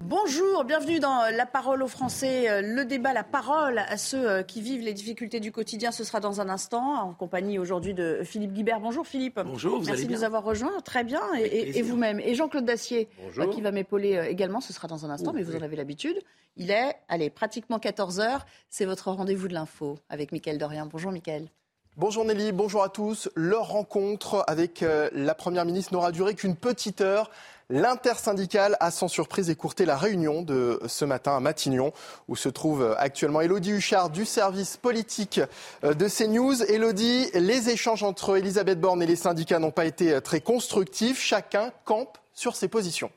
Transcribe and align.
Bonjour, 0.00 0.64
bienvenue 0.64 0.98
dans 0.98 1.22
La 1.32 1.46
Parole 1.46 1.80
aux 1.80 1.86
Français. 1.88 2.50
Euh, 2.50 2.60
Le 2.62 2.84
débat, 2.84 3.12
la 3.12 3.22
parole 3.22 3.78
à 3.78 3.96
ceux 3.96 4.28
euh, 4.28 4.42
qui 4.42 4.60
vivent 4.60 4.82
les 4.82 4.92
difficultés 4.92 5.38
du 5.38 5.52
quotidien, 5.52 5.92
ce 5.92 6.02
sera 6.02 6.18
dans 6.18 6.40
un 6.40 6.48
instant, 6.48 6.94
en 7.00 7.14
compagnie 7.14 7.60
aujourd'hui 7.60 7.94
de 7.94 8.20
Philippe 8.24 8.52
Guibert. 8.52 8.80
Bonjour 8.80 9.06
Philippe. 9.06 9.38
Bonjour, 9.46 9.74
vous 9.78 9.86
Merci 9.86 9.92
allez 9.92 10.02
de 10.02 10.08
bien 10.08 10.18
nous 10.18 10.24
avoir 10.24 10.42
rejoints. 10.42 10.80
Très 10.84 11.04
bien. 11.04 11.20
Et, 11.34 11.42
Avec 11.42 11.52
et- 11.52 11.58
et 11.60 11.62
plaisir. 11.72 11.84
vous-même. 11.86 12.18
Et 12.18 12.34
Jean-Claude 12.34 12.64
Dacier, 12.64 13.08
Bonjour. 13.24 13.44
euh, 13.44 13.46
qui 13.54 13.60
va 13.60 13.70
m'épauler 13.70 14.16
euh, 14.16 14.24
également, 14.28 14.60
ce 14.60 14.72
sera 14.72 14.88
dans 14.88 15.06
un 15.06 15.10
instant, 15.10 15.30
Oh, 15.30 15.36
mais 15.36 15.44
vous 15.44 15.52
oui. 15.52 15.58
en 15.60 15.62
avez 15.62 15.76
l'habitude. 15.76 16.18
Il 16.56 16.72
est, 16.72 16.96
allez, 17.08 17.30
pratiquement 17.30 17.78
14h. 17.78 18.40
C'est 18.68 18.86
votre 18.86 19.12
rendez-vous 19.12 19.46
de 19.46 19.54
l'info 19.54 19.98
avec 20.08 20.32
Mickaël 20.32 20.58
Dorian. 20.58 20.86
Bonjour 20.90 21.12
Mickaël. 21.12 21.48
Bonjour 21.96 22.24
Nelly, 22.24 22.50
bonjour 22.50 22.82
à 22.82 22.88
tous. 22.88 23.28
Leur 23.36 23.68
rencontre 23.68 24.42
avec 24.48 24.82
euh, 24.82 25.08
la 25.12 25.36
Première 25.36 25.64
ministre 25.64 25.92
n'aura 25.92 26.10
duré 26.10 26.34
qu'une 26.34 26.56
petite 26.56 27.00
heure. 27.00 27.30
L'intersyndicale 27.70 28.76
a 28.80 28.90
sans 28.90 29.08
surprise 29.08 29.48
écourté 29.48 29.86
la 29.86 29.96
réunion 29.96 30.42
de 30.42 30.80
ce 30.86 31.04
matin 31.04 31.36
à 31.36 31.40
Matignon, 31.40 31.92
où 32.28 32.36
se 32.36 32.48
trouve 32.50 32.94
actuellement 32.98 33.40
Elodie 33.40 33.72
Huchard 33.72 34.10
du 34.10 34.26
service 34.26 34.76
politique 34.76 35.40
euh, 35.82 35.94
de 35.94 36.06
CNews. 36.06 36.62
Elodie, 36.70 37.26
les 37.34 37.70
échanges 37.70 38.02
entre 38.02 38.36
Elisabeth 38.36 38.80
Borne 38.80 39.02
et 39.02 39.06
les 39.06 39.16
syndicats 39.16 39.58
n'ont 39.58 39.70
pas 39.70 39.86
été 39.86 40.12
euh, 40.12 40.20
très 40.20 40.40
constructifs. 40.40 41.20
Chacun 41.20 41.72
campe 41.84 42.18
sur 42.34 42.54
ses 42.54 42.68
positions. 42.68 43.10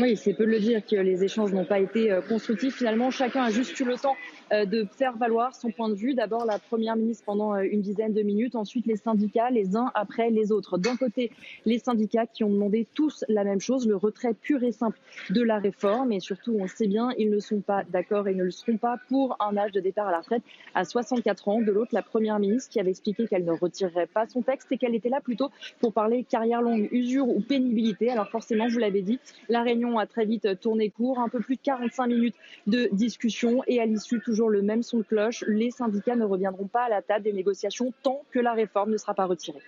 Oui, 0.00 0.16
c'est 0.16 0.34
peu 0.34 0.46
de 0.46 0.50
le 0.50 0.60
dire 0.60 0.82
que 0.84 0.96
les 0.96 1.22
échanges 1.22 1.52
n'ont 1.52 1.66
pas 1.66 1.78
été 1.78 2.10
euh, 2.10 2.22
constructifs. 2.22 2.76
Finalement, 2.76 3.10
chacun 3.10 3.44
a 3.44 3.50
juste 3.50 3.78
eu 3.78 3.84
le 3.84 3.96
temps 3.96 4.16
de 4.52 4.84
faire 4.84 5.16
valoir 5.16 5.54
son 5.54 5.70
point 5.70 5.88
de 5.88 5.94
vue. 5.94 6.14
D'abord, 6.14 6.44
la 6.44 6.58
première 6.58 6.96
ministre 6.96 7.24
pendant 7.24 7.54
euh, 7.54 7.62
une 7.62 7.80
dizaine 7.80 8.12
de 8.12 8.22
minutes, 8.22 8.54
ensuite 8.54 8.86
les 8.86 8.96
syndicats, 8.96 9.50
les 9.50 9.76
uns 9.76 9.90
après 9.94 10.30
les 10.30 10.52
autres. 10.52 10.78
D'un 10.78 10.96
côté, 10.96 11.32
les 11.64 11.78
syndicats 11.78 12.26
qui 12.26 12.44
ont 12.44 12.50
demandé 12.50 12.86
tous 12.94 13.24
la 13.28 13.44
même 13.44 13.60
chose, 13.60 13.86
le 13.86 13.96
retrait 13.96 14.34
pur 14.34 14.62
et 14.62 14.72
simple 14.72 14.98
de 15.30 15.42
la 15.42 15.58
réforme. 15.58 16.12
Et 16.12 16.20
surtout, 16.20 16.56
on 16.58 16.66
sait 16.66 16.86
bien, 16.86 17.10
ils 17.18 17.30
ne 17.30 17.40
sont 17.40 17.60
pas 17.60 17.82
d'accord 17.84 18.28
et 18.28 18.34
ne 18.34 18.44
le 18.44 18.50
seront 18.50 18.76
pas 18.76 18.98
pour 19.08 19.36
un 19.40 19.56
âge 19.56 19.72
de 19.72 19.80
départ 19.80 20.08
à 20.08 20.12
la 20.12 20.18
retraite 20.18 20.42
à 20.74 20.84
64 20.84 21.48
ans. 21.48 21.60
De 21.60 21.72
l'autre, 21.72 21.90
la 21.92 22.02
première 22.02 22.38
ministre 22.38 22.70
qui 22.70 22.80
avait 22.80 22.90
expliqué 22.90 23.26
qu'elle 23.26 23.44
ne 23.44 23.52
retirerait 23.52 24.06
pas 24.06 24.26
son 24.26 24.42
texte 24.42 24.70
et 24.70 24.78
qu'elle 24.78 24.94
était 24.94 25.08
là 25.08 25.20
plutôt 25.20 25.50
pour 25.80 25.92
parler 25.92 26.24
carrière 26.24 26.62
longue, 26.62 26.88
usure 26.92 27.28
ou 27.28 27.40
pénibilité. 27.40 28.10
Alors 28.10 28.28
forcément, 28.28 28.68
vous 28.68 28.78
l'avez 28.78 29.02
dit, 29.02 29.18
la 29.48 29.62
réunion 29.62 29.98
a 29.98 30.06
très 30.06 30.24
vite 30.24 30.60
tourné 30.60 30.90
court, 30.90 31.18
un 31.18 31.28
peu 31.28 31.40
plus 31.40 31.56
de 31.56 31.62
45 31.62 32.06
minutes 32.06 32.36
de 32.66 32.88
discussion 32.92 33.62
et 33.66 33.80
à 33.80 33.86
l'issue, 33.86 34.20
toujours 34.20 34.35
le 34.48 34.62
même 34.62 34.82
son 34.82 34.98
de 34.98 35.02
cloche, 35.02 35.44
les 35.46 35.70
syndicats 35.70 36.16
ne 36.16 36.24
reviendront 36.24 36.66
pas 36.66 36.84
à 36.84 36.88
la 36.88 37.02
table 37.02 37.24
des 37.24 37.32
négociations 37.32 37.92
tant 38.02 38.22
que 38.30 38.38
la 38.38 38.52
réforme 38.52 38.90
ne 38.90 38.96
sera 38.96 39.14
pas 39.14 39.26
retirée. 39.26 39.62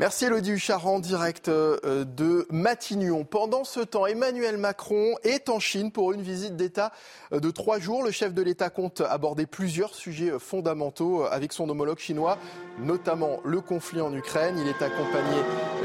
Merci 0.00 0.24
Elodie 0.24 0.52
Huchard 0.52 0.86
en 0.86 0.98
direct 0.98 1.48
euh, 1.48 2.06
de 2.06 2.46
Matignon. 2.48 3.26
Pendant 3.26 3.64
ce 3.64 3.80
temps, 3.80 4.06
Emmanuel 4.06 4.56
Macron 4.56 5.14
est 5.24 5.50
en 5.50 5.60
Chine 5.60 5.92
pour 5.92 6.14
une 6.14 6.22
visite 6.22 6.56
d'État 6.56 6.90
euh, 7.34 7.38
de 7.38 7.50
trois 7.50 7.78
jours. 7.78 8.02
Le 8.02 8.10
chef 8.10 8.32
de 8.32 8.40
l'État 8.40 8.70
compte 8.70 9.02
aborder 9.02 9.44
plusieurs 9.44 9.94
sujets 9.94 10.30
euh, 10.30 10.38
fondamentaux 10.38 11.24
avec 11.24 11.52
son 11.52 11.68
homologue 11.68 11.98
chinois, 11.98 12.38
notamment 12.78 13.40
le 13.44 13.60
conflit 13.60 14.00
en 14.00 14.14
Ukraine. 14.14 14.56
Il 14.58 14.68
est 14.68 14.80
accompagné 14.80 15.36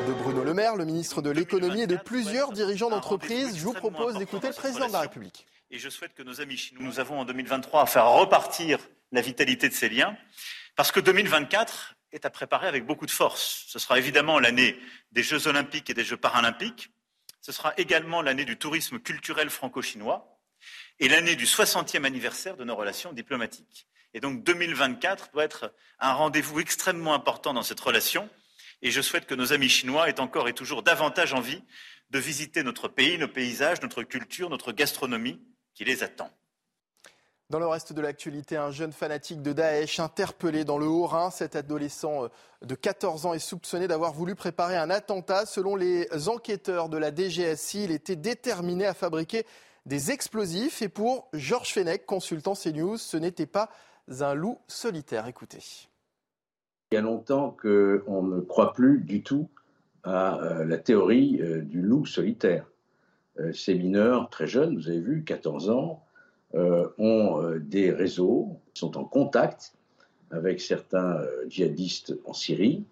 de 0.07 0.13
Bruno 0.23 0.45
Le 0.45 0.53
Maire, 0.53 0.77
le 0.77 0.85
ministre 0.85 1.21
de 1.21 1.29
l'économie 1.29 1.81
et 1.81 1.87
de 1.87 1.97
plusieurs 1.97 2.53
dirigeants 2.53 2.89
d'entreprise. 2.89 3.57
Je 3.57 3.65
vous 3.65 3.73
propose 3.73 4.17
d'écouter 4.17 4.47
le 4.47 4.53
président 4.53 4.87
de 4.87 4.93
la 4.93 5.01
République. 5.01 5.45
Et 5.71 5.79
je 5.79 5.89
souhaite 5.89 6.13
que 6.13 6.21
nos 6.21 6.41
amis 6.41 6.57
chinois, 6.57 6.83
nous 6.83 6.99
avons 6.99 7.19
en 7.19 7.25
2023 7.25 7.81
à 7.81 7.85
faire 7.87 8.07
repartir 8.07 8.79
la 9.11 9.21
vitalité 9.21 9.67
de 9.67 9.73
ces 9.73 9.89
liens, 9.89 10.15
parce 10.75 10.91
que 10.91 10.99
2024 10.99 11.95
est 12.11 12.25
à 12.25 12.29
préparer 12.29 12.67
avec 12.67 12.85
beaucoup 12.85 13.07
de 13.07 13.11
force. 13.11 13.65
Ce 13.67 13.79
sera 13.79 13.97
évidemment 13.97 14.39
l'année 14.39 14.79
des 15.11 15.23
Jeux 15.23 15.47
olympiques 15.47 15.89
et 15.89 15.93
des 15.93 16.03
Jeux 16.03 16.17
paralympiques. 16.17 16.91
Ce 17.41 17.51
sera 17.51 17.73
également 17.77 18.21
l'année 18.21 18.45
du 18.45 18.57
tourisme 18.57 18.99
culturel 18.99 19.49
franco-chinois 19.49 20.39
et 20.99 21.09
l'année 21.09 21.35
du 21.35 21.45
60e 21.45 22.05
anniversaire 22.05 22.57
de 22.57 22.63
nos 22.63 22.75
relations 22.75 23.11
diplomatiques. 23.11 23.87
Et 24.13 24.19
donc 24.19 24.43
2024 24.43 25.31
doit 25.33 25.43
être 25.43 25.73
un 25.99 26.13
rendez-vous 26.13 26.59
extrêmement 26.59 27.13
important 27.13 27.53
dans 27.53 27.63
cette 27.63 27.79
relation. 27.79 28.29
Et 28.81 28.91
je 28.91 29.01
souhaite 29.01 29.25
que 29.25 29.35
nos 29.35 29.51
amis 29.51 29.69
chinois 29.69 30.09
aient 30.09 30.19
encore 30.19 30.47
et 30.47 30.53
toujours 30.53 30.83
davantage 30.83 31.33
envie 31.33 31.63
de 32.11 32.19
visiter 32.19 32.63
notre 32.63 32.87
pays, 32.87 33.17
nos 33.17 33.27
paysages, 33.27 33.81
notre 33.81 34.03
culture, 34.03 34.49
notre 34.49 34.71
gastronomie 34.71 35.41
qui 35.75 35.85
les 35.85 36.01
attend. 36.01 36.29
Dans 37.51 37.59
le 37.59 37.67
reste 37.67 37.93
de 37.93 38.01
l'actualité, 38.01 38.57
un 38.57 38.71
jeune 38.71 38.91
fanatique 38.91 39.43
de 39.43 39.53
Daesh 39.53 39.99
interpellé 39.99 40.65
dans 40.65 40.79
le 40.79 40.87
Haut-Rhin. 40.87 41.29
Cet 41.29 41.55
adolescent 41.55 42.23
euh, 42.23 42.27
de 42.63 42.73
14 42.73 43.27
ans 43.27 43.33
est 43.35 43.39
soupçonné 43.39 43.87
d'avoir 43.87 44.13
voulu 44.13 44.33
préparer 44.33 44.75
un 44.75 44.89
attentat. 44.89 45.45
Selon 45.45 45.75
les 45.75 46.07
enquêteurs 46.27 46.89
de 46.89 46.97
la 46.97 47.13
DGSI, 47.13 47.83
il 47.83 47.91
était 47.91 48.15
déterminé 48.15 48.87
à 48.87 48.95
fabriquer 48.95 49.45
des 49.85 50.09
explosifs. 50.09 50.81
Et 50.81 50.89
pour 50.89 51.29
Georges 51.33 51.73
Fenech, 51.73 52.07
consultant 52.07 52.53
CNews, 52.55 52.97
ce 52.97 53.17
n'était 53.17 53.45
pas 53.45 53.69
un 54.21 54.33
loup 54.33 54.57
solitaire. 54.67 55.27
Écoutez. 55.27 55.87
Il 56.91 56.95
y 56.95 56.97
a 56.97 57.01
longtemps 57.01 57.55
qu'on 57.61 58.23
ne 58.23 58.41
croit 58.41 58.73
plus 58.73 59.01
du 59.01 59.21
tout 59.21 59.49
à 60.03 60.39
euh, 60.39 60.65
la 60.65 60.77
théorie 60.77 61.39
euh, 61.41 61.61
du 61.61 61.81
loup 61.81 62.07
solitaire. 62.07 62.65
Euh, 63.39 63.53
ces 63.53 63.75
mineurs 63.75 64.29
très 64.29 64.47
jeunes, 64.47 64.75
vous 64.75 64.89
avez 64.89 64.99
vu, 64.99 65.23
14 65.23 65.69
ans, 65.69 66.03
euh, 66.55 66.87
ont 66.97 67.41
euh, 67.41 67.59
des 67.59 67.91
réseaux, 67.91 68.57
sont 68.73 68.97
en 68.97 69.03
contact 69.03 69.73
avec 70.31 70.59
certains 70.59 71.21
djihadistes 71.47 72.17
en 72.25 72.33
Syrie. 72.33 72.83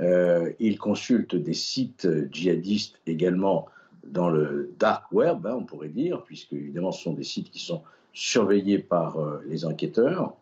Ils 0.00 0.78
consultent 0.78 1.34
des 1.34 1.54
sites 1.54 2.06
djihadistes 2.30 3.00
également 3.06 3.66
dans 4.06 4.28
le 4.28 4.70
dark 4.78 5.10
web, 5.10 5.44
hein, 5.46 5.56
on 5.58 5.64
pourrait 5.64 5.88
dire, 5.88 6.22
puisque 6.22 6.52
évidemment 6.52 6.92
ce 6.92 7.02
sont 7.02 7.14
des 7.14 7.24
sites 7.24 7.50
qui 7.50 7.58
sont 7.58 7.82
surveillés 8.12 8.78
par 8.78 9.18
les 9.46 9.64
enquêteurs. 9.64 10.34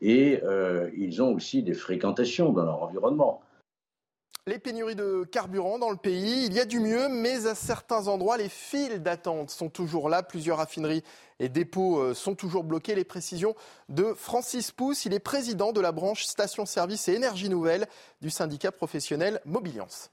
Et 0.00 0.40
ils 0.96 1.22
ont 1.22 1.34
aussi 1.34 1.62
des 1.62 1.74
fréquentations 1.74 2.52
dans 2.52 2.64
leur 2.64 2.82
environnement. 2.82 3.42
Les 4.46 4.58
pénuries 4.58 4.94
de 4.94 5.24
carburant 5.24 5.78
dans 5.78 5.88
le 5.88 5.96
pays, 5.96 6.44
il 6.44 6.52
y 6.52 6.60
a 6.60 6.66
du 6.66 6.78
mieux, 6.78 7.08
mais 7.08 7.46
à 7.46 7.54
certains 7.54 8.08
endroits, 8.08 8.36
les 8.36 8.50
files 8.50 9.02
d'attente 9.02 9.48
sont 9.48 9.70
toujours 9.70 10.10
là. 10.10 10.22
Plusieurs 10.22 10.58
raffineries 10.58 11.02
et 11.40 11.48
dépôts 11.48 11.98
euh, 11.98 12.12
sont 12.12 12.34
toujours 12.34 12.62
bloqués. 12.62 12.94
Les 12.94 13.04
précisions 13.04 13.54
de 13.88 14.12
Francis 14.12 14.70
Pousse, 14.70 15.06
il 15.06 15.14
est 15.14 15.18
président 15.18 15.72
de 15.72 15.80
la 15.80 15.92
branche 15.92 16.24
station-service 16.24 17.08
et 17.08 17.14
énergie 17.14 17.48
nouvelle 17.48 17.86
du 18.20 18.28
syndicat 18.28 18.70
professionnel 18.70 19.40
Mobiliance. 19.46 20.10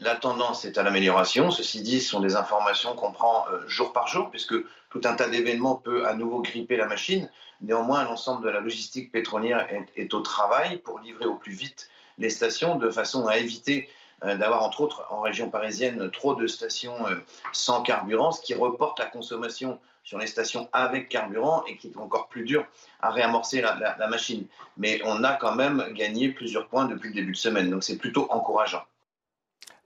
La 0.00 0.16
tendance 0.16 0.64
est 0.64 0.76
à 0.76 0.82
l'amélioration. 0.82 1.52
Ceci 1.52 1.82
dit, 1.82 2.00
ce 2.00 2.10
sont 2.10 2.20
des 2.20 2.34
informations 2.34 2.96
qu'on 2.96 3.12
prend 3.12 3.46
euh, 3.52 3.60
jour 3.68 3.92
par 3.92 4.08
jour, 4.08 4.28
puisque 4.32 4.56
tout 4.90 5.00
un 5.04 5.14
tas 5.14 5.28
d'événements 5.28 5.76
peut 5.76 6.04
à 6.04 6.14
nouveau 6.14 6.42
gripper 6.42 6.76
la 6.76 6.88
machine. 6.88 7.30
Néanmoins, 7.60 8.02
l'ensemble 8.02 8.44
de 8.44 8.50
la 8.50 8.58
logistique 8.58 9.12
pétrolière 9.12 9.72
est, 9.72 9.86
est 9.94 10.14
au 10.14 10.20
travail 10.20 10.78
pour 10.78 10.98
livrer 10.98 11.26
au 11.26 11.36
plus 11.36 11.52
vite 11.52 11.88
les 12.18 12.30
stations 12.30 12.76
de 12.76 12.90
façon 12.90 13.26
à 13.26 13.36
éviter 13.36 13.88
euh, 14.24 14.36
d'avoir, 14.36 14.62
entre 14.62 14.80
autres, 14.82 15.04
en 15.10 15.20
région 15.20 15.50
parisienne, 15.50 16.10
trop 16.10 16.34
de 16.34 16.46
stations 16.46 17.06
euh, 17.08 17.16
sans 17.52 17.82
carburant, 17.82 18.30
ce 18.30 18.40
qui 18.40 18.54
reporte 18.54 18.98
la 18.98 19.06
consommation 19.06 19.80
sur 20.04 20.18
les 20.18 20.26
stations 20.26 20.68
avec 20.72 21.08
carburant 21.08 21.64
et 21.66 21.76
qui 21.76 21.88
est 21.88 21.96
encore 21.96 22.28
plus 22.28 22.44
dur 22.44 22.66
à 23.00 23.10
réamorcer 23.10 23.60
la, 23.60 24.06
machine. 24.08 24.46
Mais 24.76 25.00
on 25.04 25.22
a 25.24 25.34
quand 25.34 25.54
même 25.54 25.92
gagné 25.92 26.30
plusieurs 26.30 26.68
points 26.68 26.86
depuis 26.86 27.08
le 27.08 27.14
début 27.14 27.32
de 27.32 27.36
semaine, 27.36 27.70
donc 27.70 27.84
c'est 27.84 27.98
plutôt 27.98 28.26
encourageant. 28.30 28.82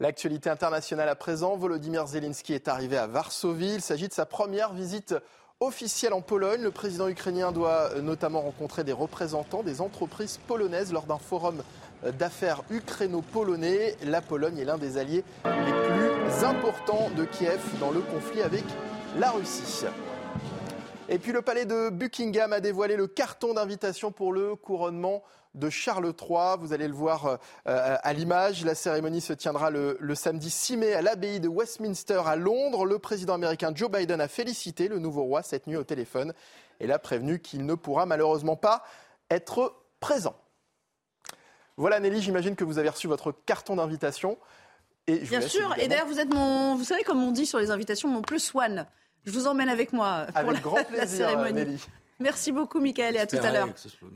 L'actualité 0.01 0.51
internationale 0.51 1.09
à 1.09 1.15
présent, 1.15 1.57
Volodymyr 1.57 2.07
Zelensky 2.07 2.53
est 2.53 2.69
arrivé 2.69 2.99
à 2.99 3.07
Varsovie. 3.07 3.75
Il 3.75 3.81
s'agit 3.81 4.09
de 4.09 4.13
sa 4.13 4.27
première 4.27 4.73
visite 4.75 5.15
officielle 5.61 6.13
en 6.13 6.21
Pologne. 6.21 6.63
Le 6.63 6.71
président 6.71 7.09
ukrainien 7.09 7.51
doit 7.53 7.91
notamment 8.03 8.43
rencontrer 8.43 8.85
des 8.85 8.93
représentants 8.93 9.63
des 9.63 9.81
entreprises 9.81 10.39
polonaises 10.47 10.93
lors 10.93 11.05
d'un 11.05 11.19
forum 11.19 11.63
d'affaires 12.19 12.63
ukraino-polonais. 12.71 13.97
La 14.05 14.21
Pologne 14.21 14.59
est 14.59 14.65
l'un 14.65 14.79
des 14.79 14.99
alliés 14.99 15.25
les 15.45 15.73
plus 15.73 16.45
importants 16.45 17.11
de 17.17 17.25
Kiev 17.25 17.61
dans 17.81 17.91
le 17.91 18.01
conflit 18.01 18.43
avec 18.43 18.65
la 19.19 19.31
Russie. 19.31 19.85
Et 21.09 21.19
puis 21.19 21.33
le 21.33 21.41
palais 21.41 21.67
de 21.67 21.89
Buckingham 21.89 22.53
a 22.53 22.61
dévoilé 22.61 22.97
le 22.97 23.07
carton 23.07 23.55
d'invitation 23.55 24.11
pour 24.11 24.33
le 24.33 24.57
couronnement 24.57 25.23
de 25.55 25.71
Charles 25.71 26.13
III. 26.21 26.57
Vous 26.59 26.73
allez 26.73 26.89
le 26.89 26.95
voir 26.95 27.39
à 27.65 28.13
l'image. 28.13 28.65
La 28.65 28.75
cérémonie 28.75 29.21
se 29.21 29.33
tiendra 29.33 29.71
le, 29.71 29.97
le 30.01 30.15
samedi 30.15 30.51
6 30.51 30.77
mai 30.77 30.95
à 30.95 31.03
l'abbaye 31.03 31.41
de 31.41 31.49
Westminster 31.49 32.23
à 32.27 32.37
Londres. 32.37 32.85
Le 32.85 32.99
président 32.99 33.35
américain 33.35 33.73
Joe 33.75 33.91
Biden 33.91 34.21
a 34.21 34.29
félicité 34.29 34.89
le 34.89 34.99
nouveau 34.99 35.23
roi 35.23 35.43
cette 35.43 35.67
nuit 35.67 35.77
au 35.77 35.85
téléphone 35.85 36.35
et 36.81 36.87
l'a 36.87 36.99
prévenu 36.99 37.41
qu'il 37.41 37.65
ne 37.65 37.75
pourra 37.75 38.05
malheureusement 38.05 38.57
pas 38.57 38.83
être 39.31 39.75
présent. 40.01 40.35
Voilà 41.77 42.01
Nelly, 42.01 42.23
j'imagine 42.23 42.57
que 42.57 42.65
vous 42.65 42.79
avez 42.79 42.89
reçu 42.89 43.07
votre 43.07 43.33
carton 43.45 43.77
d'invitation. 43.77 44.39
Et 45.07 45.19
Bien 45.19 45.41
sûr, 45.41 45.75
et 45.79 45.89
d'ailleurs 45.89 46.07
vous 46.07 46.19
êtes 46.19 46.33
mon, 46.33 46.75
vous 46.75 46.85
savez 46.85 47.05
comme 47.05 47.23
on 47.23 47.31
dit 47.31 47.47
sur 47.47 47.59
les 47.59 47.71
invitations, 47.71 48.09
mon 48.09 48.23
plus 48.23 48.53
one. 48.55 48.87
Je 49.25 49.33
vous 49.33 49.47
emmène 49.47 49.69
avec 49.69 49.93
moi 49.93 50.27
pour 50.35 50.53
la, 50.53 50.61
grand 50.61 50.85
plaisir, 50.89 51.29
cérémonie. 51.29 51.53
Nelly. 51.53 51.87
Merci 52.19 52.51
beaucoup, 52.51 52.81
Michael, 52.81 53.17
et 53.17 53.19
à 53.19 53.27
tout 53.27 53.37
à 53.37 53.53
l'heure. 53.53 53.69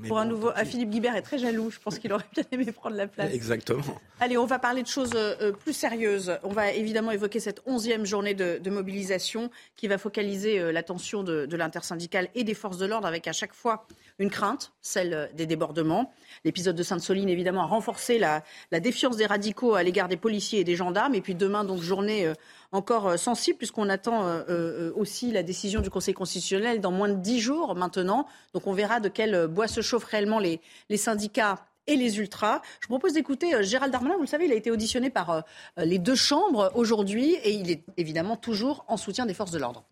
Pour 0.09 0.19
un 0.19 0.25
nouveau. 0.25 0.51
Ah, 0.55 0.65
Philippe 0.65 0.89
Guibert 0.89 1.17
est 1.17 1.23
très 1.23 1.37
jaloux. 1.37 1.71
Je 1.71 1.79
pense 1.79 1.99
qu'il 1.99 2.11
aurait 2.15 2.25
bien 2.33 2.45
aimé 2.51 2.73
prendre 2.73 2.97
la 2.97 3.07
place. 3.07 3.31
Exactement. 3.33 3.83
Allez, 4.21 4.39
on 4.39 4.47
va 4.47 4.59
parler 4.59 4.83
de 4.83 4.89
choses 4.89 5.13
euh, 5.15 5.53
plus 5.53 5.75
sérieuses. 5.75 6.39
On 6.43 6.49
va 6.49 6.73
évidemment 6.73 7.11
évoquer 7.11 7.41
cette 7.41 7.61
onzième 7.67 8.07
journée 8.07 8.33
de, 8.33 8.71
mobilisation 8.71 9.51
qui 9.77 9.87
va 9.87 9.99
focaliser 9.99 10.61
euh, 10.61 10.73
l'attention 10.73 11.23
de, 11.23 11.45
de 11.45 11.57
l'intersyndicale 11.59 12.29
et 12.35 12.43
des 12.43 12.55
forces 12.55 12.79
de 12.79 12.87
l'ordre 12.87 13.07
avec 13.07 13.29
à 13.29 13.33
chaque 13.33 13.53
fois 13.53 13.87
une 14.21 14.31
crainte, 14.31 14.73
celle 14.83 15.31
des 15.35 15.47
débordements. 15.47 16.13
L'épisode 16.45 16.77
de 16.77 16.83
Sainte-Soline, 16.83 17.31
évidemment, 17.31 17.63
a 17.63 17.67
renforcé 17.67 18.19
la, 18.19 18.43
défiance 18.81 19.17
des 19.17 19.25
radicaux 19.25 19.75
à 19.75 19.83
l'égard 19.83 20.09
des 20.09 20.19
policiers 20.19 20.61
et 20.61 20.65
des 20.65 20.77
gendarmes. 20.77 21.15
Et 21.15 21.23
puis 21.23 21.35
demain, 21.35 21.65
donc, 21.65 21.81
journée 21.81 22.27
euh, 22.27 22.35
encore 22.71 23.09
euh, 23.09 23.17
sensible, 23.17 23.57
puisqu'on 23.57 23.89
attend 23.89 24.27
euh, 24.27 24.93
aussi 24.95 25.33
la 25.33 25.43
décision 25.43 25.81
du 25.81 25.89
Conseil 25.89 26.13
constitutionnel 26.13 26.81
dans 26.83 26.93
moins 26.93 27.09
de 27.09 27.15
dix 27.15 27.41
jours 27.41 27.75
maintenant. 27.75 28.27
Donc 28.53 28.67
on 28.67 28.75
verra 28.75 29.01
de 29.01 29.09
quel 29.09 29.47
bois 29.49 29.69
se 29.69 29.81
chauffent 29.81 30.05
réellement 30.05 30.39
les, 30.39 30.61
les 30.91 30.99
syndicats 30.99 31.65
et 31.87 31.97
les 31.97 32.19
ultras. 32.19 32.61
Je 32.81 32.89
vous 32.89 32.95
propose 32.99 33.15
d'écouter 33.15 33.65
Gérald 33.65 33.91
Darmanin. 33.91 34.17
Vous 34.17 34.23
le 34.23 34.27
savez, 34.27 34.45
il 34.45 34.53
a 34.53 34.55
été 34.55 34.71
auditionné 34.71 35.09
par 35.09 35.45
les 35.79 35.99
deux 35.99 36.15
chambres 36.15 36.71
aujourd'hui 36.75 37.35
et 37.43 37.53
il 37.53 37.71
est 37.71 37.83
évidemment 37.97 38.37
toujours 38.37 38.85
en 38.87 38.99
soutien 38.99 39.25
des 39.25 39.35
forces 39.35 39.51
de 39.51 39.59
l'ordre. 39.59 39.85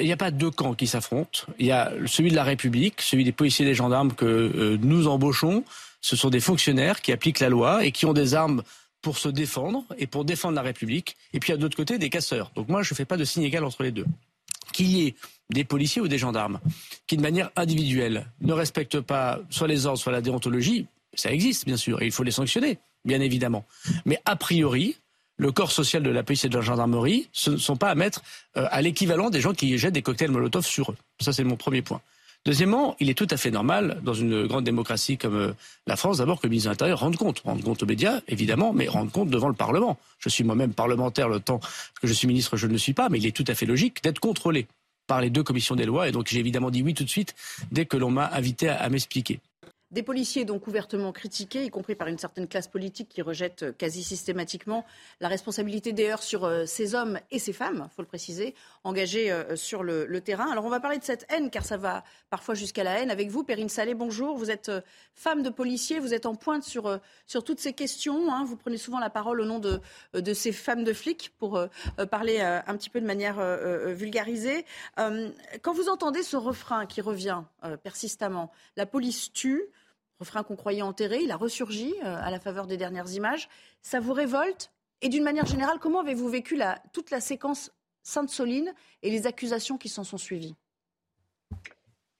Il 0.00 0.06
n'y 0.06 0.12
a 0.12 0.16
pas 0.16 0.30
deux 0.30 0.50
camps 0.50 0.74
qui 0.74 0.86
s'affrontent. 0.86 1.40
Il 1.58 1.66
y 1.66 1.72
a 1.72 1.92
celui 2.06 2.30
de 2.30 2.36
la 2.36 2.44
République, 2.44 3.00
celui 3.00 3.24
des 3.24 3.32
policiers 3.32 3.64
et 3.64 3.68
des 3.68 3.74
gendarmes 3.74 4.12
que 4.12 4.24
euh, 4.24 4.78
nous 4.82 5.06
embauchons. 5.06 5.64
Ce 6.00 6.16
sont 6.16 6.30
des 6.30 6.40
fonctionnaires 6.40 7.00
qui 7.00 7.12
appliquent 7.12 7.40
la 7.40 7.48
loi 7.48 7.84
et 7.84 7.92
qui 7.92 8.04
ont 8.04 8.12
des 8.12 8.34
armes 8.34 8.62
pour 9.02 9.18
se 9.18 9.28
défendre 9.28 9.84
et 9.98 10.06
pour 10.06 10.24
défendre 10.24 10.56
la 10.56 10.62
République. 10.62 11.16
Et 11.32 11.38
puis, 11.38 11.52
a 11.52 11.56
d'autre 11.56 11.76
côté, 11.76 11.98
des 11.98 12.10
casseurs. 12.10 12.50
Donc 12.56 12.68
moi, 12.68 12.82
je 12.82 12.92
ne 12.92 12.96
fais 12.96 13.04
pas 13.04 13.16
de 13.16 13.24
signe 13.24 13.44
égal 13.44 13.64
entre 13.64 13.82
les 13.82 13.92
deux. 13.92 14.06
Qu'il 14.72 14.88
y 14.88 15.06
ait 15.06 15.14
des 15.50 15.62
policiers 15.64 16.02
ou 16.02 16.08
des 16.08 16.18
gendarmes 16.18 16.58
qui, 17.06 17.16
de 17.16 17.22
manière 17.22 17.50
individuelle, 17.54 18.26
ne 18.40 18.52
respectent 18.52 19.00
pas 19.00 19.38
soit 19.50 19.68
les 19.68 19.86
ordres, 19.86 19.98
soit 19.98 20.12
la 20.12 20.22
déontologie, 20.22 20.86
ça 21.14 21.30
existe, 21.30 21.64
bien 21.64 21.76
sûr, 21.76 22.02
et 22.02 22.06
il 22.06 22.12
faut 22.12 22.24
les 22.24 22.30
sanctionner, 22.30 22.78
bien 23.04 23.20
évidemment. 23.20 23.64
Mais 24.04 24.20
a 24.24 24.36
priori, 24.36 24.96
le 25.36 25.52
corps 25.52 25.72
social 25.72 26.02
de 26.02 26.10
la 26.10 26.22
police 26.22 26.44
et 26.44 26.48
de 26.48 26.56
la 26.56 26.62
gendarmerie 26.62 27.28
ne 27.46 27.56
sont 27.56 27.76
pas 27.76 27.90
à 27.90 27.94
mettre 27.94 28.22
euh, 28.56 28.66
à 28.70 28.82
l'équivalent 28.82 29.30
des 29.30 29.40
gens 29.40 29.52
qui 29.52 29.76
jettent 29.78 29.94
des 29.94 30.02
cocktails 30.02 30.30
Molotov 30.30 30.64
sur 30.64 30.92
eux. 30.92 30.96
Ça, 31.20 31.32
c'est 31.32 31.44
mon 31.44 31.56
premier 31.56 31.82
point. 31.82 32.00
Deuxièmement, 32.46 32.94
il 33.00 33.08
est 33.08 33.14
tout 33.14 33.26
à 33.30 33.38
fait 33.38 33.50
normal, 33.50 34.00
dans 34.02 34.12
une 34.12 34.46
grande 34.46 34.64
démocratie 34.64 35.16
comme 35.16 35.36
euh, 35.36 35.52
la 35.86 35.96
France, 35.96 36.18
d'abord 36.18 36.40
que 36.40 36.46
le 36.46 36.50
ministre 36.50 36.68
de 36.68 36.72
l'Intérieur 36.74 37.00
rende 37.00 37.16
compte. 37.16 37.40
Rende 37.40 37.62
compte 37.62 37.82
aux 37.82 37.86
médias, 37.86 38.20
évidemment, 38.28 38.74
mais 38.74 38.86
rende 38.86 39.10
compte 39.10 39.30
devant 39.30 39.48
le 39.48 39.54
Parlement. 39.54 39.98
Je 40.18 40.28
suis 40.28 40.44
moi-même 40.44 40.74
parlementaire 40.74 41.28
le 41.28 41.40
temps 41.40 41.60
que 42.02 42.06
je 42.06 42.12
suis 42.12 42.28
ministre, 42.28 42.56
je 42.56 42.66
ne 42.66 42.72
le 42.72 42.78
suis 42.78 42.92
pas, 42.92 43.08
mais 43.08 43.18
il 43.18 43.26
est 43.26 43.34
tout 43.34 43.44
à 43.48 43.54
fait 43.54 43.66
logique 43.66 44.02
d'être 44.02 44.20
contrôlé 44.20 44.66
par 45.06 45.20
les 45.20 45.30
deux 45.30 45.42
commissions 45.42 45.74
des 45.74 45.86
lois. 45.86 46.08
Et 46.08 46.12
donc 46.12 46.28
j'ai 46.28 46.38
évidemment 46.38 46.70
dit 46.70 46.82
oui 46.82 46.92
tout 46.92 47.04
de 47.04 47.10
suite 47.10 47.34
dès 47.72 47.86
que 47.86 47.96
l'on 47.96 48.10
m'a 48.10 48.30
invité 48.32 48.68
à 48.68 48.88
m'expliquer. 48.90 49.40
Des 49.94 50.02
policiers 50.02 50.44
donc 50.44 50.66
ouvertement 50.66 51.12
critiqués, 51.12 51.62
y 51.62 51.70
compris 51.70 51.94
par 51.94 52.08
une 52.08 52.18
certaine 52.18 52.48
classe 52.48 52.66
politique 52.66 53.08
qui 53.08 53.22
rejette 53.22 53.62
euh, 53.62 53.70
quasi 53.70 54.02
systématiquement 54.02 54.84
la 55.20 55.28
responsabilité 55.28 55.92
d'ailleurs 55.92 56.24
sur 56.24 56.42
euh, 56.42 56.66
ces 56.66 56.96
hommes 56.96 57.20
et 57.30 57.38
ces 57.38 57.52
femmes, 57.52 57.88
faut 57.94 58.02
le 58.02 58.08
préciser, 58.08 58.56
engagés 58.82 59.30
euh, 59.30 59.54
sur 59.54 59.84
le, 59.84 60.20
terrain. 60.20 60.50
Alors 60.50 60.64
on 60.64 60.68
va 60.68 60.80
parler 60.80 60.98
de 60.98 61.04
cette 61.04 61.24
haine, 61.28 61.48
car 61.48 61.64
ça 61.64 61.76
va 61.76 62.02
parfois 62.28 62.56
jusqu'à 62.56 62.82
la 62.82 62.98
haine. 62.98 63.12
Avec 63.12 63.28
vous, 63.30 63.44
Perrine 63.44 63.68
Salé, 63.68 63.94
bonjour. 63.94 64.36
Vous 64.36 64.50
êtes 64.50 64.68
femme 65.14 65.44
de 65.44 65.50
policier, 65.50 66.00
vous 66.00 66.12
êtes 66.12 66.26
en 66.26 66.34
pointe 66.34 66.64
sur, 66.64 66.98
sur 67.28 67.44
toutes 67.44 67.60
ces 67.60 67.72
questions. 67.72 68.32
Hein. 68.32 68.44
Vous 68.44 68.56
prenez 68.56 68.78
souvent 68.78 68.98
la 68.98 69.10
parole 69.10 69.40
au 69.40 69.44
nom 69.44 69.60
de, 69.60 69.80
de 70.14 70.34
ces 70.34 70.50
femmes 70.50 70.82
de 70.82 70.92
flics 70.92 71.32
pour 71.38 71.64
parler 72.10 72.40
un 72.40 72.76
petit 72.76 72.90
peu 72.90 73.00
de 73.00 73.06
manière 73.06 73.36
vulgarisée. 73.92 74.64
quand 74.96 75.72
vous 75.72 75.88
entendez 75.88 76.22
ce 76.22 76.36
refrain 76.36 76.86
qui 76.86 77.00
revient 77.00 77.42
persistamment, 77.82 78.50
la 78.76 78.86
police 78.86 79.30
tue, 79.32 79.68
refrain 80.24 80.42
qu'on 80.42 80.56
croyait 80.56 80.82
enterré, 80.82 81.20
il 81.22 81.30
a 81.30 81.36
ressurgi 81.36 81.94
euh, 82.02 82.16
à 82.20 82.30
la 82.30 82.40
faveur 82.40 82.66
des 82.66 82.76
dernières 82.76 83.12
images. 83.12 83.48
Ça 83.82 84.00
vous 84.00 84.12
révolte? 84.12 84.72
Et 85.02 85.08
d'une 85.08 85.22
manière 85.22 85.46
générale, 85.46 85.78
comment 85.78 86.00
avez-vous 86.00 86.28
vécu 86.28 86.56
la, 86.56 86.80
toute 86.92 87.10
la 87.10 87.20
séquence 87.20 87.70
Sainte-Soline 88.02 88.72
et 89.02 89.10
les 89.10 89.26
accusations 89.26 89.76
qui 89.76 89.88
s'en 89.88 90.02
sont 90.02 90.18
suivies? 90.18 90.54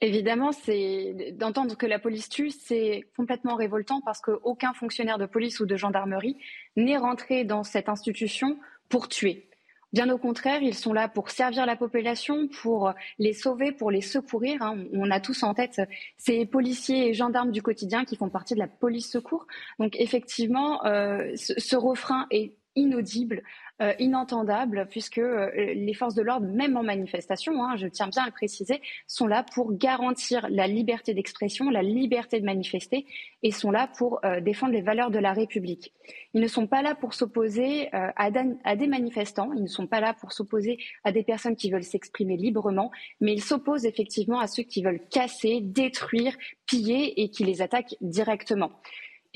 Évidemment, 0.01 0.53
c'est 0.53 1.33
d'entendre 1.33 1.77
que 1.77 1.87
la 1.87 1.99
police 1.99 2.29
tue, 2.29 2.51
c'est 2.51 3.09
complètement 3.17 3.55
révoltant 3.55 4.03
parce 4.03 4.21
qu'aucun 4.21 4.75
fonctionnaire 4.75 5.17
de 5.17 5.25
police 5.25 5.61
ou 5.61 5.67
de 5.67 5.77
gendarmerie 5.77 6.37
n'est 6.77 6.99
rentré 6.99 7.45
dans 7.45 7.65
cette 7.65 7.89
institution 7.89 8.59
pour 8.91 9.09
tuer. 9.09 9.49
Bien 9.95 10.11
au 10.11 10.19
contraire, 10.19 10.61
ils 10.61 10.75
sont 10.75 10.93
là 10.93 11.07
pour 11.07 11.31
servir 11.31 11.67
la 11.67 11.77
population, 11.77 12.49
pour 12.49 12.93
les 13.21 13.33
sauver, 13.33 13.71
pour 13.71 13.93
les 13.93 14.01
secourir. 14.01 14.61
Hein. 14.61 14.87
On 14.93 15.09
a 15.09 15.21
tous 15.21 15.45
en 15.45 15.55
tête 15.55 15.81
ces 16.17 16.47
policiers 16.47 17.11
et 17.11 17.15
gendarmes 17.15 17.53
du 17.53 17.63
quotidien 17.63 18.05
qui 18.05 18.17
font 18.17 18.29
partie 18.29 18.55
de 18.55 18.59
la 18.59 18.67
police 18.67 19.09
secours. 19.09 19.47
Donc 19.79 19.95
effectivement, 20.01 20.85
euh, 20.85 21.31
ce, 21.37 21.77
refrain 21.77 22.27
est 22.33 22.57
inaudible. 22.77 23.43
Euh, 23.83 23.93
inentendable 23.99 24.87
puisque 24.89 25.19
euh, 25.19 25.51
les 25.57 25.95
forces 25.95 26.15
de 26.15 26.23
l'ordre, 26.23 26.47
même 26.47 26.77
en 26.77 26.85
manifestation, 26.85 27.65
hein, 27.65 27.75
je 27.75 27.89
tiens 27.89 28.07
bien 28.07 28.23
à 28.23 28.31
préciser, 28.31 28.81
sont 29.09 29.27
là 29.27 29.45
pour 29.53 29.77
garantir 29.77 30.47
la 30.49 30.69
liberté 30.69 31.13
d'expression, 31.13 31.71
la 31.71 31.83
liberté 31.83 32.39
de 32.39 32.45
manifester 32.45 33.05
et 33.43 33.51
sont 33.51 33.73
là 33.73 33.91
pour 33.99 34.25
euh, 34.25 34.41
défendre 34.41 34.75
les 34.75 34.81
valeurs 34.81 35.11
de 35.11 35.19
la 35.19 35.33
République. 35.33 35.93
Ils 36.35 36.41
ne 36.41 36.47
sont 36.47 36.69
pas 36.69 36.83
là 36.83 36.95
pour 36.95 37.15
s'opposer 37.15 37.89
à, 37.93 38.13
à, 38.17 38.77
des 38.77 38.87
manifestants, 38.87 39.53
ils 39.55 39.63
ne 39.63 39.69
sont 39.69 39.89
pas 39.89 39.99
là 39.99 40.15
pour 40.15 40.33
s'opposer 40.33 40.79
à 41.03 41.11
des 41.11 41.25
personnes 41.25 41.57
qui 41.57 41.69
veulent 41.69 41.83
s'exprimer 41.83 42.37
librement, 42.37 42.93
mais 43.21 43.33
ils 43.33 43.43
s'opposent 43.43 43.87
effectivement 43.87 44.39
à 44.39 44.47
ceux 44.47 44.63
qui 44.63 44.85
veulent 44.85 45.01
casser, 45.11 45.61
détruire, 45.61 46.37
piller 46.67 47.23
et 47.23 47.29
qui 47.29 47.43
les 47.43 47.61
attaquent 47.61 47.97
directement. 48.01 48.71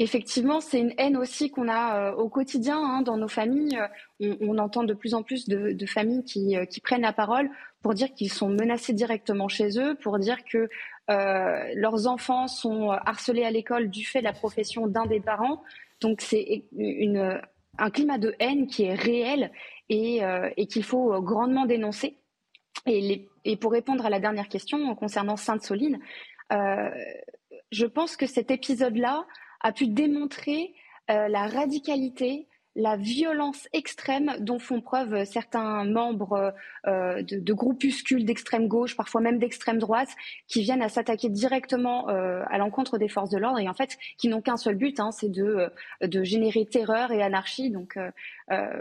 Effectivement, 0.01 0.61
c'est 0.61 0.79
une 0.79 0.95
haine 0.97 1.17
aussi 1.17 1.51
qu'on 1.51 1.69
a 1.69 1.97
euh, 1.97 2.15
au 2.15 2.29
quotidien 2.29 2.79
hein, 2.79 3.03
dans 3.03 3.17
nos 3.17 3.27
familles. 3.27 3.77
On, 4.21 4.57
entend 4.59 4.85
de 4.85 4.95
plus 4.95 5.13
en 5.13 5.25
plus 5.25 5.49
de, 5.49 5.87
familles 5.87 6.23
euh, 6.57 6.65
qui, 6.67 6.81
prennent 6.81 7.03
la 7.03 7.13
parole 7.13 7.51
pour 7.83 7.95
dire 7.95 8.15
qu'ils 8.15 8.33
sont 8.33 8.49
menacés 8.49 8.93
directement 8.93 9.49
chez 9.49 9.81
eux, 9.81 9.97
pour 9.97 10.21
dire 10.21 10.45
que 10.45 10.69
euh, 11.11 11.73
leurs 11.75 12.07
enfants 12.07 12.47
sont 12.47 12.91
harcelés 12.91 13.43
à 13.43 13.51
l'école 13.51 13.91
du 13.91 14.05
fait 14.05 14.21
de 14.21 14.25
la 14.25 14.33
profession 14.33 14.87
d'un 14.87 15.07
des 15.07 15.19
parents. 15.19 15.65
Donc 16.01 16.21
c'est 16.21 16.63
un 17.79 17.91
climat 17.91 18.19
de 18.19 18.37
haine 18.39 18.69
qui 18.69 18.85
est 18.85 18.95
réel 18.95 19.51
et, 19.89 20.21
qu'il 20.69 20.85
faut 20.85 21.21
grandement 21.23 21.67
dénoncer. 21.67 22.19
Et, 22.87 23.27
pour 23.61 23.73
répondre 23.73 24.07
à 24.07 24.11
la 24.11 24.21
dernière 24.21 24.49
question 24.49 24.95
concernant 24.95 25.37
Sainte-Soline, 25.37 25.99
je 26.51 27.87
pense 27.87 28.17
que 28.17 28.27
cet 28.27 28.53
épisode-là 28.53 29.27
a 29.61 29.73
pu 29.73 29.87
démontrer 29.87 30.75
euh, 31.11 31.29
la 31.29 31.47
radicalité, 31.47 32.47
la 32.77 32.97
violence 32.97 33.67
extrême 33.73 34.37
dont 34.39 34.59
font 34.59 34.81
preuve 34.81 35.25
certains 35.25 35.85
membres 35.85 36.55
euh, 36.87 37.23
de, 37.23 37.53
groupuscules 37.53 38.25
d'extrême 38.25 38.69
gauche, 38.69 38.97
parfois 38.97 39.21
même 39.21 39.39
d'extrême 39.39 39.79
droite, 39.79 40.11
qui 40.47 40.63
viennent 40.63 40.83
à 40.83 40.89
s'attaquer 40.89 41.29
directement 41.29 42.09
euh, 42.09 42.45
à 42.51 42.59
l'encontre 42.59 42.99
des 42.99 43.09
forces 43.09 43.31
de 43.31 43.39
l'ordre 43.39 43.59
et 43.59 43.69
en 43.69 43.75
fait 43.75 43.97
qui 44.17 44.29
n'ont 44.29 44.43
qu'un 44.43 44.57
seul 44.57 44.77
but, 44.77 45.01
hein, 45.01 45.11
c'est 45.11 45.31
de, 45.31 45.73
de 46.03 46.23
générer 46.23 46.67
terreur 46.67 47.11
et 47.11 47.23
anarchie. 47.23 47.71
Donc 47.71 47.99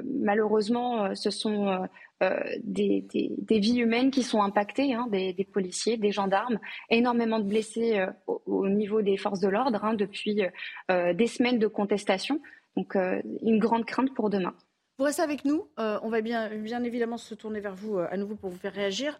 malheureusement, 0.03 1.15
ce 1.15 1.29
sont 1.29 1.87
euh, 2.23 2.39
des, 2.63 3.05
vies 3.49 3.77
humaines 3.77 4.09
qui 4.09 4.23
sont 4.23 4.41
impactées, 4.41 4.93
hein, 4.93 5.07
des, 5.11 5.47
policiers, 5.51 5.97
des 5.97 6.11
gendarmes, 6.11 6.59
énormément 6.89 7.39
de 7.39 7.43
blessés 7.43 7.99
euh, 7.99 8.07
au, 8.47 8.67
niveau 8.67 9.03
des 9.03 9.17
forces 9.17 9.39
de 9.39 9.47
l'ordre 9.47 9.83
hein, 9.83 9.93
depuis 9.93 10.41
euh, 10.89 11.13
des 11.13 11.27
semaines 11.27 11.59
de 11.59 11.67
contestation. 11.67 12.41
Donc 12.75 12.95
une 12.95 13.57
grande 13.57 13.85
crainte 13.85 14.13
pour 14.13 14.29
demain. 14.29 14.53
Vous 14.99 15.05
restez 15.05 15.23
avec 15.23 15.45
nous. 15.45 15.67
on 15.77 16.09
va 16.09 16.21
bien, 16.21 16.55
bien 16.57 16.83
évidemment 16.83 17.17
se 17.17 17.33
tourner 17.33 17.59
vers 17.59 17.73
vous 17.75 17.97
à 17.97 18.15
nouveau 18.17 18.35
pour 18.35 18.51
vous 18.51 18.57
faire 18.57 18.73
réagir. 18.73 19.19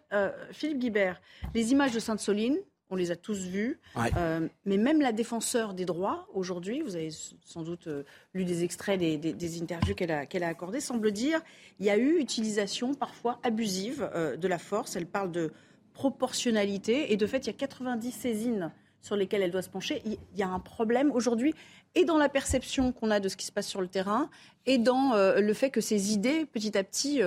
Philippe 0.52 0.78
Guibert, 0.78 1.20
les 1.56 1.72
images 1.72 1.92
de 1.92 1.98
Sainte-Soline, 1.98 2.56
on 2.90 2.96
les 2.96 3.10
a 3.10 3.16
tous 3.16 3.38
vus. 3.38 3.78
Euh, 4.16 4.48
mais 4.64 4.76
même 4.76 5.00
la 5.00 5.12
défenseur 5.12 5.74
des 5.74 5.84
droits, 5.84 6.26
aujourd'hui, 6.32 6.80
vous 6.80 6.96
avez 6.96 7.10
sans 7.44 7.62
doute 7.62 7.86
euh, 7.86 8.04
lu 8.34 8.44
des 8.44 8.64
extraits 8.64 8.98
des, 8.98 9.62
interviews 9.62 9.94
qu'elle 9.94 10.10
a, 10.10 10.26
qu'elle 10.26 10.44
a 10.44 10.48
accordées, 10.48 10.80
semble 10.80 11.12
dire 11.12 11.40
il 11.78 11.86
y 11.86 11.90
a 11.90 11.96
eu 11.96 12.18
utilisation 12.18 12.94
parfois 12.94 13.38
abusive 13.42 14.08
euh, 14.14 14.36
de 14.36 14.48
la 14.48 14.58
force. 14.58 14.96
Elle 14.96 15.06
parle 15.06 15.30
de 15.30 15.52
proportionnalité. 15.92 17.12
Et 17.12 17.16
de 17.16 17.26
fait, 17.26 17.38
il 17.38 17.46
y 17.48 17.50
a 17.50 17.54
90 17.54 18.10
saisines 18.12 18.72
sur 19.00 19.16
lesquels 19.16 19.42
elle 19.42 19.50
doit 19.50 19.62
se 19.62 19.68
pencher. 19.68 20.02
Il 20.04 20.18
y 20.36 20.42
a 20.42 20.48
un 20.48 20.58
problème 20.58 21.12
aujourd'hui 21.12 21.54
et 21.94 22.04
dans 22.04 22.18
la 22.18 22.28
perception 22.28 22.92
qu'on 22.92 23.10
a 23.10 23.20
de 23.20 23.28
ce 23.28 23.36
qui 23.36 23.46
se 23.46 23.52
passe 23.52 23.68
sur 23.68 23.80
le 23.80 23.88
terrain 23.88 24.28
et 24.66 24.78
dans 24.78 25.14
euh, 25.14 25.40
le 25.40 25.54
fait 25.54 25.70
que 25.70 25.80
ces 25.80 26.12
idées, 26.12 26.46
petit 26.46 26.76
à 26.76 26.84
petit, 26.84 27.20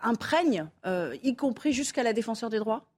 imprègnent, 0.00 0.68
y 1.22 1.34
compris 1.34 1.72
jusqu'à 1.72 2.02
la 2.02 2.12
défenseur 2.12 2.50
des 2.50 2.58
droits 2.58 2.89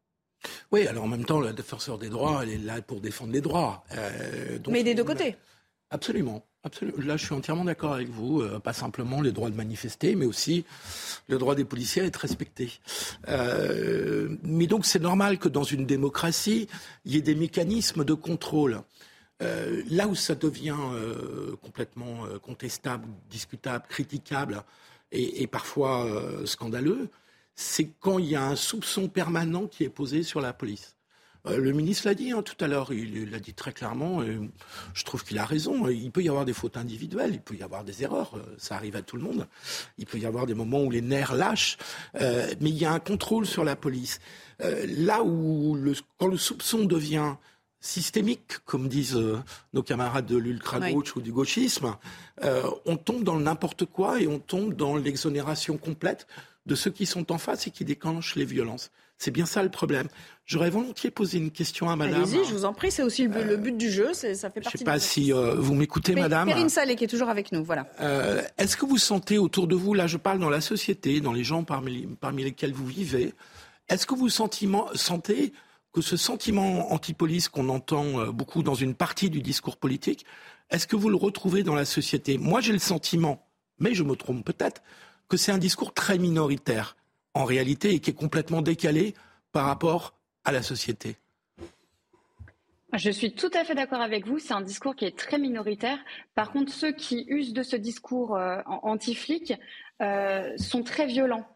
Oui, 0.70 0.86
alors 0.86 1.04
en 1.04 1.08
même 1.08 1.24
temps, 1.24 1.40
la 1.40 1.52
défenseur 1.52 1.98
des 1.98 2.08
droits, 2.08 2.40
elle 2.42 2.50
est 2.50 2.58
là 2.58 2.80
pour 2.82 3.00
défendre 3.00 3.32
les 3.32 3.40
droits. 3.40 3.84
Mais 4.68 4.82
des 4.82 4.94
deux 4.94 5.04
côtés 5.04 5.36
Absolument. 5.90 6.44
Absolument. 6.64 6.98
Là, 7.04 7.16
je 7.16 7.24
suis 7.26 7.34
entièrement 7.34 7.64
d'accord 7.64 7.92
avec 7.92 8.08
vous. 8.08 8.42
pas 8.60 8.72
simplement 8.72 9.20
les 9.20 9.32
droits 9.32 9.50
de 9.50 9.56
manifester, 9.56 10.14
mais 10.14 10.26
aussi 10.26 10.64
le 11.28 11.36
droit 11.36 11.54
des 11.54 11.64
policiers 11.64 12.02
à 12.02 12.04
être 12.06 12.16
respecté. 12.16 12.72
mais 13.26 14.66
donc, 14.66 14.86
c'est 14.86 15.02
normal 15.02 15.38
que 15.38 15.48
dans 15.48 15.64
une 15.64 15.86
démocratie, 15.86 16.68
il 17.04 17.14
y 17.14 17.18
ait 17.18 17.22
des 17.22 17.34
mécanismes 17.34 18.04
de 18.04 18.14
contrôle. 18.14 18.82
Euh, 19.42 19.82
là 19.90 20.06
où 20.06 20.14
ça 20.14 20.34
devient 20.34 20.76
euh, 20.94 21.56
complètement 21.62 22.26
euh, 22.26 22.38
contestable, 22.38 23.06
discutable, 23.28 23.84
critiquable 23.88 24.62
et, 25.10 25.46
parfois 25.46 26.08
scandaleux, 26.46 27.10
c'est 27.54 27.90
quand 28.00 28.18
il 28.18 28.26
y 28.26 28.36
a 28.36 28.44
un 28.44 28.56
soupçon 28.56 29.08
permanent 29.08 29.66
qui 29.66 29.84
est 29.84 29.88
posé 29.88 30.22
sur 30.22 30.40
la 30.40 30.52
police. 30.52 30.96
le 31.44 31.72
ministre 31.72 32.06
l'a 32.06 32.14
dit 32.14 32.30
hein, 32.32 32.42
tout 32.42 32.56
à 32.64 32.68
l'heure, 32.68 32.92
il 32.92 33.30
l'a 33.30 33.40
dit 33.40 33.52
très 33.54 33.72
clairement, 33.72 34.22
et 34.22 34.38
je 34.94 35.04
trouve 35.04 35.24
qu'il 35.24 35.38
a 35.38 35.44
raison. 35.44 35.88
Il 35.88 36.10
peut 36.10 36.22
y 36.22 36.28
avoir 36.28 36.44
des 36.44 36.52
fautes 36.52 36.76
individuelles, 36.76 37.32
il 37.34 37.40
peut 37.40 37.56
y 37.56 37.62
avoir 37.62 37.84
des 37.84 38.02
erreurs, 38.02 38.38
ça 38.58 38.76
arrive 38.76 38.96
à 38.96 39.02
tout 39.02 39.16
le 39.16 39.22
monde. 39.22 39.46
Il 39.98 40.06
peut 40.06 40.18
y 40.18 40.26
avoir 40.26 40.46
des 40.46 40.54
moments 40.54 40.82
où 40.82 40.90
les 40.90 41.02
nerfs 41.02 41.34
lâchent, 41.34 41.78
mais 42.14 42.70
il 42.70 42.78
y 42.78 42.84
a 42.84 42.92
un 42.92 43.00
contrôle 43.00 43.46
sur 43.46 43.64
la 43.64 43.76
police. 43.76 44.20
là 44.60 45.22
où, 45.22 45.74
le, 45.74 45.94
quand 46.18 46.28
le 46.28 46.36
soupçon 46.38 46.84
devient 46.84 47.34
systémique, 47.82 48.58
comme 48.64 48.88
disent 48.88 49.16
euh, 49.16 49.40
nos 49.74 49.82
camarades 49.82 50.26
de 50.26 50.36
l'ultra-gauche 50.36 51.16
ou 51.16 51.20
du 51.20 51.32
gauchisme, 51.32 51.96
euh, 52.44 52.62
on 52.86 52.96
tombe 52.96 53.24
dans 53.24 53.38
n'importe 53.38 53.84
quoi 53.84 54.20
et 54.20 54.28
on 54.28 54.38
tombe 54.38 54.74
dans 54.74 54.96
l'exonération 54.96 55.76
complète 55.76 56.26
de 56.66 56.74
ceux 56.74 56.90
qui 56.90 57.06
sont 57.06 57.32
en 57.32 57.38
face 57.38 57.66
et 57.66 57.70
qui 57.70 57.84
déclenchent 57.84 58.36
les 58.36 58.44
violences. 58.44 58.90
C'est 59.18 59.30
bien 59.30 59.46
ça 59.46 59.62
le 59.62 59.68
problème. 59.68 60.08
J'aurais 60.46 60.70
volontiers 60.70 61.10
posé 61.10 61.38
une 61.38 61.50
question 61.50 61.90
à 61.90 61.96
madame. 61.96 62.22
Allez-y, 62.22 62.44
je 62.44 62.52
vous 62.52 62.64
en 62.64 62.72
prie, 62.72 62.90
c'est 62.90 63.02
aussi 63.02 63.28
le, 63.28 63.56
but 63.56 63.76
du 63.76 63.90
jeu, 63.90 64.12
ça 64.14 64.50
fait 64.50 64.60
partie 64.60 64.70
Je 64.70 64.76
ne 64.76 64.78
sais 64.78 64.84
pas 64.84 64.98
si 64.98 65.32
euh, 65.32 65.54
vous 65.56 65.74
m'écoutez, 65.74 66.14
madame. 66.14 66.48
Perrine 66.48 66.68
Salé, 66.68 66.96
qui 66.96 67.04
est 67.04 67.08
toujours 67.08 67.28
avec 67.28 67.52
nous, 67.52 67.62
voilà. 67.62 67.86
Est-ce 68.58 68.76
que 68.76 68.86
vous 68.86 68.98
sentez 68.98 69.38
autour 69.38 69.66
de 69.66 69.76
vous, 69.76 69.94
là 69.94 70.06
je 70.06 70.16
parle 70.16 70.38
dans 70.38 70.50
la 70.50 70.60
société, 70.60 71.20
dans 71.20 71.32
les 71.32 71.44
gens 71.44 71.62
parmi, 71.62 72.08
parmi 72.20 72.42
lesquels 72.42 72.72
vous 72.72 72.86
vivez, 72.86 73.34
est-ce 73.88 74.06
que 74.06 74.14
vous 74.14 74.28
sentez 74.28 75.52
que 75.92 76.00
ce 76.00 76.16
sentiment 76.16 76.92
anti-police 76.92 77.48
qu'on 77.48 77.68
entend 77.68 78.20
euh, 78.20 78.32
beaucoup 78.32 78.62
dans 78.62 78.74
une 78.74 78.94
partie 78.94 79.30
du 79.30 79.42
discours 79.42 79.76
politique, 79.76 80.24
est-ce 80.70 80.86
que 80.86 80.96
vous 80.96 81.10
le 81.10 81.16
retrouvez 81.16 81.62
dans 81.62 81.74
la 81.74 81.84
société? 81.84 82.38
Moi, 82.38 82.60
j'ai 82.60 82.72
le 82.72 82.78
sentiment, 82.78 83.46
mais 83.78 83.94
je 83.94 84.02
me 84.02 84.16
trompe 84.16 84.44
peut-être, 84.44 84.82
que 85.28 85.36
c'est 85.36 85.52
un 85.52 85.58
discours 85.58 85.94
très 85.94 86.18
minoritaire 86.18 86.96
en 87.34 87.44
réalité 87.44 87.94
et 87.94 88.00
qui 88.00 88.10
est 88.10 88.14
complètement 88.14 88.62
décalé 88.62 89.14
par 89.52 89.66
rapport 89.66 90.14
à 90.44 90.52
la 90.52 90.62
société. 90.62 91.16
Je 92.92 93.10
suis 93.10 93.32
tout 93.32 93.50
à 93.54 93.64
fait 93.64 93.74
d'accord 93.74 94.02
avec 94.02 94.26
vous. 94.26 94.38
C'est 94.38 94.52
un 94.52 94.60
discours 94.60 94.94
qui 94.94 95.06
est 95.06 95.16
très 95.16 95.38
minoritaire. 95.38 95.98
Par 96.34 96.52
contre, 96.52 96.70
ceux 96.70 96.92
qui 96.92 97.24
usent 97.26 97.54
de 97.54 97.62
ce 97.62 97.76
discours 97.76 98.36
euh, 98.36 98.60
anti-flic 98.66 99.54
euh, 100.02 100.54
sont 100.58 100.82
très 100.82 101.06
violents. 101.06 101.46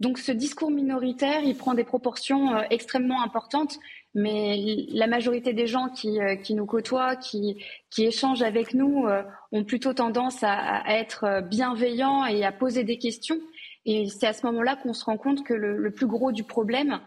Donc 0.00 0.18
ce 0.18 0.32
discours 0.32 0.70
minoritaire, 0.70 1.44
il 1.44 1.56
prend 1.56 1.72
des 1.72 1.84
proportions 1.84 2.54
euh, 2.54 2.62
extrêmement 2.68 3.22
importantes, 3.22 3.78
mais 4.14 4.86
la 4.90 5.06
majorité 5.06 5.52
des 5.52 5.66
gens 5.66 5.88
qui, 5.88 6.20
euh, 6.20 6.36
nous 6.50 6.66
côtoient, 6.66 7.16
qui, 7.16 7.56
échangent 7.98 8.42
avec 8.42 8.74
nous, 8.74 9.06
euh, 9.06 9.22
ont 9.52 9.64
plutôt 9.64 9.94
tendance 9.94 10.42
à, 10.42 10.82
être 10.88 11.42
bienveillants 11.48 12.26
et 12.26 12.44
à 12.44 12.52
poser 12.52 12.84
des 12.84 12.98
questions. 12.98 13.38
Et 13.84 14.06
c'est 14.08 14.26
à 14.26 14.32
ce 14.32 14.46
moment-là 14.46 14.76
qu'on 14.76 14.92
se 14.92 15.04
rend 15.04 15.16
compte 15.16 15.44
que 15.44 15.54
le, 15.54 15.90
plus 15.90 16.06
gros 16.06 16.30
du 16.30 16.44
problème, 16.44 17.00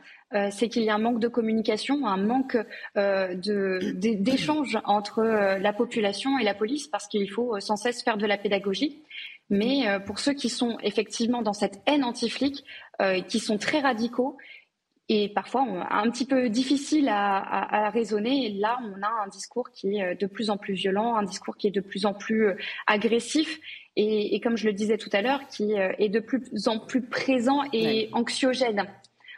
c'est 0.52 0.68
qu'il 0.68 0.84
y 0.84 0.90
a 0.90 0.96
un 0.96 1.00
manque 1.00 1.22
de 1.22 1.30
communication, 1.30 2.06
un 2.06 2.18
manque 2.18 2.58
d'échange 2.96 4.78
entre 4.84 5.24
la 5.24 5.72
population 5.72 6.38
et 6.38 6.44
la 6.44 6.54
police, 6.54 6.88
parce 6.88 7.08
qu'il 7.08 7.32
faut 7.32 7.58
sans 7.62 7.78
cesse 7.78 8.04
faire 8.04 8.18
de 8.18 8.26
la 8.26 8.38
pédagogie. 8.38 9.02
Mais 9.50 9.88
euh, 9.88 10.00
pour 10.00 10.20
ceux 10.20 10.34
qui 10.34 10.50
sont 10.50 10.78
effectivement 10.82 11.42
dans 11.42 11.54
cette 11.54 11.82
haine 11.86 12.04
anti-flic, 12.04 12.64
euh, 13.02 13.22
qui 13.22 13.40
sont 13.40 13.58
très 13.58 13.80
radicaux 13.80 14.38
et 15.08 15.30
parfois 15.30 15.66
un 15.92 16.10
petit 16.10 16.26
peu 16.26 16.50
difficile 16.50 17.10
à, 17.10 17.90
raisonner, 17.92 18.50
là 18.58 18.80
on 18.84 19.02
a 19.04 19.24
un 19.26 19.28
discours 19.28 19.70
qui 19.72 19.98
est 19.98 20.16
de 20.16 20.26
plus 20.26 20.50
en 20.50 20.58
plus 20.58 20.74
violent, 20.74 21.16
un 21.16 21.24
discours 21.24 21.58
qui 21.58 21.68
est 21.68 21.72
de 21.72 21.82
plus 21.82 22.06
en 22.06 22.14
plus 22.14 22.48
euh, 22.48 22.58
agressif 22.88 23.60
et, 23.98 24.42
comme 24.42 24.58
je 24.58 24.66
le 24.66 24.74
disais 24.74 24.98
tout 24.98 25.10
à 25.14 25.22
l'heure, 25.22 25.48
qui 25.48 25.74
est 25.74 26.10
de 26.10 26.20
plus 26.20 26.68
en 26.68 26.80
plus 26.80 27.02
présent 27.02 27.62
et 27.72 28.10
anxiogène. 28.12 28.88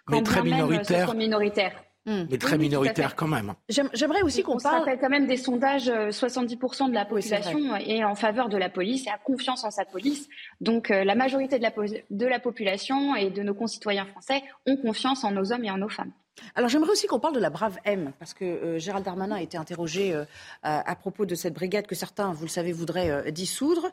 Quand 0.07 0.15
Mais 0.15 0.23
très 0.23 0.41
minoritaire. 0.41 1.13
minoritaire. 1.13 1.83
Hmm. 2.07 2.23
mais 2.31 2.37
très 2.37 2.57
minoritaire 2.57 3.17
quand 3.17 3.27
même. 3.27 3.53
J'aimerais 3.67 4.21
aussi 4.21 4.41
qu'on 4.41 4.55
parle. 4.57 4.79
rappelle 4.79 4.97
quand 4.97 5.09
même 5.09 5.27
des 5.27 5.35
sondages, 5.35 5.89
70% 5.89 6.85
euh, 6.85 6.87
de 6.87 6.93
la 6.93 7.03
population 7.03 7.75
est 7.75 8.01
en 8.05 8.15
faveur 8.15 8.47
de 8.47 8.55
la 8.55 8.69
police 8.69 9.05
et 9.07 9.09
a 9.09 9.17
confiance 9.17 9.65
en 9.65 9.71
sa 9.71 9.83
police. 9.83 10.29
Donc 10.61 10.89
euh, 10.89 11.03
la 11.03 11.15
majorité 11.15 11.57
de 11.57 11.63
la, 11.63 11.73
de 12.09 12.25
la 12.25 12.39
population 12.39 13.13
et 13.17 13.29
de 13.29 13.43
nos 13.43 13.53
concitoyens 13.53 14.05
français 14.05 14.41
ont 14.65 14.77
confiance 14.77 15.25
en 15.25 15.31
nos 15.31 15.51
hommes 15.51 15.65
et 15.65 15.71
en 15.71 15.79
nos 15.79 15.89
femmes. 15.89 16.13
Alors 16.55 16.69
j'aimerais 16.69 16.91
aussi 16.91 17.07
qu'on 17.07 17.19
parle 17.19 17.35
de 17.35 17.41
la 17.41 17.49
brave 17.49 17.77
M, 17.83 18.13
parce 18.19 18.33
que 18.33 18.45
euh, 18.45 18.79
Gérald 18.79 19.03
Darmanin 19.03 19.35
a 19.35 19.41
été 19.41 19.57
interrogé 19.57 20.15
à, 20.63 20.95
propos 20.95 21.25
de 21.25 21.35
cette 21.35 21.55
brigade 21.55 21.87
que 21.87 21.95
certains, 21.95 22.31
vous 22.31 22.45
le 22.45 22.49
savez, 22.49 22.71
voudraient 22.71 23.33
dissoudre. 23.33 23.91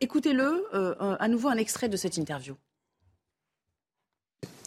Écoutez-le, 0.00 0.66
à 1.18 1.26
nouveau 1.26 1.48
un 1.48 1.56
extrait 1.56 1.88
de 1.88 1.96
cette 1.96 2.16
interview. 2.16 2.54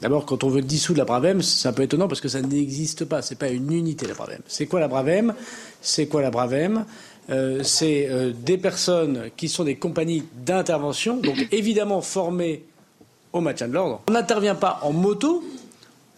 D'abord, 0.04 0.26
quand 0.26 0.44
on 0.44 0.50
veut 0.50 0.62
dissoudre 0.62 1.00
la 1.00 1.06
Bravem, 1.06 1.42
c'est 1.42 1.66
un 1.66 1.72
peu 1.72 1.84
étonnant 1.84 2.10
parce 2.10 2.20
que 2.20 2.28
ça 2.28 2.42
n'existe 2.42 3.06
pas. 3.06 3.22
C'est 3.22 3.38
pas 3.38 3.48
une 3.48 3.72
unité 3.72 4.06
la 4.06 4.14
Bravem. 4.14 4.42
C'est 4.48 4.66
quoi 4.66 4.82
la 4.82 4.90
Bravem? 4.90 5.34
C'est 5.82 6.08
quoi 6.08 6.22
la 6.22 6.30
Bravem? 6.30 6.84
Euh, 7.30 7.64
C'est 7.64 8.10
euh, 8.10 8.34
des 8.34 8.58
personnes 8.58 9.30
qui 9.38 9.48
sont 9.48 9.64
des 9.64 9.78
compagnies 9.78 10.26
d'intervention, 10.46 11.16
donc 11.16 11.48
évidemment 11.54 12.02
formées 12.02 12.66
au 13.32 13.40
maintien 13.40 13.70
de 13.70 13.74
l'ordre. 13.76 14.02
On 14.10 14.12
n'intervient 14.12 14.56
pas 14.56 14.82
en 14.82 14.92
moto, 14.92 15.42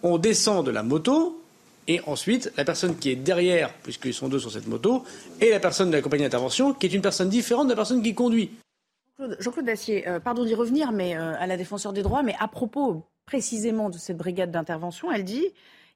on 0.01 0.17
descend 0.17 0.65
de 0.65 0.71
la 0.71 0.81
moto, 0.81 1.39
et 1.87 2.01
ensuite, 2.07 2.51
la 2.57 2.65
personne 2.65 2.97
qui 2.97 3.11
est 3.11 3.15
derrière, 3.15 3.71
puisqu'ils 3.83 4.15
sont 4.15 4.29
deux 4.29 4.39
sur 4.39 4.51
cette 4.51 4.67
moto, 4.67 5.03
et 5.39 5.51
la 5.51 5.59
personne 5.59 5.91
de 5.91 5.95
la 5.95 6.01
compagnie 6.01 6.23
d'intervention, 6.23 6.73
qui 6.73 6.87
est 6.87 6.93
une 6.93 7.03
personne 7.03 7.29
différente 7.29 7.67
de 7.67 7.73
la 7.73 7.75
personne 7.75 8.01
qui 8.01 8.15
conduit. 8.15 8.49
Jean-Claude 9.37 9.67
Dacier, 9.67 10.07
euh, 10.07 10.19
pardon 10.19 10.43
d'y 10.43 10.55
revenir, 10.55 10.91
mais 10.91 11.13
à 11.13 11.45
la 11.45 11.55
défenseur 11.55 11.93
des 11.93 12.01
droits, 12.01 12.23
mais 12.23 12.33
à 12.39 12.47
propos 12.47 13.03
précisément 13.25 13.89
de 13.89 13.97
cette 13.97 14.17
brigade 14.17 14.51
d'intervention, 14.51 15.11
elle 15.11 15.23
dit 15.23 15.47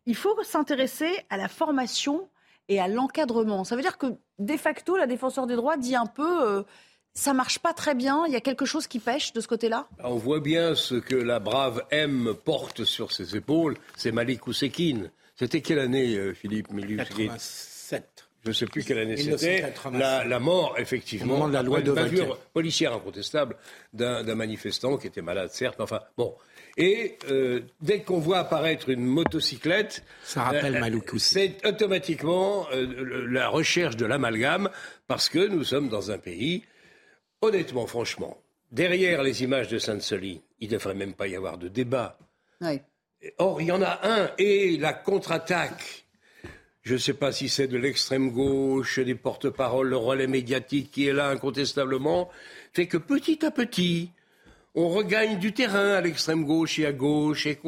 il 0.05 0.15
faut 0.15 0.35
s'intéresser 0.43 1.09
à 1.29 1.37
la 1.37 1.47
formation 1.47 2.29
et 2.67 2.79
à 2.79 2.87
l'encadrement. 2.87 3.63
Ça 3.63 3.75
veut 3.75 3.81
dire 3.81 3.97
que, 3.97 4.07
de 4.39 4.57
facto, 4.57 4.97
la 4.97 5.07
défenseur 5.07 5.47
des 5.47 5.55
droits 5.55 5.77
dit 5.77 5.95
un 5.95 6.05
peu 6.05 6.47
euh, 6.47 6.63
ça 7.13 7.33
marche 7.33 7.59
pas 7.59 7.73
très 7.73 7.95
bien, 7.95 8.25
il 8.27 8.33
y 8.33 8.35
a 8.35 8.41
quelque 8.41 8.65
chose 8.65 8.87
qui 8.87 8.99
pêche 8.99 9.33
de 9.33 9.41
ce 9.41 9.47
côté-là? 9.47 9.87
On 10.03 10.15
voit 10.15 10.39
bien 10.39 10.75
ce 10.75 10.95
que 10.95 11.15
la 11.15 11.39
brave 11.39 11.83
M 11.91 12.33
porte 12.45 12.85
sur 12.85 13.11
ses 13.11 13.35
épaules, 13.35 13.75
c'est 13.95 14.11
Malik 14.11 14.47
Oussekine. 14.47 15.11
C'était 15.35 15.61
quelle 15.61 15.79
année, 15.79 16.15
euh, 16.15 16.33
Philippe 16.33 16.67
87. 16.97 18.29
Je 18.43 18.49
ne 18.49 18.53
sais 18.53 18.65
plus 18.67 18.83
quelle 18.85 18.99
année 18.99 19.17
c'était. 19.17 19.73
La, 19.91 20.39
mort, 20.39 20.75
effectivement, 20.77 21.47
de 21.47 21.53
la 21.53 21.61
loi 21.61 21.81
de 21.81 21.93
policière 22.53 22.93
incontestable 22.93 23.57
d'un 23.93 24.35
manifestant 24.35 24.97
qui 24.97 25.07
était 25.07 25.21
malade, 25.21 25.49
certes. 25.51 25.81
Enfin, 25.81 25.99
bon, 26.17 26.35
et 26.77 27.17
euh, 27.29 27.61
dès 27.81 28.01
qu'on 28.01 28.19
voit 28.19 28.39
apparaître 28.39 28.89
une 28.89 29.05
motocyclette, 29.05 30.03
ça 30.23 30.43
rappelle 30.43 30.75
euh, 30.75 31.17
C'est 31.17 31.65
automatiquement 31.65 32.67
euh, 32.71 33.27
la 33.29 33.49
recherche 33.49 33.95
de 33.95 34.05
l'amalgame 34.05 34.69
parce 35.07 35.29
que 35.29 35.47
nous 35.47 35.63
sommes 35.63 35.89
dans 35.89 36.11
un 36.11 36.17
pays, 36.17 36.63
honnêtement, 37.41 37.87
franchement, 37.87 38.37
derrière 38.71 39.23
les 39.23 39.43
images 39.43 39.67
de 39.69 39.77
Sainte-Soline, 39.77 40.41
il 40.59 40.69
ne 40.69 40.73
devrait 40.73 40.93
même 40.93 41.13
pas 41.13 41.27
y 41.27 41.35
avoir 41.35 41.57
de 41.57 41.67
débat. 41.67 42.17
Or, 43.37 43.61
il 43.61 43.67
y 43.67 43.71
en 43.71 43.81
a 43.81 43.99
un 44.03 44.31
et 44.37 44.77
la 44.77 44.93
contre-attaque. 44.93 46.05
Je 46.81 46.93
ne 46.93 46.99
sais 46.99 47.13
pas 47.13 47.31
si 47.31 47.49
c'est 47.49 47.67
de 47.67 47.77
l'extrême 47.77 48.31
gauche, 48.31 48.99
des 48.99 49.15
porte-paroles, 49.15 49.89
le 49.89 49.97
relais 49.97 50.27
médiatique 50.27 50.91
qui 50.91 51.07
est 51.07 51.13
là 51.13 51.29
incontestablement, 51.29 52.29
fait 52.73 52.87
que 52.87 52.97
petit 52.97 53.45
à 53.45 53.51
petit, 53.51 54.11
on 54.75 54.89
regagne 54.89 55.39
du 55.39 55.51
terrain 55.51 55.93
à 55.93 56.01
l'extrême 56.01 56.45
gauche 56.45 56.79
et 56.79 56.85
à 56.85 56.91
gauche 56.91 57.47
et 57.47 57.59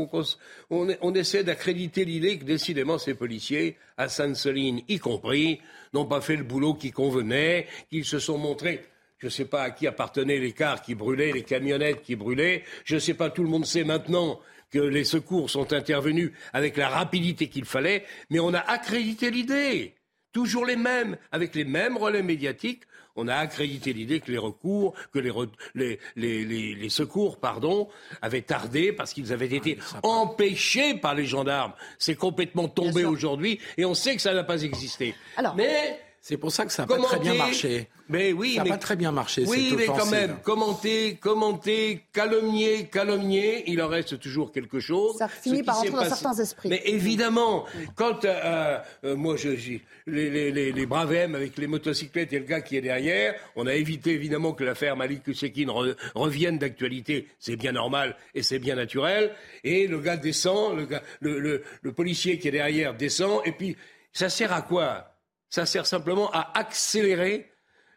on, 0.70 1.14
essaie 1.16 1.44
d'accréditer 1.44 2.06
l'idée 2.06 2.38
que 2.38 2.46
décidément 2.46 2.98
ces 2.98 3.16
policiers, 3.16 3.78
à 3.98 4.08
Sainte-Soline 4.08 4.82
y 4.88 5.00
compris, 5.00 5.60
n'ont 5.94 6.06
pas 6.06 6.22
fait 6.22 6.36
le 6.36 6.44
boulot 6.44 6.76
qui 6.76 6.92
convenait, 6.92 7.68
qu'ils 7.90 8.06
se 8.06 8.20
sont 8.20 8.38
montrés. 8.38 8.86
Je 9.18 9.28
ne 9.28 9.32
sais 9.32 9.46
pas 9.46 9.64
à 9.64 9.72
qui 9.72 9.88
appartenaient 9.88 10.40
les 10.40 10.52
cars 10.52 10.82
qui 10.82 10.96
brûlaient, 10.96 11.32
les 11.32 11.44
camionnettes 11.44 12.02
qui 12.02 12.16
brûlaient. 12.16 12.64
Je 12.86 12.96
ne 12.96 13.00
sais 13.00 13.14
pas, 13.14 13.30
tout 13.30 13.44
le 13.44 13.50
monde 13.50 13.66
sait 13.66 13.84
maintenant 13.84 14.40
que 14.72 14.80
les 14.80 15.04
secours 15.04 15.50
sont 15.50 15.74
intervenus 15.74 16.32
avec 16.54 16.78
la 16.78 16.90
rapidité 16.90 17.48
qu'il 17.48 17.66
fallait, 17.66 18.06
mais 18.30 18.40
on 18.40 18.54
a 18.54 18.60
accrédité 18.60 19.30
l'idée. 19.30 19.96
toujours 20.32 20.66
les 20.66 20.78
mêmes, 20.78 21.18
avec 21.34 21.56
les 21.56 21.66
mêmes 21.66 21.98
relais 21.98 22.24
médiatiques. 22.24 22.84
On 23.16 23.28
a 23.28 23.36
accrédité 23.36 23.94
l'idée 23.94 24.20
que 24.20 24.32
les 24.32 24.38
recours, 24.38 24.94
que 25.14 25.20
les, 25.20 26.00
les, 26.16 26.90
secours, 26.90 27.38
pardon, 27.38 27.90
avaient 28.22 28.42
tardé 28.42 28.94
parce 28.94 29.14
qu'ils 29.14 29.34
avaient 29.34 29.48
été 29.48 29.78
empêchés 30.04 30.96
par 30.96 31.16
les 31.16 31.26
gendarmes. 31.26 31.74
C'est 32.00 32.16
complètement 32.16 32.68
tombé 32.68 33.06
aujourd'hui 33.06 33.60
et 33.78 33.86
on 33.86 33.94
sait 33.94 34.16
que 34.16 34.22
ça 34.22 34.34
n'a 34.34 34.44
pas 34.44 34.64
existé. 34.64 35.16
Alors, 35.38 35.56
mais 35.56 36.00
c'est 36.22 36.38
pour 36.38 36.52
ça 36.52 36.66
que 36.66 36.72
ça 36.72 36.84
n'a 36.84 36.88
pas 36.88 37.00
très 37.02 37.20
bien 37.20 37.34
marché. 37.34 37.88
Mais 38.08 38.32
oui, 38.32 38.56
ça 38.56 38.64
n'a 38.64 38.70
pas 38.72 38.78
très 38.78 38.96
bien 38.96 39.12
marché. 39.12 39.44
Oui, 39.48 39.74
mais 39.78 39.86
quand 39.86 40.06
même, 40.12 40.38
commenter, 40.44 41.16
commenter, 41.16 42.04
calomnier, 42.14 42.86
calomnier, 42.86 43.64
il 43.72 43.82
en 43.82 43.88
reste 43.88 44.20
toujours 44.20 44.52
quelque 44.52 44.80
chose. 44.80 45.18
Ça 45.18 45.28
finit 45.28 45.64
par 45.64 45.80
entrer 45.80 45.92
dans 45.92 46.04
certains 46.06 46.34
esprits. 46.36 46.70
Mais 46.70 46.82
évidemment, 46.86 47.66
quand 47.96 48.26
euh, 48.26 48.78
euh, 49.04 49.16
moi, 49.16 49.36
je, 49.38 49.50
les, 49.50 49.82
les, 50.30 50.52
les, 50.52 50.72
les 50.72 50.86
bravem 50.86 51.36
avec 51.36 51.58
les 51.58 51.68
motocyclettes 51.68 52.34
et 52.34 52.40
le 52.40 52.46
gars 52.46 52.62
qui 52.62 52.76
est 52.78 52.82
derrière, 52.82 53.34
on 53.56 53.66
a 53.66 53.74
évité 53.74 54.12
évidemment 54.12 54.52
que 54.52 54.64
l'affaire 54.64 54.96
Malik 54.96 55.24
Kusekin 55.24 55.68
revienne 56.14 56.58
d'actualité. 56.60 57.28
C'est 57.40 57.56
bien 57.56 57.72
normal 57.72 58.16
et 58.36 58.44
c'est 58.44 58.60
bien 58.60 58.76
naturel. 58.76 59.32
Et 59.64 59.88
le 59.88 60.00
gars 60.00 60.18
descend, 60.18 60.78
le, 60.78 60.86
gars, 60.86 61.02
le, 61.22 61.40
le, 61.40 61.64
le 61.82 61.94
policier 61.94 62.38
qui 62.38 62.50
est 62.50 62.52
derrière 62.52 62.94
descend, 62.94 63.42
et 63.46 63.54
puis 63.54 63.76
ça 64.14 64.30
sert 64.30 64.52
à 64.54 64.62
quoi? 64.62 65.11
Ça 65.52 65.68
sert 65.68 65.86
simplement 65.86 66.32
à 66.32 66.58
accélérer 66.58 67.52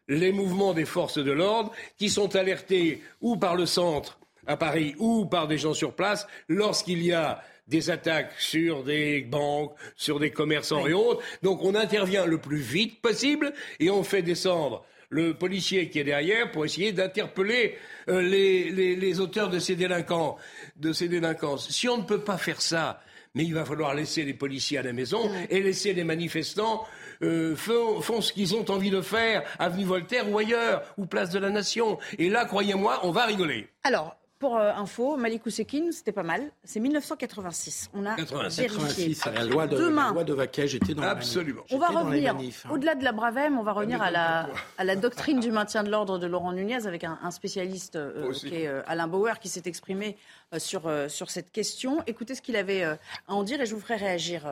les 0.08 0.32
mouvements 0.32 0.74
des 0.74 0.84
forces 0.84 1.18
de 1.18 1.32
l'ordre 1.32 1.72
qui 1.96 2.10
sont 2.10 2.36
alertés 2.36 3.02
ou 3.22 3.36
par 3.36 3.56
le 3.56 3.64
centre 3.64 4.18
à 4.46 4.58
Paris 4.58 4.94
ou 4.98 5.24
par 5.24 5.48
des 5.48 5.56
gens 5.56 5.72
sur 5.72 5.94
place 5.94 6.26
lorsqu'il 6.48 7.02
y 7.02 7.14
a 7.14 7.42
des 7.66 7.88
attaques 7.88 8.34
sur 8.38 8.84
des 8.84 9.22
banques, 9.22 9.72
sur 9.96 10.20
des 10.20 10.30
commerçants 10.30 10.86
et 10.86 10.92
autres. 10.92 11.22
Donc 11.42 11.62
on 11.62 11.74
intervient 11.74 12.26
le 12.26 12.36
plus 12.36 12.58
vite 12.58 13.00
possible 13.00 13.54
et 13.80 13.88
on 13.88 14.04
fait 14.04 14.20
descendre 14.20 14.84
le 15.08 15.32
policier 15.32 15.88
qui 15.88 16.00
est 16.00 16.04
derrière 16.04 16.50
pour 16.50 16.64
essayer 16.64 16.92
d'interpeller 16.92 17.78
euh, 18.08 18.20
les, 18.20 18.68
les, 18.96 19.20
auteurs 19.20 19.48
de 19.48 19.60
ces 19.60 19.76
délinquants, 19.76 20.36
de 20.76 20.92
ces 20.92 21.08
délinquances. 21.08 21.70
Si 21.70 21.88
on 21.88 21.98
ne 21.98 22.02
peut 22.02 22.20
pas 22.20 22.36
faire 22.36 22.60
ça, 22.60 23.00
mais 23.34 23.44
il 23.44 23.54
va 23.54 23.64
falloir 23.64 23.94
laisser 23.94 24.24
les 24.24 24.34
policiers 24.34 24.78
à 24.78 24.82
la 24.82 24.92
maison 24.92 25.30
et 25.50 25.62
laisser 25.62 25.92
les 25.92 26.04
manifestants 26.04 26.84
euh, 27.24 27.56
font, 27.56 28.20
ce 28.20 28.32
qu'ils 28.32 28.54
ont 28.54 28.68
envie 28.70 28.90
de 28.90 29.00
faire, 29.00 29.42
avenue 29.58 29.84
Voltaire 29.84 30.30
ou 30.30 30.38
ailleurs, 30.38 30.82
ou 30.96 31.06
place 31.06 31.30
de 31.30 31.38
la 31.38 31.50
Nation. 31.50 31.98
Et 32.18 32.28
là, 32.28 32.44
croyez-moi, 32.44 33.00
on 33.02 33.10
va 33.10 33.24
rigoler. 33.24 33.68
Alors, 33.82 34.16
pour 34.44 34.58
euh, 34.58 34.72
info, 34.72 35.16
Malik 35.16 35.46
Ousekine, 35.46 35.90
c'était 35.90 36.12
pas 36.12 36.22
mal. 36.22 36.50
C'est 36.64 36.78
1986. 36.78 37.88
On 37.94 38.04
a 38.04 38.14
86, 38.14 39.24
la 39.26 39.44
loi 39.44 39.66
de, 39.66 39.76
Demain, 39.76 40.08
la 40.08 40.12
loi 40.12 40.24
de 40.24 40.34
Vaquet, 40.34 40.66
était 40.66 40.92
dans 40.92 41.02
Absolument. 41.02 41.62
On 41.70 41.78
va 41.78 41.88
revenir, 41.88 42.36
hein. 42.36 42.68
au-delà 42.70 42.94
de 42.94 43.04
la 43.04 43.12
Bravem, 43.12 43.58
on 43.58 43.62
va 43.62 43.72
revenir 43.72 44.02
à 44.02 44.10
la, 44.10 44.50
à 44.76 44.84
la 44.84 44.96
doctrine 44.96 45.40
du 45.40 45.50
maintien 45.50 45.82
de 45.82 45.90
l'ordre 45.90 46.18
de 46.18 46.26
Laurent 46.26 46.52
Nunez 46.52 46.86
avec 46.86 47.04
un, 47.04 47.30
spécialiste 47.30 47.96
euh, 47.96 48.32
qui 48.32 48.54
est 48.54 48.68
Alain 48.86 49.06
Bauer 49.06 49.38
qui 49.40 49.48
s'est 49.48 49.62
exprimé 49.64 50.18
sur, 50.58 50.92
sur 51.08 51.30
cette 51.30 51.50
question. 51.50 52.02
Écoutez 52.06 52.34
ce 52.34 52.42
qu'il 52.42 52.56
avait 52.56 52.82
à 52.82 52.98
en 53.28 53.44
dire 53.44 53.62
et 53.62 53.66
je 53.66 53.74
vous 53.74 53.80
ferai 53.80 53.96
réagir, 53.96 54.42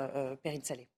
Perrine 0.43 0.65
Salé. 0.65 0.89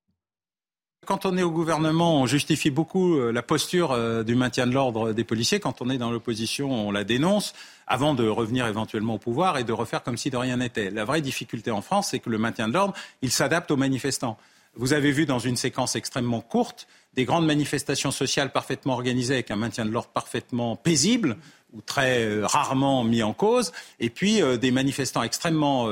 Quand 1.07 1.27
on 1.27 1.37
est 1.37 1.43
au 1.43 1.51
gouvernement, 1.51 2.21
on 2.21 2.27
justifie 2.27 2.71
beaucoup 2.71 3.19
euh, 3.19 3.33
la 3.33 3.43
posture 3.43 3.93
euh, 3.93 4.23
du 4.23 4.35
maintien 4.35 4.67
de 4.67 4.73
l'ordre 4.73 5.13
des 5.13 5.25
policiers. 5.25 5.61
Quand 5.61 5.83
on 5.83 5.91
est 5.91 5.99
dans 5.99 6.11
l'opposition, 6.11 6.71
on 6.71 6.91
la 6.91 7.05
dénonce 7.05 7.53
avant 7.87 8.15
de 8.15 8.27
revenir 8.27 8.67
éventuellement 8.67 9.15
au 9.15 9.19
pouvoir 9.19 9.59
et 9.59 9.65
de 9.65 9.73
refaire 9.73 10.03
comme 10.03 10.17
si 10.17 10.31
de 10.31 10.37
rien 10.37 10.59
n'était. 10.59 10.91
La 10.91 11.05
vraie 11.05 11.21
difficulté 11.21 11.71
en 11.71 11.83
France, 11.83 12.09
c'est 12.11 12.19
que 12.21 12.31
le 12.31 12.39
maintien 12.39 12.69
de 12.69 12.75
l'ordre, 12.75 12.95
il 13.23 13.31
s'adapte 13.31 13.71
aux 13.71 13.77
manifestants. 13.77 14.39
Vous 14.77 14.93
avez 14.93 15.13
vu 15.13 15.27
dans 15.27 15.39
une 15.39 15.57
séquence 15.57 15.95
extrêmement 15.95 16.41
courte 16.41 16.87
des 17.15 17.25
grandes 17.25 17.47
manifestations 17.47 18.11
sociales 18.11 18.51
parfaitement 18.51 18.95
organisées 18.95 19.35
avec 19.35 19.51
un 19.51 19.57
maintien 19.57 19.85
de 19.85 19.91
l'ordre 19.91 20.09
parfaitement 20.09 20.75
paisible 20.75 21.37
ou 21.73 21.81
très 21.81 22.25
euh, 22.25 22.47
rarement 22.47 23.05
mis 23.05 23.23
en 23.23 23.33
cause, 23.33 23.73
et 24.01 24.11
puis 24.11 24.41
des 24.61 24.71
manifestants 24.71 25.23
extrêmement 25.23 25.89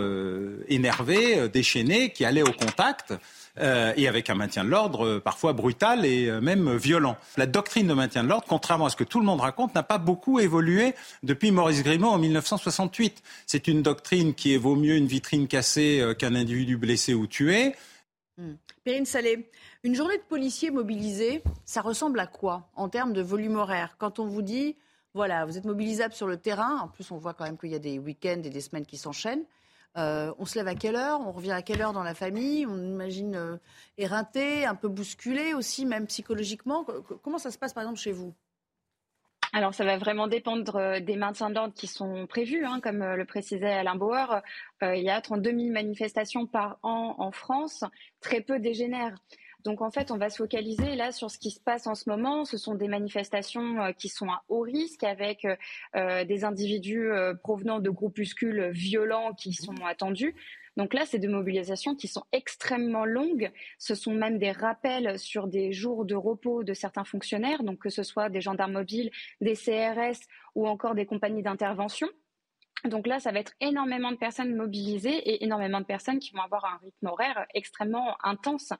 énervés, 0.68 1.48
déchaînés, 1.48 2.10
qui 2.12 2.24
allaient 2.24 2.42
au 2.42 2.52
contact. 2.52 3.14
Euh, 3.58 3.92
et 3.98 4.08
avec 4.08 4.30
un 4.30 4.34
maintien 4.34 4.64
de 4.64 4.70
l'ordre 4.70 5.06
euh, 5.06 5.20
parfois 5.20 5.52
brutal 5.52 6.06
et 6.06 6.26
euh, 6.26 6.40
même 6.40 6.74
violent. 6.74 7.18
La 7.36 7.44
doctrine 7.44 7.86
de 7.86 7.92
maintien 7.92 8.24
de 8.24 8.28
l'ordre, 8.28 8.46
contrairement 8.48 8.86
à 8.86 8.88
ce 8.88 8.96
que 8.96 9.04
tout 9.04 9.20
le 9.20 9.26
monde 9.26 9.42
raconte, 9.42 9.74
n'a 9.74 9.82
pas 9.82 9.98
beaucoup 9.98 10.40
évolué 10.40 10.94
depuis 11.22 11.50
Maurice 11.50 11.82
Grimaud 11.82 12.08
en 12.08 12.16
1968. 12.16 13.22
C'est 13.46 13.68
une 13.68 13.82
doctrine 13.82 14.32
qui 14.32 14.56
vaut 14.56 14.74
mieux 14.74 14.96
une 14.96 15.06
vitrine 15.06 15.48
cassée 15.48 16.14
qu'un 16.18 16.34
individu 16.34 16.78
blessé 16.78 17.12
ou 17.12 17.26
tué. 17.26 17.74
Hmm. 18.38 18.54
Périne 18.84 19.04
Salé, 19.04 19.50
une 19.84 19.94
journée 19.94 20.16
de 20.16 20.22
policiers 20.22 20.70
mobilisés, 20.70 21.42
ça 21.66 21.82
ressemble 21.82 22.20
à 22.20 22.26
quoi 22.26 22.70
en 22.74 22.88
termes 22.88 23.12
de 23.12 23.20
volume 23.20 23.56
horaire? 23.56 23.96
Quand 23.98 24.18
on 24.18 24.26
vous 24.26 24.40
dit, 24.40 24.76
voilà, 25.12 25.44
vous 25.44 25.58
êtes 25.58 25.66
mobilisable 25.66 26.14
sur 26.14 26.26
le 26.26 26.38
terrain, 26.38 26.78
en 26.78 26.88
plus 26.88 27.10
on 27.10 27.18
voit 27.18 27.34
quand 27.34 27.44
même 27.44 27.58
qu'il 27.58 27.70
y 27.70 27.74
a 27.74 27.78
des 27.78 27.98
week-ends 27.98 28.40
et 28.42 28.50
des 28.50 28.60
semaines 28.62 28.86
qui 28.86 28.96
s'enchaînent, 28.96 29.44
euh, 29.98 30.32
on 30.38 30.46
se 30.46 30.58
lève 30.58 30.68
à 30.68 30.74
quelle 30.74 30.96
heure? 30.96 31.20
On 31.20 31.32
revient 31.32 31.52
à 31.52 31.62
quelle 31.62 31.82
heure 31.82 31.92
dans 31.92 32.02
la 32.02 32.14
famille? 32.14 32.66
On 32.66 32.76
imagine 32.76 33.34
euh, 33.34 33.56
éreinté, 33.98 34.64
un 34.64 34.74
peu 34.74 34.88
bousculé 34.88 35.54
aussi, 35.54 35.84
même 35.84 36.06
psychologiquement. 36.06 36.84
Comment 37.22 37.38
ça 37.38 37.50
se 37.50 37.58
passe 37.58 37.74
par 37.74 37.82
exemple 37.82 38.00
chez 38.00 38.12
vous? 38.12 38.34
Alors, 39.54 39.74
ça 39.74 39.84
va 39.84 39.98
vraiment 39.98 40.28
dépendre 40.28 40.76
euh, 40.76 41.00
des 41.00 41.16
maintiens 41.16 41.50
d'ordre 41.50 41.74
qui 41.74 41.86
sont 41.86 42.26
prévus. 42.26 42.64
Hein, 42.64 42.80
comme 42.80 43.04
le 43.04 43.24
précisait 43.26 43.72
Alain 43.72 43.96
Bauer, 43.96 44.40
il 44.80 45.02
y 45.02 45.10
a 45.10 45.20
32 45.20 45.50
000 45.50 45.72
manifestations 45.72 46.46
par 46.46 46.78
an 46.82 47.16
en 47.18 47.30
France. 47.32 47.84
Très 48.20 48.40
peu 48.40 48.58
dégénèrent. 48.58 49.18
Donc 49.64 49.80
en 49.80 49.90
fait, 49.90 50.10
on 50.10 50.16
va 50.16 50.30
se 50.30 50.36
focaliser 50.36 50.94
là 50.96 51.12
sur 51.12 51.30
ce 51.30 51.38
qui 51.38 51.50
se 51.50 51.60
passe 51.60 51.86
en 51.86 51.94
ce 51.94 52.08
moment. 52.08 52.44
Ce 52.44 52.56
sont 52.56 52.74
des 52.74 52.88
manifestations 52.88 53.80
euh, 53.80 53.92
qui 53.92 54.08
sont 54.08 54.28
à 54.28 54.42
haut 54.48 54.60
risque 54.60 55.04
avec 55.04 55.44
euh, 55.44 55.56
euh, 55.96 56.24
des 56.24 56.44
individus 56.44 57.10
provenant 57.42 57.78
de 57.80 57.90
groupuscules 57.90 58.70
violents 58.70 59.32
qui 59.34 59.52
sont 59.52 59.74
attendus. 59.86 60.34
Donc 60.76 60.94
là, 60.94 61.04
c'est 61.04 61.18
des 61.18 61.28
mobilisations 61.28 61.94
qui 61.94 62.08
sont 62.08 62.24
extrêmement 62.32 63.04
longues. 63.04 63.50
Ce 63.78 63.94
sont 63.94 64.14
même 64.14 64.38
des 64.38 64.52
rappels 64.52 65.18
sur 65.18 65.46
des 65.46 65.72
jours 65.72 66.04
de 66.06 66.14
repos 66.14 66.64
de 66.64 66.72
certains 66.72 67.04
fonctionnaires, 67.04 67.62
donc 67.62 67.78
que 67.78 67.90
ce 67.90 68.02
soit 68.02 68.30
des 68.30 68.40
gendarmes 68.40 68.72
mobiles, 68.72 69.10
des 69.40 69.54
CRS 69.54 70.18
ou 70.54 70.66
encore 70.66 70.94
des 70.94 71.04
compagnies 71.04 71.42
d'intervention. 71.42 72.08
Donc 72.84 73.06
là, 73.06 73.20
ça 73.20 73.30
va 73.30 73.38
être 73.38 73.52
énormément 73.60 74.10
de 74.10 74.16
personnes 74.16 74.56
mobilisées 74.56 75.16
et 75.16 75.44
énormément 75.44 75.80
de 75.80 75.84
personnes 75.84 76.18
qui 76.18 76.32
vont 76.32 76.42
avoir 76.42 76.64
un 76.64 76.78
rythme 76.82 77.06
horaire 77.06 77.46
extrêmement 77.54 78.16
intense. 78.24 78.72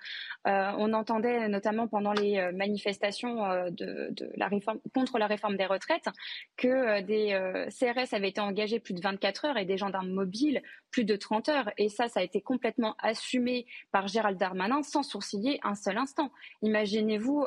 Euh, 0.49 0.73
on 0.77 0.93
entendait 0.93 1.49
notamment 1.49 1.87
pendant 1.87 2.13
les 2.13 2.39
euh, 2.39 2.53
manifestations 2.53 3.45
euh, 3.45 3.71
de, 3.71 4.13
la 4.37 4.51
contre 4.93 5.19
la 5.19 5.27
réforme 5.27 5.57
des 5.57 5.67
retraites 5.67 6.09
que 6.57 7.01
des 7.01 7.33
CRS 7.71 8.15
avaient 8.15 8.29
été 8.29 8.41
engagés 8.41 8.81
plus 8.81 8.95
de 8.95 9.01
24 9.01 9.47
heures 9.47 9.57
et 9.57 9.65
des 9.65 9.79
gendarmes 9.79 10.11
mobiles 10.11 10.63
plus 10.91 11.05
de 11.05 11.17
30 11.17 11.49
heures. 11.49 11.71
Et 11.79 11.89
ça, 11.89 12.09
ça 12.09 12.21
a 12.21 12.23
été 12.23 12.41
complètement 12.41 12.95
assumé 12.99 13.67
par 13.93 14.09
Gérald 14.09 14.39
Darmanin 14.39 14.83
sans 14.83 15.03
sourciller 15.03 15.61
un 15.63 15.75
seul 15.75 15.97
instant. 15.97 16.31
Imaginez-vous 16.63 17.47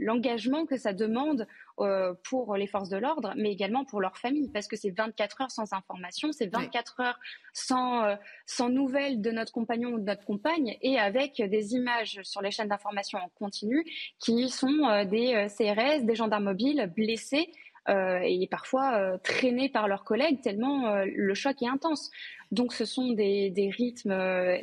l'engagement 0.00 0.66
que 0.66 0.76
ça 0.76 0.92
demande 0.92 1.46
pour 2.24 2.56
les 2.56 2.66
forces 2.66 2.88
de 2.88 2.96
l'ordre, 2.96 3.34
mais 3.36 3.52
également 3.52 3.84
pour 3.84 4.00
leurs 4.00 4.16
familles, 4.16 4.50
parce 4.52 4.66
que 4.66 4.76
c'est 4.76 4.90
24 4.90 5.42
heures 5.42 5.50
sans 5.50 5.72
information, 5.72 6.32
c'est 6.32 6.46
24 6.46 7.00
heures 7.00 7.20
sans, 7.52 8.04
euh, 8.04 8.16
sans 8.46 8.68
nouvelles 8.68 9.20
de 9.20 9.30
notre 9.30 9.52
compagnon 9.52 9.90
ou 9.90 9.98
de 9.98 10.04
notre 10.04 10.24
compagne, 10.24 10.76
et 10.80 10.98
avec 10.98 11.42
des 11.42 11.74
images 11.74 12.20
sur 12.22 12.40
les 12.40 12.50
chaînes 12.50 12.68
d'information 12.68 13.18
en 13.18 13.28
continu 13.38 13.84
qui 14.18 14.48
sont 14.48 14.84
euh, 14.84 15.04
des 15.04 15.46
CRS, 15.56 16.04
des 16.04 16.14
gendarmes 16.14 16.44
mobiles 16.44 16.90
blessés 16.94 17.50
et 17.88 18.48
parfois 18.50 19.16
traînés 19.18 19.68
par 19.68 19.86
leurs 19.86 20.02
collègues 20.02 20.40
tellement 20.40 21.04
le 21.04 21.34
choc 21.34 21.62
est 21.62 21.68
intense. 21.68 22.10
Donc 22.50 22.72
ce 22.72 22.84
sont 22.84 23.12
des, 23.12 23.50
des 23.50 23.70
rythmes 23.70 24.58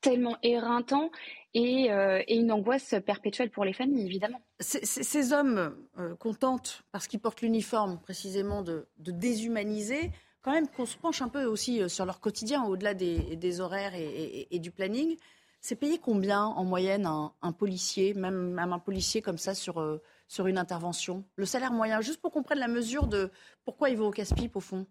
tellement 0.00 0.36
éreintants 0.44 1.10
euh, 1.54 2.22
et, 2.26 2.36
une 2.36 2.50
angoisse 2.50 2.94
perpétuelle 3.04 3.50
pour 3.50 3.64
les 3.64 3.72
familles, 3.72 4.06
évidemment. 4.06 4.40
Ces 4.60 5.32
hommes 5.32 5.76
euh, 5.98 6.14
contentent, 6.16 6.82
parce 6.92 7.06
qu'ils 7.06 7.20
portent 7.20 7.42
l'uniforme 7.42 8.00
précisément 8.00 8.62
de, 8.62 8.88
déshumaniser, 8.98 10.10
quand 10.40 10.52
même 10.52 10.66
qu'on 10.66 10.86
se 10.86 10.96
penche 10.96 11.20
un 11.20 11.28
peu 11.28 11.44
aussi 11.44 11.82
euh, 11.82 11.88
sur 11.88 12.06
leur 12.06 12.20
quotidien, 12.20 12.64
au-delà 12.64 12.94
des, 12.94 13.60
horaires 13.60 13.92
et, 13.94 14.58
du 14.58 14.70
planning. 14.70 15.16
C'est 15.60 15.76
payé 15.76 15.98
combien 15.98 16.42
en 16.44 16.64
moyenne 16.64 17.06
un, 17.06 17.52
policier, 17.52 18.14
même, 18.14 18.58
un 18.58 18.78
policier 18.80 19.22
comme 19.22 19.38
ça 19.38 19.54
sur, 19.54 20.00
sur 20.26 20.48
une 20.48 20.58
intervention? 20.58 21.24
Le 21.36 21.44
salaire 21.44 21.72
moyen, 21.72 22.00
juste 22.00 22.20
pour 22.20 22.32
qu'on 22.32 22.42
prenne 22.42 22.58
la 22.58 22.66
mesure 22.66 23.06
de 23.06 23.30
pourquoi 23.64 23.90
il 23.90 23.96
va 23.96 24.04
au 24.04 24.10
casse-pipe 24.10 24.56
au 24.56 24.60
fond? 24.60 24.86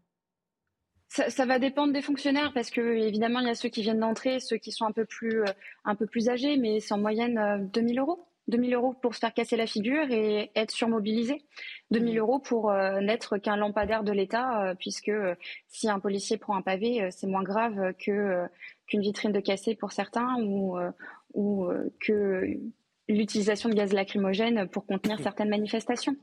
Ça, 1.12 1.46
va 1.46 1.60
dépendre 1.60 1.92
des 1.92 2.02
fonctionnaires 2.02 2.54
parce 2.54 2.70
que 2.70 2.82
évidemment 2.82 3.40
il 3.40 3.48
y 3.48 3.50
a 3.50 3.56
ceux 3.56 3.68
qui 3.68 3.82
viennent 3.82 4.00
d'entrer, 4.00 4.40
ceux 4.40 4.58
qui 4.58 4.72
sont 4.72 4.86
un 4.86 4.94
peu 4.94 5.06
plus 5.06 5.42
euh, 5.42 5.46
un 5.84 5.96
peu 5.96 6.06
plus 6.06 6.30
âgés, 6.30 6.56
mais 6.56 6.80
c'est 6.80 6.94
en 6.94 7.00
moyenne 7.00 7.70
2000 7.74 8.00
euh, 8.00 8.02
euros. 8.02 8.28
2000 8.48 8.74
euros 8.74 8.94
pour 8.94 9.14
se 9.14 9.20
faire 9.20 9.34
casser 9.34 9.56
la 9.56 9.68
figure 9.68 10.10
et 10.10 10.52
être 10.56 10.72
surmobilisé. 10.72 11.44
2000 11.92 12.16
mmh. 12.16 12.18
euros 12.18 12.40
pour 12.40 12.72
euh, 12.72 13.00
n'être 13.00 13.38
qu'un 13.38 13.56
lampadaire 13.56 14.04
de 14.04 14.12
l'État, 14.12 14.74
puisque 14.80 15.12
si 15.68 15.90
un 15.90 16.00
policier 16.00 16.38
prend 16.38 16.56
un 16.56 16.62
pavé, 16.62 17.08
c'est 17.12 17.28
moins 17.28 17.44
grave 17.44 17.94
que 18.04 18.46
qu'une 18.88 19.02
vitrine 19.02 19.32
de 19.32 19.40
cassé 19.40 19.76
pour 19.76 19.92
certains 19.92 20.36
ou 20.42 20.76
ou 21.34 21.70
que 22.00 22.58
l'utilisation 23.08 23.70
de 23.70 23.76
gaz 23.76 23.94
lacrymogène 23.94 24.68
pour 24.68 24.86
contenir 24.86 25.20
certaines 25.20 25.50
manifestations. 25.50 26.16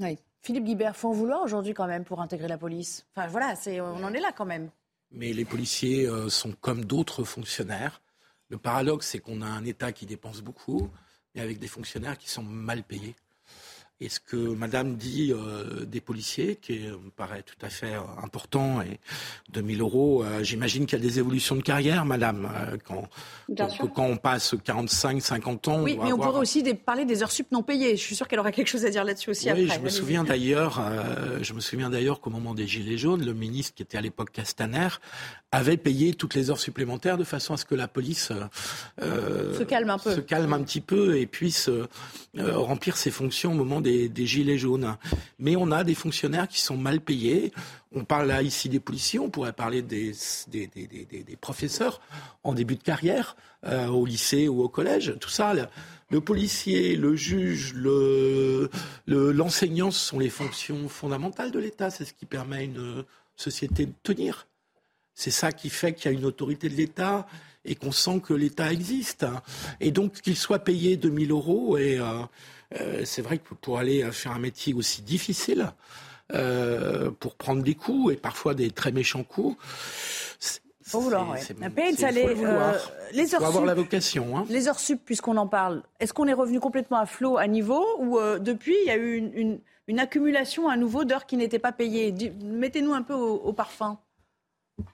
Oui. 0.00 0.18
Philippe 0.46 0.62
Guibert, 0.62 0.94
faut 0.94 1.08
en 1.08 1.12
vouloir 1.12 1.42
aujourd'hui 1.42 1.74
quand 1.74 1.88
même 1.88 2.04
pour 2.04 2.20
intégrer 2.20 2.46
la 2.46 2.56
police. 2.56 3.04
Enfin 3.16 3.26
voilà, 3.26 3.56
c'est, 3.56 3.80
on 3.80 4.04
en 4.04 4.12
est 4.12 4.20
là 4.20 4.30
quand 4.30 4.44
même. 4.44 4.70
Mais 5.10 5.32
les 5.32 5.44
policiers 5.44 6.06
euh, 6.06 6.28
sont 6.28 6.52
comme 6.60 6.84
d'autres 6.84 7.24
fonctionnaires. 7.24 8.00
Le 8.48 8.56
paradoxe, 8.56 9.08
c'est 9.08 9.18
qu'on 9.18 9.42
a 9.42 9.46
un 9.46 9.64
État 9.64 9.90
qui 9.90 10.06
dépense 10.06 10.42
beaucoup, 10.42 10.88
mais 11.34 11.40
avec 11.40 11.58
des 11.58 11.66
fonctionnaires 11.66 12.16
qui 12.16 12.30
sont 12.30 12.44
mal 12.44 12.84
payés. 12.84 13.16
Et 13.98 14.10
ce 14.10 14.20
que 14.20 14.36
Madame 14.36 14.96
dit 14.96 15.32
euh, 15.32 15.86
des 15.86 16.02
policiers, 16.02 16.56
qui 16.56 16.80
me 16.80 17.08
paraît 17.16 17.42
tout 17.42 17.56
à 17.64 17.70
fait 17.70 17.94
euh, 17.94 18.00
important, 18.22 18.82
et 18.82 19.00
2000 19.52 19.80
euros, 19.80 20.22
euh, 20.22 20.42
j'imagine 20.42 20.84
qu'il 20.84 20.98
y 20.98 21.02
a 21.02 21.04
des 21.08 21.18
évolutions 21.18 21.56
de 21.56 21.62
carrière, 21.62 22.04
Madame, 22.04 22.46
euh, 22.54 22.76
quand, 22.86 23.08
Bien 23.48 23.64
quand, 23.68 23.72
sûr. 23.72 23.92
quand 23.94 24.04
on 24.04 24.18
passe 24.18 24.54
45, 24.64 25.22
50 25.22 25.68
ans. 25.68 25.82
Oui, 25.82 25.98
mais 26.02 26.12
on 26.12 26.18
pourrait 26.18 26.40
aussi 26.40 26.62
des- 26.62 26.74
parler 26.74 27.06
des 27.06 27.22
heures 27.22 27.30
sup 27.32 27.46
non 27.52 27.62
payées. 27.62 27.96
Je 27.96 28.02
suis 28.02 28.14
sûre 28.14 28.28
qu'elle 28.28 28.38
aura 28.40 28.52
quelque 28.52 28.68
chose 28.68 28.84
à 28.84 28.90
dire 28.90 29.02
là-dessus 29.02 29.30
aussi 29.30 29.46
Oui, 29.46 29.50
après. 29.50 29.62
je 29.62 29.80
me 29.80 29.86
Allez-y. 29.86 29.90
souviens 29.98 30.24
d'ailleurs, 30.24 30.82
je 31.40 31.52
me 31.54 31.60
souviens 31.60 31.88
d'ailleurs 31.88 32.20
qu'au 32.20 32.28
moment 32.30 32.52
des 32.54 32.66
Gilets 32.66 32.98
jaunes, 32.98 33.24
le 33.24 33.32
ministre 33.32 33.72
qui 33.74 33.82
était 33.82 33.96
à 33.96 34.02
l'époque 34.02 34.30
Castaner 34.30 34.88
avait 35.52 35.78
payé 35.78 36.12
toutes 36.12 36.34
les 36.34 36.50
heures 36.50 36.60
supplémentaires 36.60 37.16
de 37.16 37.24
façon 37.24 37.54
à 37.54 37.56
ce 37.56 37.64
que 37.64 37.74
la 37.74 37.88
police 37.88 38.30
Se 39.00 39.62
calme 39.62 39.88
un 39.88 39.98
peu. 39.98 40.14
se 40.14 40.20
calme 40.20 40.52
un 40.52 40.62
petit 40.62 40.82
peu 40.82 41.16
et 41.16 41.24
puisse 41.26 41.70
remplir 42.38 42.98
ses 42.98 43.10
fonctions 43.10 43.52
au 43.52 43.54
moment 43.54 43.80
des, 44.08 44.26
Gilets 44.26 44.58
jaunes. 44.58 44.96
Mais 45.38 45.56
on 45.56 45.70
a 45.70 45.84
des 45.84 45.94
fonctionnaires 45.94 46.48
qui 46.48 46.60
sont 46.60 46.76
mal 46.76 47.00
payés. 47.00 47.52
On 47.92 48.04
parle 48.04 48.28
là 48.28 48.42
ici 48.42 48.68
des 48.68 48.80
policiers, 48.80 49.18
on 49.18 49.30
pourrait 49.30 49.52
parler 49.52 49.82
des, 49.82 50.12
professeurs 51.40 52.00
en 52.42 52.54
début 52.54 52.76
de 52.76 52.82
carrière 52.82 53.36
euh, 53.64 53.86
au 53.88 54.04
lycée 54.04 54.48
ou 54.48 54.62
au 54.62 54.68
collège. 54.68 55.14
Tout 55.20 55.30
ça, 55.30 55.54
le, 56.10 56.20
policier, 56.20 56.96
le 56.96 57.16
juge, 57.16 57.74
le, 57.74 58.70
le- 59.06 59.32
l'enseignant, 59.32 59.90
ce 59.90 60.08
sont 60.08 60.18
les 60.18 60.30
fonctions 60.30 60.88
fondamentales 60.88 61.50
de 61.50 61.58
l'État. 61.58 61.90
C'est 61.90 62.04
ce 62.04 62.12
qui 62.12 62.26
permet 62.26 62.56
à 62.56 62.62
une 62.62 63.04
société 63.36 63.86
de 63.86 63.94
tenir. 64.02 64.46
C'est 65.14 65.30
ça 65.30 65.52
qui 65.52 65.70
fait 65.70 65.94
qu'il 65.94 66.10
y 66.10 66.14
a 66.14 66.18
une 66.18 66.26
autorité 66.26 66.68
de 66.68 66.74
l'État 66.74 67.26
et 67.66 67.74
qu'on 67.74 67.92
sent 67.92 68.20
que 68.20 68.34
l'État 68.34 68.72
existe. 68.72 69.26
Et 69.80 69.90
donc 69.90 70.20
qu'il 70.20 70.36
soit 70.36 70.60
payé 70.60 70.96
2000 70.96 71.30
euros, 71.32 71.76
et 71.76 71.98
euh, 71.98 72.22
euh, 72.80 73.02
c'est 73.04 73.22
vrai 73.22 73.38
que 73.38 73.54
pour 73.54 73.78
aller 73.78 74.02
faire 74.12 74.32
un 74.32 74.38
métier 74.38 74.74
aussi 74.74 75.02
difficile, 75.02 75.72
euh, 76.34 77.10
pour 77.20 77.36
prendre 77.36 77.62
des 77.62 77.74
coups 77.74 78.14
et 78.14 78.16
parfois 78.16 78.54
des 78.54 78.70
très 78.70 78.90
méchants 78.92 79.22
coups, 79.24 79.56
c'est- 80.40 80.60
Faut 80.82 81.00
vouloir, 81.00 81.30
ouais. 81.30 81.38
faut 82.22 82.34
vouloir. 82.34 82.74
euh, 82.74 82.78
les 83.12 83.26
faut 83.26 83.36
heures 83.36 83.44
avoir 83.44 83.62
sup. 83.62 83.66
la 83.66 83.74
vocation. 83.74 84.36
Hein. 84.38 84.44
Les 84.48 84.68
heures 84.68 84.78
sup, 84.80 85.00
puisqu'on 85.04 85.36
en 85.36 85.46
parle, 85.46 85.82
est-ce 86.00 86.12
qu'on 86.12 86.26
est 86.26 86.32
revenu 86.32 86.60
complètement 86.60 86.98
à 86.98 87.06
flot, 87.06 87.36
à 87.38 87.46
niveau, 87.46 87.84
ou 87.98 88.18
euh, 88.18 88.38
depuis, 88.38 88.76
il 88.84 88.88
y 88.88 88.90
a 88.90 88.96
eu 88.96 89.16
une, 89.16 89.32
une- 89.34 89.60
une 89.88 90.00
accumulation 90.00 90.68
à 90.68 90.76
nouveau 90.76 91.04
d'heures 91.04 91.26
qui 91.26 91.36
n'étaient 91.36 91.60
pas 91.60 91.70
payées? 91.72 92.12
Mettez-nous 92.42 92.92
un 92.92 93.02
peu 93.02 93.14
au, 93.14 93.34
au 93.36 93.52
parfum. 93.52 93.98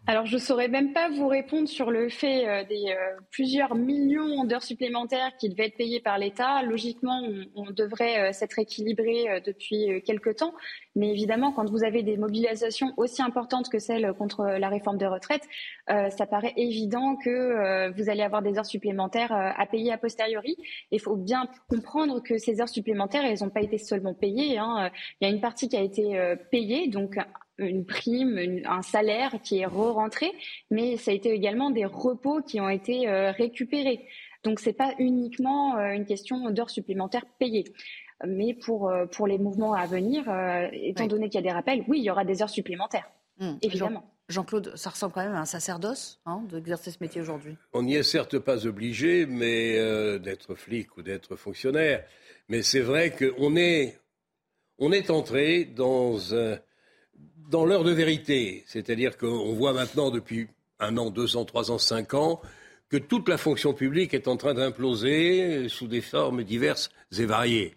Alors, 0.07 0.27
je 0.27 0.38
saurais 0.38 0.68
même 0.68 0.92
pas 0.92 1.09
vous 1.11 1.27
répondre 1.27 1.68
sur 1.68 1.90
le 1.90 2.09
fait 2.09 2.49
euh, 2.49 2.64
des 2.64 2.90
euh, 2.90 3.21
plusieurs 3.31 3.75
millions 3.75 4.45
d'heures 4.45 4.62
supplémentaires 4.62 5.37
qui 5.38 5.49
devaient 5.49 5.66
être 5.66 5.77
payées 5.77 6.01
par 6.01 6.18
l'État. 6.18 6.62
Logiquement, 6.62 7.21
on, 7.57 7.71
devrait 7.71 8.31
euh, 8.31 8.33
s'être 8.33 8.59
équilibré 8.61 9.42
depuis 9.45 9.92
euh, 9.92 10.01
quelque 10.01 10.31
temps. 10.31 10.55
Mais 10.95 11.11
évidemment, 11.11 11.53
quand 11.53 11.68
vous 11.68 11.83
avez 11.83 12.03
des 12.03 12.16
mobilisations 12.16 12.92
aussi 12.97 13.23
importantes 13.23 13.68
que 13.68 13.81
celles 13.81 14.12
contre 14.12 14.45
la 14.45 14.68
réforme 14.68 14.99
des 14.99 15.07
retraites, 15.07 15.49
ça 15.88 16.27
paraît 16.27 16.53
évident 16.57 17.16
que 17.16 17.90
vous 17.97 18.11
allez 18.11 18.23
avoir 18.23 18.42
des 18.42 18.59
heures 18.59 18.66
supplémentaires 18.66 19.33
à 19.33 19.64
payer 19.64 19.90
a 19.90 19.97
posteriori. 19.97 20.59
Il 20.90 21.01
faut 21.01 21.16
bien 21.16 21.49
comprendre 21.71 22.23
que 22.23 22.37
ces 22.37 22.61
heures 22.61 22.68
supplémentaires, 22.68 23.25
elles 23.25 23.38
n'ont 23.40 23.49
pas 23.49 23.62
été 23.62 23.79
seulement 23.79 24.12
payées. 24.12 24.59
hein. 24.59 24.90
Il 25.21 25.27
y 25.27 25.31
a 25.31 25.35
une 25.35 25.40
partie 25.40 25.66
qui 25.71 25.79
a 25.79 25.81
été 25.81 26.35
payée, 26.51 26.88
donc 26.88 27.16
une 27.59 27.85
prime, 27.85 28.38
une- 28.38 28.67
un 28.67 28.83
salaire 28.83 29.35
qui 29.43 29.59
est 29.59 29.67
re-rentré, 29.67 30.33
mais 30.71 30.97
ça 30.97 31.11
a 31.11 31.15
été 31.15 31.31
également 31.31 31.71
des 31.71 31.85
repos 31.85 32.43
qui 32.43 32.61
ont 32.61 32.69
été 32.69 33.09
euh, 33.09 33.31
récupérés. 33.33 34.07
Donc 34.45 34.59
c'est 34.61 34.73
pas 34.73 34.95
uniquement 34.99 35.77
euh, 35.79 35.93
une 35.93 36.05
question 36.07 36.51
d'heures 36.51 36.71
supplémentaires 36.71 37.27
payées. 37.38 37.65
Mais 38.27 38.55
pour, 38.55 38.88
euh, 38.88 39.07
pour 39.07 39.27
les 39.27 39.38
mouvements 39.38 39.75
à 39.75 39.87
venir, 39.87 40.29
euh, 40.29 40.69
étant 40.73 41.03
Oui. 41.05 41.09
donné 41.09 41.29
qu'il 41.29 41.41
y 41.41 41.45
a 41.45 41.49
des 41.49 41.53
rappels, 41.55 41.85
oui, 41.88 41.99
il 41.99 42.05
y 42.05 42.11
aura 42.11 42.25
des 42.25 42.41
heures 42.43 42.51
supplémentaires, 42.51 43.11
Hum, 43.41 43.59
évidemment. 43.62 44.05
Jean- 44.29 44.43
Jean-Claude, 44.43 44.73
ça 44.77 44.91
ressemble 44.91 45.12
quand 45.12 45.23
même 45.25 45.35
à 45.35 45.41
un 45.41 45.45
sacerdoce 45.45 46.21
hein, 46.27 46.43
d'exercer 46.49 46.91
ce 46.93 46.99
métier 47.01 47.21
aujourd'hui. 47.21 47.57
On 47.73 47.83
n'y 47.83 47.97
est 47.97 48.03
certes 48.05 48.38
pas 48.38 48.67
obligé, 48.67 49.27
mais 49.27 49.77
euh, 49.79 50.19
d'être 50.19 50.55
flic 50.55 50.97
ou 50.97 51.03
d'être 51.03 51.35
fonctionnaire. 51.37 52.05
Mais 52.49 52.62
c'est 52.62 52.81
vrai 52.81 53.11
qu'on 53.11 53.57
est, 53.57 53.99
on 54.79 54.93
est 54.93 55.11
entré 55.11 55.65
dans, 55.65 56.35
un- 56.35 56.59
dans 57.53 57.67
l'heure 57.67 57.85
de 57.85 57.93
vérité. 57.93 58.65
C'est-à-dire 58.67 59.19
qu'on 59.19 59.53
voit 59.53 59.75
maintenant 59.75 60.11
depuis 60.11 60.49
un 60.81 60.97
an, 60.97 61.11
deux 61.11 61.37
ans, 61.37 61.45
trois 61.45 61.71
ans, 61.71 61.79
cinq 61.79 62.15
ans, 62.15 62.41
que 62.88 62.97
toute 62.97 63.29
la 63.29 63.37
fonction 63.37 63.75
publique 63.75 64.15
est 64.15 64.27
en 64.27 64.37
train 64.37 64.55
d'imploser 64.55 65.69
sous 65.69 65.87
des 65.87 66.01
formes 66.01 66.45
diverses 66.45 66.91
et 67.17 67.27
variées. 67.27 67.77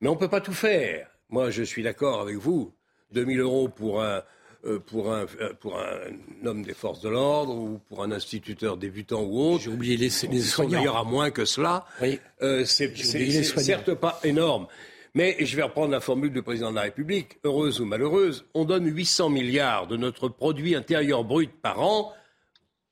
Mais 0.00 0.08
on 0.08 0.14
ne 0.14 0.18
peut 0.18 0.28
pas 0.28 0.40
tout 0.40 0.52
faire. 0.52 1.08
Moi, 1.30 1.50
je 1.50 1.62
suis 1.62 1.82
d'accord 1.82 2.20
avec 2.20 2.36
vous. 2.36 2.72
2000 3.12 3.40
euros 3.40 3.68
pour 3.68 4.02
un, 4.02 4.22
euh, 4.64 4.80
pour, 4.80 5.12
un, 5.12 5.26
euh, 5.40 5.54
pour 5.60 5.78
un 5.78 6.44
homme 6.44 6.64
des 6.64 6.74
forces 6.74 7.00
de 7.00 7.08
l'ordre 7.08 7.54
ou 7.54 7.78
pour 7.88 8.02
un 8.02 8.10
instituteur 8.10 8.76
débutant 8.76 9.22
ou 9.22 9.40
autre. 9.40 9.64
J'ai 9.64 9.70
oublié 9.70 9.96
les, 9.96 10.10
soignants. 10.10 10.70
d'ailleurs 10.70 10.96
à 10.96 11.04
moins 11.04 11.30
que 11.30 11.44
cela. 11.44 11.86
Oui. 12.02 12.18
Euh, 12.42 12.64
c'est 12.64 12.94
certes 12.96 13.94
pas 13.94 14.18
énorme. 14.24 14.66
Mais 15.14 15.36
je 15.40 15.56
vais 15.56 15.62
reprendre 15.62 15.90
la 15.90 16.00
formule 16.00 16.32
du 16.32 16.42
président 16.42 16.70
de 16.70 16.76
la 16.76 16.82
République, 16.82 17.38
heureuse 17.44 17.80
ou 17.80 17.84
malheureuse, 17.84 18.44
on 18.54 18.64
donne 18.64 18.86
800 18.86 19.30
milliards 19.30 19.86
de 19.86 19.96
notre 19.96 20.28
produit 20.28 20.74
intérieur 20.74 21.24
brut 21.24 21.50
par 21.62 21.80
an 21.80 22.12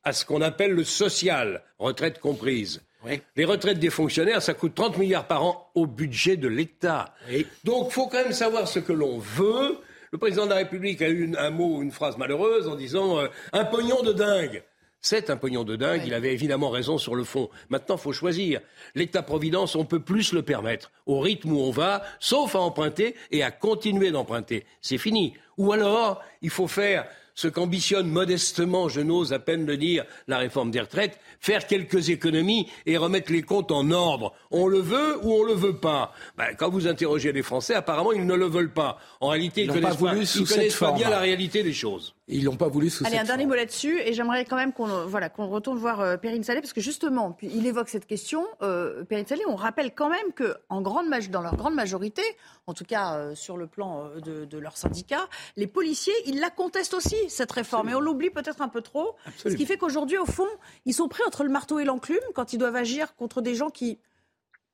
à 0.05 0.12
ce 0.12 0.24
qu'on 0.24 0.40
appelle 0.40 0.72
le 0.72 0.85
social, 0.85 1.62
retraite 1.79 2.20
comprise. 2.20 2.81
Oui. 3.05 3.20
Les 3.37 3.44
retraites 3.44 3.79
des 3.79 3.90
fonctionnaires, 3.90 4.40
ça 4.40 4.55
coûte 4.55 4.74
30 4.74 4.98
milliards 4.98 5.26
par 5.26 5.44
an 5.44 5.70
au 5.74 5.87
budget 5.87 6.37
de 6.37 6.48
l'État. 6.48 7.14
Oui. 7.29 7.46
Donc, 7.64 7.90
faut 7.90 8.07
quand 8.07 8.22
même 8.22 8.33
savoir 8.33 8.68
ce 8.68 8.79
que 8.79 8.92
l'on 8.92 9.18
veut. 9.18 9.79
Le 10.12 10.18
président 10.18 10.44
de 10.44 10.50
la 10.50 10.57
République 10.57 11.02
a 11.02 11.09
eu 11.09 11.35
un 11.37 11.50
mot, 11.50 11.83
une 11.83 11.90
phrase 11.90 12.16
malheureuse 12.16 12.68
en 12.68 12.76
disant 12.76 13.18
euh, 13.18 13.26
un 13.52 13.64
pognon 13.64 14.02
de 14.02 14.12
dingue. 14.12 14.62
C'est 15.09 15.31
un 15.31 15.37
pognon 15.37 15.62
de 15.62 15.77
dingue. 15.77 16.03
Il 16.05 16.14
avait 16.14 16.33
évidemment 16.33 16.69
raison 16.69 16.99
sur 16.99 17.14
le 17.14 17.23
fond. 17.23 17.49
Maintenant, 17.69 17.97
faut 17.97 18.12
choisir. 18.12 18.59
L'État-providence, 18.97 19.77
on 19.77 19.85
peut 19.85 20.01
plus 20.01 20.33
le 20.33 20.42
permettre. 20.42 20.90
Au 21.07 21.21
rythme 21.21 21.53
où 21.53 21.61
on 21.61 21.71
va, 21.71 22.03
sauf 22.19 22.57
à 22.57 22.59
emprunter 22.59 23.14
et 23.31 23.45
à 23.45 23.53
continuer 23.53 24.11
d'emprunter. 24.11 24.66
C'est 24.81 24.99
fini. 24.99 25.35
Ou 25.59 25.71
alors, 25.71 26.25
il 26.42 26.51
faut 26.51 26.66
faire 26.66 27.07
ce 27.37 27.47
qu'ambitionne 27.47 28.09
modestement, 28.09 28.88
je 28.88 29.01
n'ose 29.01 29.33
à 29.33 29.38
peine 29.38 29.64
le 29.64 29.77
dire, 29.77 30.05
la 30.27 30.38
réforme 30.38 30.73
des 30.73 30.81
retraites, 30.81 31.21
faire 31.38 31.69
quelques 31.69 32.09
économies 32.09 32.66
et 32.85 32.97
remettre 32.97 33.31
les 33.31 33.42
comptes 33.42 33.71
en 33.71 33.92
ordre. 33.92 34.33
On 34.51 34.66
le 34.66 34.81
veut 34.81 35.25
ou 35.25 35.35
on 35.35 35.45
le 35.45 35.55
veut 35.55 35.77
pas? 35.77 36.14
Ben, 36.37 36.57
Quand 36.59 36.69
vous 36.69 36.88
interrogez 36.88 37.31
les 37.31 37.42
Français, 37.45 37.75
apparemment, 37.75 38.11
ils 38.11 38.27
ne 38.27 38.35
le 38.35 38.47
veulent 38.47 38.73
pas. 38.73 38.99
En 39.21 39.29
réalité, 39.29 39.61
ils 39.61 39.64
Ils 39.64 39.69
n'ont 39.69 39.75
connaissent 39.75 39.97
pas 39.99 40.05
pas, 40.07 40.14
voulu 40.14 40.27
ils 40.27 40.49
connaissent 40.49 40.77
pas 40.77 40.90
bien 40.90 41.11
la 41.11 41.21
réalité 41.21 41.62
des 41.62 41.75
choses. 41.75 42.15
Ils 42.29 42.45
l'ont 42.45 42.57
pas 42.57 42.67
voulu 42.67 42.91
sous 42.91 43.05
Allez, 43.05 43.17
cette 43.17 43.25
un 43.25 43.27
dernier 43.27 43.47
mot 43.47 43.55
là-dessus, 43.55 44.01
et 44.01 44.12
j'aimerais 44.12 44.45
quand 44.45 44.57
même 44.57 44.73
qu'on 44.73 44.89
euh, 44.89 45.05
voilà, 45.05 45.29
qu'on 45.29 45.47
retourne 45.47 45.79
voir 45.79 46.01
euh, 46.01 46.17
Perrine 46.17 46.43
Salé, 46.43 46.61
parce 46.61 46.73
que 46.73 46.81
justement, 46.81 47.31
puis 47.31 47.49
il 47.55 47.67
évoque 47.67 47.89
cette 47.89 48.07
question. 48.07 48.45
Euh, 48.62 49.05
Perrine 49.05 49.27
Salé, 49.27 49.43
on 49.47 49.55
rappelle 49.55 49.95
quand 49.95 50.09
même 50.09 50.33
que, 50.35 50.57
en 50.69 50.83
grande 50.83 51.07
dans 51.31 51.43
leur 51.43 51.55
grande 51.55 51.75
majorité, 51.75 52.23
en 52.67 52.75
tout 52.75 52.85
cas 52.85 53.15
euh, 53.15 53.35
sur 53.37 53.57
le 53.57 53.69
plan 53.69 54.11
de, 54.17 54.45
de 54.45 54.59
leur 54.59 54.77
syndicat, 54.77 55.29
les 55.57 55.69
policiers, 55.69 56.15
ils 56.27 56.41
la 56.41 56.51
contestent 56.51 56.95
aussi, 56.95 57.17
cette 57.29 57.53
réforme, 57.53 57.91
et 57.91 57.95
on 57.95 58.01
l'oublie 58.01 58.31
peut-être 58.31 58.61
un 58.61 58.69
peu 58.69 58.81
trop. 58.83 59.15
Ce 59.37 59.49
qui 59.51 59.65
fait 59.65 59.77
qu'aujourd'hui, 59.77 60.19
au 60.19 60.27
fond, 60.27 60.49
ils 60.85 60.95
sont 60.95 61.09
pris 61.09 61.23
entre 61.27 61.45
le 61.45 61.51
marteau 61.51 61.79
et 61.79 61.85
l'enclume 61.85 62.19
quand 62.35 62.53
ils 62.53 62.59
doivent 62.59 62.77
agir 62.77 63.15
contre 63.15 63.41
des 63.41 63.55
gens 63.55 63.71
qui 63.71 64.01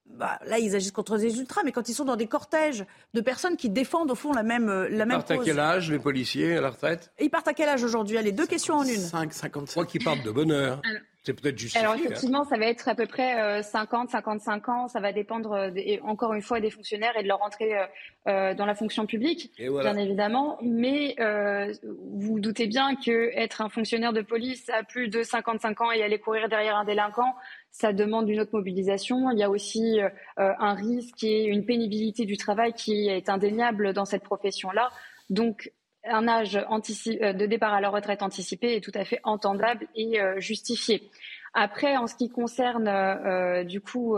bah, 0.06 0.38
là, 0.46 0.58
ils 0.58 0.74
agissent 0.76 0.92
contre 0.92 1.16
des 1.18 1.38
ultras, 1.38 1.62
mais 1.64 1.72
quand 1.72 1.88
ils 1.88 1.94
sont 1.94 2.04
dans 2.04 2.16
des 2.16 2.26
cortèges 2.26 2.84
de 3.14 3.20
personnes 3.20 3.56
qui 3.56 3.70
défendent 3.70 4.10
au 4.10 4.14
fond 4.14 4.32
la 4.32 4.42
même, 4.42 4.68
euh, 4.68 4.88
la 4.88 4.90
Ils 4.90 4.98
même 4.98 5.08
partent 5.10 5.30
à 5.30 5.38
quel 5.38 5.58
âge, 5.58 5.90
les 5.90 5.98
policiers, 5.98 6.56
à 6.56 6.60
la 6.60 6.70
retraite? 6.70 7.12
Et 7.18 7.24
ils 7.24 7.30
partent 7.30 7.48
à 7.48 7.54
quel 7.54 7.68
âge 7.68 7.82
aujourd'hui? 7.82 8.18
Allez, 8.18 8.32
deux 8.32 8.46
questions 8.46 8.74
en 8.76 8.84
une. 8.84 9.00
5, 9.00 9.32
Je 9.32 9.36
55. 9.38 9.70
crois 9.72 9.86
qu'ils 9.86 10.04
partent 10.04 10.22
de 10.22 10.30
bonne 10.30 10.52
heure. 10.52 10.82
C'est 11.24 11.40
peut-être 11.40 11.56
justifié. 11.56 11.80
Alors 11.84 11.94
hein. 11.94 12.00
effectivement, 12.04 12.42
ça 12.44 12.56
va 12.58 12.66
être 12.66 12.88
à 12.88 12.96
peu 12.96 13.06
près 13.06 13.40
euh, 13.40 13.62
50, 13.62 14.10
55 14.10 14.68
ans. 14.68 14.88
Ça 14.88 14.98
va 14.98 15.12
dépendre 15.12 15.52
euh, 15.52 15.70
des- 15.70 16.00
encore 16.02 16.32
une 16.34 16.42
fois 16.42 16.58
des 16.60 16.70
fonctionnaires 16.70 17.16
et 17.16 17.22
de 17.22 17.28
leur 17.28 17.42
entrée 17.42 17.78
euh, 17.78 17.86
euh, 18.26 18.54
dans 18.54 18.66
la 18.66 18.74
fonction 18.74 19.06
publique, 19.06 19.52
voilà. 19.68 19.92
bien 19.92 20.02
évidemment. 20.02 20.58
Mais 20.62 21.14
euh, 21.20 21.72
vous 22.12 22.40
doutez 22.40 22.66
bien 22.66 22.96
que 22.96 23.30
être 23.36 23.60
un 23.60 23.68
fonctionnaire 23.68 24.12
de 24.12 24.20
police 24.22 24.68
à 24.70 24.82
plus 24.82 25.08
de 25.08 25.22
55 25.22 25.80
ans 25.80 25.92
et 25.92 26.02
aller 26.02 26.18
courir 26.18 26.48
derrière 26.48 26.76
un 26.76 26.84
délinquant, 26.84 27.34
ça 27.70 27.92
demande 27.92 28.28
une 28.28 28.40
autre 28.40 28.54
mobilisation. 28.54 29.30
Il 29.30 29.38
y 29.38 29.44
a 29.44 29.50
aussi 29.50 30.00
euh, 30.00 30.08
un 30.36 30.74
risque 30.74 31.22
et 31.22 31.44
une 31.44 31.64
pénibilité 31.64 32.24
du 32.24 32.36
travail 32.36 32.72
qui 32.72 33.08
est 33.08 33.28
indéniable 33.28 33.92
dans 33.92 34.04
cette 34.04 34.24
profession-là. 34.24 34.90
Donc 35.30 35.70
un 36.04 36.28
âge 36.28 36.52
de 36.54 37.46
départ 37.46 37.74
à 37.74 37.80
la 37.80 37.90
retraite 37.90 38.22
anticipée 38.22 38.76
est 38.76 38.80
tout 38.80 38.92
à 38.94 39.04
fait 39.04 39.20
entendable 39.24 39.86
et 39.94 40.18
justifié. 40.38 41.10
Après, 41.54 41.96
en 41.96 42.06
ce 42.06 42.14
qui 42.14 42.28
concerne 42.28 43.64
du 43.64 43.80
coup 43.80 44.16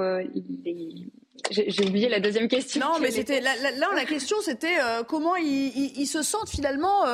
J'ai 1.51 1.85
oublié 1.85 2.09
la 2.09 2.21
deuxième 2.21 2.49
question. 2.49 2.81
Non, 2.81 2.99
mais 3.01 3.11
c'était 3.13 3.41
là, 3.41 3.53
la 3.95 4.05
question, 4.05 4.37
c'était 4.41 4.77
comment 5.09 5.37
ils, 5.37 6.07
se 6.07 6.23
sentent 6.23 6.51
finalement 6.51 7.05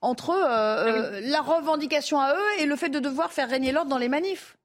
entre 0.00 0.30
ah 0.30 1.20
la 1.20 1.40
revendication 1.40 2.20
à 2.20 2.34
eux 2.34 2.62
et 2.62 2.66
le 2.66 2.76
fait 2.76 2.88
de 2.88 2.98
devoir 2.98 3.32
faire 3.32 3.48
régner 3.48 3.72
l'ordre 3.72 3.90
dans 3.90 3.98
les 3.98 4.08
manifs. 4.08 4.56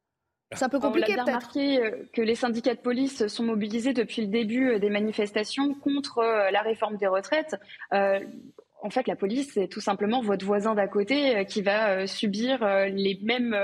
C'est 0.53 0.65
un 0.65 0.69
peu 0.69 0.79
compliqué 0.79 1.13
peut-être. 1.13 1.27
On 1.27 1.31
a 1.31 1.37
remarqué 1.37 1.81
euh, 1.81 1.91
que 2.13 2.21
les 2.21 2.35
syndicats 2.35 2.75
de 2.75 2.79
police 2.79 3.27
sont 3.27 3.43
mobilisés 3.43 3.93
depuis 3.93 4.21
le 4.21 4.27
début 4.27 4.71
euh, 4.71 4.79
des 4.79 4.89
manifestations 4.89 5.73
contre 5.75 6.19
euh, 6.19 6.51
la 6.51 6.61
réforme 6.61 6.97
des 6.97 7.07
retraites. 7.07 7.55
En 8.81 8.89
fait, 8.89 9.07
la 9.07 9.15
police, 9.15 9.51
c'est 9.53 9.67
tout 9.67 9.81
simplement 9.81 10.21
votre 10.21 10.45
voisin 10.45 10.75
d'à 10.75 10.87
côté 10.87 11.45
qui 11.45 11.61
va 11.61 12.07
subir 12.07 12.65
les 12.87 13.19
mêmes, 13.21 13.55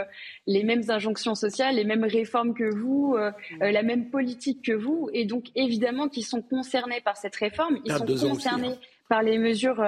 les 0.45 0.63
mêmes 0.63 0.83
injonctions 0.89 1.35
sociales, 1.35 1.75
les 1.75 1.83
mêmes 1.83 2.03
réformes 2.03 2.53
que 2.53 2.75
vous, 2.75 3.17
la 3.59 3.83
même 3.83 4.09
politique 4.09 4.63
que 4.63 4.73
vous, 4.73 5.09
et 5.13 5.25
donc 5.25 5.45
évidemment 5.55 6.07
qu'ils 6.07 6.25
sont 6.25 6.41
concernés 6.41 7.01
par 7.01 7.17
cette 7.17 7.35
réforme, 7.35 7.79
ils 7.85 7.93
sont 7.93 8.05
concernés 8.29 8.67
hein. 8.67 8.77
par 9.09 9.23
les 9.23 9.37
mesures 9.37 9.83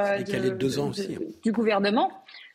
du 1.44 1.52
gouvernement. 1.52 2.12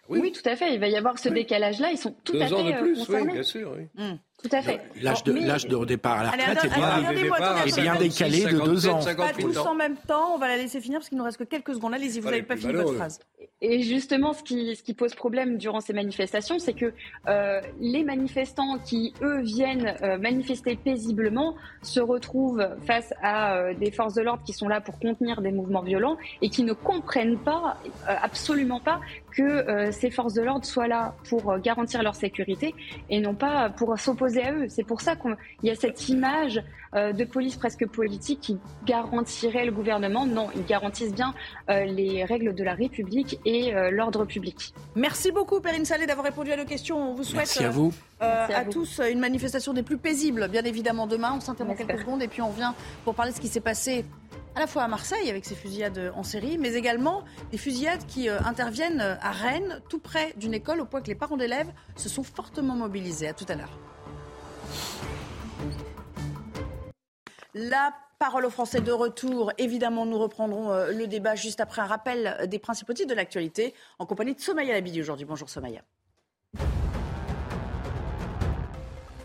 Oui. 0.09 0.33
tout 0.33 0.49
à 0.49 0.57
fait. 0.57 0.75
Il 0.75 0.81
va 0.81 0.89
y 0.89 0.97
avoir 0.97 1.19
ce 1.19 1.29
décalage-là. 1.29 1.91
Ils 1.91 1.99
sont 1.99 2.15
tout 2.25 2.37
à 2.37 2.47
fait 2.47 2.55
de 2.55 2.81
plus, 2.81 3.09
Oui, 3.09 3.33
bien 3.33 3.43
sûr. 3.43 3.75
Oui. 3.77 3.85
Mmh. 3.95 4.17
Tout 4.45 4.57
à 4.57 4.61
fait. 4.61 4.81
L'âge 5.01 5.25
de, 5.25 5.33
l'âge 5.33 5.67
de 5.67 5.85
départ 5.87 6.21
à 6.21 6.25
la 6.25 6.31
retraite 6.31 6.65
est 6.65 7.81
bien, 7.81 7.97
décalé 7.97 8.45
de 8.45 8.61
deux 8.61 8.87
ans. 8.89 9.01
Pas 9.03 9.33
tous 9.33 9.57
en 9.57 9.75
même 9.75 9.97
temps. 9.97 10.35
On 10.35 10.39
va 10.39 10.49
la 10.49 10.59
laisser 10.59 10.83
finir 10.83 10.99
parce 10.99 11.09
qu'il 11.09 11.17
nous 11.17 11.25
reste 11.25 11.39
que 11.39 11.45
quelques 11.45 11.75
secondes. 11.75 11.95
Allez-y, 11.95 12.21
vous 12.21 12.29
n'avez 12.29 12.43
pas 12.43 12.57
fini 12.57 12.75
votre 12.75 12.95
phrase. 12.95 13.21
Et 13.61 13.81
justement, 13.81 14.35
ce 14.35 14.43
qui, 14.43 14.77
ce 14.77 14.83
qui 14.83 14.93
pose 14.93 15.15
problème 15.15 15.57
durant 15.57 15.81
ces 15.81 15.95
manifestations, 15.95 16.59
c'est 16.59 16.75
que 16.75 16.93
euh, 17.29 17.61
les 17.81 18.05
manifestants 18.05 18.79
qui, 18.79 19.15
eux, 19.23 19.41
viennent 19.41 19.97
euh, 20.03 20.19
manifester 20.19 20.77
paisiblement 20.77 21.55
se 21.81 22.01
retrouvent 22.01 22.67
face 22.87 23.15
à 23.23 23.57
euh, 23.57 23.75
des 23.75 23.91
forces 23.91 24.15
de 24.15 24.23
l'ordre 24.23 24.43
qui 24.45 24.53
sont 24.53 24.69
là 24.69 24.83
pour 24.83 24.99
contenir 24.99 25.41
des 25.41 25.53
mouvements 25.53 25.83
violents 25.83 26.19
et 26.43 26.51
qui 26.51 26.63
ne 26.63 26.75
comprennent 26.75 27.39
pas, 27.39 27.79
absolument 28.07 28.81
pas, 28.81 29.01
que 29.35 29.91
ces 29.91 30.11
forces 30.11 30.35
de 30.35 30.43
l'ordre 30.43 30.65
soient 30.65 30.87
là 30.87 31.15
pour 31.29 31.59
garantir 31.59 32.03
leur 32.03 32.15
sécurité 32.15 32.75
et 33.11 33.21
non 33.21 33.35
pas 33.35 33.71
pour 33.71 33.99
s'opposer 33.99 34.34
à 34.43 34.53
eux. 34.53 34.67
C'est 34.69 34.85
pour 34.85 35.01
ça 35.01 35.17
qu'il 35.17 35.37
y 35.63 35.71
a 35.71 35.75
cette 35.75 36.09
image 36.09 36.63
euh, 36.95 37.13
de 37.13 37.25
police 37.25 37.57
presque 37.57 37.87
politique 37.89 38.41
qui 38.41 38.59
garantirait 38.87 39.65
le 39.65 39.73
gouvernement. 39.73 40.27
Non, 40.27 40.49
ils 40.55 40.65
garantissent 40.65 41.13
bien 41.13 41.35
euh, 41.69 41.85
les 41.85 42.25
règles 42.25 42.55
de 42.55 42.63
la 42.63 42.75
République 42.75 43.41
et 43.45 43.75
euh, 43.75 43.91
l'ordre 43.91 44.25
public. 44.25 44.73
Merci 44.95 45.33
beaucoup, 45.33 45.61
Perrine 45.61 45.85
Salé, 45.85 46.07
d'avoir 46.07 46.25
répondu 46.25 46.53
à 46.53 46.57
nos 46.57 46.65
questions. 46.65 47.11
On 47.11 47.15
vous 47.15 47.25
souhaite 47.25 47.61
à, 47.61 47.71
vous. 47.71 47.93
à, 48.21 48.65
tous 48.65 49.01
une 49.01 49.19
manifestation 49.19 49.73
des 49.73 49.83
plus 49.83 49.99
paisibles, 49.99 50.49
bien 50.49 50.63
évidemment, 50.63 51.09
demain. 51.09 51.33
On 51.37 51.41
s'interrompt 51.41 51.77
quelques 51.77 51.99
secondes 51.99 52.23
et 52.23 52.29
puis 52.29 52.43
on 52.43 52.51
vient 52.51 52.77
pour 53.05 53.17
parler 53.17 53.33
de 53.33 53.37
ce 53.37 53.41
qui 53.41 53.49
s'est 53.49 53.61
passé 53.61 54.05
à 54.55 54.61
la 54.61 54.69
fois 54.69 54.85
à 54.85 54.89
Marseille 54.89 55.29
avec 55.29 55.45
ces 55.45 55.57
fusillades 55.57 56.13
en 56.15 56.23
série, 56.23 56.59
mais 56.59 56.75
également 56.75 57.25
des 57.51 57.59
fusillades 57.59 58.07
qui 58.07 58.29
interviennent 58.29 59.01
à 59.01 59.33
Rennes, 59.33 59.81
tout 59.89 59.99
près 59.99 60.33
d'une 60.37 60.55
école, 60.55 60.81
au 60.81 60.85
point 60.85 61.03
que 61.03 61.09
les 61.09 61.17
parents 61.17 61.37
d'élèves 61.37 61.73
se 61.97 62.09
sont 62.09 62.23
fortement 62.23 62.77
mobilisés. 62.77 63.27
À 63.27 63.35
tout 63.35 63.47
à 63.49 63.57
l'heure. 63.57 63.77
La 67.55 67.95
parole 68.19 68.47
aux 68.47 68.51
Français 68.51 68.81
de 68.81 68.91
retour. 68.91 69.53
Évidemment, 69.59 70.07
nous 70.07 70.19
reprendrons 70.19 70.73
euh, 70.73 70.93
le 70.93 71.07
débat 71.07 71.35
juste 71.35 71.61
après 71.61 71.83
un 71.83 71.87
rappel 71.87 72.47
des 72.49 72.59
principaux 72.59 72.93
titres 72.93 73.11
de 73.11 73.15
l'actualité 73.15 73.75
en 73.99 74.07
compagnie 74.07 74.35
de 74.35 74.41
Somaya 74.41 74.73
Labidi 74.73 75.01
aujourd'hui. 75.01 75.25
Bonjour 75.25 75.49
Somaya. 75.49 75.83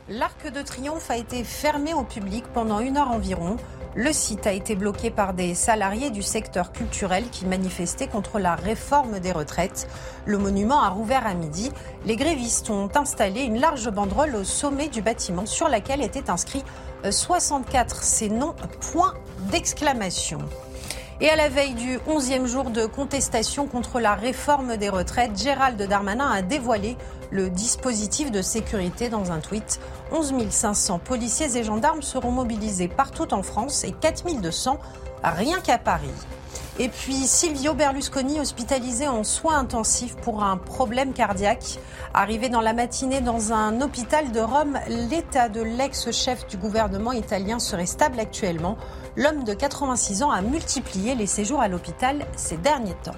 L'Arc 0.09 0.51
de 0.51 0.61
Triomphe 0.63 1.11
a 1.11 1.17
été 1.17 1.43
fermé 1.43 1.93
au 1.93 2.03
public 2.03 2.43
pendant 2.53 2.79
une 2.79 2.97
heure 2.97 3.11
environ. 3.11 3.57
Le 3.95 4.13
site 4.13 4.45
a 4.45 4.51
été 4.51 4.75
bloqué 4.75 5.09
par 5.09 5.33
des 5.33 5.55
salariés 5.55 6.11
du 6.11 6.21
secteur 6.21 6.71
culturel 6.71 7.29
qui 7.31 7.45
manifestaient 7.45 8.07
contre 8.07 8.37
la 8.37 8.55
réforme 8.55 9.19
des 9.19 9.31
retraites. 9.31 9.87
Le 10.25 10.37
monument 10.37 10.81
a 10.81 10.89
rouvert 10.89 11.25
à 11.25 11.33
midi. 11.33 11.71
Les 12.05 12.15
grévistes 12.15 12.69
ont 12.69 12.89
installé 12.95 13.41
une 13.41 13.59
large 13.59 13.89
banderole 13.89 14.35
au 14.35 14.43
sommet 14.43 14.89
du 14.89 15.01
bâtiment 15.01 15.47
sur 15.47 15.69
laquelle 15.69 16.03
était 16.03 16.29
inscrit 16.29 16.63
64 17.09 18.03
ces 18.03 18.29
noms, 18.29 18.55
point 18.91 19.13
d'exclamation. 19.51 20.39
Et 21.21 21.29
à 21.29 21.35
la 21.35 21.49
veille 21.49 21.73
du 21.73 21.97
11e 22.07 22.45
jour 22.45 22.69
de 22.69 22.85
contestation 22.85 23.67
contre 23.67 23.99
la 23.99 24.15
réforme 24.15 24.77
des 24.77 24.87
retraites, 24.87 25.37
Gérald 25.37 25.81
Darmanin 25.81 26.31
a 26.31 26.41
dévoilé 26.41 26.95
le 27.29 27.49
dispositif 27.49 28.31
de 28.31 28.41
sécurité 28.41 29.09
dans 29.09 29.33
un 29.33 29.39
tweet. 29.39 29.81
11 30.13 30.49
500 30.49 30.99
policiers 30.99 31.57
et 31.57 31.63
gendarmes 31.65 32.03
seront 32.03 32.31
mobilisés 32.31 32.87
partout 32.87 33.33
en 33.33 33.43
France 33.43 33.83
et 33.83 33.91
4 33.91 34.39
200 34.39 34.79
rien 35.21 35.59
qu'à 35.59 35.77
Paris. 35.77 36.07
Et 36.81 36.87
puis 36.87 37.13
Silvio 37.13 37.73
Berlusconi 37.73 38.39
hospitalisé 38.39 39.05
en 39.05 39.25
soins 39.25 39.57
intensifs 39.57 40.15
pour 40.15 40.43
un 40.43 40.55
problème 40.55 41.11
cardiaque. 41.11 41.77
Arrivé 42.13 42.47
dans 42.47 42.61
la 42.61 42.71
matinée 42.71 43.19
dans 43.19 43.51
un 43.51 43.81
hôpital 43.81 44.31
de 44.31 44.39
Rome, 44.39 44.79
l'état 44.87 45.49
de 45.49 45.61
l'ex-chef 45.61 46.47
du 46.47 46.55
gouvernement 46.55 47.11
italien 47.11 47.59
serait 47.59 47.85
stable 47.85 48.17
actuellement. 48.17 48.77
L'homme 49.19 49.43
de 49.43 49.53
86 49.53 50.23
ans 50.23 50.31
a 50.31 50.41
multiplié 50.41 51.13
les 51.13 51.27
séjours 51.27 51.59
à 51.59 51.67
l'hôpital 51.67 52.25
ces 52.37 52.55
derniers 52.55 52.95
temps. 53.03 53.17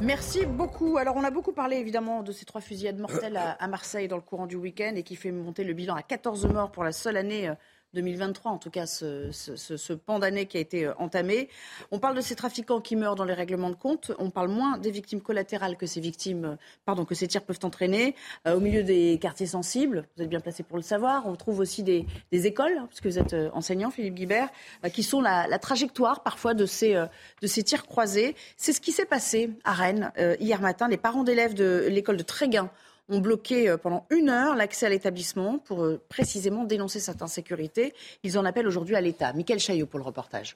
Merci 0.00 0.46
beaucoup. 0.46 0.96
Alors, 0.96 1.16
on 1.16 1.24
a 1.24 1.32
beaucoup 1.32 1.50
parlé 1.50 1.78
évidemment 1.78 2.22
de 2.22 2.30
ces 2.30 2.44
trois 2.44 2.60
fusillades 2.60 3.00
mortelles 3.00 3.36
à, 3.36 3.66
Marseille 3.66 4.06
dans 4.06 4.14
le 4.14 4.22
courant 4.22 4.46
du 4.46 4.54
week-end 4.54 4.92
et 4.94 5.02
qui 5.02 5.16
fait 5.16 5.32
monter 5.32 5.64
le 5.64 5.72
bilan 5.72 5.96
à 5.96 6.02
14 6.02 6.46
morts 6.46 6.70
pour 6.70 6.84
la 6.84 6.92
seule 6.92 7.16
année 7.16 7.48
euh, 7.48 7.54
2023, 7.94 8.52
en 8.52 8.58
tout 8.58 8.70
cas 8.70 8.86
ce, 8.86 9.30
ce, 9.32 9.92
pan 9.92 10.18
d'année 10.18 10.46
qui 10.46 10.56
a 10.56 10.60
été 10.60 10.86
euh, 10.86 10.94
entamé. 10.98 11.48
On 11.90 11.98
parle 11.98 12.16
de 12.16 12.20
ces 12.20 12.34
trafiquants 12.34 12.80
qui 12.80 12.96
meurent 12.96 13.14
dans 13.14 13.24
les 13.24 13.34
règlements 13.34 13.70
de 13.70 13.76
compte. 13.76 14.12
On 14.18 14.30
parle 14.30 14.48
moins 14.48 14.76
des 14.78 14.90
victimes 14.90 15.20
collatérales 15.20 15.76
que 15.76 15.86
ces 15.86 16.00
victimes, 16.00 16.44
euh, 16.44 16.56
pardon, 16.84 17.04
que 17.04 17.14
ces 17.14 17.28
tirs 17.28 17.42
peuvent 17.42 17.60
entraîner. 17.62 18.14
Euh, 18.46 18.56
au 18.56 18.60
milieu 18.60 18.82
des 18.82 19.18
quartiers 19.20 19.46
sensibles, 19.46 20.06
vous 20.16 20.24
êtes 20.24 20.28
bien 20.28 20.40
placé 20.40 20.62
pour 20.62 20.76
le 20.76 20.82
savoir. 20.82 21.26
On 21.26 21.36
trouve 21.36 21.60
aussi 21.60 21.82
des, 21.82 22.04
écoles, 22.32 22.76
hein, 22.78 22.86
puisque 22.88 23.06
vous 23.06 23.18
êtes 23.18 23.34
enseignant, 23.52 23.90
Philippe 23.90 24.14
Guibert, 24.14 24.48
qui 24.92 25.02
sont 25.02 25.20
la, 25.20 25.58
trajectoire 25.58 26.22
parfois 26.22 26.52
de 26.52 26.66
ces, 26.66 26.94
de 26.94 27.46
ces 27.46 27.62
tirs 27.62 27.86
croisés. 27.86 28.34
C'est 28.56 28.72
ce 28.72 28.80
qui 28.80 28.92
s'est 28.92 29.06
passé 29.06 29.50
à 29.62 29.72
Rennes 29.72 30.12
hier 30.40 30.60
matin. 30.60 30.88
Les 30.88 30.96
parents 30.96 31.22
d'élèves 31.22 31.54
de 31.54 31.86
l'école 31.88 32.16
de 32.16 32.22
Tréguin 32.22 32.70
ont 33.08 33.20
bloqué 33.20 33.68
euh, 33.68 33.76
pendant 33.76 34.06
une 34.10 34.30
heure 34.30 34.54
l'accès 34.54 34.86
à 34.86 34.88
l'établissement 34.88 35.58
pour 35.58 35.84
euh, 35.84 36.00
précisément 36.08 36.64
dénoncer 36.64 37.00
cette 37.00 37.22
insécurité. 37.22 37.94
Ils 38.22 38.38
en 38.38 38.44
appellent 38.44 38.66
aujourd'hui 38.66 38.96
à 38.96 39.00
l'État. 39.00 39.32
Michael 39.32 39.58
Chaillot 39.58 39.86
pour 39.86 39.98
le 39.98 40.04
reportage. 40.04 40.54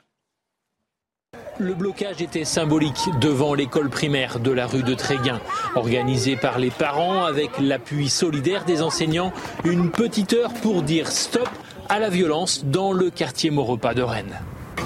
Le 1.58 1.74
blocage 1.74 2.22
était 2.22 2.44
symbolique 2.44 3.08
devant 3.20 3.52
l'école 3.52 3.90
primaire 3.90 4.38
de 4.38 4.50
la 4.50 4.66
rue 4.66 4.82
de 4.82 4.94
Tréguin. 4.94 5.40
Organisé 5.74 6.36
par 6.36 6.58
les 6.58 6.70
parents 6.70 7.24
avec 7.24 7.58
l'appui 7.58 8.08
solidaire 8.08 8.64
des 8.64 8.80
enseignants, 8.80 9.32
une 9.64 9.90
petite 9.90 10.32
heure 10.32 10.54
pour 10.54 10.82
dire 10.82 11.08
stop 11.08 11.48
à 11.88 11.98
la 11.98 12.08
violence 12.10 12.64
dans 12.64 12.92
le 12.92 13.10
quartier 13.10 13.50
Maurepas 13.50 13.94
de 13.94 14.02
Rennes. 14.02 14.38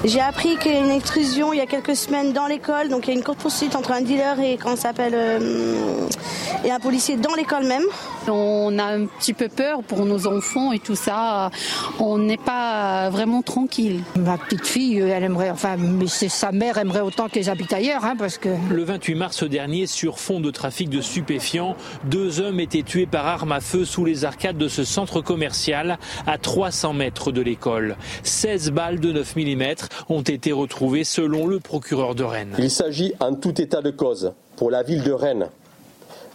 J'ai 0.04 0.20
appris 0.20 0.56
qu'il 0.56 0.72
y 0.72 0.76
a 0.76 0.80
une 0.80 0.90
extrusion 0.90 1.52
il 1.52 1.58
y 1.58 1.60
a 1.60 1.66
quelques 1.66 1.96
semaines 1.96 2.32
dans 2.32 2.46
l'école, 2.46 2.88
donc 2.88 3.06
il 3.06 3.10
y 3.10 3.14
a 3.14 3.16
une 3.16 3.24
courte 3.24 3.38
poursuite 3.38 3.76
entre 3.76 3.92
un 3.92 4.00
dealer 4.00 4.40
et 4.40 4.56
comment 4.56 4.76
s'appelle 4.76 5.14
euh, 5.14 6.08
et 6.64 6.70
un 6.70 6.80
policier 6.80 7.16
dans 7.16 7.34
l'école 7.34 7.66
même. 7.66 7.84
On 8.28 8.78
a 8.78 8.84
un 8.84 9.06
petit 9.06 9.32
peu 9.32 9.48
peur 9.48 9.82
pour 9.82 10.04
nos 10.04 10.26
enfants 10.26 10.72
et 10.72 10.78
tout 10.78 10.94
ça. 10.94 11.50
On 11.98 12.18
n'est 12.18 12.36
pas 12.36 13.10
vraiment 13.10 13.42
tranquille. 13.42 14.00
Ma 14.16 14.38
petite 14.38 14.66
fille, 14.66 14.98
elle 14.98 15.24
aimerait, 15.24 15.50
enfin, 15.50 15.76
mais 15.76 16.06
sa 16.06 16.52
mère 16.52 16.78
aimerait 16.78 17.00
autant 17.00 17.28
qu'elle 17.28 17.48
habite 17.48 17.72
ailleurs, 17.72 18.04
hein, 18.04 18.14
parce 18.16 18.38
que. 18.38 18.48
Le 18.70 18.84
28 18.84 19.14
mars 19.14 19.44
dernier, 19.44 19.86
sur 19.86 20.18
fond 20.18 20.40
de 20.40 20.50
trafic 20.50 20.88
de 20.88 21.00
stupéfiants, 21.00 21.76
deux 22.04 22.40
hommes 22.40 22.60
étaient 22.60 22.82
tués 22.82 23.06
par 23.06 23.26
arme 23.26 23.52
à 23.52 23.60
feu 23.60 23.84
sous 23.84 24.04
les 24.04 24.24
arcades 24.24 24.58
de 24.58 24.68
ce 24.68 24.84
centre 24.84 25.20
commercial 25.20 25.98
à 26.26 26.38
300 26.38 26.92
mètres 26.92 27.32
de 27.32 27.40
l'école. 27.40 27.96
16 28.22 28.70
balles 28.70 29.00
de 29.00 29.12
9 29.12 29.36
mm 29.36 29.74
ont 30.08 30.22
été 30.22 30.52
retrouvés 30.52 31.04
selon 31.04 31.46
le 31.46 31.60
procureur 31.60 32.14
de 32.14 32.24
Rennes. 32.24 32.54
Il 32.58 32.70
s'agit 32.70 33.12
en 33.20 33.34
tout 33.34 33.60
état 33.60 33.82
de 33.82 33.90
cause 33.90 34.32
pour 34.56 34.70
la 34.70 34.82
ville 34.82 35.02
de 35.02 35.12
Rennes 35.12 35.48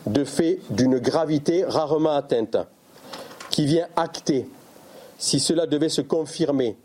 de 0.08 0.24
faits 0.24 0.60
d'une 0.70 1.00
gravité 1.00 1.66
rarement 1.66 2.16
atteinte 2.16 2.58
qui 3.50 3.66
vient 3.66 3.88
acter, 3.96 4.48
si 5.18 5.40
cela 5.40 5.66
devait 5.66 5.90
se 5.90 6.02
confirmer, 6.02 6.78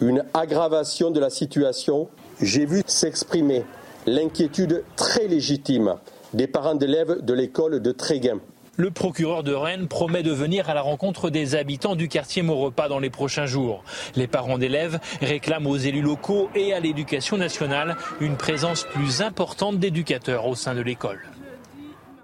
une 0.00 0.24
aggravation 0.34 1.10
de 1.10 1.20
la 1.20 1.30
situation. 1.30 2.08
J'ai 2.40 2.66
vu 2.66 2.82
s'exprimer 2.86 3.64
l'inquiétude 4.06 4.82
très 4.96 5.28
légitime 5.28 5.96
des 6.32 6.46
parents 6.46 6.74
d'élèves 6.74 7.24
de 7.24 7.34
l'école 7.34 7.80
de 7.80 7.92
Tréguin. 7.92 8.40
Le 8.80 8.90
procureur 8.90 9.42
de 9.42 9.52
Rennes 9.52 9.88
promet 9.88 10.22
de 10.22 10.32
venir 10.32 10.70
à 10.70 10.74
la 10.74 10.80
rencontre 10.80 11.28
des 11.28 11.54
habitants 11.54 11.96
du 11.96 12.08
quartier 12.08 12.40
Maurepas 12.40 12.88
dans 12.88 12.98
les 12.98 13.10
prochains 13.10 13.44
jours. 13.44 13.84
Les 14.16 14.26
parents 14.26 14.56
d'élèves 14.56 14.98
réclament 15.20 15.66
aux 15.66 15.76
élus 15.76 16.00
locaux 16.00 16.48
et 16.54 16.72
à 16.72 16.80
l'éducation 16.80 17.36
nationale 17.36 17.98
une 18.22 18.38
présence 18.38 18.84
plus 18.84 19.20
importante 19.20 19.78
d'éducateurs 19.78 20.46
au 20.46 20.54
sein 20.54 20.74
de 20.74 20.80
l'école. 20.80 21.20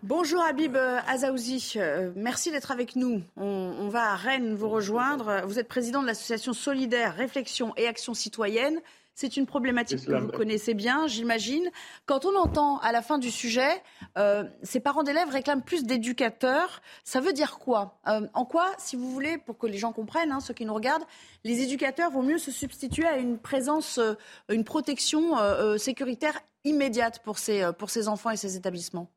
Bonjour 0.03 0.41
Habib 0.49 0.79
Azaouzi, 1.07 1.75
Euh, 1.77 2.11
merci 2.17 2.51
d'être 2.51 2.71
avec 2.71 2.97
nous. 2.97 3.21
On, 3.37 3.75
on 3.79 3.89
va 3.91 4.13
à 4.13 4.17
Rennes 4.17 4.55
vous 4.55 4.71
rejoindre. 4.71 5.43
Vous 5.47 5.59
êtes 5.59 5.69
président 5.69 6.01
de 6.01 6.07
l'association 6.07 6.55
Solidaire, 6.55 7.15
Réflexion 7.17 7.75
et 7.77 7.87
Action 7.87 8.15
Citoyenne. 8.15 8.81
C'est 9.19 9.39
une 9.39 9.47
problématique 9.47 10.05
que 10.05 10.13
vous 10.13 10.29
connaissez 10.29 10.75
bien, 10.75 11.07
j'imagine. 11.07 11.71
Quand 12.05 12.27
on 12.27 12.37
entend 12.37 12.77
à 12.81 12.93
la 12.93 13.01
fin 13.01 13.17
du 13.17 13.31
sujet, 13.31 13.83
euh, 14.19 14.45
ces 14.63 14.79
parents 14.79 15.05
d'élèves 15.05 15.31
réclament 15.31 15.63
plus 15.63 15.85
d'éducateurs, 15.85 16.83
ça 17.03 17.21
veut 17.21 17.33
dire 17.33 17.59
quoi? 17.59 17.99
Euh, 18.09 18.27
En 18.35 18.45
quoi, 18.45 18.73
si 18.77 18.95
vous 18.95 19.11
voulez, 19.11 19.39
pour 19.39 19.57
que 19.57 19.67
les 19.67 19.79
gens 19.79 19.93
comprennent, 19.93 20.33
hein, 20.33 20.41
ceux 20.41 20.53
qui 20.53 20.67
nous 20.67 20.75
regardent, 20.75 21.07
les 21.45 21.63
éducateurs 21.63 22.11
vont 22.11 22.23
mieux 22.23 22.37
se 22.37 22.51
substituer 22.51 23.07
à 23.07 23.17
une 23.17 23.39
présence, 23.39 23.97
euh, 23.97 24.13
une 24.51 24.65
protection 24.65 25.39
euh, 25.39 25.77
euh, 25.77 25.79
sécuritaire 25.79 26.39
immédiate 26.65 27.23
pour 27.25 27.39
ces, 27.39 27.63
euh, 27.63 27.73
pour 27.73 27.89
ces 27.89 28.09
enfants 28.09 28.29
et 28.33 28.37
ces 28.37 28.59
établissements? 28.59 29.11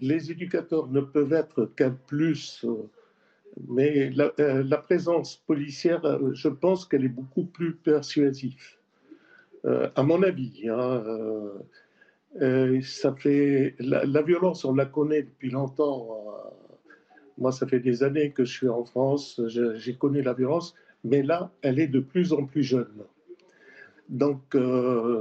Les 0.00 0.30
éducateurs 0.30 0.86
ne 0.86 1.00
peuvent 1.00 1.32
être 1.32 1.64
qu'un 1.64 1.92
plus, 1.92 2.62
euh, 2.64 2.90
mais 3.68 4.10
la, 4.10 4.32
euh, 4.38 4.62
la 4.62 4.76
présence 4.76 5.36
policière, 5.36 6.04
euh, 6.04 6.34
je 6.34 6.48
pense 6.48 6.84
qu'elle 6.84 7.06
est 7.06 7.08
beaucoup 7.08 7.46
plus 7.46 7.74
persuasive. 7.74 8.76
Euh, 9.64 9.88
à 9.96 10.02
mon 10.02 10.22
avis, 10.22 10.68
hein, 10.68 11.02
euh, 11.06 11.52
euh, 12.42 12.80
ça 12.82 13.14
fait 13.14 13.74
la, 13.78 14.22
violence, 14.22 14.64
on 14.64 14.74
la 14.74 14.86
connaît 14.86 15.22
depuis 15.22 15.50
longtemps. 15.50 16.08
euh, 16.10 16.50
moi, 17.38 17.52
ça 17.52 17.66
fait 17.66 17.80
des 17.80 18.02
années 18.02 18.30
que 18.32 18.44
je 18.44 18.52
suis 18.52 18.68
en 18.68 18.84
France, 18.84 19.40
j'ai 19.46 19.94
connu 19.94 20.22
la 20.22 20.32
violence, 20.32 20.74
mais 21.04 21.22
là, 21.22 21.52
elle 21.62 21.78
est 21.78 21.86
de 21.86 22.00
plus 22.00 22.32
en 22.32 22.44
plus 22.46 22.64
jeune. 22.64 23.04
Donc, 24.08 24.40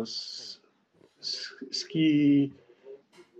ce 0.03 0.57
qui 1.91 2.53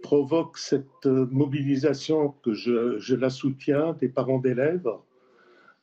provoque 0.03 0.59
cette 0.59 1.05
mobilisation 1.05 2.35
que 2.43 2.53
je, 2.53 3.15
la 3.15 3.31
soutiens 3.31 3.93
des 3.93 4.09
parents 4.09 4.37
d'élèves, 4.37 4.91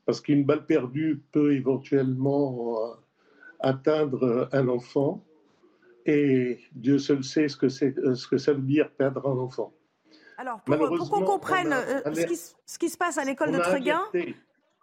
parce 0.06 0.20
qu'une 0.20 0.44
balle 0.44 0.64
perdue 0.64 1.20
peut 1.32 1.54
éventuellement 1.54 2.94
atteindre 3.64 4.48
un 4.52 4.68
enfant, 4.68 5.24
et 6.06 6.58
Dieu 6.72 6.98
seul 6.98 7.24
sait 7.24 7.48
ce 7.48 7.56
que, 7.56 7.66
euh, 7.66 8.14
ce 8.14 8.28
que 8.28 8.36
ça 8.38 8.52
veut 8.52 8.60
dire 8.62 8.90
perdre 8.90 9.26
un 9.26 9.38
enfant. 9.38 9.72
Alors, 10.36 10.60
pour, 10.62 10.76
pour 10.96 11.10
qu'on 11.10 11.22
comprenne 11.24 11.72
a 11.72 11.80
euh, 11.80 12.14
ce, 12.14 12.26
qui, 12.26 12.32
s- 12.34 12.56
ce 12.66 12.78
qui 12.78 12.88
se 12.90 12.98
passe 12.98 13.18
à 13.18 13.24
l'école 13.24 13.52
de 13.52 13.56
a 13.58 13.60
Tréguin. 13.60 14.02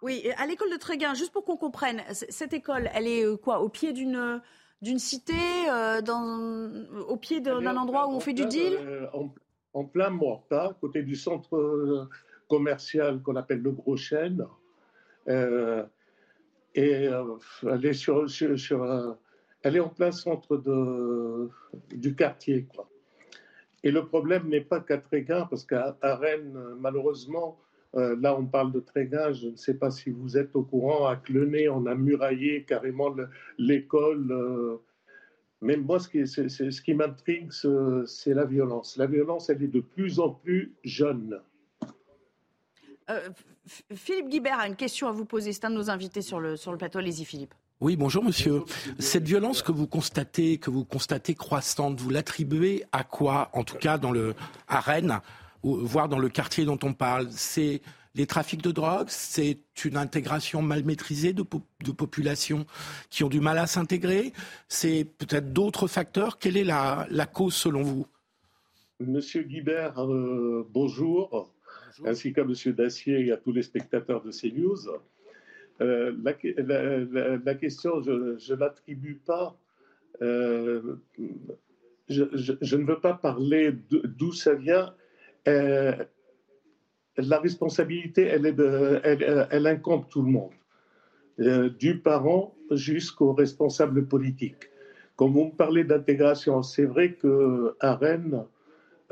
Oui, 0.02 0.28
à 0.36 0.46
l'école 0.46 0.70
de 0.72 0.76
Tréguin, 0.76 1.14
juste 1.14 1.32
pour 1.32 1.44
qu'on 1.44 1.56
comprenne, 1.56 2.02
cette 2.10 2.52
école, 2.52 2.90
elle 2.92 3.06
est 3.06 3.24
euh, 3.24 3.36
quoi 3.36 3.60
Au 3.60 3.68
pied 3.68 3.92
d'une 3.92 4.40
d'une 4.80 4.98
cité, 4.98 5.32
euh, 5.70 6.00
dans, 6.02 6.68
au 7.06 7.16
pied 7.16 7.40
d'un 7.40 7.64
en 7.64 7.76
endroit 7.76 8.08
où 8.08 8.14
on 8.14 8.18
fait 8.20 8.32
du 8.32 8.46
deal? 8.46 8.72
euh, 8.80 9.06
en, 9.12 9.32
en 9.74 9.84
plein 9.84 10.10
Morta, 10.10 10.64
à 10.70 10.74
côté 10.80 11.04
du 11.04 11.14
centre 11.14 12.08
commercial 12.48 13.22
qu'on 13.22 13.36
appelle 13.36 13.62
le 13.62 13.70
Gros 13.70 13.96
Chêne. 13.96 14.44
Euh, 15.28 15.84
et 16.74 17.08
euh, 17.08 17.36
euh, 17.64 19.14
elle 19.62 19.76
est 19.76 19.80
en 19.80 19.88
plein 19.88 20.12
centre 20.12 20.56
du 21.92 22.14
quartier. 22.14 22.66
Et 23.84 23.90
le 23.90 24.06
problème 24.06 24.48
n'est 24.48 24.60
pas 24.60 24.80
qu'à 24.80 24.98
Tréguin, 24.98 25.46
parce 25.50 25.64
qu'à 25.64 25.96
Rennes, 26.02 26.58
malheureusement, 26.80 27.58
euh, 27.94 28.16
là 28.20 28.36
on 28.38 28.46
parle 28.46 28.72
de 28.72 28.80
Tréguin, 28.80 29.32
je 29.32 29.48
ne 29.48 29.56
sais 29.56 29.74
pas 29.74 29.90
si 29.90 30.10
vous 30.10 30.38
êtes 30.38 30.54
au 30.56 30.62
courant, 30.62 31.06
à 31.06 31.16
Clenay, 31.16 31.68
on 31.68 31.86
a 31.86 31.94
muraillé 31.94 32.64
carrément 32.64 33.10
le- 33.10 33.28
l'école. 33.58 34.78
mais 35.60 35.76
moi, 35.76 36.00
ce 36.00 36.80
qui, 36.80 36.94
m'intrigue, 36.94 37.50
c'est 38.06 38.34
la 38.34 38.44
violence. 38.44 38.96
La 38.96 39.06
violence, 39.06 39.48
elle 39.50 39.62
est 39.62 39.68
de 39.68 39.80
plus 39.80 40.18
en 40.18 40.30
plus 40.30 40.72
jeune. 40.84 41.40
Euh, 43.10 43.28
Philippe 43.94 44.28
Guibert 44.28 44.58
a 44.58 44.66
une 44.66 44.76
question 44.76 45.08
à 45.08 45.12
vous 45.12 45.24
poser. 45.24 45.52
C'est 45.52 45.64
un 45.64 45.70
de 45.70 45.76
nos 45.76 45.90
invités 45.90 46.22
sur 46.22 46.40
le, 46.40 46.56
sur 46.56 46.72
le 46.72 46.78
plateau. 46.78 46.98
Allez-y, 46.98 47.24
Philippe. 47.24 47.54
Oui, 47.80 47.96
bonjour 47.96 48.22
monsieur. 48.22 48.62
Cette 49.00 49.24
violence 49.24 49.60
que 49.60 49.72
vous 49.72 49.88
constatez, 49.88 50.58
que 50.58 50.70
vous 50.70 50.84
constatez 50.84 51.34
croissante, 51.34 52.00
vous 52.00 52.10
l'attribuez 52.10 52.84
à 52.92 53.02
quoi 53.02 53.50
En 53.54 53.64
tout 53.64 53.76
cas, 53.76 53.98
dans 53.98 54.12
le 54.12 54.34
à 54.68 54.78
Rennes, 54.78 55.18
ou 55.64 55.76
voire 55.76 56.08
dans 56.08 56.18
le 56.20 56.28
quartier 56.28 56.64
dont 56.64 56.78
on 56.84 56.94
parle, 56.94 57.26
c'est 57.32 57.82
les 58.14 58.26
trafics 58.26 58.62
de 58.62 58.70
drogue, 58.70 59.06
c'est 59.08 59.58
une 59.84 59.96
intégration 59.96 60.62
mal 60.62 60.84
maîtrisée 60.84 61.32
de, 61.32 61.42
po- 61.42 61.62
de 61.82 61.90
populations 61.90 62.66
qui 63.10 63.24
ont 63.24 63.28
du 63.28 63.40
mal 63.40 63.58
à 63.58 63.66
s'intégrer, 63.66 64.32
c'est 64.68 65.04
peut-être 65.04 65.52
d'autres 65.52 65.88
facteurs? 65.88 66.38
Quelle 66.38 66.58
est 66.58 66.64
la, 66.64 67.06
la 67.10 67.26
cause 67.26 67.54
selon 67.54 67.82
vous? 67.82 68.06
Monsieur 69.00 69.42
Guibert, 69.42 69.98
euh, 69.98 70.68
bonjour, 70.70 71.51
ainsi 72.04 72.32
qu'à 72.32 72.44
Monsieur 72.44 72.72
Dacier 72.72 73.26
et 73.26 73.32
à 73.32 73.36
tous 73.36 73.52
les 73.52 73.62
spectateurs 73.62 74.22
de 74.22 74.30
CNews. 74.30 74.88
Euh, 75.80 76.14
la, 77.44 77.54
question, 77.54 78.02
je 78.02 78.52
ne 78.52 78.58
l'attribue 78.58 79.20
pas. 79.24 79.56
euh, 80.20 80.96
je, 82.08 82.76
ne 82.76 82.84
veux 82.84 83.00
pas 83.00 83.14
parler 83.14 83.72
d'où 83.90 84.32
ça 84.32 84.54
vient. 84.54 84.94
Euh, 85.48 85.94
la 87.16 87.38
responsabilité, 87.38 88.22
elle, 88.22 89.66
incombe 89.66 90.08
tout 90.08 90.22
le 90.22 90.30
monde, 90.30 90.52
euh, 91.40 91.68
du 91.68 91.98
parent 91.98 92.54
jusqu'aux 92.70 93.32
responsables 93.32 94.06
politiques. 94.06 94.70
Comme 95.16 95.32
vous 95.32 95.46
me 95.46 95.56
parlez 95.56 95.84
d'intégration, 95.84 96.62
c'est 96.62 96.86
vrai 96.86 97.14
qu'à 97.14 97.94
Rennes, 97.96 98.44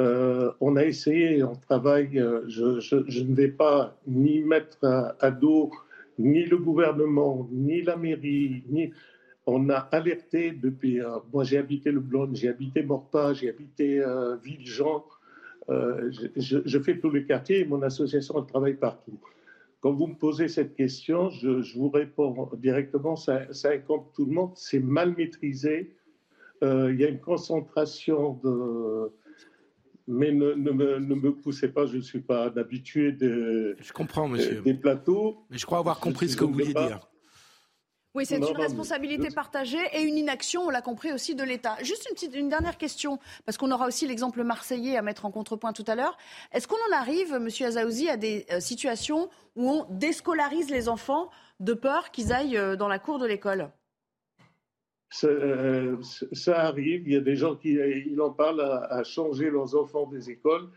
euh, 0.01 0.51
on 0.61 0.77
a 0.77 0.85
essayé, 0.85 1.43
on 1.45 1.55
travaille, 1.55 2.19
euh, 2.19 2.41
je, 2.49 3.21
ne 3.23 3.35
vais 3.35 3.49
pas 3.49 3.99
ni 4.07 4.41
mettre 4.41 4.79
à, 5.21 5.31
dos 5.31 5.71
ni 6.19 6.45
le 6.47 6.57
gouvernement, 6.57 7.47
ni 7.53 7.83
la 7.83 7.97
mairie. 7.97 8.63
On 9.47 9.69
a 9.69 9.77
alerté 9.99 10.53
depuis... 10.53 11.01
euh, 11.03 11.19
moi, 11.33 11.45
j'ai 11.45 11.59
habité 11.59 11.91
le 11.93 12.01
Blône, 12.01 12.35
j'ai 12.35 12.49
habité 12.49 12.83
Morpas, 12.83 13.35
j'ai 13.35 13.51
habité 13.51 14.03
Villejean. 14.43 15.05
Je, 15.69 16.59
je- 16.65 16.79
fais 16.81 16.99
tous 16.99 17.11
les 17.11 17.25
quartiers 17.25 17.61
et 17.61 17.65
mon 17.65 17.83
association 17.83 18.43
travaille 18.43 18.75
partout. 18.75 19.19
Quand 19.81 19.93
vous 19.93 20.07
me 20.09 20.15
posez 20.15 20.49
cette 20.49 20.75
question, 20.75 21.31
je, 21.31 21.79
vous 21.79 21.91
réponds 21.91 22.49
directement, 22.59 23.17
ça, 23.17 23.53
ça 23.53 23.71
incombe 23.71 24.05
tout 24.15 24.27
le 24.27 24.33
monde, 24.33 24.53
c'est 24.57 24.81
mal 24.81 25.15
maîtrisé. 25.17 25.95
Il 26.63 26.97
y 26.99 27.05
a 27.05 27.09
une 27.09 27.21
concentration 27.21 28.41
de... 28.43 29.13
Mais 30.09 30.33
ne, 30.33 30.53
ne 30.55 30.71
me, 30.71 30.99
ne 30.99 31.15
me 31.15 31.33
poussez 31.35 31.69
pas, 31.69 31.87
je 31.87 31.97
ne 31.97 32.03
suis 32.03 32.21
pas 32.21 32.47
un 32.49 32.57
habitué 32.57 33.13
de, 33.13 33.77
Je 33.81 33.93
comprends, 33.93 34.29
monsieur. 34.29 34.61
des 34.63 34.75
plateaux. 34.75 35.45
Mais 35.51 35.59
je 35.59 35.67
crois 35.67 35.79
avoir 35.79 36.01
compris 36.01 36.27
Je- 36.27 36.33
ce 36.33 36.37
que 36.37 36.45
vous 36.45 36.53
vouliez 36.53 36.75
dire. 36.75 37.01
Oui, 38.13 38.27
c'est 38.27 38.39
une 38.39 38.45
responsabilité 38.57 39.29
partagée 39.31 39.79
et 39.93 40.03
une 40.03 40.19
inaction, 40.19 40.63
on 40.63 40.71
l'a 40.71 40.83
compris 40.83 41.13
aussi, 41.13 41.37
de 41.37 41.45
l'État. 41.45 41.77
Juste 41.85 42.09
une, 42.09 42.15
petite, 42.15 42.35
une 42.35 42.49
dernière 42.49 42.77
question, 42.77 43.21
parce 43.47 43.57
qu'on 43.57 43.71
aura 43.71 43.87
aussi 43.87 44.05
l'exemple 44.05 44.43
marseillais 44.43 44.97
à 44.97 45.03
mettre 45.03 45.27
en 45.27 45.31
contrepoint 45.31 45.73
tout 45.73 45.85
à 45.87 45.95
l'heure. 45.95 46.19
Est-ce 46.51 46.67
qu'on 46.67 46.75
en 46.91 46.97
arrive, 46.97 47.35
Monsieur 47.39 47.67
Azaouzi, 47.67 48.09
à 48.09 48.17
des 48.17 48.47
euh, 48.51 48.59
situations 48.59 49.31
où 49.55 49.71
on 49.71 49.87
déscolarise 49.91 50.71
les 50.71 50.89
enfants 50.89 51.31
de 51.61 51.73
peur 51.73 52.11
qu'ils 52.11 52.33
aillent 52.33 52.57
euh, 52.57 52.75
dans 52.75 52.89
la 52.89 52.99
cour 52.99 53.21
de 53.21 53.27
l'école? 53.27 53.71
Euh, 55.25 55.97
ça 56.33 56.61
arrive, 56.61 57.03
il 57.07 57.13
y 57.15 57.17
a 57.17 57.21
des 57.21 57.37
gens 57.37 57.57
qui 57.57 57.73
ils 57.73 58.21
en 58.21 58.31
parlent 58.31 58.61
à, 58.61 59.03
changer 59.05 59.51
leurs 59.51 59.75
enfants 59.75 60.07
des 60.07 60.31
écoles 60.31 60.69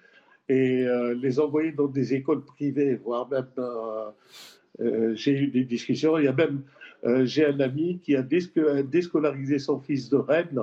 et 0.50 0.84
euh, 0.86 1.13
les 1.13 1.39
envoyer 1.39 1.72
dans 1.72 1.88
des 1.88 2.13
écoles 2.13 2.43
privées, 2.43 2.96
voire 2.96 3.30
même. 3.30 3.48
euh, 3.58 4.10
euh, 4.82 5.13
j'ai 5.15 5.34
eu 5.34 5.48
des 5.48 5.63
discussions, 5.63 6.17
il 6.17 6.26
y 6.26 6.28
a 6.28 6.34
même. 6.34 6.63
euh, 7.06 7.26
j'ai 7.26 7.46
un 7.46 7.60
ami 7.60 8.00
qui 8.00 8.15
a 8.15 8.24
désco- 8.24 8.82
déscolarisé 8.84 9.60
son 9.60 9.80
fils 9.80 10.10
de 10.10 10.17
Rennes, 10.17 10.62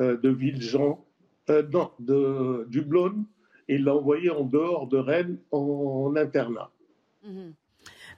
euh, 0.00 0.16
de 0.16 0.30
Villejean, 0.30 1.04
euh, 1.50 1.62
non, 1.70 1.90
de, 2.00 2.66
du 2.70 2.80
Blône, 2.82 3.24
et 3.68 3.78
l'a 3.78 3.94
envoyé 3.94 4.30
en 4.30 4.44
dehors 4.44 4.86
de 4.86 4.96
Rennes 4.96 5.38
en, 5.50 6.14
internat. 6.16 6.70
Mhm. 7.24 7.52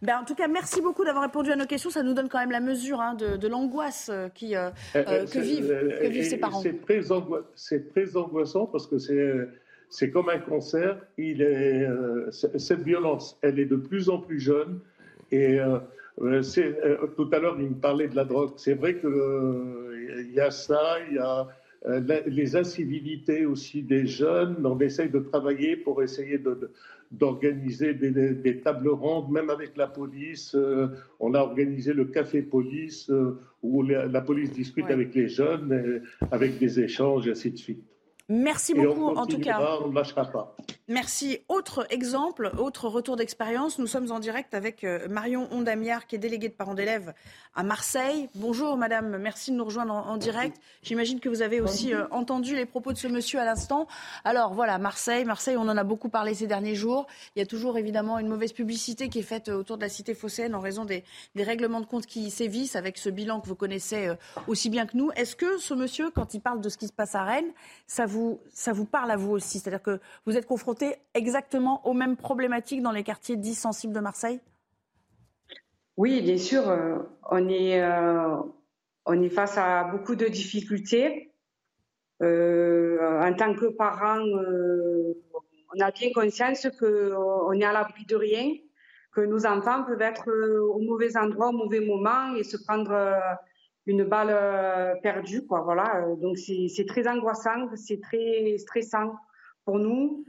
Ben, 0.02 0.18
en 0.20 0.24
tout 0.24 0.34
cas, 0.34 0.46
merci 0.48 0.80
beaucoup 0.80 1.04
d'avoir 1.04 1.24
répondu 1.24 1.50
à 1.50 1.56
nos 1.56 1.66
questions. 1.66 1.90
Ça 1.90 2.02
nous 2.02 2.14
donne 2.14 2.28
quand 2.28 2.38
même 2.38 2.50
la 2.52 2.60
mesure 2.60 3.00
hein, 3.00 3.14
de, 3.14 3.36
de 3.36 3.48
l'angoisse 3.48 4.10
euh, 4.12 4.28
qui, 4.28 4.54
euh, 4.56 4.70
euh, 4.94 5.26
que, 5.26 5.38
vivent, 5.40 5.68
que 6.00 6.06
vivent 6.08 6.22
ces 6.24 6.36
parents. 6.38 6.60
C'est 6.60 6.80
très, 6.82 7.10
angoi- 7.10 7.44
c'est 7.54 7.88
très 7.90 8.16
angoissant 8.16 8.66
parce 8.66 8.86
que 8.86 8.98
c'est, 8.98 9.48
c'est 9.90 10.10
comme 10.10 10.28
un 10.28 10.38
cancer. 10.38 10.98
Il 11.16 11.42
est, 11.42 11.84
euh, 11.84 12.30
c- 12.30 12.48
cette 12.58 12.82
violence, 12.82 13.38
elle 13.42 13.58
est 13.58 13.64
de 13.66 13.76
plus 13.76 14.08
en 14.08 14.18
plus 14.18 14.38
jeune. 14.38 14.80
Et 15.32 15.58
euh, 15.60 15.78
euh, 16.22 16.42
euh, 16.58 17.06
tout 17.16 17.28
à 17.32 17.38
l'heure, 17.38 17.56
il 17.58 17.70
me 17.70 17.74
parlait 17.74 18.08
de 18.08 18.16
la 18.16 18.24
drogue. 18.24 18.52
C'est 18.56 18.74
vrai 18.74 18.96
qu'il 18.98 20.30
y 20.32 20.40
a 20.40 20.50
ça, 20.50 20.96
il 21.10 21.16
y 21.16 21.18
a 21.18 21.46
la- 21.86 22.20
les 22.26 22.56
incivilités 22.56 23.46
aussi 23.46 23.82
des 23.82 24.06
jeunes. 24.06 24.56
On 24.64 24.78
essaye 24.80 25.10
de 25.10 25.18
travailler 25.20 25.76
pour 25.76 26.02
essayer 26.02 26.38
de- 26.38 26.54
de- 26.54 26.70
d'organiser 27.10 27.94
des, 27.94 28.60
tables 28.60 28.88
rondes, 28.88 29.30
même 29.30 29.50
avec 29.50 29.76
la 29.76 29.86
police. 29.86 30.54
Euh, 30.54 30.88
on 31.20 31.34
a 31.34 31.40
organisé 31.40 31.92
le 31.92 32.04
café 32.04 32.42
police, 32.42 33.10
euh, 33.10 33.40
où 33.62 33.82
la, 33.82 34.06
la 34.06 34.20
police 34.20 34.52
discute 34.52 34.86
Ouais. 34.86 34.92
avec 34.92 35.14
les 35.14 35.28
jeunes, 35.28 35.72
euh, 35.72 36.02
avec 36.30 36.58
des 36.58 36.80
échanges, 36.80 37.26
et 37.26 37.30
ainsi 37.30 37.50
de 37.50 37.56
suite. 37.56 37.82
Merci 38.30 38.72
Et 38.72 38.74
beaucoup 38.74 39.06
en 39.16 39.26
tout 39.26 39.38
cas. 39.38 39.78
on 39.82 39.88
ne 39.88 39.94
lâchera 39.94 40.24
pas. 40.26 40.54
Merci. 40.86 41.38
Autre 41.48 41.86
exemple, 41.90 42.50
autre 42.58 42.88
retour 42.88 43.16
d'expérience. 43.16 43.78
Nous 43.78 43.86
sommes 43.86 44.10
en 44.10 44.20
direct 44.20 44.54
avec 44.54 44.84
euh, 44.84 45.06
Marion 45.08 45.48
Ondamiard, 45.50 46.06
qui 46.06 46.16
est 46.16 46.18
déléguée 46.18 46.48
de 46.48 46.54
parents 46.54 46.74
d'élèves 46.74 47.12
à 47.54 47.62
Marseille. 47.62 48.28
Bonjour 48.34 48.76
madame, 48.76 49.18
merci 49.18 49.50
de 49.50 49.56
nous 49.56 49.64
rejoindre 49.64 49.92
en, 49.92 50.06
en 50.08 50.16
direct. 50.16 50.56
J'imagine 50.82 51.20
que 51.20 51.28
vous 51.28 51.42
avez 51.42 51.60
aussi 51.60 51.92
euh, 51.94 52.06
entendu 52.10 52.54
les 52.54 52.66
propos 52.66 52.92
de 52.92 52.98
ce 52.98 53.06
monsieur 53.08 53.38
à 53.38 53.44
l'instant. 53.44 53.86
Alors 54.24 54.54
voilà, 54.54 54.78
Marseille, 54.78 55.24
Marseille, 55.24 55.56
on 55.56 55.68
en 55.68 55.76
a 55.76 55.84
beaucoup 55.84 56.08
parlé 56.08 56.34
ces 56.34 56.46
derniers 56.46 56.74
jours. 56.74 57.06
Il 57.36 57.40
y 57.40 57.42
a 57.42 57.46
toujours 57.46 57.76
évidemment 57.78 58.18
une 58.18 58.28
mauvaise 58.28 58.52
publicité 58.52 59.08
qui 59.08 59.18
est 59.20 59.22
faite 59.22 59.48
euh, 59.48 59.58
autour 59.58 59.76
de 59.76 59.82
la 59.82 59.88
cité 59.88 60.14
phocéenne 60.14 60.54
en 60.54 60.60
raison 60.60 60.84
des, 60.84 61.04
des 61.34 61.42
règlements 61.44 61.80
de 61.80 61.86
compte 61.86 62.06
qui 62.06 62.30
sévissent 62.30 62.76
avec 62.76 62.98
ce 62.98 63.08
bilan 63.10 63.40
que 63.40 63.46
vous 63.48 63.54
connaissez 63.54 64.10
aussi 64.46 64.70
bien 64.70 64.86
que 64.86 64.96
nous. 64.96 65.10
Est-ce 65.16 65.36
que 65.36 65.58
ce 65.58 65.74
monsieur, 65.74 66.10
quand 66.10 66.34
il 66.34 66.40
parle 66.40 66.60
de 66.60 66.68
ce 66.68 66.78
qui 66.78 66.86
se 66.86 66.92
passe 66.92 67.14
à 67.14 67.24
Rennes, 67.24 67.52
ça 67.86 68.06
vous, 68.06 68.17
ça 68.52 68.72
vous 68.72 68.84
parle 68.84 69.10
à 69.10 69.16
vous 69.16 69.32
aussi 69.32 69.58
C'est-à-dire 69.58 69.82
que 69.82 70.00
vous 70.26 70.36
êtes 70.36 70.46
confronté 70.46 70.96
exactement 71.14 71.86
aux 71.86 71.94
mêmes 71.94 72.16
problématiques 72.16 72.82
dans 72.82 72.92
les 72.92 73.04
quartiers 73.04 73.36
dits 73.36 73.54
sensibles 73.54 73.92
de 73.92 74.00
Marseille? 74.00 74.40
Oui, 75.96 76.22
bien 76.22 76.38
sûr, 76.38 76.68
euh, 76.68 76.98
on 77.28 77.48
est, 77.48 77.82
euh, 77.82 78.36
on 79.04 79.20
est 79.20 79.28
face 79.28 79.58
à 79.58 79.84
beaucoup 79.84 80.14
de 80.14 80.26
difficultés. 80.26 81.32
Euh, 82.22 83.20
en 83.20 83.34
tant 83.34 83.52
que 83.54 83.66
parents, 83.66 84.24
euh, 84.24 85.14
on 85.74 85.80
a 85.84 85.90
bien 85.90 86.10
conscience 86.14 86.68
qu'on 86.78 87.52
est 87.52 87.64
à 87.64 87.72
l'abri 87.72 88.04
de 88.06 88.14
rien, 88.14 88.54
que 89.12 89.22
nos 89.22 89.44
enfants 89.44 89.82
peuvent 89.84 90.00
être 90.00 90.30
au 90.30 90.78
mauvais 90.80 91.16
endroit, 91.16 91.48
au 91.48 91.52
mauvais 91.64 91.80
moment 91.80 92.34
et 92.36 92.44
se 92.44 92.56
prendre 92.56 92.92
une 93.88 94.04
balle 94.04 94.30
euh, 94.30 94.94
perdue. 95.02 95.44
Quoi, 95.46 95.62
voilà. 95.62 96.04
Euh, 96.04 96.16
Donc 96.16 96.38
c'est 96.38 96.86
très 96.86 97.08
angoissant, 97.08 97.74
c'est 97.74 98.00
très 98.00 98.56
stressant 98.58 99.16
pour 99.64 99.78
nous. 99.78 100.24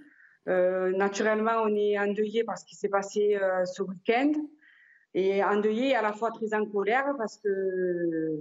Euh, 0.47 0.91
naturellement, 0.95 1.61
on 1.63 1.75
est 1.75 1.99
endeuillé 1.99 2.43
par 2.43 2.57
ce 2.57 2.65
qui 2.65 2.75
s'est 2.75 2.89
passé 2.89 3.37
ce 3.65 3.83
week-end 3.83 4.31
et 5.13 5.43
endeuillé 5.43 5.95
à 5.95 6.01
la 6.01 6.13
fois 6.13 6.31
très 6.31 6.53
en 6.53 6.65
colère 6.65 7.13
parce 7.17 7.37
que 7.37 8.39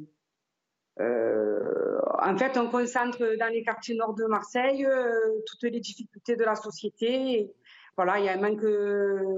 en 1.00 2.36
fait 2.36 2.56
on 2.56 2.68
concentre 2.68 3.36
dans 3.38 3.52
les 3.52 3.62
quartiers 3.62 3.94
nord 3.94 4.14
de 4.14 4.24
Marseille 4.24 4.86
toutes 5.46 5.62
les 5.64 5.80
difficultés 5.80 6.36
de 6.36 6.44
la 6.44 6.54
société. 6.54 7.50
Voilà, 7.96 8.18
il 8.20 8.26
y 8.26 8.28
a 8.28 8.34
un 8.34 8.40
manque, 8.40 8.64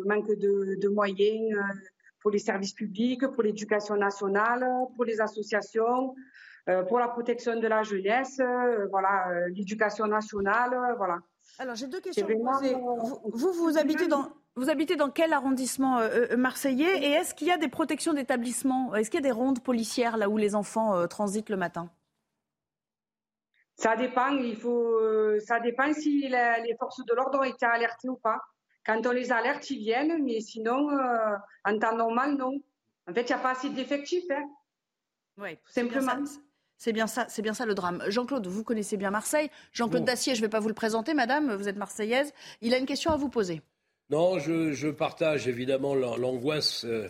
manque 0.06 0.38
de, 0.38 0.88
moyens 0.88 1.56
pour 2.20 2.30
les 2.30 2.38
services 2.38 2.74
publics, 2.74 3.26
pour 3.28 3.42
l'éducation 3.42 3.96
nationale, 3.96 4.66
pour 4.94 5.04
les 5.04 5.20
associations, 5.20 6.14
euh, 6.68 6.82
pour 6.84 6.98
la 6.98 7.08
protection 7.08 7.58
de 7.58 7.66
la 7.66 7.82
jeunesse, 7.82 8.38
euh, 8.40 8.86
voilà, 8.90 9.28
euh, 9.30 9.48
l'éducation 9.54 10.06
nationale, 10.06 10.94
voilà. 10.96 11.18
Alors 11.58 11.74
j'ai 11.74 11.86
deux 11.88 12.00
questions 12.00 12.26
vous 12.26 13.30
Vous, 13.32 13.52
vous, 13.52 13.78
habitez 13.78 14.06
dans, 14.06 14.28
vous 14.56 14.68
habitez 14.70 14.96
dans 14.96 15.10
quel 15.10 15.32
arrondissement 15.32 15.98
euh, 15.98 16.36
marseillais? 16.36 17.02
Et 17.02 17.10
est-ce 17.12 17.34
qu'il 17.34 17.48
y 17.48 17.52
a 17.52 17.58
des 17.58 17.68
protections 17.68 18.12
d'établissements 18.12 18.94
Est-ce 18.94 19.10
qu'il 19.10 19.20
y 19.20 19.24
a 19.24 19.28
des 19.28 19.30
rondes 19.32 19.62
policières 19.62 20.16
là 20.16 20.28
où 20.28 20.36
les 20.36 20.54
enfants 20.54 20.94
euh, 20.94 21.06
transitent 21.06 21.48
le 21.48 21.56
matin? 21.56 21.90
Ça 23.76 23.96
dépend, 23.96 24.28
il 24.28 24.56
faut, 24.56 25.00
ça 25.40 25.58
dépend 25.58 25.90
si 25.94 26.28
la- 26.28 26.58
les 26.60 26.76
forces 26.78 27.02
de 27.04 27.14
l'ordre 27.14 27.38
ont 27.40 27.44
été 27.44 27.64
alertées 27.64 28.10
ou 28.10 28.16
pas. 28.16 28.38
Quand 28.86 29.06
on 29.06 29.10
les 29.12 29.30
alerte, 29.32 29.68
ils 29.70 29.78
viennent, 29.78 30.22
mais 30.24 30.40
sinon, 30.40 30.90
euh, 30.90 31.36
en 31.64 31.78
temps 31.78 31.96
normal, 31.96 32.36
non. 32.36 32.60
En 33.08 33.12
fait, 33.14 33.22
il 33.22 33.26
n'y 33.26 33.32
a 33.32 33.38
pas 33.38 33.50
assez 33.52 33.70
d'effectifs, 33.70 34.24
hein, 34.30 34.48
Oui, 35.38 35.56
tout 35.56 35.72
simplement. 35.72 36.24
C'est 36.76 36.92
bien 36.94 37.06
ça, 37.06 37.26
c'est 37.28 37.42
bien 37.42 37.52
ça 37.52 37.66
le 37.66 37.74
drame. 37.74 38.02
Jean-Claude, 38.08 38.46
vous 38.46 38.64
connaissez 38.64 38.96
bien 38.96 39.10
Marseille. 39.10 39.50
Jean-Claude 39.72 40.00
Bon. 40.02 40.06
Dacier, 40.06 40.34
je 40.34 40.40
ne 40.40 40.46
vais 40.46 40.50
pas 40.50 40.60
vous 40.60 40.68
le 40.68 40.74
présenter, 40.74 41.12
madame, 41.12 41.54
vous 41.54 41.68
êtes 41.68 41.76
marseillaise. 41.76 42.32
Il 42.62 42.72
a 42.72 42.78
une 42.78 42.86
question 42.86 43.10
à 43.12 43.16
vous 43.18 43.28
poser. 43.28 43.60
Non, 44.08 44.38
je, 44.38 44.72
je 44.72 44.88
partage 44.88 45.46
évidemment 45.46 45.94
l'an- 45.94 46.16
l'angoisse, 46.16 46.84
euh, 46.86 47.08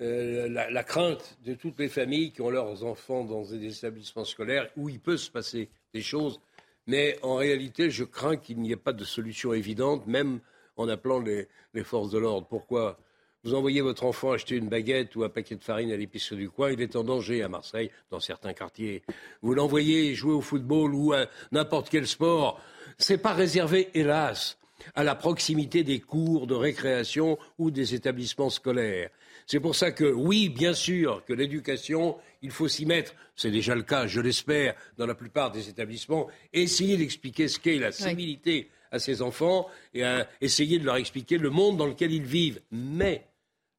euh, 0.00 0.48
la, 0.48 0.70
la 0.70 0.82
crainte 0.82 1.36
de 1.44 1.52
toutes 1.52 1.78
les 1.78 1.88
familles 1.90 2.32
qui 2.32 2.40
ont 2.40 2.48
leurs 2.50 2.84
enfants 2.84 3.24
dans 3.24 3.42
des 3.42 3.76
établissements 3.78 4.24
scolaires 4.24 4.70
où 4.78 4.88
il 4.88 4.98
peut 4.98 5.18
se 5.18 5.30
passer 5.30 5.68
des 5.92 6.00
choses. 6.02 6.40
Mais 6.86 7.18
en 7.22 7.34
réalité, 7.34 7.90
je 7.90 8.04
crains 8.04 8.36
qu'il 8.38 8.60
n'y 8.60 8.72
ait 8.72 8.76
pas 8.76 8.94
de 8.94 9.04
solution 9.04 9.52
évidente, 9.52 10.06
même 10.06 10.40
en 10.76 10.88
appelant 10.88 11.20
les, 11.20 11.48
les 11.74 11.84
forces 11.84 12.10
de 12.10 12.18
l'ordre. 12.18 12.46
Pourquoi 12.46 12.98
Vous 13.44 13.54
envoyez 13.54 13.80
votre 13.80 14.04
enfant 14.04 14.32
acheter 14.32 14.56
une 14.56 14.68
baguette 14.68 15.14
ou 15.16 15.24
un 15.24 15.28
paquet 15.28 15.56
de 15.56 15.64
farine 15.64 15.92
à 15.92 15.96
l'épicerie 15.96 16.36
du 16.36 16.50
coin, 16.50 16.70
il 16.70 16.80
est 16.80 16.96
en 16.96 17.04
danger 17.04 17.42
à 17.42 17.48
Marseille, 17.48 17.90
dans 18.10 18.20
certains 18.20 18.52
quartiers. 18.52 19.02
Vous 19.42 19.54
l'envoyez 19.54 20.14
jouer 20.14 20.32
au 20.32 20.40
football 20.40 20.94
ou 20.94 21.12
à 21.12 21.26
n'importe 21.50 21.88
quel 21.90 22.06
sport. 22.06 22.60
C'est 22.98 23.18
pas 23.18 23.32
réservé, 23.32 23.88
hélas, 23.94 24.58
à 24.94 25.04
la 25.04 25.14
proximité 25.14 25.84
des 25.84 26.00
cours 26.00 26.46
de 26.46 26.54
récréation 26.54 27.38
ou 27.58 27.70
des 27.70 27.94
établissements 27.94 28.50
scolaires. 28.50 29.10
C'est 29.46 29.60
pour 29.60 29.74
ça 29.74 29.90
que, 29.90 30.04
oui, 30.04 30.48
bien 30.48 30.72
sûr, 30.72 31.24
que 31.24 31.32
l'éducation, 31.32 32.16
il 32.42 32.50
faut 32.50 32.68
s'y 32.68 32.86
mettre. 32.86 33.14
C'est 33.34 33.50
déjà 33.50 33.74
le 33.74 33.82
cas, 33.82 34.06
je 34.06 34.20
l'espère, 34.20 34.74
dans 34.98 35.06
la 35.06 35.14
plupart 35.14 35.50
des 35.50 35.68
établissements. 35.68 36.28
Essayer 36.52 36.96
d'expliquer 36.96 37.48
ce 37.48 37.58
qu'est 37.58 37.78
la 37.78 37.92
civilité 37.92 38.70
à 38.92 38.98
ces 38.98 39.22
enfants 39.22 39.68
et 39.94 40.04
à 40.04 40.28
essayer 40.40 40.78
de 40.78 40.84
leur 40.84 40.96
expliquer 40.96 41.38
le 41.38 41.50
monde 41.50 41.78
dans 41.78 41.86
lequel 41.86 42.12
ils 42.12 42.22
vivent. 42.22 42.60
Mais 42.70 43.26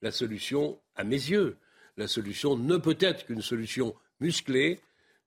la 0.01 0.11
solution, 0.11 0.77
à 0.95 1.05
mes 1.05 1.15
yeux, 1.15 1.55
la 1.95 2.07
solution 2.07 2.57
ne 2.57 2.75
peut 2.77 2.97
être 2.99 3.25
qu'une 3.25 3.41
solution 3.41 3.95
musclée, 4.19 4.79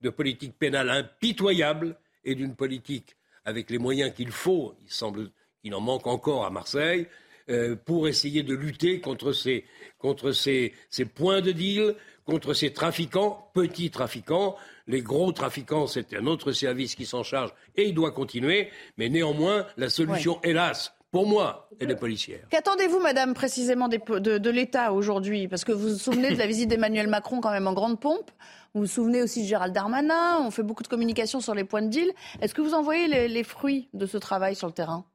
de 0.02 0.10
politique 0.10 0.58
pénale 0.58 0.90
impitoyable 0.90 1.96
et 2.24 2.34
d'une 2.34 2.54
politique 2.54 3.16
avec 3.46 3.70
les 3.70 3.78
moyens 3.78 4.12
qu'il 4.12 4.32
faut, 4.32 4.74
il 4.82 4.90
semble 4.90 5.30
qu'il 5.62 5.74
en 5.74 5.80
manque 5.80 6.06
encore 6.06 6.44
à 6.44 6.50
Marseille, 6.50 7.06
euh, 7.48 7.76
pour 7.76 8.08
essayer 8.08 8.42
de 8.42 8.54
lutter 8.54 9.00
contre 9.00 9.32
ces, 9.32 9.64
contre 9.98 10.32
ces, 10.32 10.72
ces 10.90 11.04
points 11.04 11.40
de 11.40 11.52
deal, 11.52 11.94
contre 12.24 12.54
ces 12.54 12.72
trafiquants, 12.72 13.50
petits 13.54 13.90
trafiquants. 13.90 14.56
Les 14.86 15.02
gros 15.02 15.32
trafiquants, 15.32 15.86
c'est 15.86 16.14
un 16.14 16.26
autre 16.26 16.52
service 16.52 16.94
qui 16.94 17.06
s'en 17.06 17.22
charge 17.22 17.52
et 17.76 17.88
il 17.88 17.94
doit 17.94 18.12
continuer. 18.12 18.68
Mais 18.98 19.08
néanmoins, 19.08 19.66
la 19.76 19.88
solution, 19.88 20.40
hélas, 20.42 20.92
pour 21.10 21.26
moi, 21.26 21.68
elle 21.80 21.90
est 21.90 21.96
policière. 21.96 22.40
Qu'attendez-vous, 22.50 23.00
madame, 23.00 23.32
précisément 23.32 23.88
des 23.88 23.98
de, 23.98 24.38
de 24.38 24.50
l'État 24.50 24.92
aujourd'hui? 24.92 25.48
Parce 25.48 25.64
que 25.64 25.72
vous 25.72 25.90
vous 25.90 25.98
souvenez 25.98 26.32
de 26.32 26.38
la 26.38 26.46
visite 26.46 26.68
d'Emmanuel 26.68 27.06
Macron 27.08 27.40
quand 27.40 27.52
même 27.52 27.66
en 27.66 27.72
grande 27.72 28.00
pompe. 28.00 28.30
Vous 28.74 28.82
vous 28.82 28.86
souvenez 28.86 29.22
aussi 29.22 29.42
de 29.42 29.46
Gérald 29.48 29.72
Darmanin. 29.72 30.40
On 30.44 30.50
fait 30.50 30.62
beaucoup 30.62 30.82
de 30.82 30.88
communication 30.88 31.40
sur 31.40 31.54
les 31.54 31.64
points 31.64 31.82
de 31.82 31.88
deal. 31.88 32.12
Est-ce 32.40 32.54
que 32.54 32.60
vous 32.60 32.74
en 32.74 32.82
voyez 32.82 33.08
les, 33.08 33.28
les 33.28 33.44
fruits 33.44 33.88
de 33.94 34.04
ce 34.04 34.18
travail 34.18 34.54
sur 34.54 34.66
le 34.66 34.72
terrain? 34.74 35.06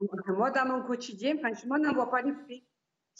Moi, 0.00 0.50
dans 0.50 0.66
mon 0.66 0.82
quotidien, 0.82 1.36
franchement, 1.38 1.76
on 1.78 1.82
n'en 1.82 1.92
voit 1.94 2.10
pas 2.10 2.22
les 2.22 2.32
fruits. 2.32 2.64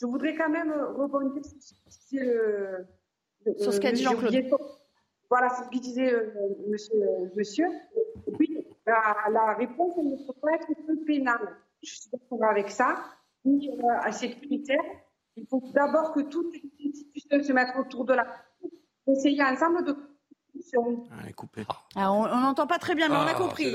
Je 0.00 0.06
voudrais 0.06 0.34
quand 0.36 0.48
même 0.48 0.70
euh, 0.70 0.92
rebondir 0.92 1.42
sur 1.44 1.76
disait 1.90 2.24
le- 3.44 3.54
Sur 3.58 3.72
ce 3.72 3.80
qu'a 3.80 3.90
dit 3.92 4.04
le 4.04 4.10
Jean-Claude. 4.10 4.32
Voilà, 5.30 5.48
c'est 5.50 5.64
ce 5.64 5.68
que 5.68 5.78
disait 5.78 6.12
euh, 6.12 6.30
monsieur. 6.68 7.02
monsieur. 7.36 7.66
Et 8.26 8.32
puis, 8.32 8.64
la, 8.86 9.16
la 9.30 9.54
réponse 9.54 9.96
ne 9.96 10.16
peut 10.26 10.38
pas 10.40 10.52
être 10.52 10.68
que 10.68 11.04
pénale. 11.04 11.56
Je 11.82 11.90
suis 11.94 12.10
d'accord 12.10 12.44
avec 12.44 12.70
ça. 12.70 13.04
Ni 13.44 13.68
euh, 13.70 13.82
sécuritaire. 14.12 14.82
Il 15.36 15.46
faut 15.46 15.62
d'abord 15.74 16.12
que 16.12 16.20
toutes 16.20 16.54
les 16.54 16.88
institutions 16.88 17.42
se 17.42 17.52
mettent 17.52 17.76
autour 17.78 18.04
de 18.04 18.14
la 18.14 18.26
essayer 19.06 19.42
ensemble 19.42 19.84
de 19.84 19.96
Ah, 21.96 22.12
on 22.12 22.24
on 22.24 22.40
n'entend 22.40 22.66
pas 22.66 22.78
très 22.78 22.94
bien, 22.94 23.08
mais 23.08 23.14
on 23.16 23.20
a 23.20 23.30
Ah, 23.30 23.34
compris. 23.34 23.72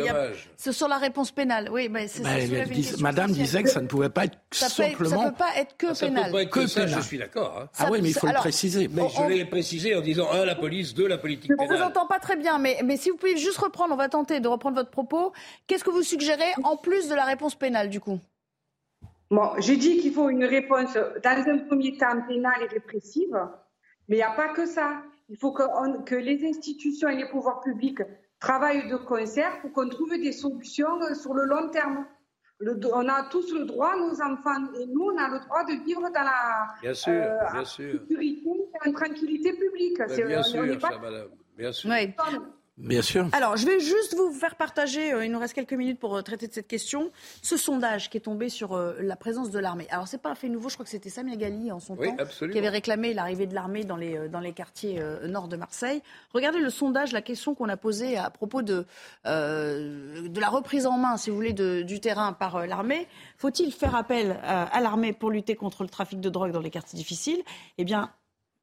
c'est 0.57 0.71
sur 0.71 0.87
la 0.87 0.97
réponse 0.97 1.31
pénale. 1.31 1.69
Oui, 1.71 1.89
mais 1.89 2.07
c'est 2.07 2.23
Bah, 2.23 2.29
dis- 2.65 3.01
Madame 3.01 3.31
disait 3.31 3.63
que 3.63 3.69
ça 3.69 3.81
ne 3.81 3.87
pouvait 3.87 4.09
pas 4.09 4.25
être 4.25 4.37
Ça 4.51 4.67
peut, 4.67 4.83
être- 4.83 4.97
ça 4.97 5.05
simplement. 5.05 5.29
peut 5.29 5.35
pas 5.37 5.49
être 5.57 5.77
que 5.77 5.87
Ah, 5.87 5.95
ça 5.95 6.05
pénal. 6.07 6.25
peut 6.25 6.31
pas 6.31 6.41
être 6.43 6.49
Que 6.49 6.59
que 6.61 6.67
ça, 6.67 6.81
pénal. 6.85 6.99
je 7.01 7.05
suis 7.05 7.17
d'accord. 7.17 7.57
hein. 7.59 7.69
Ah 7.77 7.87
oui, 7.91 7.99
mais 8.01 8.09
il 8.09 8.13
faut 8.13 8.27
alors, 8.27 8.41
le 8.41 8.49
préciser. 8.49 8.87
Mais 8.87 9.03
je 9.09 9.23
l'ai 9.29 9.45
précisé 9.45 9.95
en 9.95 10.01
disant, 10.01 10.31
un, 10.31 10.45
la 10.45 10.55
police, 10.55 10.93
deux, 10.93 11.07
la 11.07 11.17
politique 11.17 11.51
On 11.57 11.63
vous 11.63 11.69
pénale. 11.69 11.83
entend 11.87 12.05
pas 12.07 12.19
très 12.19 12.35
bien, 12.35 12.59
mais, 12.59 12.79
mais 12.83 12.97
si 12.97 13.09
vous 13.09 13.17
pouvez 13.17 13.37
juste 13.37 13.57
reprendre, 13.57 13.93
on 13.93 13.97
va 13.97 14.09
tenter 14.09 14.39
de 14.39 14.47
reprendre 14.47 14.77
votre 14.77 14.91
propos. 14.91 15.33
Qu'est-ce 15.67 15.83
que 15.83 15.89
vous 15.91 16.03
suggérez 16.03 16.51
en 16.63 16.77
plus 16.77 17.09
de 17.09 17.15
la 17.15 17.25
réponse 17.25 17.55
pénale, 17.55 17.89
du 17.89 17.99
coup? 17.99 18.19
Bon, 19.31 19.49
j'ai 19.57 19.77
dit 19.77 19.97
qu'il 19.97 20.13
faut 20.13 20.29
une 20.29 20.45
réponse 20.45 20.93
dans 20.93 21.49
un 21.51 21.57
premier 21.67 21.97
temps 21.97 22.21
pénale 22.27 22.61
et 22.63 22.67
répressive, 22.67 23.35
mais 24.07 24.17
il 24.17 24.19
n'y 24.19 24.23
a 24.23 24.31
pas 24.31 24.49
que 24.49 24.65
ça. 24.67 25.01
Il 25.29 25.37
faut 25.37 25.51
que, 25.51 25.63
on- 25.63 26.03
que 26.03 26.15
les 26.15 26.45
institutions 26.45 27.07
et 27.09 27.15
les 27.15 27.27
pouvoirs 27.29 27.61
publics 27.61 28.01
travaillent 28.39 28.89
de 28.89 28.97
concert 28.97 29.61
pour 29.61 29.71
qu'on 29.71 29.87
trouve 29.89 30.11
des 30.11 30.31
solutions 30.33 31.01
euh, 31.01 31.13
sur 31.13 31.33
le 31.33 31.45
long 31.45 31.69
terme. 31.69 32.05
Le- 32.59 32.79
on 32.93 33.07
a 33.09 33.23
tous 33.29 33.53
le 33.53 33.65
droit, 33.65 33.95
nos 33.97 34.21
enfants 34.21 34.71
et 34.79 34.85
nous, 34.85 35.01
on 35.03 35.17
a 35.17 35.29
le 35.29 35.39
droit 35.45 35.63
de 35.65 35.83
vivre 35.83 36.01
dans 36.01 36.23
la 36.23 36.67
Bien 36.81 36.93
sûr, 36.93 37.13
euh, 37.13 37.51
bien 37.51 37.65
sûr. 37.65 37.99
sécurité 38.01 38.49
et 38.85 38.89
en 38.89 38.93
tranquillité 38.93 39.53
publique. 39.53 39.97
Bien 39.97 40.37
on- 40.37 40.39
on 40.39 40.43
sûr, 40.43 40.79
pas- 40.79 40.99
madame. 40.99 41.27
Bien 41.57 41.71
sûr. 41.71 41.89
Bien 42.77 43.03
sûr. 43.03 43.27
Alors, 43.33 43.55
je 43.55 43.67
vais 43.67 43.79
juste 43.79 44.15
vous 44.15 44.31
faire 44.31 44.55
partager, 44.55 45.13
euh, 45.13 45.23
il 45.23 45.31
nous 45.31 45.37
reste 45.37 45.53
quelques 45.53 45.73
minutes 45.73 45.99
pour 45.99 46.15
euh, 46.17 46.23
traiter 46.23 46.47
de 46.47 46.53
cette 46.53 46.67
question, 46.67 47.11
ce 47.43 47.55
sondage 47.55 48.09
qui 48.09 48.17
est 48.17 48.21
tombé 48.21 48.49
sur 48.49 48.73
euh, 48.73 48.95
la 48.99 49.15
présence 49.15 49.51
de 49.51 49.59
l'armée. 49.59 49.85
Alors, 49.91 50.07
c'est 50.07 50.17
pas 50.19 50.31
un 50.31 50.35
fait 50.35 50.49
nouveau, 50.49 50.69
je 50.69 50.73
crois 50.73 50.83
que 50.83 50.89
c'était 50.89 51.11
Samia 51.11 51.35
Gali 51.35 51.71
en 51.71 51.79
son 51.79 51.95
Oui, 51.95 52.07
temps 52.07 52.15
absolument. 52.17 52.53
qui 52.53 52.57
avait 52.57 52.69
réclamé 52.69 53.13
l'arrivée 53.13 53.45
de 53.45 53.53
l'armée 53.53 53.83
dans 53.83 53.95
les, 53.95 54.17
euh, 54.17 54.27
dans 54.27 54.39
les 54.39 54.53
quartiers 54.53 54.99
euh, 54.99 55.27
nord 55.27 55.47
de 55.49 55.55
Marseille. 55.55 56.01
Regardez 56.33 56.57
le 56.59 56.71
sondage, 56.71 57.11
la 57.11 57.21
question 57.21 57.53
qu'on 57.53 57.69
a 57.69 57.77
posée 57.77 58.17
à 58.17 58.31
propos 58.31 58.63
de, 58.63 58.87
euh, 59.27 60.27
de 60.27 60.39
la 60.41 60.49
reprise 60.49 60.87
en 60.87 60.97
main, 60.97 61.17
si 61.17 61.29
vous 61.29 61.35
voulez, 61.35 61.53
de- 61.53 61.83
du 61.83 61.99
terrain 61.99 62.33
par 62.33 62.55
euh, 62.55 62.65
l'armée. 62.65 63.07
Faut-il 63.37 63.71
faire 63.71 63.95
appel 63.95 64.31
euh, 64.31 64.65
à 64.71 64.81
l'armée 64.81 65.13
pour 65.13 65.29
lutter 65.29 65.55
contre 65.55 65.83
le 65.83 65.89
trafic 65.89 66.19
de 66.19 66.29
drogue 66.29 66.51
dans 66.51 66.59
les 66.61 66.71
quartiers 66.71 66.97
difficiles? 66.97 67.43
Eh 67.77 67.83
bien, 67.85 68.11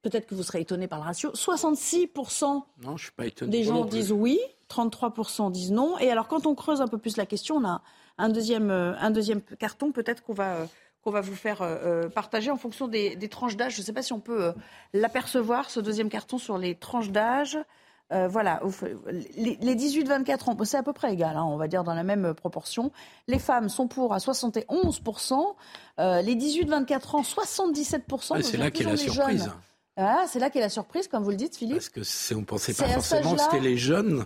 peut-être 0.02 0.26
que 0.26 0.34
vous 0.34 0.42
serez 0.42 0.60
étonné 0.60 0.88
par 0.88 0.98
le 0.98 1.04
ratio. 1.04 1.30
66% 1.32 2.62
Non, 2.82 2.96
je 2.96 3.04
suis 3.04 3.12
pas 3.12 3.26
étonné. 3.26 3.50
des 3.50 3.64
gens 3.64 3.84
disent 3.84 4.12
oui, 4.12 4.38
33% 4.70 5.50
disent 5.50 5.72
non. 5.72 5.98
Et 5.98 6.10
alors, 6.10 6.28
quand 6.28 6.46
on 6.46 6.54
creuse 6.54 6.80
un 6.80 6.88
peu 6.88 6.98
plus 6.98 7.16
la 7.16 7.26
question, 7.26 7.56
on 7.56 7.64
a 7.66 7.82
un 8.18 8.28
deuxième, 8.28 8.70
euh, 8.70 8.94
un 8.98 9.10
deuxième 9.10 9.40
carton, 9.42 9.92
peut-être 9.92 10.22
qu'on 10.22 10.34
va, 10.34 10.54
euh, 10.54 10.66
qu'on 11.02 11.10
va 11.10 11.20
vous 11.20 11.34
faire 11.34 11.62
euh, 11.62 12.08
partager 12.08 12.50
en 12.50 12.56
fonction 12.56 12.88
des, 12.88 13.16
des 13.16 13.28
tranches 13.28 13.56
d'âge. 13.56 13.74
Je 13.74 13.80
ne 13.80 13.84
sais 13.86 13.92
pas 13.92 14.02
si 14.02 14.12
on 14.12 14.20
peut 14.20 14.52
l'apercevoir, 14.92 15.70
ce 15.70 15.80
deuxième 15.80 16.08
carton, 16.08 16.38
sur 16.38 16.58
les 16.58 16.74
tranches 16.74 17.10
d'âge. 17.10 17.58
Euh, 18.12 18.26
voilà, 18.26 18.60
les, 19.36 19.56
les 19.60 19.74
18-24 19.76 20.50
ans, 20.50 20.56
c'est 20.64 20.76
à 20.76 20.82
peu 20.82 20.92
près 20.92 21.12
égal, 21.12 21.36
hein, 21.36 21.44
on 21.44 21.56
va 21.56 21.68
dire 21.68 21.84
dans 21.84 21.94
la 21.94 22.02
même 22.02 22.34
proportion. 22.34 22.90
Les 23.28 23.38
femmes 23.38 23.68
sont 23.68 23.86
pour 23.86 24.12
à 24.12 24.18
71%, 24.18 25.54
euh, 26.00 26.20
les 26.20 26.34
18-24 26.34 27.16
ans, 27.16 27.22
77%. 27.22 28.32
Ouais, 28.34 28.42
c'est 28.42 28.56
là 28.56 28.72
qu'est 28.72 28.82
la 28.82 28.96
surprise. 28.96 29.42
jeunes. 29.44 29.52
Ah, 30.02 30.24
c'est 30.26 30.38
là 30.38 30.48
qu'est 30.48 30.60
la 30.60 30.68
surprise, 30.70 31.08
comme 31.08 31.22
vous 31.22 31.30
le 31.30 31.36
dites, 31.36 31.56
Philippe. 31.56 31.76
Parce 31.76 31.88
que 31.90 32.02
c'est- 32.02 32.34
on 32.34 32.42
pensait 32.44 32.72
pas 32.72 32.88
forcément 32.88 33.34
que 33.34 33.40
c'était 33.42 33.60
les 33.60 33.76
jeunes. 33.76 34.24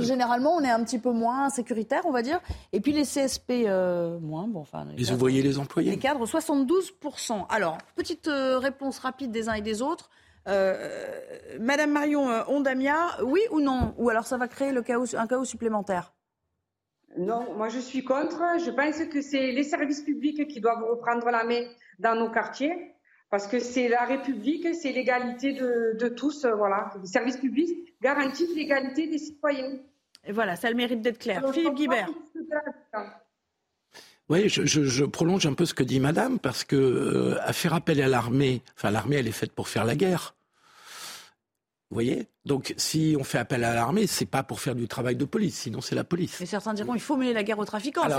généralement, 0.00 0.54
on 0.54 0.60
est 0.62 0.70
un 0.70 0.84
petit 0.84 0.98
peu 1.00 1.10
moins 1.10 1.50
sécuritaire, 1.50 2.02
on 2.06 2.12
va 2.12 2.22
dire. 2.22 2.40
Et 2.72 2.80
puis 2.80 2.92
les 2.92 3.04
CSP, 3.04 3.64
euh, 3.66 4.18
moins. 4.20 4.46
Bon, 4.46 4.60
enfin, 4.60 4.86
Les 4.96 5.04
cadres- 5.04 5.16
ouvriers, 5.16 5.42
les 5.42 5.48
Les 5.48 5.58
employés. 5.58 5.98
cadres, 5.98 6.26
72%. 6.26 7.46
Alors, 7.48 7.78
petite 7.96 8.28
euh, 8.28 8.58
réponse 8.58 8.98
rapide 9.00 9.30
des 9.32 9.48
uns 9.48 9.54
et 9.54 9.62
des 9.62 9.82
autres. 9.82 10.10
Euh, 10.46 11.10
Madame 11.58 11.90
Marion 11.90 12.28
euh, 12.30 12.42
Ondamia, 12.48 13.16
oui 13.22 13.40
ou 13.50 13.60
non? 13.60 13.94
Ou 13.98 14.10
alors 14.10 14.26
ça 14.26 14.36
va 14.36 14.46
créer 14.46 14.72
le 14.72 14.82
chaos, 14.82 15.16
un 15.16 15.26
chaos 15.26 15.44
supplémentaire? 15.44 16.12
Non, 17.16 17.54
moi 17.56 17.68
je 17.68 17.78
suis 17.78 18.04
contre. 18.04 18.42
Je 18.64 18.70
pense 18.70 18.98
que 19.12 19.22
c'est 19.22 19.52
les 19.52 19.62
services 19.62 20.02
publics 20.02 20.46
qui 20.48 20.60
doivent 20.60 20.82
reprendre 20.88 21.26
la 21.30 21.44
main 21.44 21.62
dans 21.98 22.14
nos 22.14 22.30
quartiers. 22.30 22.93
Parce 23.34 23.48
que 23.48 23.58
c'est 23.58 23.88
la 23.88 24.04
République, 24.04 24.64
c'est 24.80 24.92
l'égalité 24.92 25.54
de, 25.54 25.96
de 25.98 26.06
tous. 26.08 26.44
euh, 26.44 26.54
Voilà. 26.54 26.92
Les 27.00 27.08
services 27.08 27.36
publics 27.36 27.92
garantissent 28.00 28.54
l'égalité 28.54 29.08
des 29.08 29.18
citoyens. 29.18 29.76
Et 30.24 30.30
voilà, 30.30 30.54
ça 30.54 30.68
a 30.68 30.70
le 30.70 30.76
mérite 30.76 31.00
d'être 31.02 31.18
clair. 31.18 31.42
Philippe 31.52 31.74
Guibert. 31.74 32.08
Oui, 34.28 34.48
je, 34.48 34.64
je- 34.64 34.84
je 34.84 35.04
prolonge 35.04 35.46
un 35.46 35.54
peu 35.54 35.66
ce 35.66 35.74
que 35.74 35.82
dit 35.82 35.98
Madame, 35.98 36.38
parce 36.38 36.62
que 36.62 36.76
euh, 36.76 37.36
à 37.42 37.52
faire 37.52 37.74
appel 37.74 38.00
à 38.00 38.06
l'armée, 38.06 38.62
enfin 38.76 38.92
l'armée, 38.92 39.16
elle 39.16 39.26
est 39.26 39.32
faite 39.32 39.50
pour 39.52 39.66
faire 39.66 39.84
la 39.84 39.96
guerre. 39.96 40.36
Vous 41.94 41.98
voyez? 41.98 42.26
Donc 42.44 42.74
si 42.76 43.14
on 43.16 43.22
fait 43.22 43.38
appel 43.38 43.62
à 43.62 43.72
l'armée, 43.72 44.08
c'est 44.08 44.26
pas 44.26 44.42
pour 44.42 44.58
faire 44.58 44.74
du 44.74 44.88
travail 44.88 45.14
de 45.14 45.24
police, 45.24 45.54
sinon 45.56 45.80
c'est 45.80 45.94
la 45.94 46.02
police. 46.02 46.38
Mais 46.40 46.46
certains 46.46 46.74
diront 46.74 46.96
il 46.96 47.00
faut 47.00 47.16
mener 47.16 47.32
la 47.32 47.44
guerre 47.44 47.60
aux 47.60 47.64
trafiquants. 47.64 48.02
C'est- 48.08 48.12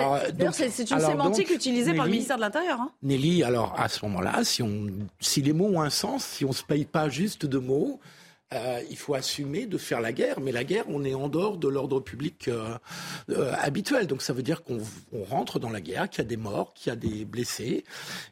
euh, 0.45 0.51
c'est 0.69 0.89
une 0.89 0.95
alors 0.97 1.11
sémantique 1.11 1.49
donc, 1.49 1.57
utilisée 1.57 1.93
par 1.93 2.05
le 2.05 2.11
ministère 2.11 2.37
de 2.37 2.41
l'Intérieur. 2.41 2.79
hein. 2.79 2.91
Nelly, 3.03 3.43
alors 3.43 3.75
à 3.77 3.89
ce 3.89 4.05
moment-là, 4.05 4.45
si, 4.45 4.63
on, 4.63 4.87
si 5.19 5.41
les 5.41 5.51
mots 5.51 5.67
ont 5.67 5.81
un 5.81 5.89
sens, 5.89 6.23
si 6.23 6.45
on 6.45 6.49
ne 6.49 6.53
se 6.53 6.63
paye 6.63 6.85
pas 6.85 7.09
juste 7.09 7.45
de 7.45 7.57
mots, 7.57 7.99
euh, 8.53 8.79
il 8.89 8.97
faut 8.97 9.15
assumer 9.15 9.65
de 9.65 9.77
faire 9.77 10.01
la 10.01 10.13
guerre. 10.13 10.39
Mais 10.39 10.51
la 10.51 10.63
guerre, 10.63 10.85
on 10.87 11.03
est 11.03 11.13
en 11.15 11.29
dehors 11.29 11.57
de 11.57 11.67
l'ordre 11.67 11.99
public 11.99 12.47
euh, 12.47 12.77
euh, 13.29 13.53
habituel. 13.59 14.05
Donc 14.07 14.21
ça 14.21 14.33
veut 14.33 14.43
dire 14.43 14.63
qu'on 14.63 14.79
on 15.13 15.23
rentre 15.23 15.59
dans 15.59 15.69
la 15.71 15.81
guerre, 15.81 16.09
qu'il 16.09 16.19
y 16.23 16.25
a 16.25 16.29
des 16.29 16.37
morts, 16.37 16.73
qu'il 16.73 16.89
y 16.91 16.93
a 16.93 16.95
des 16.95 17.25
blessés, 17.25 17.83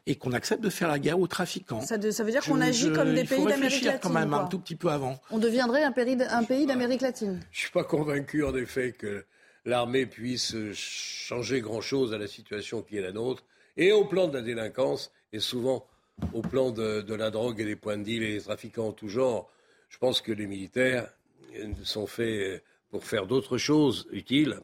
et 0.06 0.14
qu'on 0.14 0.32
accepte 0.32 0.62
de 0.62 0.70
faire 0.70 0.88
la 0.88 0.98
guerre 0.98 1.18
aux 1.18 1.26
trafiquants. 1.26 1.80
Ça, 1.80 1.98
de- 1.98 2.10
ça 2.10 2.22
veut 2.24 2.30
dire 2.30 2.44
qu'on 2.44 2.60
agit 2.60 2.88
je- 2.88 2.94
comme 2.94 3.14
des 3.14 3.24
pays 3.24 3.38
d'Amérique 3.38 3.62
réfléchir 3.64 3.92
latine. 3.92 4.00
quand 4.02 4.10
même 4.18 4.28
quoi. 4.30 4.38
un 4.42 4.46
tout 4.46 4.58
petit 4.58 4.76
peu 4.76 4.88
avant. 4.90 5.20
On 5.30 5.38
deviendrait 5.38 5.82
un 5.82 5.92
pays, 5.92 6.16
d- 6.16 6.26
un 6.30 6.44
pays 6.44 6.66
d'Amérique 6.66 7.00
latine. 7.02 7.40
Je 7.50 7.60
suis 7.60 7.70
pas 7.72 7.84
convaincu 7.84 8.44
en 8.44 8.54
effet 8.54 8.92
que 8.92 9.24
l'armée 9.64 10.06
puisse 10.06 10.54
changer 10.74 11.60
grand-chose 11.60 12.12
à 12.12 12.18
la 12.18 12.26
situation 12.28 12.82
qui 12.82 12.96
est 12.98 13.02
la 13.02 13.12
nôtre, 13.12 13.42
et 13.76 13.90
au 13.92 14.04
plan 14.04 14.28
de 14.28 14.34
la 14.34 14.42
délinquance, 14.42 15.10
et 15.32 15.40
souvent 15.40 15.84
au 16.32 16.42
plan 16.42 16.70
de, 16.70 17.00
de 17.00 17.14
la 17.14 17.30
drogue 17.30 17.60
et 17.60 17.64
des 17.64 17.74
points 17.74 17.96
de 17.98 18.04
deal 18.04 18.22
et 18.22 18.34
des 18.36 18.42
trafiquants 18.42 18.88
en 18.88 18.92
tout 18.92 19.08
genre. 19.08 19.50
Je 19.94 19.98
pense 20.00 20.20
que 20.20 20.32
les 20.32 20.48
militaires 20.48 21.08
euh, 21.54 21.72
sont 21.84 22.08
faits 22.08 22.26
euh, 22.26 22.58
pour 22.90 23.04
faire 23.04 23.28
d'autres 23.28 23.58
choses 23.58 24.08
utiles. 24.10 24.58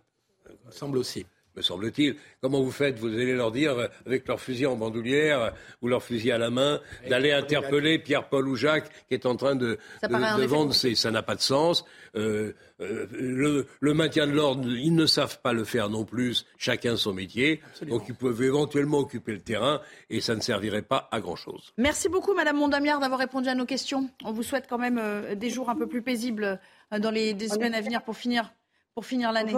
Semble 0.70 0.98
aussi. 0.98 1.24
Me 1.56 1.62
semble-t-il. 1.62 2.16
Comment 2.40 2.62
vous 2.62 2.70
faites 2.70 2.98
Vous 2.98 3.08
allez 3.08 3.34
leur 3.34 3.52
dire, 3.52 3.78
euh, 3.78 3.86
avec 4.06 4.26
leur 4.28 4.40
fusil 4.40 4.66
en 4.66 4.76
bandoulière 4.76 5.40
euh, 5.40 5.50
ou 5.82 5.88
leur 5.88 6.02
fusil 6.02 6.32
à 6.32 6.38
la 6.38 6.50
main, 6.50 6.80
d'aller 7.08 7.32
interpeller 7.32 7.98
Pierre-Paul 7.98 8.48
ou 8.48 8.56
Jacques 8.56 8.90
qui 9.08 9.14
est 9.14 9.26
en 9.26 9.36
train 9.36 9.56
de, 9.56 9.78
vendre 10.46 10.72
ses... 10.74 10.94
Ça 10.94 11.10
n'a 11.10 11.22
pas 11.22 11.34
de 11.34 11.40
sens. 11.40 11.84
Euh, 12.16 12.52
euh, 12.80 13.06
le, 13.12 13.66
le 13.80 13.94
maintien 13.94 14.26
de 14.26 14.32
l'ordre, 14.32 14.66
ils 14.68 14.94
ne 14.94 15.06
savent 15.06 15.40
pas 15.40 15.52
le 15.52 15.64
faire 15.64 15.90
non 15.90 16.04
plus, 16.04 16.46
chacun 16.56 16.96
son 16.96 17.12
métier. 17.12 17.60
Donc 17.86 18.04
ils 18.08 18.14
peuvent 18.14 18.42
éventuellement 18.42 18.98
occuper 18.98 19.32
le 19.32 19.40
terrain 19.40 19.80
et 20.08 20.20
ça 20.20 20.34
ne 20.34 20.40
servirait 20.40 20.82
pas 20.82 21.08
à 21.12 21.20
grand-chose. 21.20 21.72
Merci 21.76 22.08
beaucoup, 22.08 22.34
Madame 22.34 22.56
Mondamiard, 22.56 23.00
d'avoir 23.00 23.20
répondu 23.20 23.48
à 23.48 23.54
nos 23.54 23.66
questions. 23.66 24.08
On 24.24 24.32
vous 24.32 24.42
souhaite 24.42 24.66
quand 24.68 24.78
même 24.78 24.98
euh, 24.98 25.34
des 25.34 25.50
jours 25.50 25.68
un 25.70 25.76
peu 25.76 25.86
plus 25.86 26.02
paisibles 26.02 26.58
dans 26.98 27.10
les 27.10 27.34
des 27.34 27.48
semaines 27.48 27.74
à 27.74 27.80
venir 27.80 28.02
pour 28.02 28.16
finir, 28.16 28.52
pour 28.94 29.04
finir 29.04 29.30
l'année. 29.30 29.54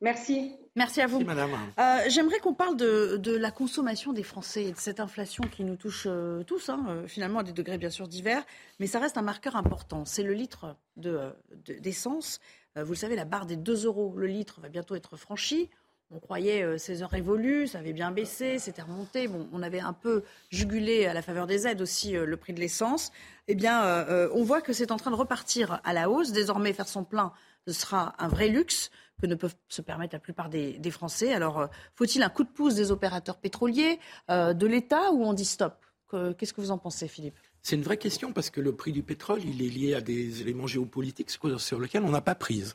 Merci. 0.00 0.52
Merci 0.76 1.00
à 1.00 1.06
vous. 1.06 1.20
Merci, 1.20 1.26
madame. 1.26 1.50
Euh, 1.78 2.08
J'aimerais 2.08 2.38
qu'on 2.40 2.52
parle 2.52 2.76
de, 2.76 3.16
de 3.16 3.36
la 3.36 3.50
consommation 3.50 4.12
des 4.12 4.22
Français 4.24 4.64
et 4.64 4.72
de 4.72 4.76
cette 4.78 5.00
inflation 5.00 5.44
qui 5.44 5.64
nous 5.64 5.76
touche 5.76 6.04
euh, 6.06 6.42
tous, 6.42 6.68
hein, 6.68 6.84
euh, 6.88 7.06
finalement 7.06 7.38
à 7.38 7.42
des 7.44 7.52
degrés 7.52 7.78
bien 7.78 7.90
sûr 7.90 8.08
divers, 8.08 8.42
mais 8.80 8.86
ça 8.86 8.98
reste 8.98 9.16
un 9.16 9.22
marqueur 9.22 9.56
important. 9.56 10.04
C'est 10.04 10.24
le 10.24 10.32
litre 10.34 10.76
de, 10.96 11.20
de- 11.66 11.74
d'essence. 11.78 12.40
Euh, 12.76 12.82
vous 12.84 12.92
le 12.92 12.98
savez, 12.98 13.14
la 13.16 13.24
barre 13.24 13.46
des 13.46 13.56
2 13.56 13.86
euros 13.86 14.12
le 14.16 14.26
litre 14.26 14.60
va 14.60 14.68
bientôt 14.68 14.94
être 14.96 15.16
franchie. 15.16 15.70
On 16.10 16.18
croyait 16.18 16.62
euh, 16.62 16.76
ces 16.76 17.02
heures 17.02 17.10
révolues, 17.10 17.66
ça 17.68 17.78
avait 17.78 17.92
bien 17.94 18.10
baissé, 18.10 18.58
c'était 18.58 18.82
remonté. 18.82 19.26
Bon, 19.28 19.48
on 19.52 19.62
avait 19.62 19.80
un 19.80 19.92
peu 19.94 20.22
jugulé 20.50 21.06
à 21.06 21.14
la 21.14 21.22
faveur 21.22 21.46
des 21.46 21.66
aides 21.66 21.80
aussi 21.80 22.16
euh, 22.16 22.26
le 22.26 22.36
prix 22.36 22.52
de 22.52 22.60
l'essence. 22.60 23.10
Eh 23.48 23.54
bien, 23.54 23.82
euh, 23.84 24.04
euh, 24.26 24.30
on 24.34 24.42
voit 24.42 24.60
que 24.60 24.72
c'est 24.72 24.90
en 24.92 24.96
train 24.96 25.12
de 25.12 25.16
repartir 25.16 25.80
à 25.84 25.92
la 25.92 26.10
hausse. 26.10 26.32
Désormais, 26.32 26.72
faire 26.72 26.88
son 26.88 27.04
plein, 27.04 27.32
ce 27.66 27.72
sera 27.72 28.14
un 28.18 28.28
vrai 28.28 28.48
luxe 28.48 28.90
que 29.20 29.26
ne 29.26 29.34
peuvent 29.34 29.54
se 29.68 29.82
permettre 29.82 30.14
la 30.14 30.18
plupart 30.20 30.48
des, 30.48 30.78
des 30.78 30.90
Français. 30.90 31.32
Alors, 31.32 31.60
euh, 31.60 31.66
faut-il 31.94 32.22
un 32.22 32.28
coup 32.28 32.44
de 32.44 32.48
pouce 32.48 32.74
des 32.74 32.90
opérateurs 32.90 33.38
pétroliers, 33.38 33.98
euh, 34.30 34.52
de 34.54 34.66
l'État, 34.66 35.12
ou 35.12 35.24
on 35.24 35.32
dit 35.32 35.44
stop? 35.44 35.74
Que- 36.08 36.32
Qu'est-ce 36.32 36.52
que 36.52 36.60
vous 36.60 36.70
en 36.70 36.78
pensez, 36.78 37.08
Philippe? 37.08 37.34
C'est 37.62 37.76
une 37.76 37.82
vraie 37.82 37.96
question 37.96 38.32
parce 38.32 38.50
que 38.50 38.60
le 38.60 38.74
prix 38.74 38.92
du 38.92 39.02
pétrole, 39.02 39.42
il 39.42 39.62
est 39.62 39.70
lié 39.70 39.94
à 39.94 40.02
des 40.02 40.42
éléments 40.42 40.66
géopolitiques 40.66 41.30
sur 41.30 41.58
sur 41.60 41.80
lesquels 41.80 42.02
on 42.02 42.10
n'a 42.10 42.20
pas 42.20 42.34
prise. 42.34 42.74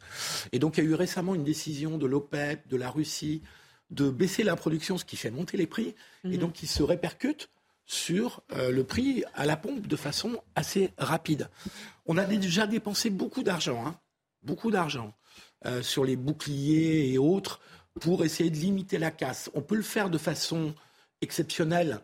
Et 0.51 0.57
donc 0.57 0.77
il 0.77 0.83
y 0.83 0.87
a 0.87 0.89
eu 0.89 0.95
récemment 0.95 1.35
une 1.35 1.43
décision 1.43 1.99
de 1.99 2.07
l'OPEP, 2.07 2.67
de 2.67 2.75
la 2.75 2.89
Russie, 2.89 3.43
de 3.91 4.09
baisser 4.09 4.41
la 4.43 4.55
production, 4.55 4.97
ce 4.97 5.05
qui 5.05 5.15
fait 5.15 5.29
monter 5.29 5.57
les 5.57 5.67
prix, 5.67 5.93
et 6.23 6.29
Mhm. 6.29 6.37
donc 6.37 6.53
qui 6.53 6.65
se 6.65 6.81
répercute 6.81 7.49
sur 7.85 8.41
euh, 8.53 8.71
le 8.71 8.83
prix 8.83 9.23
à 9.35 9.45
la 9.45 9.57
pompe 9.57 9.85
de 9.85 9.95
façon 9.95 10.41
assez 10.55 10.91
rapide. 10.97 11.49
On 12.07 12.17
a 12.17 12.25
déjà 12.25 12.65
dépensé 12.65 13.11
beaucoup 13.11 13.43
d'argent, 13.43 13.85
hein, 13.85 13.95
beaucoup 14.41 14.71
d'argent, 14.71 15.13
euh, 15.65 15.81
sur 15.81 16.05
les 16.05 16.15
boucliers 16.15 17.11
et 17.13 17.17
autres 17.17 17.59
pour 17.99 18.23
essayer 18.23 18.49
de 18.49 18.55
limiter 18.57 18.97
la 18.97 19.11
casse. 19.11 19.49
On 19.53 19.61
peut 19.61 19.75
le 19.75 19.81
faire 19.81 20.09
de 20.09 20.17
façon 20.17 20.73
exceptionnelle 21.21 21.99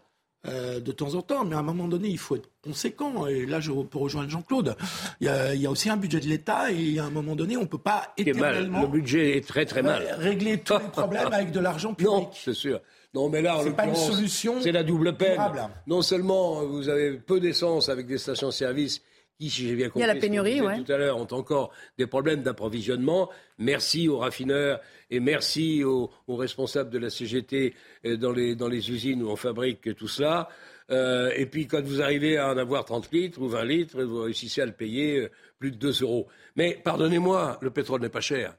euh, 0.47 0.79
de 0.79 0.91
temps 0.91 1.15
en 1.15 1.21
temps, 1.23 1.43
mais 1.43 1.55
à 1.55 1.59
un 1.59 1.63
moment 1.63 1.87
donné, 1.87 2.07
il 2.09 2.19
faut 2.19 2.35
être 2.35 2.49
conséquent. 2.63 3.25
Et 3.25 3.45
là, 3.47 3.59
je 3.59 3.71
peux 3.71 3.97
rejoindre 3.97 4.29
Jean-Claude. 4.29 4.75
Il 5.19 5.25
y, 5.25 5.29
a, 5.29 5.55
il 5.55 5.61
y 5.61 5.65
a 5.65 5.71
aussi 5.71 5.89
un 5.89 5.97
budget 5.97 6.19
de 6.19 6.27
l'État, 6.27 6.71
et 6.71 6.99
à 6.99 7.05
un 7.05 7.09
moment 7.09 7.35
donné, 7.35 7.57
on 7.57 7.61
ne 7.61 7.65
peut 7.65 7.79
pas 7.79 8.13
mal. 8.17 8.27
éternellement 8.27 8.81
Le 8.83 8.87
budget 8.87 9.37
est 9.37 9.47
très 9.47 9.65
très 9.65 9.81
mal. 9.81 10.03
régler 10.19 10.59
tous 10.59 10.77
les 10.77 10.87
problèmes 10.89 11.33
avec 11.33 11.51
de 11.51 11.59
l'argent 11.59 11.93
public. 11.95 12.11
Non, 12.13 12.29
c'est 12.33 12.53
sûr. 12.53 12.79
Non, 13.15 13.29
mais 13.29 13.41
là, 13.41 13.57
en 13.57 13.63
C'est 13.63 13.71
pas 13.71 13.85
une 13.87 13.95
solution 13.95 14.61
C'est 14.61 14.71
la 14.73 14.83
double 14.83 15.15
peine. 15.15 15.31
durable. 15.33 15.61
Non 15.87 16.01
seulement 16.03 16.63
vous 16.65 16.89
avez 16.89 17.13
peu 17.13 17.39
d'essence 17.39 17.89
avec 17.89 18.05
des 18.05 18.17
stations-service 18.19 19.01
qui, 19.37 19.49
si 19.49 19.67
j'ai 19.67 19.75
bien 19.75 19.87
compris, 19.87 19.99
Il 19.99 20.07
y 20.07 20.09
a 20.09 20.13
la 20.13 20.19
pénurie, 20.19 20.61
ouais. 20.61 20.83
tout 20.83 20.91
à 20.91 20.97
l'heure, 20.97 21.17
ont 21.17 21.27
encore 21.31 21.71
des 21.97 22.07
problèmes 22.07 22.43
d'approvisionnement. 22.43 23.29
Merci 23.57 24.07
aux 24.07 24.17
raffineurs 24.17 24.79
et 25.09 25.19
merci 25.19 25.83
aux, 25.83 26.09
aux 26.27 26.35
responsables 26.35 26.89
de 26.89 26.99
la 26.99 27.09
CGT 27.09 27.73
euh, 28.05 28.17
dans 28.17 28.31
les, 28.31 28.55
dans 28.55 28.67
les 28.67 28.89
usines 28.91 29.23
où 29.23 29.29
on 29.29 29.35
fabrique 29.35 29.95
tout 29.95 30.07
cela. 30.07 30.49
Euh, 30.91 31.31
et 31.35 31.47
puis 31.47 31.67
quand 31.67 31.83
vous 31.83 32.01
arrivez 32.01 32.37
à 32.37 32.51
en 32.51 32.57
avoir 32.57 32.85
30 32.85 33.11
litres 33.11 33.41
ou 33.41 33.47
20 33.47 33.65
litres, 33.65 34.03
vous 34.03 34.21
réussissez 34.21 34.61
à 34.61 34.65
le 34.65 34.71
payer 34.71 35.19
euh, 35.19 35.31
plus 35.59 35.71
de 35.71 35.77
2 35.77 36.03
euros. 36.03 36.27
Mais 36.55 36.79
pardonnez-moi, 36.83 37.57
le 37.61 37.71
pétrole 37.71 38.01
n'est 38.01 38.09
pas 38.09 38.21
cher 38.21 38.55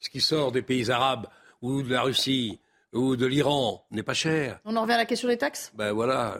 ce 0.00 0.10
qui 0.10 0.20
sort 0.20 0.52
des 0.52 0.62
pays 0.62 0.90
arabes 0.90 1.26
ou 1.62 1.82
de 1.82 1.90
la 1.90 2.02
Russie 2.02 2.58
ou 2.94 3.16
de 3.16 3.26
l'Iran 3.26 3.84
n'est 3.90 4.02
pas 4.02 4.14
cher. 4.14 4.60
On 4.64 4.76
en 4.76 4.82
revient 4.82 4.94
à 4.94 4.98
la 4.98 5.04
question 5.04 5.28
des 5.28 5.36
taxes? 5.36 5.72
Ben 5.76 5.92
voilà, 5.92 6.38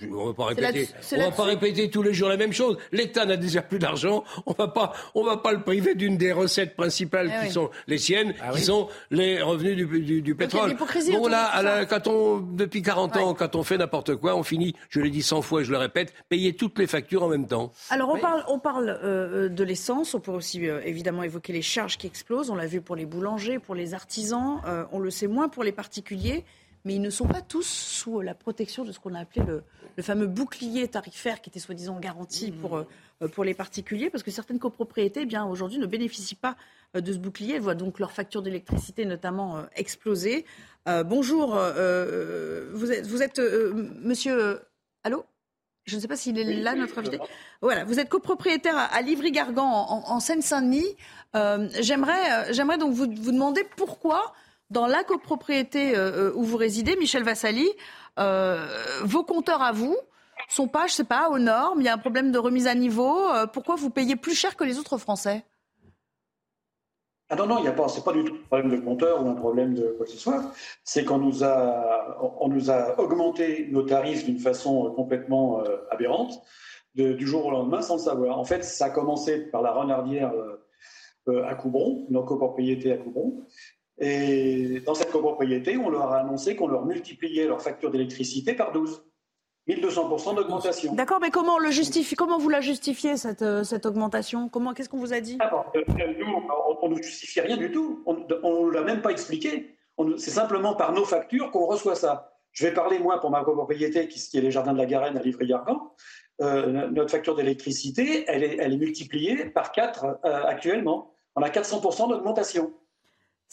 je- 0.00 0.08
on 0.08 0.26
va 0.26 0.32
pas 0.34 0.44
répéter, 0.46 0.88
on 1.12 1.18
va 1.18 1.30
pas 1.30 1.44
répéter 1.44 1.90
tous 1.90 2.02
les 2.02 2.14
jours 2.14 2.28
la 2.28 2.36
même 2.36 2.52
chose. 2.52 2.76
L'État 2.92 3.24
n'a 3.26 3.36
déjà 3.36 3.62
plus 3.62 3.78
d'argent, 3.78 4.24
on 4.46 4.52
va 4.52 4.68
pas, 4.68 4.92
on 5.14 5.22
va 5.24 5.36
pas 5.36 5.52
le 5.52 5.60
priver 5.60 5.94
d'une 5.94 6.16
des 6.16 6.32
recettes 6.32 6.74
principales 6.76 7.30
Eh 7.34 7.40
qui 7.40 7.46
oui. 7.48 7.52
sont 7.52 7.70
les 7.86 7.98
siennes, 7.98 8.32
qui 8.34 8.40
oui. 8.54 8.60
sont 8.62 8.88
les 9.10 9.40
revenus 9.42 9.76
du, 9.76 10.00
du, 10.00 10.22
du 10.22 10.34
pétrole. 10.34 10.70
l'hypocrisie 10.70 11.12
Bon 11.12 11.28
là, 11.28 11.44
à 11.44 11.62
la- 11.62 11.84
quand 11.86 12.06
on, 12.06 12.40
depuis 12.40 12.82
40 12.82 13.16
ans, 13.16 13.34
quand 13.34 13.54
on 13.56 13.62
fait 13.62 13.78
n'importe 13.78 14.16
quoi, 14.16 14.34
on 14.36 14.42
finit, 14.42 14.74
je 14.88 15.00
l'ai 15.00 15.10
dit 15.10 15.22
100 15.22 15.42
fois 15.42 15.60
et 15.60 15.64
je 15.64 15.70
le 15.70 15.78
répète, 15.78 16.14
payer 16.28 16.54
toutes 16.54 16.78
les 16.78 16.86
factures 16.86 17.22
en 17.22 17.28
même 17.28 17.46
temps. 17.46 17.70
Alors 17.90 18.08
on 18.10 18.18
parle, 18.18 18.44
on 18.48 18.58
parle 18.58 18.98
euh, 19.04 19.48
de 19.48 19.64
l'essence, 19.64 20.14
on 20.14 20.20
peut 20.20 20.32
aussi 20.32 20.66
euh, 20.68 20.80
évidemment 20.84 21.22
évoquer 21.22 21.52
les 21.52 21.62
charges 21.62 21.98
qui 21.98 22.06
explosent, 22.06 22.50
on 22.50 22.54
l'a 22.54 22.66
vu 22.66 22.80
pour 22.80 22.96
les 22.96 23.04
boulangers, 23.06 23.58
pour 23.58 23.74
les 23.74 23.92
artisans, 23.94 24.60
euh, 24.66 24.84
on 24.92 24.98
le 24.98 25.10
sait 25.10 25.26
moins 25.26 25.48
pour 25.48 25.62
les 25.64 25.72
particuliers, 25.74 26.44
mais 26.84 26.94
ils 26.94 27.02
ne 27.02 27.10
sont 27.10 27.28
pas 27.28 27.42
tous 27.42 27.66
sous 27.66 28.20
la 28.22 28.34
protection 28.34 28.84
de 28.84 28.92
ce 28.92 28.98
qu'on 28.98 29.14
a 29.14 29.20
appelé 29.20 29.44
le, 29.46 29.62
le 29.96 30.02
fameux 30.02 30.26
bouclier 30.26 30.88
tarifaire 30.88 31.40
qui 31.40 31.50
était 31.50 31.60
soi-disant 31.60 32.00
garanti 32.00 32.52
pour, 32.52 32.76
euh, 32.76 33.28
pour 33.28 33.44
les 33.44 33.54
particuliers, 33.54 34.10
parce 34.10 34.22
que 34.22 34.30
certaines 34.30 34.58
copropriétés 34.58 35.20
eh 35.22 35.26
bien 35.26 35.44
aujourd'hui 35.44 35.78
ne 35.78 35.86
bénéficient 35.86 36.34
pas 36.34 36.56
euh, 36.94 37.00
de 37.00 37.12
ce 37.12 37.18
bouclier, 37.18 37.54
elles 37.56 37.62
voient 37.62 37.74
donc 37.74 37.98
leur 37.98 38.12
facture 38.12 38.42
d'électricité 38.42 39.04
notamment 39.04 39.56
euh, 39.56 39.62
exploser. 39.76 40.46
Bonjour, 41.06 41.56
vous 42.74 42.92
êtes, 42.92 43.06
vous 43.06 43.22
êtes 43.22 43.38
monsieur... 44.02 44.60
allô? 45.02 45.24
Je 45.86 45.96
ne 45.96 46.00
sais 46.00 46.08
pas 46.08 46.16
s'il 46.16 46.38
est 46.38 46.44
là, 46.62 46.74
notre 46.74 46.98
invité. 46.98 47.18
Voilà, 47.60 47.84
vous 47.84 48.00
êtes 48.00 48.08
copropriétaire 48.08 48.76
à, 48.76 48.84
à 48.84 49.02
Livry-Gargan, 49.02 49.64
en, 49.64 50.10
en 50.10 50.20
Seine-Saint-Denis. 50.20 50.96
Euh, 51.36 51.68
J'aimerais 51.80 52.50
euh, 52.50 52.76
donc 52.78 52.92
vous, 52.94 53.04
vous 53.04 53.32
demander 53.32 53.62
pourquoi, 53.76 54.32
dans 54.70 54.86
la 54.86 55.04
copropriété 55.04 55.96
euh, 55.96 56.30
euh, 56.30 56.32
où 56.34 56.42
vous 56.42 56.56
résidez, 56.56 56.96
Michel 56.96 57.22
Vassali, 57.22 57.68
euh, 58.18 58.66
vos 59.02 59.24
compteurs 59.24 59.62
à 59.62 59.72
vous 59.72 59.96
sont 60.48 60.68
pas, 60.68 60.86
je 60.86 60.92
sais 60.92 61.04
pas, 61.04 61.30
aux 61.30 61.38
normes, 61.38 61.80
il 61.80 61.84
y 61.84 61.88
a 61.88 61.94
un 61.94 61.98
problème 61.98 62.30
de 62.30 62.38
remise 62.38 62.66
à 62.66 62.74
niveau. 62.74 63.28
pourquoi 63.52 63.76
vous 63.76 63.88
payez 63.88 64.14
plus 64.14 64.34
cher 64.34 64.56
que 64.56 64.64
les 64.64 64.78
autres 64.78 64.98
Français? 64.98 65.42
Ah 67.30 67.36
non, 67.36 67.46
non, 67.46 67.58
il 67.58 67.62
n'y 67.62 67.68
a 67.68 67.72
pas, 67.72 67.86
du 68.12 68.24
tout 68.24 68.34
un 68.34 68.46
problème 68.46 68.70
de 68.70 68.76
compteur 68.84 69.24
ou 69.24 69.30
un 69.30 69.34
problème 69.34 69.74
de 69.74 69.94
quoi 69.96 70.04
que 70.04 70.12
ce 70.12 70.18
soit. 70.18 70.52
C'est 70.82 71.04
qu'on 71.04 71.18
nous 71.18 71.44
a, 71.44 72.18
nous 72.46 72.70
a 72.70 73.00
augmenté 73.00 73.68
nos 73.70 73.84
tarifs 73.84 74.26
d'une 74.26 74.38
façon 74.38 74.92
complètement 74.94 75.62
aberrante 75.90 76.42
du 76.94 77.26
jour 77.26 77.46
au 77.46 77.50
lendemain 77.50 77.80
sans 77.80 77.94
le 77.94 78.02
savoir. 78.02 78.38
En 78.38 78.44
fait, 78.44 78.62
ça 78.62 78.86
a 78.86 78.90
commencé 78.90 79.38
par 79.46 79.62
la 79.62 79.72
renardière 79.72 80.32
à 81.26 81.54
Coubron, 81.54 82.06
nos 82.10 82.22
copropriétés 82.24 82.92
à 82.92 82.98
Coubron. 82.98 83.40
Et 83.98 84.80
dans 84.80 84.94
cette 84.94 85.10
copropriété, 85.10 85.76
on 85.76 85.88
leur 85.88 86.12
a 86.12 86.18
annoncé 86.18 86.56
qu'on 86.56 86.66
leur 86.66 86.84
multipliait 86.84 87.46
leur 87.46 87.62
facture 87.62 87.90
d'électricité 87.90 88.54
par 88.54 88.72
12. 88.72 89.04
1200% 89.68 90.34
d'augmentation. 90.34 90.92
D'accord, 90.94 91.20
mais 91.20 91.30
comment 91.30 91.58
le 91.58 91.70
justifie 91.70 92.16
Comment 92.16 92.38
vous 92.38 92.50
la 92.50 92.60
justifiez 92.60 93.16
cette, 93.16 93.40
euh, 93.40 93.64
cette 93.64 93.86
augmentation? 93.86 94.50
Comment 94.50 94.74
Qu'est-ce 94.74 94.90
qu'on 94.90 94.98
vous 94.98 95.14
a 95.14 95.20
dit? 95.20 95.38
Euh, 95.40 95.80
Nous, 96.18 96.26
on 96.82 96.88
ne 96.90 96.96
justifie 96.96 97.40
rien 97.40 97.56
du 97.56 97.72
tout. 97.72 98.02
On 98.04 98.66
ne 98.66 98.70
l'a 98.70 98.82
même 98.82 99.00
pas 99.00 99.10
expliqué. 99.10 99.74
C'est 100.18 100.30
simplement 100.30 100.74
par 100.74 100.92
nos 100.92 101.04
factures 101.04 101.50
qu'on 101.50 101.66
reçoit 101.66 101.94
ça. 101.94 102.32
Je 102.52 102.66
vais 102.66 102.74
parler, 102.74 102.98
moi, 102.98 103.20
pour 103.20 103.30
ma 103.30 103.42
copropriété, 103.42 104.06
qui, 104.06 104.20
qui 104.20 104.36
est 104.36 104.42
les 104.42 104.50
Jardins 104.50 104.74
de 104.74 104.78
la 104.78 104.86
Garenne 104.86 105.16
à 105.16 105.22
Livry-Gargan. 105.22 105.94
Euh, 106.42 106.90
notre 106.90 107.10
facture 107.10 107.34
d'électricité, 107.34 108.24
elle 108.28 108.42
est, 108.42 108.56
elle 108.58 108.74
est 108.74 108.76
multipliée 108.76 109.46
par 109.46 109.72
4 109.72 110.18
actuellement. 110.24 111.14
On 111.36 111.42
a 111.42 111.48
400% 111.48 112.10
d'augmentation. 112.10 112.72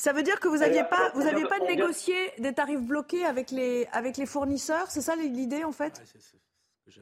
Ça 0.02 0.14
veut 0.14 0.24
dire 0.24 0.40
que 0.40 0.48
vous 0.48 0.56
Euh, 0.56 0.66
n'aviez 0.66 0.84
pas, 0.84 0.98
alors, 0.98 1.12
vous 1.14 1.28
aviez 1.28 1.46
pas 1.46 1.60
de 1.60 1.66
négocier 1.66 2.16
des 2.40 2.54
tarifs 2.54 2.82
bloqués 2.82 3.24
avec 3.24 3.52
les, 3.52 3.88
avec 3.92 4.18
les 4.18 4.26
fournisseurs 4.26 4.90
C'est 4.90 5.02
ça 5.02 5.16
l'idée 5.16 5.64
en 5.64 5.72
fait? 5.72 6.02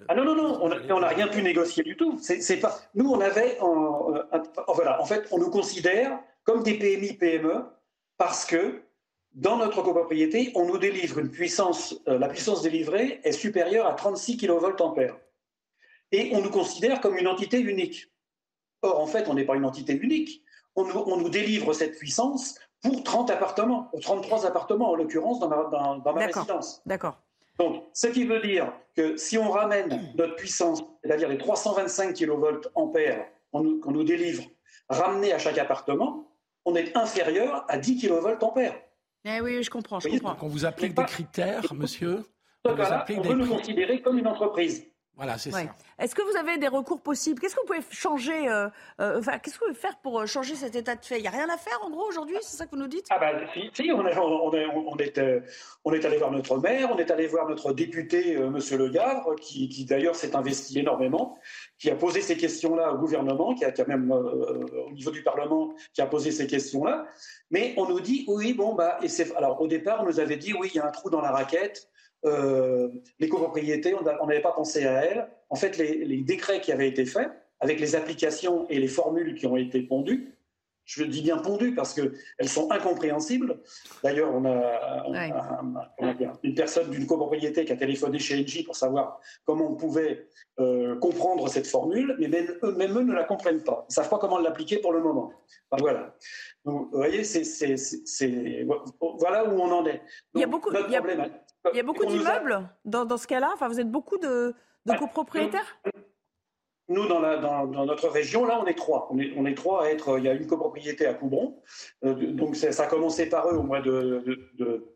Ah 0.09 0.15
non, 0.15 0.25
non, 0.25 0.35
non, 0.35 0.59
on 0.61 0.99
n'a 0.99 1.07
rien 1.07 1.29
pu 1.29 1.41
négocier 1.41 1.81
du 1.81 1.95
tout. 1.95 2.19
C'est, 2.21 2.57
pas... 2.59 2.77
Nous, 2.95 3.09
on 3.09 3.21
avait. 3.21 3.57
En, 3.61 4.13
euh, 4.13 4.23
un- 4.33 4.43
voilà, 4.73 5.01
en 5.01 5.05
fait, 5.05 5.29
on 5.31 5.37
nous 5.37 5.49
considère 5.49 6.19
comme 6.43 6.61
des 6.61 6.77
PMI, 6.77 7.13
PME 7.13 7.63
parce 8.17 8.43
que 8.43 8.81
dans 9.33 9.55
notre 9.55 9.81
copropriété, 9.81 10.51
on 10.55 10.65
nous 10.65 10.77
délivre 10.77 11.19
une 11.19 11.31
puissance. 11.31 11.95
euh, 12.09 12.19
la 12.19 12.27
puissance 12.27 12.61
délivrée 12.63 13.21
est 13.23 13.31
supérieure 13.31 13.87
à 13.87 13.93
36 13.93 14.35
kVA. 14.35 14.75
Et 16.11 16.31
on 16.33 16.41
nous 16.41 16.49
considère 16.51 16.99
comme 16.99 17.15
une 17.17 17.27
entité 17.27 17.61
unique. 17.61 18.11
Or, 18.81 18.99
en 18.99 19.07
fait, 19.07 19.29
on 19.29 19.35
n'est 19.35 19.45
pas 19.45 19.55
une 19.55 19.65
entité 19.65 19.93
unique. 19.93 20.43
On 20.75 20.83
nous, 20.83 20.97
on 20.97 21.15
nous 21.15 21.29
délivre 21.29 21.71
cette 21.73 21.97
puissance 21.97 22.55
pour 22.81 23.03
30 23.03 23.31
appartements, 23.31 23.89
ou 23.93 23.99
33 23.99 24.45
appartements 24.45 24.91
en 24.91 24.95
l'occurrence 24.95 25.39
dans 25.39 25.49
ma, 25.49 25.63
dans, 25.65 25.97
dans 25.97 26.13
ma 26.13 26.25
résidence. 26.25 26.81
D'accord. 26.85 27.17
Donc, 27.59 27.83
ce 27.93 28.07
qui 28.07 28.25
veut 28.25 28.39
dire 28.39 28.71
que 28.95 29.17
si 29.17 29.37
on 29.37 29.51
ramène 29.51 30.13
notre 30.15 30.35
puissance, 30.35 30.81
c'est-à-dire 31.03 31.27
les 31.27 31.37
325 31.37 32.13
kV 32.13 32.61
ampères 32.73 33.25
qu'on 33.51 33.61
nous, 33.61 34.03
délivre, 34.03 34.43
ramenés 34.87 35.33
à 35.33 35.39
chaque 35.39 35.57
appartement, 35.57 36.31
on 36.65 36.75
est 36.75 36.95
inférieur 36.95 37.65
à 37.67 37.77
10 37.77 37.97
kV 38.01 38.37
ampères. 38.41 38.79
Eh 39.25 39.41
oui, 39.41 39.61
je 39.61 39.69
comprends, 39.69 39.99
je 39.99 40.07
comprends. 40.07 40.37
On 40.41 40.47
vous 40.47 40.65
applique 40.65 40.93
des 40.93 41.03
critères, 41.03 41.73
monsieur 41.73 42.23
On 42.63 42.69
ce 42.69 42.75
vous 42.75 42.81
cas-là, 42.81 42.99
applique 43.01 43.19
on 43.19 43.23
des 43.23 43.29
veut 43.29 43.35
nous 43.35 43.47
considérer 43.47 44.01
comme 44.01 44.17
une 44.17 44.27
entreprise. 44.27 44.85
Voilà, 45.19 45.37
c'est 45.37 45.53
Ouais. 45.53 45.65
ça. 45.65 45.75
Est-ce 46.03 46.15
que 46.15 46.21
vous 46.21 46.37
avez 46.37 46.57
des 46.57 46.69
recours 46.69 47.01
possibles? 47.01 47.41
Qu'est-ce 47.41 47.53
que 47.53 47.59
vous 47.59 47.67
pouvez 47.67 47.81
changer 47.91 48.47
euh, 48.47 48.69
euh, 49.01 49.19
enfin, 49.19 49.37
Qu'est-ce 49.37 49.59
que 49.59 49.65
vous 49.65 49.71
pouvez 49.73 49.79
faire 49.81 49.97
pour 50.01 50.17
euh, 50.21 50.25
changer 50.25 50.55
cet 50.55 50.73
état 50.77 50.95
de 50.95 51.03
fait? 51.03 51.17
Il 51.17 51.23
n'y 51.23 51.27
a 51.27 51.31
rien 51.31 51.49
à 51.49 51.57
faire 51.57 51.77
en 51.83 51.89
gros 51.89 52.07
aujourd'hui 52.07 52.37
C'est 52.41 52.55
ça 52.55 52.65
que 52.65 52.71
vous 52.71 52.77
nous 52.81 52.87
dites? 52.87 53.05
Ah 53.09 53.19
ben, 53.19 53.45
si, 53.53 53.69
si, 53.73 53.91
on, 53.91 54.07
est, 54.07 54.17
on, 54.17 54.53
est, 54.53 54.65
on, 54.65 54.95
est, 54.97 55.17
euh, 55.17 55.41
on 55.83 55.91
est 55.91 56.05
allé 56.05 56.15
voir 56.19 56.31
notre 56.31 56.57
maire, 56.59 56.89
on 56.93 56.97
est 56.97 57.11
allé 57.11 57.27
voir 57.27 57.49
notre 57.49 57.73
député, 57.73 58.37
euh, 58.37 58.49
Monsieur 58.49 58.77
Le 58.77 58.87
Gavre, 58.87 59.35
qui, 59.35 59.67
qui 59.67 59.83
d'ailleurs 59.83 60.15
s'est 60.15 60.37
investi 60.37 60.79
énormément, 60.79 61.37
qui 61.77 61.91
a 61.91 61.95
posé 61.95 62.21
ces 62.21 62.37
questions-là 62.37 62.93
au 62.93 62.97
gouvernement, 62.97 63.53
qui 63.53 63.65
a, 63.65 63.73
qui 63.73 63.81
a 63.81 63.85
même 63.87 64.09
euh, 64.13 64.85
au 64.87 64.91
niveau 64.93 65.11
du 65.11 65.21
Parlement, 65.21 65.73
qui 65.93 66.01
a 66.01 66.05
posé 66.05 66.31
ces 66.31 66.47
questions-là. 66.47 67.05
Mais 67.51 67.73
on 67.75 67.85
nous 67.89 67.99
dit 67.99 68.23
oui, 68.29 68.53
bon 68.53 68.73
bah, 68.73 68.97
et 69.03 69.09
c'est 69.09 69.35
alors 69.35 69.59
au 69.61 69.67
départ, 69.67 70.01
on 70.01 70.05
nous 70.05 70.21
avait 70.21 70.37
dit 70.37 70.53
oui, 70.53 70.69
il 70.73 70.77
y 70.77 70.79
a 70.79 70.87
un 70.87 70.91
trou 70.91 71.09
dans 71.09 71.19
la 71.19 71.31
raquette. 71.31 71.89
Euh, 72.25 72.89
les 73.19 73.29
copropriétés, 73.29 73.93
on 73.95 74.25
n'avait 74.27 74.41
pas 74.41 74.51
pensé 74.51 74.85
à 74.85 75.03
elles. 75.05 75.27
En 75.49 75.55
fait, 75.55 75.77
les, 75.77 76.05
les 76.05 76.21
décrets 76.21 76.61
qui 76.61 76.71
avaient 76.71 76.87
été 76.89 77.05
faits, 77.05 77.29
avec 77.59 77.79
les 77.79 77.95
applications 77.95 78.67
et 78.69 78.79
les 78.79 78.87
formules 78.87 79.35
qui 79.35 79.45
ont 79.47 79.57
été 79.57 79.81
pondues, 79.81 80.33
je 80.85 81.03
dis 81.03 81.21
bien 81.21 81.37
pondues 81.37 81.75
parce 81.75 81.93
qu'elles 81.93 82.49
sont 82.49 82.71
incompréhensibles. 82.71 83.59
D'ailleurs, 84.03 84.33
on 84.33 84.43
a, 84.45 85.03
on 85.05 85.11
Ouais. 85.11 85.29
une 86.41 86.55
personne 86.55 86.89
d'une 86.89 87.05
copropriété 87.05 87.63
qui 87.63 87.71
a 87.71 87.75
téléphoné 87.75 88.17
chez 88.17 88.41
Engie 88.41 88.63
pour 88.63 88.75
savoir 88.75 89.19
comment 89.45 89.69
on 89.71 89.75
pouvait 89.75 90.25
euh, 90.59 90.95
comprendre 90.97 91.47
cette 91.47 91.67
formule, 91.67 92.15
mais 92.19 92.27
même 92.27 92.47
eux, 92.63 92.71
même 92.75 92.97
eux 92.97 93.03
ne 93.03 93.13
la 93.13 93.23
comprennent 93.23 93.61
pas. 93.63 93.85
Ils 93.87 93.91
ne 93.91 93.93
savent 93.93 94.09
pas 94.09 94.17
comment 94.17 94.39
l'appliquer 94.39 94.77
pour 94.79 94.91
le 94.93 95.01
moment. 95.01 95.31
Enfin, 95.69 95.79
voilà. 95.81 96.15
Donc, 96.65 96.89
vous 96.91 96.97
voyez, 96.97 97.23
c'est, 97.23 97.43
c'est- 97.43 97.77
c'est- 97.77 98.01
c'est- 98.07 98.65
voilà 99.19 99.45
où 99.47 99.59
on 99.59 99.71
en 99.71 99.85
est. 99.85 100.01
Il 100.33 100.41
y 100.41 100.43
a 100.43 100.47
beaucoup, 100.47 100.71
notre 100.71 100.87
il 100.89 100.93
y 100.93 100.95
a, 100.95 101.01
problème, 101.01 101.29
il 101.73 101.77
y 101.77 101.79
a 101.79 101.83
beaucoup 101.83 102.03
a- 102.03 102.05
d'immeubles 102.07 102.69
dans, 102.85 103.05
dans 103.05 103.17
ce 103.17 103.27
cas-là 103.27 103.51
Enfin, 103.53 103.67
vous 103.67 103.79
êtes 103.79 103.89
beaucoup 103.91 104.17
de, 104.17 104.53
de 104.85 104.93
copropriétaires? 104.97 105.77
Nous, 106.87 107.07
dans, 107.07 107.19
la- 107.19 107.37
dans- 107.37 107.67
dans 107.67 107.85
notre 107.85 108.09
région, 108.09 108.45
là, 108.45 108.59
on 108.59 108.65
est 108.65 108.73
trois. 108.73 109.07
On 109.11 109.19
est, 109.19 109.31
on 109.37 109.45
est 109.45 109.53
trois 109.53 109.85
à 109.85 109.89
être. 109.89 110.17
Il 110.17 110.23
y 110.23 110.27
a 110.27 110.33
une 110.33 110.47
copropriété 110.47 111.05
à 111.05 111.13
Coubron. 111.13 111.61
Euh, 112.03 112.31
donc, 112.33 112.55
ça 112.55 112.83
a 112.83 112.87
commencé 112.87 113.29
par 113.29 113.47
eux 113.49 113.57
au 113.57 113.61
mois 113.63 113.79
de, 113.81 114.23
de- 114.25 114.49
de- 114.57 114.87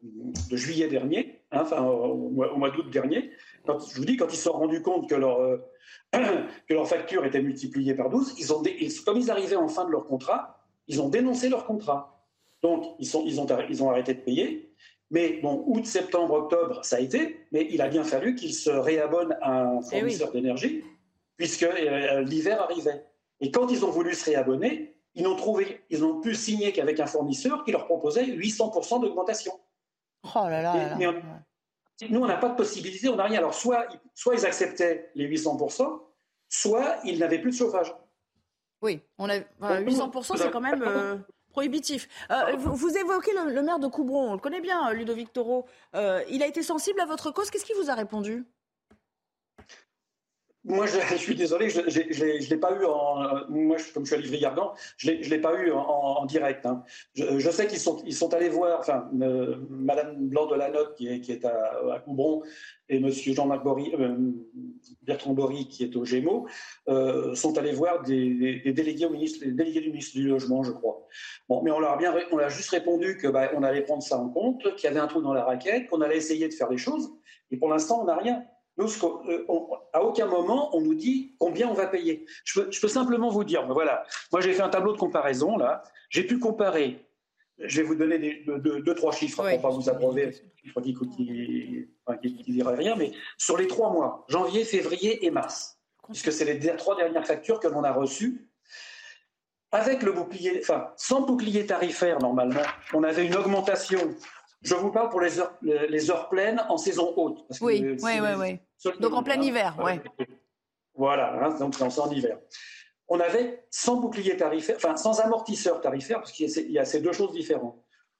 de 0.49 0.57
juillet 0.57 0.87
dernier, 0.87 1.43
hein, 1.51 1.59
enfin, 1.61 1.83
au 1.83 2.29
mois, 2.31 2.51
au 2.51 2.57
mois 2.57 2.71
d'août 2.71 2.89
dernier. 2.89 3.29
Quand, 3.67 3.77
je 3.79 3.95
vous 3.97 4.05
dis, 4.05 4.17
quand 4.17 4.25
ils 4.33 4.37
se 4.37 4.43
sont 4.43 4.53
rendus 4.53 4.81
compte 4.81 5.07
que 5.07 5.13
leur, 5.13 5.39
euh, 5.39 5.57
que 6.67 6.73
leur 6.73 6.87
facture 6.87 7.25
était 7.25 7.43
multipliée 7.43 7.93
par 7.93 8.09
12, 8.09 8.33
ils 8.39 8.51
ont 8.51 8.63
ils- 8.63 9.03
comme 9.03 9.17
ils 9.17 9.29
arrivaient 9.29 9.55
en 9.55 9.67
fin 9.67 9.85
de 9.85 9.91
leur 9.91 10.05
contrat, 10.07 10.65
ils 10.87 10.99
ont 10.99 11.09
dénoncé 11.09 11.47
leur 11.47 11.65
contrat. 11.67 12.25
Donc, 12.63 12.85
ils, 12.97 13.05
sont, 13.05 13.23
ils, 13.27 13.39
ont, 13.39 13.45
ils 13.69 13.83
ont 13.83 13.91
arrêté 13.91 14.15
de 14.15 14.21
payer. 14.21 14.72
Mais 15.13 15.39
bon, 15.43 15.63
août, 15.67 15.85
septembre, 15.85 16.33
octobre, 16.33 16.83
ça 16.83 16.95
a 16.95 16.99
été. 16.99 17.45
Mais 17.51 17.67
il 17.69 17.81
a 17.83 17.87
bien 17.87 18.03
fallu 18.03 18.33
qu'ils 18.33 18.55
se 18.55 18.71
réabonnent 18.71 19.37
à 19.43 19.61
un 19.61 19.79
Eh 19.79 19.83
fournisseur 19.99 20.31
d'énergie, 20.31 20.83
puisque 21.37 21.61
euh, 21.61 22.21
l'hiver 22.21 22.59
arrivait. 22.63 23.05
Et 23.39 23.51
quand 23.51 23.67
ils 23.69 23.85
ont 23.85 23.91
voulu 23.91 24.15
se 24.15 24.25
réabonner, 24.25 24.97
ils 25.13 25.21
n'ont 25.21 25.35
trouvé, 25.35 25.83
ils 25.91 25.99
n'ont 26.01 26.19
pu 26.19 26.33
signer 26.33 26.71
qu'avec 26.71 26.99
un 26.99 27.05
fournisseur 27.05 27.63
qui 27.63 27.71
leur 27.71 27.85
proposait 27.85 28.25
800% 28.25 29.01
d'augmentation. 29.01 29.53
Oh 30.23 30.47
là 30.49 30.63
là. 30.63 30.75
Et- 30.75 30.79
là 30.79 30.89
là. 30.89 30.95
mais 30.97 31.07
on- 31.07 31.21
nous, 32.09 32.19
on 32.21 32.25
n'a 32.25 32.37
pas 32.37 32.49
de 32.49 32.55
possibilité, 32.55 33.07
on 33.07 33.15
n'a 33.15 33.25
rien. 33.25 33.37
Alors, 33.37 33.53
soit, 33.53 33.85
soit 34.15 34.33
ils 34.33 34.45
acceptaient 34.47 35.11
les 35.13 35.25
800%, 35.25 36.01
soit 36.49 36.97
ils 37.05 37.19
n'avaient 37.19 37.39
plus 37.39 37.51
de 37.51 37.55
chauffage. 37.55 37.93
Oui, 38.81 38.99
on 39.19 39.29
a, 39.29 39.35
voilà, 39.59 39.79
800%, 39.81 40.35
c'est 40.37 40.49
quand 40.49 40.59
même 40.59 40.81
euh, 40.81 41.17
prohibitif. 41.53 42.09
Euh, 42.31 42.55
vous, 42.57 42.97
évoquez 42.97 43.31
le, 43.33 43.53
le 43.53 43.61
maire 43.61 43.79
de 43.79 43.87
Coubron, 43.87 44.31
on 44.31 44.33
le 44.33 44.39
connaît 44.39 44.59
bien, 44.59 44.89
euh, 44.89 44.93
Ludovic 44.93 45.31
Toro. 45.31 45.65
Euh, 45.95 46.21
il 46.29 46.43
a 46.43 46.47
été 46.47 46.61
sensible 46.63 46.99
à 46.99 47.05
votre 47.05 47.31
cause. 47.31 47.49
Qu'est-ce 47.49 47.63
qu'il 47.63 47.77
vous 47.77 47.89
a 47.89 47.93
répondu? 47.93 48.45
Moi, 50.65 50.85
je, 50.85 51.15
suis 51.17 51.35
désolé, 51.35 51.69
je 51.69 51.79
ne 51.81 52.49
l'ai 52.49 52.57
pas 52.57 52.73
eu 52.73 52.85
en. 52.85 53.49
Moi, 53.49 53.75
je, 53.77 53.91
comme 53.91 54.05
je 54.05 54.13
suis 54.13 54.15
à 54.15 54.19
Livry-Gargan, 54.19 54.73
je 54.95 55.11
ne 55.11 55.15
l'ai 55.17 55.39
pas 55.39 55.53
eu 55.55 55.71
en, 55.71 56.25
direct. 56.25 56.65
Hein. 56.65 56.83
Je, 57.15 57.49
sais 57.49 57.67
qu'ils 57.67 57.79
sont, 57.79 58.01
ils 58.05 58.15
sont 58.15 58.33
allés 58.33 58.47
voir, 58.47 58.79
enfin, 58.79 59.09
euh, 59.21 59.57
Madame 59.69 60.15
Blanc 60.29 60.45
de 60.45 60.95
qui 60.95 61.07
est, 61.07 61.45
à, 61.45 61.93
à 61.93 61.99
Coubron, 61.99 62.43
et 62.87 62.99
Monsieur 62.99 63.33
Jean-Marc 63.33 63.65
euh, 63.65 64.17
Bertrand 65.01 65.33
Bory, 65.33 65.67
qui 65.67 65.83
est 65.83 65.95
au 65.97 66.05
Gémeaux, 66.05 66.47
euh, 66.87 67.35
sont 67.35 67.57
allés 67.57 67.73
voir 67.73 68.01
des, 68.03 68.33
des, 68.33 68.59
des, 68.61 68.71
délégués, 68.71 69.05
au 69.05 69.11
des 69.11 69.51
délégués 69.51 69.81
du 69.81 69.89
ministre 69.89 70.15
du 70.15 70.29
Logement, 70.29 70.63
je 70.63 70.71
crois. 70.71 71.05
Bon, 71.49 71.61
mais 71.61 71.71
on 71.71 71.79
leur 71.79 71.91
a, 71.91 71.97
bien, 71.97 72.15
on 72.31 72.37
a 72.37 72.47
juste 72.47 72.69
répondu 72.69 73.17
qu'on 73.17 73.31
bah, 73.31 73.51
allait 73.63 73.81
prendre 73.81 74.03
ça 74.03 74.17
en 74.17 74.29
compte, 74.29 74.63
qu'il 74.75 74.85
y 74.85 74.87
avait 74.87 75.01
un 75.01 75.07
trou 75.07 75.21
dans 75.21 75.33
la 75.33 75.43
raquette, 75.43 75.87
qu'on 75.89 75.99
allait 75.99 76.17
essayer 76.17 76.47
de 76.47 76.53
faire 76.53 76.69
les 76.69 76.77
choses, 76.77 77.11
et 77.51 77.57
pour 77.57 77.69
l'instant, 77.69 78.01
on 78.01 78.05
n'a 78.05 78.15
rien. 78.15 78.45
Nous, 78.77 78.87
euh, 79.03 79.45
on, 79.47 79.69
à 79.93 80.03
aucun 80.03 80.25
moment, 80.25 80.75
on 80.75 80.81
nous 80.81 80.95
dit 80.95 81.35
combien 81.37 81.69
on 81.69 81.73
va 81.73 81.87
payer. 81.87 82.25
Je 82.43 82.59
peux, 82.59 82.71
je 82.71 82.81
peux 82.81 82.87
simplement 82.87 83.29
vous 83.29 83.43
dire, 83.43 83.65
voilà, 83.67 84.03
moi 84.31 84.41
j'ai 84.41 84.53
fait 84.53 84.61
un 84.61 84.69
tableau 84.69 84.93
de 84.93 84.97
comparaison, 84.97 85.57
là. 85.57 85.83
J'ai 86.09 86.23
pu 86.23 86.39
comparer, 86.39 87.05
je 87.59 87.81
vais 87.81 87.83
vous 87.83 87.95
donner 87.95 88.17
des, 88.17 88.43
deux, 88.45 88.81
deux, 88.81 88.95
trois 88.95 89.11
chiffres 89.11 89.47
pour 89.47 89.61
pas 89.61 89.69
vous 89.69 89.89
abreuver, 89.89 90.31
chiffres 90.55 90.81
qui 90.81 91.87
ne 92.07 92.53
diraient 92.53 92.75
rien, 92.75 92.95
mais 92.95 93.11
sur 93.37 93.57
les 93.57 93.67
trois 93.67 93.91
mois, 93.91 94.25
janvier, 94.27 94.63
février 94.63 95.25
et 95.25 95.29
mars, 95.29 95.77
puisque 96.07 96.31
c'est 96.31 96.45
les 96.45 96.75
trois 96.75 96.95
dernières 96.95 97.27
factures 97.27 97.59
que 97.59 97.67
l'on 97.67 97.83
a 97.83 97.91
reçues, 97.91 98.49
avec 99.71 100.03
le 100.03 100.11
bouclier, 100.11 100.59
enfin, 100.61 100.91
sans 100.97 101.21
bouclier 101.21 101.65
tarifaire, 101.65 102.19
normalement, 102.19 102.61
on 102.93 103.03
avait 103.03 103.25
une 103.25 103.35
augmentation 103.35 103.99
je 104.63 104.75
vous 104.75 104.91
parle 104.91 105.09
pour 105.09 105.21
les 105.21 105.39
heures, 105.39 105.53
les 105.61 106.09
heures 106.09 106.29
pleines 106.29 106.63
en 106.69 106.77
saison 106.77 107.13
haute. 107.15 107.45
Parce 107.47 107.61
oui, 107.61 107.97
oui, 108.01 108.11
oui, 108.21 108.59
oui. 108.83 108.91
Donc 108.99 109.13
en 109.13 109.23
plein 109.23 109.39
hiver, 109.41 109.75
oui. 109.83 109.99
Voilà, 110.95 111.33
hein, 111.43 111.57
donc 111.59 111.75
c'est 111.75 111.99
en 111.99 112.11
hiver. 112.11 112.37
On 113.07 113.19
avait 113.19 113.65
sans 113.69 113.97
bouclier 113.97 114.37
tarifaire, 114.37 114.77
enfin 114.77 114.95
sans 114.95 115.19
amortisseur 115.19 115.81
tarifaire, 115.81 116.19
parce 116.19 116.31
qu'il 116.31 116.49
y 116.71 116.79
a 116.79 116.85
ces 116.85 117.01
deux 117.01 117.11
choses 117.11 117.33
différentes. 117.33 117.77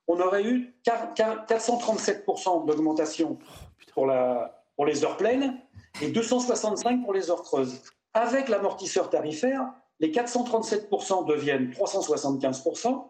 On 0.07 0.19
aurait 0.19 0.43
eu 0.43 0.75
437% 0.85 2.65
d'augmentation 2.65 3.39
pour, 3.93 4.05
la, 4.05 4.65
pour 4.75 4.85
les 4.85 5.05
heures 5.05 5.17
pleines 5.17 5.57
et 6.01 6.09
265 6.09 7.03
pour 7.03 7.13
les 7.13 7.31
heures 7.31 7.43
creuses. 7.43 7.81
Avec 8.13 8.49
l'amortisseur 8.49 9.09
tarifaire, 9.09 9.71
les 9.99 10.11
437% 10.11 11.25
deviennent 11.25 11.71
375% 11.71 13.07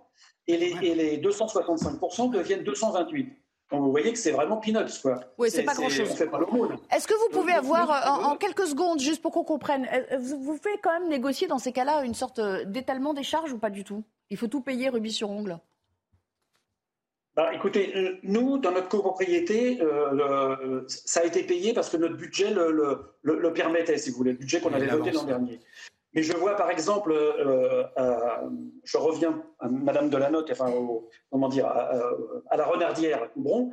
et 0.47 0.57
les, 0.57 0.75
et 0.81 0.95
les 0.95 1.17
265% 1.17 2.31
deviennent 2.31 2.63
228. 2.63 3.33
Donc 3.71 3.81
vous 3.81 3.91
voyez 3.91 4.11
que 4.11 4.19
c'est 4.19 4.31
vraiment 4.31 4.57
peanuts, 4.57 5.01
quoi. 5.01 5.19
Oui, 5.37 5.49
c'est 5.49 5.63
pas 5.63 5.73
grand-chose. 5.73 6.09
Est-ce 6.09 7.07
que 7.07 7.13
vous 7.13 7.39
pouvez 7.39 7.53
avoir, 7.53 8.21
en, 8.21 8.31
en, 8.31 8.35
quelques 8.35 8.67
secondes, 8.67 8.99
juste 8.99 9.21
pour 9.21 9.31
qu'on 9.31 9.43
comprenne, 9.43 9.87
vous 10.19 10.57
faites 10.61 10.79
quand 10.83 10.99
même 10.99 11.09
négocier 11.09 11.47
dans 11.47 11.57
ces 11.57 11.71
cas-là 11.71 12.03
une 12.03 12.13
sorte 12.13 12.39
d'étalement 12.67 13.13
des 13.13 13.23
charges 13.23 13.51
ou 13.51 13.57
pas 13.57 13.71
du 13.71 13.83
tout? 13.83 14.03
Il 14.29 14.37
faut 14.37 14.47
tout 14.47 14.61
payer 14.61 14.89
rubis 14.89 15.13
sur 15.13 15.29
ongle 15.29 15.59
bah, 17.35 17.51
écoutez, 17.51 18.19
nous, 18.21 18.59
dans 18.59 18.71
notre 18.71 18.89
copropriété, 18.89 19.81
euh, 19.81 20.11
le, 20.11 20.85
ça 20.87 21.21
a 21.21 21.23
été 21.23 21.43
payé 21.43 21.73
parce 21.73 21.89
que 21.89 21.97
notre 21.97 22.15
budget 22.15 22.51
le, 22.51 22.71
le, 22.71 23.39
le 23.39 23.53
permettait, 23.53 23.97
si 23.97 24.11
vous 24.11 24.17
voulez, 24.17 24.33
le 24.33 24.37
budget 24.37 24.61
qu'on 24.61 24.71
avait 24.73 24.85
voté 24.85 25.09
l'an 25.11 25.23
dernier. 25.23 25.59
Mais 26.13 26.21
je 26.23 26.35
vois 26.35 26.55
par 26.55 26.69
exemple, 26.69 27.11
euh, 27.11 27.83
euh, 27.97 28.49
je 28.83 28.97
reviens 28.97 29.43
à 29.59 29.67
Madame 29.67 30.09
Delanotte, 30.09 30.51
enfin, 30.51 30.71
au, 30.71 31.09
comment 31.31 31.49
dire, 31.49 31.65
à, 31.65 31.91
à, 32.49 32.57
la 32.57 32.65
Renardière, 32.65 33.31
Coubron, 33.33 33.71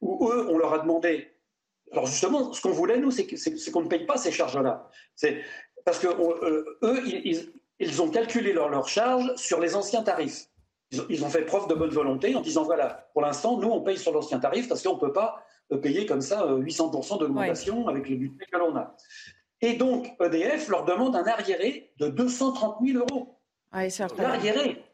où 0.00 0.30
eux, 0.30 0.46
on 0.48 0.58
leur 0.58 0.72
a 0.72 0.78
demandé. 0.78 1.28
Alors 1.92 2.06
justement, 2.06 2.52
ce 2.52 2.62
qu'on 2.62 2.70
voulait 2.70 2.98
nous, 2.98 3.10
c'est 3.10 3.26
qu'on 3.70 3.82
ne 3.82 3.88
paye 3.88 4.06
pas 4.06 4.16
ces 4.16 4.32
charges-là. 4.32 4.88
C'est 5.14 5.42
parce 5.84 5.98
que 5.98 6.08
on, 6.08 6.34
euh, 6.44 6.78
eux, 6.82 7.02
ils, 7.06 7.52
ils, 7.78 8.02
ont 8.02 8.08
calculé 8.08 8.52
leurs 8.52 8.70
leur 8.70 8.88
charges 8.88 9.34
sur 9.36 9.60
les 9.60 9.76
anciens 9.76 10.02
tarifs. 10.02 10.46
Ils, 10.92 11.04
ils, 11.10 11.24
ont 11.24 11.28
fait 11.28 11.44
preuve 11.44 11.68
de 11.68 11.74
bonne 11.74 11.90
volonté 11.90 12.34
en 12.34 12.40
disant 12.40 12.64
voilà, 12.64 13.10
pour 13.12 13.20
l'instant, 13.20 13.58
nous, 13.58 13.68
on 13.68 13.82
paye 13.82 13.98
sur 13.98 14.12
l'ancien 14.12 14.38
tarif 14.38 14.68
parce 14.68 14.82
qu'on 14.82 14.94
ne 14.94 15.00
peut 15.00 15.12
pas 15.12 15.44
payer 15.82 16.06
comme 16.06 16.20
ça 16.20 16.46
800% 16.46 17.18
d'augmentation 17.18 17.84
ouais. 17.84 17.92
avec 17.92 18.08
le 18.08 18.16
budget 18.16 18.46
que 18.50 18.58
l'on 18.58 18.76
a. 18.76 18.94
Et 19.62 19.74
donc, 19.74 20.12
EDF 20.20 20.68
leur 20.68 20.84
demande 20.84 21.14
un 21.16 21.24
arriéré 21.24 21.92
de 21.98 22.08
230 22.08 22.78
000 22.84 22.98
euros. 22.98 23.38
Ouais, 23.72 23.88
c'est 23.88 24.04
L'arriéré. 24.18 24.84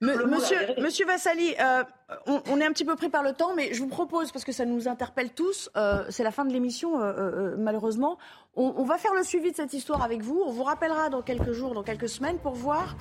Monsieur, 0.00 0.58
Monsieur 0.78 1.06
Vassali, 1.06 1.54
euh, 1.58 1.82
on, 2.26 2.42
on, 2.50 2.60
est 2.60 2.66
un 2.66 2.72
petit 2.72 2.84
peu 2.84 2.94
pris 2.96 3.08
par 3.08 3.22
le 3.22 3.32
temps, 3.32 3.54
mais 3.54 3.72
je 3.72 3.80
vous 3.80 3.88
propose, 3.88 4.32
parce 4.32 4.44
que 4.44 4.52
ça 4.52 4.66
nous 4.66 4.88
interpelle 4.88 5.30
tous, 5.30 5.70
euh, 5.76 6.04
c'est 6.10 6.24
la 6.24 6.30
fin 6.30 6.44
de 6.44 6.52
l'émission, 6.52 7.00
euh, 7.00 7.54
malheureusement, 7.56 8.18
on, 8.54 8.74
on, 8.76 8.84
va 8.84 8.98
faire 8.98 9.14
le 9.14 9.22
suivi 9.22 9.52
de 9.52 9.56
cette 9.56 9.72
histoire 9.72 10.02
avec 10.02 10.20
vous. 10.20 10.42
On 10.46 10.50
vous 10.50 10.64
rappellera 10.64 11.08
dans 11.08 11.22
quelques 11.22 11.52
jours, 11.52 11.72
dans 11.72 11.82
quelques 11.82 12.08
semaines, 12.08 12.38
pour 12.38 12.52
voir 12.52 12.96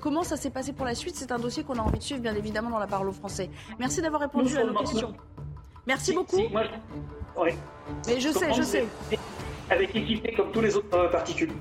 comment 0.00 0.24
ça 0.24 0.36
s'est 0.36 0.50
passé 0.50 0.72
pour 0.72 0.84
la 0.86 0.94
suite. 0.94 1.14
C'est 1.14 1.30
un 1.30 1.38
dossier 1.38 1.62
qu'on 1.62 1.78
a 1.78 1.82
envie 1.82 1.98
de 1.98 2.04
suivre, 2.04 2.20
bien 2.20 2.34
évidemment, 2.34 2.70
dans 2.70 2.80
la 2.80 2.88
parole 2.88 3.08
aux 3.08 3.12
Français. 3.12 3.48
Merci 3.78 4.02
d'avoir 4.02 4.22
répondu 4.22 4.56
à 4.56 4.64
nos 4.64 4.74
questions. 4.74 5.14
Merci 5.86 6.06
si, 6.06 6.14
beaucoup. 6.14 6.36
Si, 6.36 6.48
moi, 6.48 6.64
oui. 7.36 7.50
Mais 8.08 8.18
je 8.18 8.30
sais, 8.30 8.52
je 8.52 8.62
sais 8.62 8.86
avec 9.70 9.94
équité 9.94 10.34
comme 10.34 10.50
tous 10.52 10.60
les 10.60 10.76
autres 10.76 10.96
euh, 10.96 11.08
particuliers. 11.08 11.54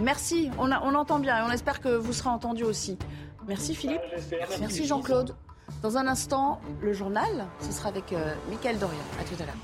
Merci, 0.00 0.50
on, 0.58 0.72
a, 0.72 0.80
on, 0.82 0.94
entend 0.94 1.18
bien 1.18 1.38
et 1.38 1.42
on 1.48 1.52
espère 1.52 1.80
que 1.80 1.88
vous 1.88 2.12
serez 2.12 2.30
entendu 2.30 2.64
aussi. 2.64 2.96
Merci 3.46 3.74
Philippe. 3.74 4.00
Ah, 4.32 4.46
Merci 4.60 4.86
Jean-Claude. 4.86 5.34
Dans 5.82 5.96
un 5.96 6.06
instant, 6.06 6.60
le 6.82 6.92
journal, 6.92 7.46
ce 7.60 7.72
sera 7.72 7.90
avec 7.90 8.12
euh, 8.12 8.34
Mickaël 8.48 8.78
Dorian. 8.78 8.98
À 9.20 9.24
tout 9.24 9.40
à 9.42 9.46
l'heure. 9.46 9.54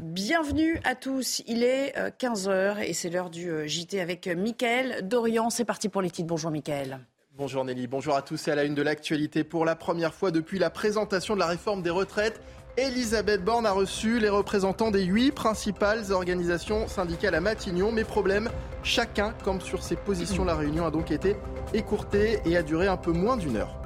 Bienvenue 0.00 0.80
à 0.84 0.94
tous. 0.94 1.42
Il 1.46 1.62
est 1.64 1.94
15h 2.18 2.48
euh, 2.48 2.74
et 2.80 2.92
c'est 2.92 3.10
l'heure 3.10 3.30
du 3.30 3.50
JT 3.66 4.00
avec 4.00 4.26
Mickaël 4.28 5.06
Dorian. 5.06 5.50
C'est 5.50 5.64
parti 5.64 5.88
pour 5.88 6.02
les 6.02 6.10
titres. 6.10 6.28
Bonjour 6.28 6.50
Mickaël. 6.50 7.00
Bonjour 7.34 7.64
Nelly, 7.64 7.86
bonjour 7.86 8.14
à 8.14 8.20
tous 8.20 8.46
et 8.46 8.50
à 8.50 8.54
la 8.54 8.64
une 8.64 8.74
de 8.74 8.82
l'actualité. 8.82 9.42
Pour 9.42 9.64
la 9.64 9.74
première 9.74 10.12
fois 10.12 10.30
depuis 10.30 10.58
la 10.58 10.68
présentation 10.68 11.32
de 11.32 11.40
la 11.40 11.46
réforme 11.46 11.80
des 11.80 11.88
retraites, 11.88 12.42
Elisabeth 12.78 13.44
Borne 13.44 13.66
a 13.66 13.72
reçu 13.72 14.18
les 14.18 14.30
représentants 14.30 14.90
des 14.90 15.02
huit 15.02 15.30
principales 15.30 16.10
organisations 16.10 16.88
syndicales 16.88 17.34
à 17.34 17.40
Matignon. 17.40 17.92
Mais 17.92 18.02
problème, 18.02 18.48
chacun 18.82 19.34
comme 19.44 19.60
sur 19.60 19.82
ses 19.82 19.94
positions. 19.94 20.46
La 20.46 20.54
réunion 20.54 20.86
a 20.86 20.90
donc 20.90 21.10
été 21.10 21.36
écourtée 21.74 22.40
et 22.46 22.56
a 22.56 22.62
duré 22.62 22.86
un 22.86 22.96
peu 22.96 23.12
moins 23.12 23.36
d'une 23.36 23.58
heure. 23.58 23.76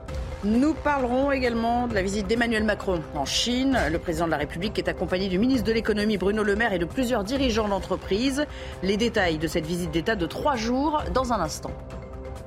Nous 0.44 0.74
parlerons 0.74 1.32
également 1.32 1.88
de 1.88 1.94
la 1.94 2.02
visite 2.02 2.28
d'Emmanuel 2.28 2.62
Macron 2.62 3.02
en 3.16 3.24
Chine. 3.24 3.76
Le 3.90 3.98
président 3.98 4.26
de 4.26 4.30
la 4.30 4.36
République 4.36 4.78
est 4.78 4.88
accompagné 4.88 5.26
du 5.26 5.40
ministre 5.40 5.66
de 5.66 5.72
l'économie 5.72 6.16
Bruno 6.16 6.44
Le 6.44 6.54
Maire 6.54 6.72
et 6.72 6.78
de 6.78 6.84
plusieurs 6.84 7.24
dirigeants 7.24 7.66
d'entreprise. 7.66 8.46
Les 8.84 8.96
détails 8.96 9.38
de 9.38 9.48
cette 9.48 9.66
visite 9.66 9.90
d'État 9.90 10.14
de 10.14 10.26
trois 10.26 10.54
jours 10.54 11.02
dans 11.12 11.32
un 11.32 11.40
instant. 11.40 11.72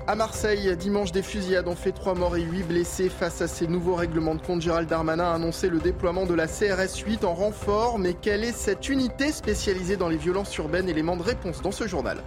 À 0.10 0.16
Marseille, 0.16 0.76
dimanche, 0.76 1.12
des 1.12 1.22
fusillades 1.22 1.68
ont 1.68 1.76
fait 1.76 1.92
trois 1.92 2.16
morts 2.16 2.36
et 2.36 2.42
huit 2.42 2.64
blessés. 2.64 3.10
Face 3.10 3.44
à 3.44 3.48
ces 3.48 3.68
nouveaux 3.68 3.94
règlements 3.94 4.34
de 4.34 4.42
compte, 4.42 4.60
Gérald 4.60 4.90
Darmanin 4.90 5.26
a 5.26 5.36
annoncé 5.36 5.70
le 5.70 5.78
déploiement 5.78 6.26
de 6.26 6.34
la 6.34 6.48
CRS 6.48 6.98
8 7.06 7.24
en 7.26 7.36
renfort. 7.36 8.00
Mais 8.00 8.16
quelle 8.16 8.44
est 8.44 8.52
cette 8.52 8.90
unité 8.90 9.32
spécialisée 9.32 9.98
dans 9.98 10.10
les 10.10 10.18
violences 10.18 10.58
urbaines? 10.58 10.90
Élément 10.90 11.16
de 11.16 11.22
réponse 11.22 11.62
dans 11.62 11.70
ce 11.70 11.86
journal. 11.86 12.24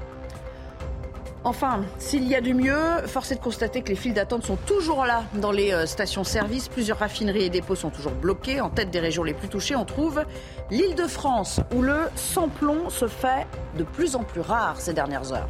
Enfin, 1.42 1.80
s'il 1.98 2.28
y 2.28 2.36
a 2.36 2.40
du 2.40 2.54
mieux, 2.54 2.78
force 3.06 3.32
est 3.32 3.34
de 3.34 3.40
constater 3.40 3.82
que 3.82 3.88
les 3.88 3.96
files 3.96 4.14
d'attente 4.14 4.44
sont 4.44 4.54
toujours 4.64 5.04
là 5.04 5.24
dans 5.34 5.50
les 5.50 5.84
stations-service. 5.84 6.68
Plusieurs 6.68 6.98
raffineries 6.98 7.46
et 7.46 7.50
dépôts 7.50 7.74
sont 7.74 7.90
toujours 7.90 8.12
bloqués. 8.12 8.60
En 8.60 8.70
tête 8.70 8.92
des 8.92 9.00
régions 9.00 9.24
les 9.24 9.34
plus 9.34 9.48
touchées, 9.48 9.74
on 9.74 9.84
trouve 9.84 10.22
l'île 10.70 10.94
de 10.94 11.08
France, 11.08 11.58
où 11.74 11.82
le 11.82 11.96
sans-plomb 12.14 12.90
se 12.90 13.08
fait 13.08 13.44
de 13.76 13.82
plus 13.82 14.14
en 14.14 14.22
plus 14.22 14.40
rare 14.40 14.80
ces 14.80 14.92
dernières 14.92 15.32
heures. 15.32 15.48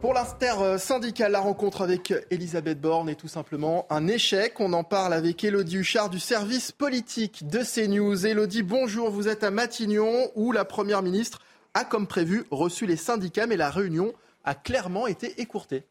Pour 0.00 0.14
l'inter-syndical, 0.14 1.32
la 1.32 1.40
rencontre 1.40 1.82
avec 1.82 2.14
Elisabeth 2.30 2.80
Borne 2.80 3.08
est 3.08 3.16
tout 3.16 3.26
simplement 3.26 3.84
un 3.90 4.06
échec. 4.06 4.60
On 4.60 4.72
en 4.72 4.84
parle 4.84 5.12
avec 5.12 5.42
Elodie 5.42 5.78
Huchard 5.78 6.08
du 6.08 6.20
service 6.20 6.70
politique 6.70 7.48
de 7.48 7.64
CNews. 7.64 8.24
Elodie, 8.24 8.62
bonjour, 8.62 9.10
vous 9.10 9.26
êtes 9.26 9.42
à 9.42 9.50
Matignon 9.50 10.30
où 10.36 10.52
la 10.52 10.64
Première 10.64 11.02
ministre 11.02 11.40
a, 11.74 11.84
comme 11.84 12.06
prévu, 12.06 12.44
reçu 12.52 12.86
les 12.86 12.96
syndicats, 12.96 13.48
mais 13.48 13.56
la 13.56 13.70
réunion 13.70 14.12
a 14.44 14.54
clairement 14.54 15.08
été 15.08 15.40
écourtée. 15.40 15.82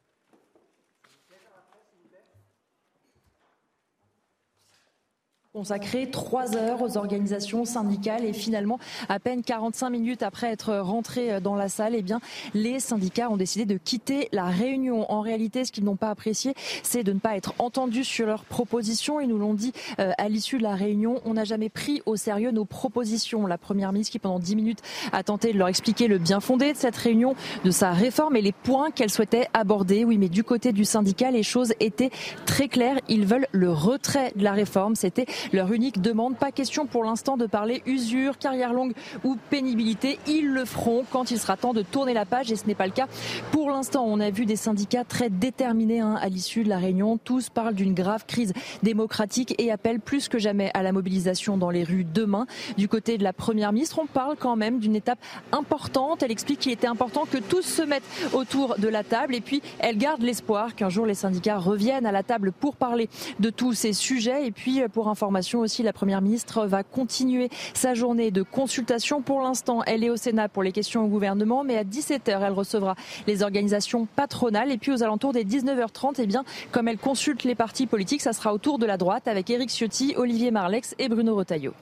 Consacré 5.57 6.07
trois 6.11 6.55
heures 6.55 6.83
aux 6.83 6.97
organisations 6.97 7.65
syndicales 7.65 8.23
et 8.23 8.31
finalement 8.31 8.77
à 9.09 9.19
peine 9.19 9.41
45 9.41 9.89
minutes 9.89 10.21
après 10.21 10.51
être 10.51 10.75
rentrés 10.75 11.41
dans 11.41 11.55
la 11.55 11.67
salle, 11.67 11.95
eh 11.95 12.03
bien 12.03 12.19
les 12.53 12.79
syndicats 12.79 13.31
ont 13.31 13.37
décidé 13.37 13.65
de 13.65 13.75
quitter 13.75 14.29
la 14.31 14.45
réunion. 14.45 15.11
En 15.11 15.21
réalité, 15.21 15.65
ce 15.65 15.71
qu'ils 15.71 15.83
n'ont 15.83 15.95
pas 15.95 16.11
apprécié, 16.11 16.53
c'est 16.83 17.03
de 17.03 17.11
ne 17.11 17.17
pas 17.17 17.35
être 17.35 17.55
entendus 17.57 18.03
sur 18.03 18.27
leurs 18.27 18.43
propositions. 18.43 19.19
Ils 19.19 19.27
nous 19.27 19.39
l'ont 19.39 19.55
dit 19.55 19.73
euh, 19.99 20.11
à 20.19 20.29
l'issue 20.29 20.59
de 20.59 20.63
la 20.63 20.75
réunion. 20.75 21.21
On 21.25 21.33
n'a 21.33 21.43
jamais 21.43 21.69
pris 21.69 22.03
au 22.05 22.17
sérieux 22.17 22.51
nos 22.51 22.65
propositions. 22.65 23.47
La 23.47 23.57
première 23.57 23.91
ministre 23.91 24.11
qui 24.11 24.19
pendant 24.19 24.37
10 24.37 24.55
minutes 24.55 24.83
a 25.11 25.23
tenté 25.23 25.53
de 25.53 25.57
leur 25.57 25.69
expliquer 25.69 26.07
le 26.07 26.19
bien 26.19 26.39
fondé 26.39 26.73
de 26.73 26.77
cette 26.77 26.97
réunion, 26.97 27.33
de 27.65 27.71
sa 27.71 27.93
réforme 27.93 28.35
et 28.35 28.43
les 28.43 28.51
points 28.51 28.91
qu'elle 28.91 29.09
souhaitait 29.09 29.47
aborder. 29.55 30.05
Oui, 30.05 30.19
mais 30.19 30.29
du 30.29 30.43
côté 30.43 30.71
du 30.71 30.85
syndicat, 30.85 31.31
les 31.31 31.41
choses 31.41 31.73
étaient 31.79 32.11
très 32.45 32.67
claires. 32.67 32.99
Ils 33.09 33.25
veulent 33.25 33.47
le 33.51 33.71
retrait 33.71 34.31
de 34.35 34.43
la 34.43 34.51
réforme. 34.51 34.95
C'était 34.95 35.25
leur 35.53 35.71
unique 35.71 36.01
demande. 36.01 36.37
Pas 36.37 36.51
question 36.51 36.85
pour 36.85 37.03
l'instant 37.03 37.37
de 37.37 37.45
parler 37.45 37.81
usure, 37.85 38.37
carrière 38.37 38.73
longue 38.73 38.93
ou 39.23 39.37
pénibilité. 39.49 40.19
Ils 40.27 40.47
le 40.47 40.65
feront 40.65 41.03
quand 41.11 41.31
il 41.31 41.39
sera 41.39 41.57
temps 41.57 41.73
de 41.73 41.81
tourner 41.81 42.13
la 42.13 42.25
page 42.25 42.51
et 42.51 42.55
ce 42.55 42.65
n'est 42.67 42.75
pas 42.75 42.85
le 42.85 42.91
cas. 42.91 43.07
Pour 43.51 43.69
l'instant, 43.69 44.05
on 44.07 44.19
a 44.19 44.29
vu 44.29 44.45
des 44.45 44.55
syndicats 44.55 45.03
très 45.03 45.29
déterminés 45.29 45.99
hein, 45.99 46.17
à 46.21 46.29
l'issue 46.29 46.63
de 46.63 46.69
la 46.69 46.77
réunion. 46.77 47.17
Tous 47.17 47.49
parlent 47.49 47.73
d'une 47.73 47.93
grave 47.93 48.25
crise 48.25 48.53
démocratique 48.83 49.55
et 49.57 49.71
appellent 49.71 49.99
plus 49.99 50.27
que 50.27 50.39
jamais 50.39 50.71
à 50.73 50.83
la 50.83 50.91
mobilisation 50.91 51.57
dans 51.57 51.69
les 51.69 51.83
rues 51.83 52.05
demain. 52.05 52.45
Du 52.77 52.87
côté 52.87 53.17
de 53.17 53.23
la 53.23 53.33
Première 53.33 53.73
ministre, 53.73 53.99
on 53.99 54.07
parle 54.07 54.35
quand 54.37 54.55
même 54.55 54.79
d'une 54.79 54.95
étape 54.95 55.19
importante. 55.51 56.23
Elle 56.23 56.31
explique 56.31 56.59
qu'il 56.59 56.71
était 56.71 56.87
important 56.87 57.25
que 57.29 57.37
tous 57.37 57.61
se 57.61 57.81
mettent 57.81 58.03
autour 58.33 58.77
de 58.77 58.87
la 58.87 59.03
table 59.03 59.35
et 59.35 59.41
puis 59.41 59.61
elle 59.79 59.97
garde 59.97 60.21
l'espoir 60.21 60.75
qu'un 60.75 60.89
jour 60.89 61.05
les 61.05 61.13
syndicats 61.13 61.57
reviennent 61.57 62.05
à 62.05 62.11
la 62.11 62.23
table 62.23 62.51
pour 62.51 62.75
parler 62.75 63.09
de 63.39 63.49
tous 63.49 63.73
ces 63.73 63.93
sujets. 63.93 64.47
Et 64.47 64.51
puis 64.51 64.81
pour 64.91 65.07
aussi, 65.55 65.83
la 65.83 65.93
Première 65.93 66.21
ministre 66.21 66.65
va 66.65 66.83
continuer 66.83 67.49
sa 67.73 67.93
journée 67.93 68.31
de 68.31 68.43
consultation. 68.43 69.21
Pour 69.21 69.41
l'instant, 69.41 69.83
elle 69.85 70.03
est 70.03 70.09
au 70.09 70.17
Sénat 70.17 70.49
pour 70.49 70.63
les 70.63 70.71
questions 70.71 71.05
au 71.05 71.07
gouvernement, 71.07 71.63
mais 71.63 71.77
à 71.77 71.83
17h, 71.83 72.41
elle 72.41 72.53
recevra 72.53 72.95
les 73.27 73.43
organisations 73.43 74.07
patronales. 74.15 74.71
Et 74.71 74.77
puis 74.77 74.91
aux 74.91 75.03
alentours 75.03 75.33
des 75.33 75.45
19h30, 75.45 76.15
eh 76.19 76.27
bien, 76.27 76.43
comme 76.71 76.87
elle 76.87 76.97
consulte 76.97 77.43
les 77.43 77.55
partis 77.55 77.87
politiques, 77.87 78.21
ça 78.21 78.33
sera 78.33 78.53
au 78.53 78.57
tour 78.57 78.79
de 78.79 78.85
la 78.85 78.97
droite 78.97 79.27
avec 79.27 79.49
Éric 79.49 79.69
Ciotti, 79.69 80.13
Olivier 80.17 80.51
Marlex 80.51 80.95
et 80.99 81.09
Bruno 81.09 81.35
Retailleau. 81.35 81.73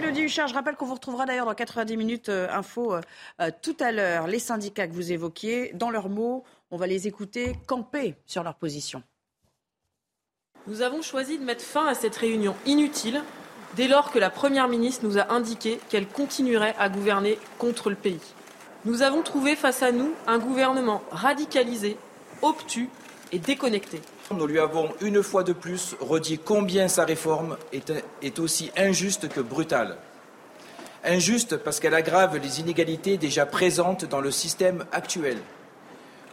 Elodie 0.00 0.22
Huchard, 0.22 0.48
je 0.48 0.54
rappelle 0.54 0.76
qu'on 0.76 0.86
vous 0.86 0.94
retrouvera 0.94 1.26
d'ailleurs 1.26 1.44
dans 1.44 1.54
90 1.54 1.96
minutes 1.98 2.28
euh, 2.30 2.48
info 2.50 2.94
euh, 2.94 3.00
euh, 3.40 3.50
tout 3.60 3.76
à 3.80 3.92
l'heure. 3.92 4.28
Les 4.28 4.38
syndicats 4.38 4.88
que 4.88 4.94
vous 4.94 5.12
évoquiez, 5.12 5.72
dans 5.74 5.90
leurs 5.90 6.08
mots, 6.08 6.42
on 6.70 6.78
va 6.78 6.86
les 6.86 7.06
écouter 7.06 7.52
camper 7.66 8.14
sur 8.24 8.42
leur 8.42 8.54
position. 8.54 9.02
Nous 10.66 10.82
avons 10.82 11.00
choisi 11.00 11.38
de 11.38 11.44
mettre 11.44 11.64
fin 11.64 11.86
à 11.86 11.94
cette 11.94 12.16
réunion 12.16 12.54
inutile 12.66 13.22
dès 13.76 13.88
lors 13.88 14.12
que 14.12 14.18
la 14.18 14.28
Première 14.28 14.68
ministre 14.68 15.06
nous 15.06 15.16
a 15.16 15.32
indiqué 15.32 15.80
qu'elle 15.88 16.06
continuerait 16.06 16.74
à 16.78 16.90
gouverner 16.90 17.38
contre 17.56 17.88
le 17.88 17.96
pays. 17.96 18.20
Nous 18.84 19.00
avons 19.00 19.22
trouvé 19.22 19.56
face 19.56 19.82
à 19.82 19.90
nous 19.90 20.12
un 20.26 20.38
gouvernement 20.38 21.02
radicalisé, 21.10 21.96
obtus 22.42 22.90
et 23.32 23.38
déconnecté. 23.38 24.02
Nous 24.30 24.46
lui 24.46 24.58
avons 24.58 24.90
une 25.00 25.22
fois 25.22 25.44
de 25.44 25.54
plus 25.54 25.96
redit 25.98 26.38
combien 26.38 26.88
sa 26.88 27.06
réforme 27.06 27.56
est, 27.72 28.38
aussi 28.38 28.70
injuste 28.76 29.28
que 29.28 29.40
brutale. 29.40 29.96
Injuste 31.04 31.56
parce 31.56 31.80
qu'elle 31.80 31.94
aggrave 31.94 32.36
les 32.36 32.60
inégalités 32.60 33.16
déjà 33.16 33.46
présentes 33.46 34.04
dans 34.04 34.20
le 34.20 34.30
système 34.30 34.84
actuel. 34.92 35.38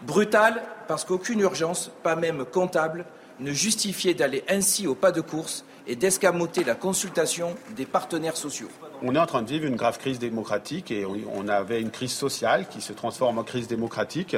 Brutale 0.01 0.61
parce 0.89 1.05
qu'aucune 1.05 1.39
urgence, 1.39 1.91
pas 2.03 2.17
même 2.17 2.43
comptable, 2.43 3.05
ne 3.39 3.51
justifiait 3.51 4.13
d'aller 4.13 4.43
ainsi 4.49 4.87
au 4.87 4.95
pas 4.95 5.11
de 5.11 5.21
course 5.21 5.65
et 5.87 5.95
d'escamoter 5.95 6.63
la 6.63 6.75
consultation 6.75 7.55
des 7.75 7.85
partenaires 7.85 8.37
sociaux. 8.37 8.69
On 9.01 9.15
est 9.15 9.19
en 9.19 9.25
train 9.25 9.41
de 9.41 9.47
vivre 9.47 9.65
une 9.65 9.75
grave 9.75 9.99
crise 9.99 10.19
démocratique 10.19 10.91
et 10.91 11.05
on 11.05 11.47
avait 11.47 11.81
une 11.81 11.91
crise 11.91 12.11
sociale 12.11 12.67
qui 12.67 12.81
se 12.81 12.93
transforme 12.93 13.37
en 13.37 13.43
crise 13.43 13.67
démocratique. 13.67 14.35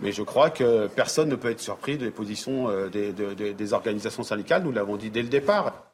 Mais 0.00 0.12
je 0.12 0.22
crois 0.22 0.50
que 0.50 0.86
personne 0.86 1.28
ne 1.28 1.36
peut 1.36 1.50
être 1.50 1.60
surpris 1.60 1.96
des 1.96 2.10
positions 2.10 2.68
euh, 2.68 2.88
des, 2.88 3.12
des 3.12 3.72
organisations 3.72 4.22
syndicales. 4.22 4.62
Nous 4.62 4.72
l'avons 4.72 4.96
dit 4.96 5.10
dès 5.10 5.22
le 5.22 5.28
départ. 5.28 5.92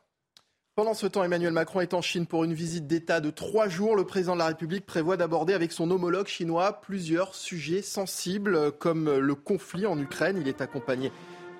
Pendant 0.74 0.94
ce 0.94 1.08
temps, 1.08 1.24
Emmanuel 1.24 1.52
Macron 1.52 1.80
est 1.80 1.92
en 1.92 2.02
Chine 2.02 2.26
pour 2.26 2.44
une 2.44 2.54
visite 2.54 2.86
d'État 2.86 3.20
de 3.20 3.30
trois 3.30 3.68
jours. 3.68 3.96
Le 3.96 4.04
président 4.04 4.34
de 4.34 4.38
la 4.38 4.46
République 4.46 4.86
prévoit 4.86 5.16
d'aborder 5.16 5.52
avec 5.52 5.72
son 5.72 5.90
homologue 5.90 6.28
chinois 6.28 6.80
plusieurs 6.80 7.34
sujets 7.34 7.82
sensibles 7.82 8.70
comme 8.78 9.10
le 9.18 9.34
conflit 9.34 9.86
en 9.86 9.98
Ukraine. 9.98 10.38
Il 10.40 10.46
est 10.46 10.60
accompagné 10.60 11.10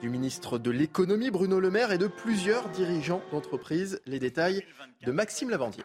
du 0.01 0.09
ministre 0.09 0.59
de 0.59 0.70
l'économie 0.70 1.30
Bruno 1.30 1.61
Le 1.61 1.70
Maire 1.70 1.92
et 1.92 1.99
de 1.99 2.07
plusieurs 2.07 2.68
dirigeants 2.70 3.22
d'entreprises. 3.32 4.01
Les 4.07 4.18
détails 4.18 4.62
de 5.05 5.12
Maxime 5.12 5.51
Lavandier. 5.51 5.82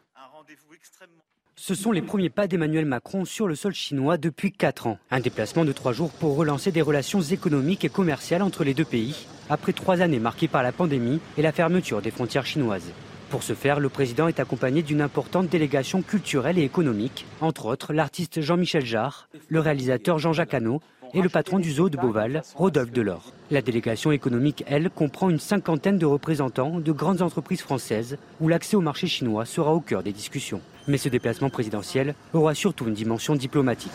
Ce 1.55 1.75
sont 1.75 1.91
les 1.91 2.01
premiers 2.01 2.29
pas 2.29 2.47
d'Emmanuel 2.47 2.85
Macron 2.85 3.25
sur 3.25 3.47
le 3.47 3.55
sol 3.55 3.73
chinois 3.73 4.17
depuis 4.17 4.51
4 4.51 4.87
ans. 4.87 4.99
Un 5.11 5.19
déplacement 5.19 5.65
de 5.65 5.71
3 5.71 5.93
jours 5.93 6.11
pour 6.11 6.35
relancer 6.35 6.71
des 6.71 6.81
relations 6.81 7.21
économiques 7.21 7.85
et 7.85 7.89
commerciales 7.89 8.41
entre 8.41 8.63
les 8.63 8.73
deux 8.73 8.85
pays, 8.85 9.27
après 9.49 9.73
3 9.73 10.01
années 10.01 10.19
marquées 10.19 10.47
par 10.47 10.63
la 10.63 10.71
pandémie 10.71 11.19
et 11.37 11.41
la 11.41 11.51
fermeture 11.51 12.01
des 12.01 12.11
frontières 12.11 12.45
chinoises. 12.45 12.91
Pour 13.29 13.43
ce 13.43 13.53
faire, 13.53 13.79
le 13.79 13.89
président 13.89 14.27
est 14.27 14.39
accompagné 14.39 14.83
d'une 14.83 15.01
importante 15.01 15.47
délégation 15.47 16.03
culturelle 16.03 16.59
et 16.59 16.63
économique, 16.63 17.25
entre 17.41 17.65
autres 17.65 17.93
l'artiste 17.93 18.41
Jean-Michel 18.41 18.85
Jarre, 18.85 19.27
le 19.47 19.59
réalisateur 19.59 20.19
Jean-Jacques 20.19 20.53
Hano 20.53 20.81
et 21.13 21.21
le 21.21 21.29
patron 21.29 21.59
du 21.59 21.71
zoo 21.71 21.89
de 21.89 21.97
Beauval, 21.97 22.41
Rodolphe 22.55 22.91
Delors. 22.91 23.31
La 23.51 23.61
délégation 23.61 24.11
économique, 24.11 24.63
elle, 24.67 24.89
comprend 24.89 25.29
une 25.29 25.39
cinquantaine 25.39 25.97
de 25.97 26.05
représentants 26.05 26.79
de 26.79 26.91
grandes 26.91 27.21
entreprises 27.21 27.61
françaises 27.61 28.17
où 28.39 28.47
l'accès 28.47 28.75
au 28.75 28.81
marché 28.81 29.07
chinois 29.07 29.45
sera 29.45 29.73
au 29.73 29.79
cœur 29.79 30.03
des 30.03 30.11
discussions. 30.11 30.61
Mais 30.87 30.97
ce 30.97 31.09
déplacement 31.09 31.49
présidentiel 31.49 32.15
aura 32.33 32.55
surtout 32.55 32.87
une 32.87 32.93
dimension 32.93 33.35
diplomatique. 33.35 33.91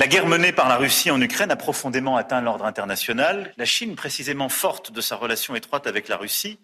La 0.00 0.06
guerre 0.06 0.26
menée 0.26 0.52
par 0.52 0.68
la 0.68 0.76
Russie 0.76 1.10
en 1.10 1.20
Ukraine 1.20 1.50
a 1.50 1.56
profondément 1.56 2.16
atteint 2.16 2.40
l'ordre 2.40 2.64
international. 2.64 3.52
La 3.56 3.64
Chine, 3.64 3.96
précisément 3.96 4.48
forte 4.48 4.92
de 4.92 5.00
sa 5.00 5.16
relation 5.16 5.54
étroite 5.54 5.86
avec 5.86 6.08
la 6.08 6.16
Russie, 6.16 6.58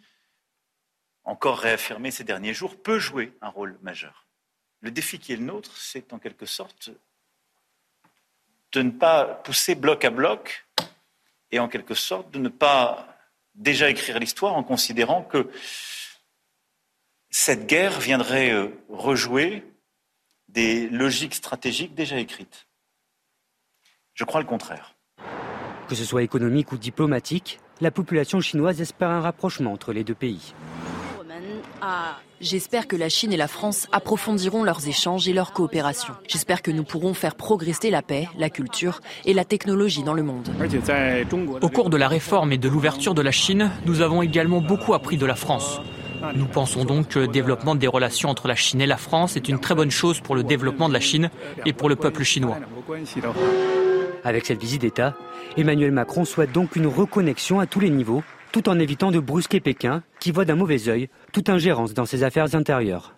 encore 1.24 1.58
réaffirmée 1.58 2.10
ces 2.10 2.24
derniers 2.24 2.54
jours, 2.54 2.76
peut 2.82 2.98
jouer 2.98 3.32
un 3.40 3.48
rôle 3.48 3.78
majeur. 3.82 4.26
Le 4.80 4.90
défi 4.90 5.18
qui 5.18 5.32
est 5.32 5.36
le 5.36 5.44
nôtre, 5.44 5.70
c'est 5.76 6.12
en 6.12 6.18
quelque 6.18 6.46
sorte 6.46 6.90
de 8.72 8.82
ne 8.82 8.90
pas 8.90 9.24
pousser 9.24 9.74
bloc 9.74 10.04
à 10.04 10.10
bloc 10.10 10.66
et 11.50 11.58
en 11.58 11.68
quelque 11.68 11.94
sorte 11.94 12.30
de 12.30 12.38
ne 12.38 12.48
pas 12.48 13.06
déjà 13.54 13.90
écrire 13.90 14.18
l'histoire 14.18 14.54
en 14.54 14.62
considérant 14.62 15.22
que 15.22 15.50
cette 17.30 17.66
guerre 17.66 17.98
viendrait 18.00 18.50
euh, 18.50 18.68
rejouer 18.88 19.64
des 20.48 20.88
logiques 20.88 21.34
stratégiques 21.34 21.94
déjà 21.94 22.18
écrites. 22.18 22.66
Je 24.14 24.24
crois 24.24 24.40
le 24.40 24.46
contraire. 24.46 24.94
Que 25.88 25.94
ce 25.94 26.04
soit 26.04 26.22
économique 26.22 26.72
ou 26.72 26.78
diplomatique, 26.78 27.58
la 27.80 27.90
population 27.90 28.40
chinoise 28.40 28.80
espère 28.80 29.10
un 29.10 29.20
rapprochement 29.20 29.72
entre 29.72 29.92
les 29.92 30.04
deux 30.04 30.14
pays. 30.14 30.54
J'espère 32.40 32.88
que 32.88 32.96
la 32.96 33.08
Chine 33.08 33.32
et 33.32 33.36
la 33.36 33.46
France 33.46 33.86
approfondiront 33.92 34.64
leurs 34.64 34.88
échanges 34.88 35.28
et 35.28 35.32
leur 35.32 35.52
coopération. 35.52 36.14
J'espère 36.26 36.60
que 36.60 36.72
nous 36.72 36.82
pourrons 36.82 37.14
faire 37.14 37.36
progresser 37.36 37.88
la 37.90 38.02
paix, 38.02 38.28
la 38.36 38.50
culture 38.50 39.00
et 39.24 39.32
la 39.32 39.44
technologie 39.44 40.02
dans 40.02 40.14
le 40.14 40.24
monde. 40.24 40.48
Au 41.60 41.68
cours 41.68 41.88
de 41.88 41.96
la 41.96 42.08
réforme 42.08 42.52
et 42.52 42.58
de 42.58 42.68
l'ouverture 42.68 43.14
de 43.14 43.22
la 43.22 43.30
Chine, 43.30 43.70
nous 43.86 44.00
avons 44.00 44.22
également 44.22 44.60
beaucoup 44.60 44.92
appris 44.92 45.16
de 45.16 45.26
la 45.26 45.36
France. 45.36 45.80
Nous 46.34 46.46
pensons 46.46 46.84
donc 46.84 47.08
que 47.08 47.20
le 47.20 47.28
développement 47.28 47.74
des 47.74 47.86
relations 47.86 48.28
entre 48.28 48.48
la 48.48 48.54
Chine 48.54 48.80
et 48.80 48.86
la 48.86 48.96
France 48.96 49.36
est 49.36 49.48
une 49.48 49.60
très 49.60 49.74
bonne 49.74 49.90
chose 49.90 50.20
pour 50.20 50.34
le 50.34 50.42
développement 50.42 50.88
de 50.88 50.94
la 50.94 51.00
Chine 51.00 51.30
et 51.66 51.72
pour 51.72 51.88
le 51.88 51.96
peuple 51.96 52.24
chinois. 52.24 52.58
Avec 54.24 54.46
cette 54.46 54.60
visite 54.60 54.82
d'État, 54.82 55.14
Emmanuel 55.56 55.90
Macron 55.90 56.24
souhaite 56.24 56.52
donc 56.52 56.76
une 56.76 56.86
reconnexion 56.86 57.60
à 57.60 57.66
tous 57.66 57.80
les 57.80 57.90
niveaux 57.90 58.22
tout 58.52 58.68
en 58.68 58.78
évitant 58.78 59.10
de 59.10 59.18
brusquer 59.18 59.60
Pékin, 59.60 60.02
qui 60.20 60.30
voit 60.30 60.44
d'un 60.44 60.56
mauvais 60.56 60.88
œil 60.88 61.08
toute 61.32 61.48
ingérence 61.48 61.94
dans 61.94 62.04
ses 62.04 62.22
affaires 62.22 62.54
intérieures. 62.54 63.14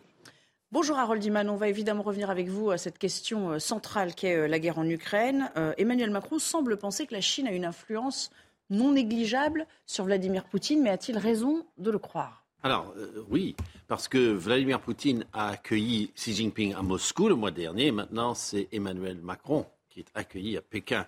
Bonjour 0.70 0.96
Harold 0.96 1.24
Iman, 1.24 1.48
on 1.50 1.56
va 1.56 1.68
évidemment 1.68 2.02
revenir 2.02 2.30
avec 2.30 2.48
vous 2.48 2.70
à 2.70 2.78
cette 2.78 2.98
question 2.98 3.50
euh, 3.50 3.58
centrale 3.58 4.14
qu'est 4.14 4.34
euh, 4.34 4.48
la 4.48 4.58
guerre 4.58 4.78
en 4.78 4.88
Ukraine. 4.88 5.50
Euh, 5.56 5.72
Emmanuel 5.78 6.10
Macron 6.10 6.38
semble 6.38 6.76
penser 6.76 7.06
que 7.06 7.14
la 7.14 7.20
Chine 7.20 7.46
a 7.46 7.52
une 7.52 7.64
influence 7.64 8.30
non 8.70 8.92
négligeable 8.92 9.66
sur 9.86 10.04
Vladimir 10.04 10.44
Poutine, 10.44 10.82
mais 10.82 10.90
a-t-il 10.90 11.18
raison 11.18 11.66
de 11.78 11.90
le 11.90 11.98
croire? 11.98 12.44
Alors 12.62 12.94
oui, 13.28 13.54
parce 13.88 14.08
que 14.08 14.32
Vladimir 14.32 14.80
Poutine 14.80 15.26
a 15.32 15.50
accueilli 15.50 16.10
Xi 16.16 16.32
Jinping 16.32 16.74
à 16.74 16.82
Moscou 16.82 17.28
le 17.28 17.34
mois 17.34 17.50
dernier, 17.50 17.88
et 17.88 17.92
maintenant 17.92 18.34
c'est 18.34 18.68
Emmanuel 18.72 19.18
Macron 19.22 19.66
qui 19.94 20.00
est 20.00 20.10
accueilli 20.14 20.56
à 20.56 20.60
Pékin. 20.60 21.06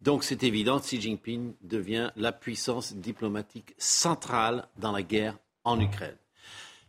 Donc 0.00 0.24
c'est 0.24 0.42
évident, 0.42 0.78
Xi 0.80 1.00
Jinping 1.00 1.54
devient 1.62 2.10
la 2.16 2.32
puissance 2.32 2.94
diplomatique 2.94 3.74
centrale 3.78 4.68
dans 4.76 4.92
la 4.92 5.02
guerre 5.02 5.38
en 5.64 5.80
Ukraine. 5.80 6.16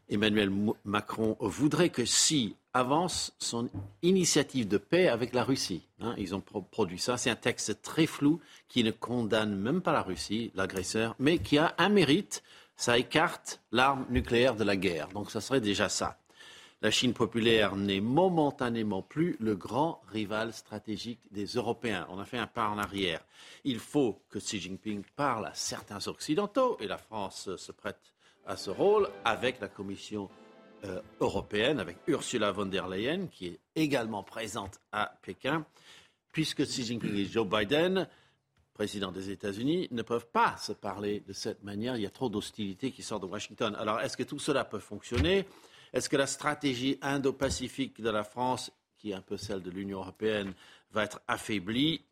Emmanuel 0.10 0.52
Macron 0.86 1.36
voudrait 1.40 1.90
que 1.90 2.02
Xi 2.04 2.56
avance 2.74 3.34
son 3.40 3.70
initiative 4.04 4.68
de 4.68 4.78
paix 4.78 5.08
avec 5.08 5.34
la 5.34 5.44
Russie. 5.44 5.88
Hein. 6.00 6.14
ils 6.18 6.36
ont 6.36 6.42
produit 6.42 7.00
ça. 7.00 7.18
C'est 7.18 7.30
un 7.30 7.36
texte 7.36 7.82
très 7.82 8.06
flou 8.06 8.40
qui 8.70 8.84
ne 8.84 8.92
condamne 8.92 9.56
même 9.56 9.82
pas 9.82 9.92
la 9.92 10.02
Russie, 10.02 10.52
l'agresseur, 10.56 11.16
mais 11.20 11.40
qui 11.40 11.58
a 11.58 11.74
un 11.78 11.90
mérite. 11.90 12.44
Ça 12.76 12.98
écarte 12.98 13.62
l'arme 13.72 14.06
nucléaire 14.10 14.56
de 14.56 14.64
la 14.64 14.76
guerre. 14.76 15.08
Donc 15.10 15.32
ça 15.32 15.42
serait 15.42 15.62
déjà 15.62 15.90
ça 15.90 16.20
la 16.82 16.92
Chine 16.92 17.14
populaire 17.14 17.76
n'est 17.76 18.02
momentanément 18.02 19.02
plus 19.02 19.36
le 19.40 19.56
grand 19.56 20.02
rival 20.12 20.54
stratégique 20.54 21.20
des 21.32 21.46
Européens. 21.46 22.08
On 22.10 22.20
a 22.20 22.26
fait 22.26 22.38
un 22.38 22.48
pas 22.48 22.70
en 22.70 22.78
arrière. 22.78 23.26
Il 23.64 23.80
faut 23.80 24.22
que 24.30 24.40
Xi 24.40 24.60
Jinping 24.60 25.04
parle 25.16 25.48
à 25.48 25.54
certains 25.54 26.06
Occidentaux, 26.08 26.78
et 26.80 26.88
la 26.88 26.98
France 26.98 27.56
se 27.56 27.72
prête 27.72 28.14
à 28.46 28.58
ce 28.58 28.70
rôle 28.70 29.10
avec 29.26 29.60
la 29.60 29.68
Commission 29.68 30.30
euh, 30.86 31.02
européenne, 31.20 31.80
avec 31.80 31.98
Ursula 32.08 32.52
von 32.52 32.68
der 32.68 32.88
Leyen, 32.88 33.28
qui 33.28 33.48
est 33.48 33.60
également 33.76 34.24
présente 34.24 34.80
à 34.92 35.14
Pékin, 35.24 35.66
puisque 36.32 36.64
Xi 36.64 36.86
Jinping 36.86 37.16
et 37.16 37.26
Joe 37.26 37.48
Biden 37.48 38.08
président 38.78 39.12
des 39.12 39.32
États-Unis, 39.32 39.88
ne 39.90 40.04
peuvent 40.04 40.28
pas 40.28 40.56
se 40.58 40.72
parler 40.72 41.22
de 41.22 41.34
cette 41.34 41.64
manière. 41.64 41.96
Il 41.96 42.04
y 42.04 42.06
a 42.06 42.12
trop 42.12 42.30
d'hostilité 42.30 42.92
qui 42.92 43.02
sort 43.02 43.20
de 43.20 43.26
Washington. 43.26 43.76
Alors, 43.80 44.00
est-ce 44.02 44.16
que 44.16 44.22
tout 44.22 44.38
cela 44.38 44.64
peut 44.66 44.78
fonctionner? 44.78 45.48
Est-ce 45.98 46.10
que 46.10 46.16
la 46.16 46.28
stratégie 46.28 47.00
indo-pacifique 47.02 48.04
de 48.04 48.12
la 48.12 48.24
France, 48.24 48.72
qui 49.00 49.10
est 49.10 49.16
un 49.16 49.22
peu 49.22 49.36
celle 49.36 49.64
de 49.64 49.72
l'Union 49.72 49.98
européenne, 50.02 50.54
va 50.92 51.04
être 51.04 51.22
affaiblie? 51.28 52.06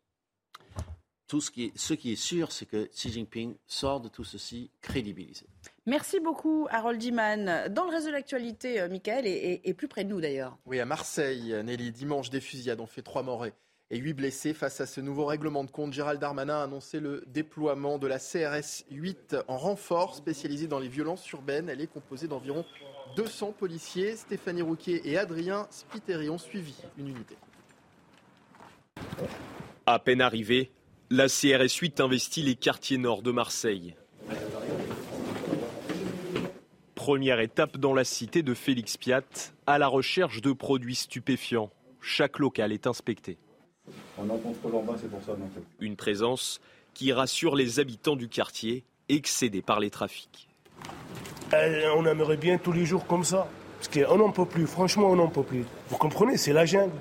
Tout 1.28 1.40
ce 1.40 1.52
qui 1.52 1.66
est, 1.66 1.78
ce 1.78 1.94
qui 1.94 2.10
est 2.10 2.16
sûr, 2.16 2.50
c'est 2.50 2.66
que 2.66 2.86
Xi 2.86 3.12
Jinping 3.12 3.54
sort 3.64 4.00
de 4.00 4.08
tout 4.08 4.24
ceci 4.24 4.72
crédibilisé. 4.80 5.46
Merci 5.86 6.18
beaucoup, 6.18 6.66
Harold 6.68 7.00
Iman. 7.00 7.68
Dans 7.68 7.84
le 7.84 7.90
reste 7.92 8.06
de 8.06 8.10
l'actualité, 8.10 8.80
euh, 8.80 8.88
Michael 8.88 9.24
est, 9.24 9.74
plus 9.74 9.86
près 9.86 10.02
de 10.02 10.08
nous 10.08 10.20
d'ailleurs. 10.20 10.58
Oui, 10.66 10.80
à 10.80 10.84
Marseille, 10.84 11.54
Nelly, 11.62 11.92
dimanche, 11.92 12.28
des 12.28 12.40
fusillades 12.40 12.80
ont 12.80 12.88
fait 12.88 13.02
trois 13.02 13.22
morts 13.22 13.46
et 13.46 13.52
huit 13.90 14.14
blessés. 14.14 14.54
Face 14.54 14.80
à 14.80 14.86
ce 14.86 15.00
nouveau 15.00 15.24
règlement 15.26 15.64
de 15.64 15.70
compte, 15.70 15.92
Gérald 15.92 16.20
Darmanin 16.20 16.58
a 16.58 16.64
annoncé 16.64 17.00
le 17.00 17.24
déploiement 17.28 17.98
de 17.98 18.06
la 18.06 18.18
CRS 18.18 18.84
8 18.90 19.36
en 19.48 19.56
renfort 19.56 20.14
spécialisée 20.14 20.66
dans 20.66 20.78
les 20.78 20.88
violences 20.88 21.30
urbaines. 21.30 21.68
Elle 21.68 21.80
est 21.80 21.86
composée 21.86 22.28
d'environ 22.28 22.64
200 23.16 23.54
policiers. 23.58 24.16
Stéphanie 24.16 24.62
Rouquet 24.62 25.02
et 25.04 25.16
Adrien 25.16 25.66
Spiteri 25.70 26.28
ont 26.28 26.38
suivi 26.38 26.74
une 26.98 27.08
unité. 27.08 27.36
À 29.86 29.98
peine 29.98 30.20
arrivé, 30.20 30.72
la 31.10 31.28
CRS 31.28 31.76
8 31.80 32.00
investit 32.00 32.42
les 32.42 32.56
quartiers 32.56 32.98
nord 32.98 33.22
de 33.22 33.30
Marseille. 33.30 33.94
Première 36.96 37.38
étape 37.38 37.76
dans 37.76 37.94
la 37.94 38.02
cité 38.02 38.42
de 38.42 38.52
Félix 38.52 38.96
Piat, 38.96 39.22
à 39.68 39.78
la 39.78 39.86
recherche 39.86 40.40
de 40.40 40.52
produits 40.52 40.96
stupéfiants. 40.96 41.70
Chaque 42.00 42.40
local 42.40 42.72
est 42.72 42.88
inspecté. 42.88 43.38
On 44.18 44.28
en 44.30 44.38
contrôle 44.38 44.74
en 44.74 44.82
bas, 44.82 44.94
c'est 45.00 45.10
pour 45.10 45.22
ça. 45.22 45.36
Une 45.80 45.96
présence 45.96 46.60
qui 46.94 47.12
rassure 47.12 47.56
les 47.56 47.78
habitants 47.80 48.16
du 48.16 48.28
quartier, 48.28 48.84
excédés 49.08 49.62
par 49.62 49.80
les 49.80 49.90
trafics. 49.90 50.48
Euh, 51.52 51.90
on 51.96 52.06
aimerait 52.06 52.36
bien 52.36 52.58
tous 52.58 52.72
les 52.72 52.86
jours 52.86 53.06
comme 53.06 53.24
ça. 53.24 53.48
Parce 53.78 53.88
qu'on 53.88 54.16
n'en 54.16 54.32
peut 54.32 54.46
plus, 54.46 54.66
franchement, 54.66 55.10
on 55.10 55.16
n'en 55.16 55.28
peut 55.28 55.42
plus. 55.42 55.64
Vous 55.88 55.98
comprenez, 55.98 56.38
c'est 56.38 56.52
la 56.52 56.64
jungle. 56.64 56.94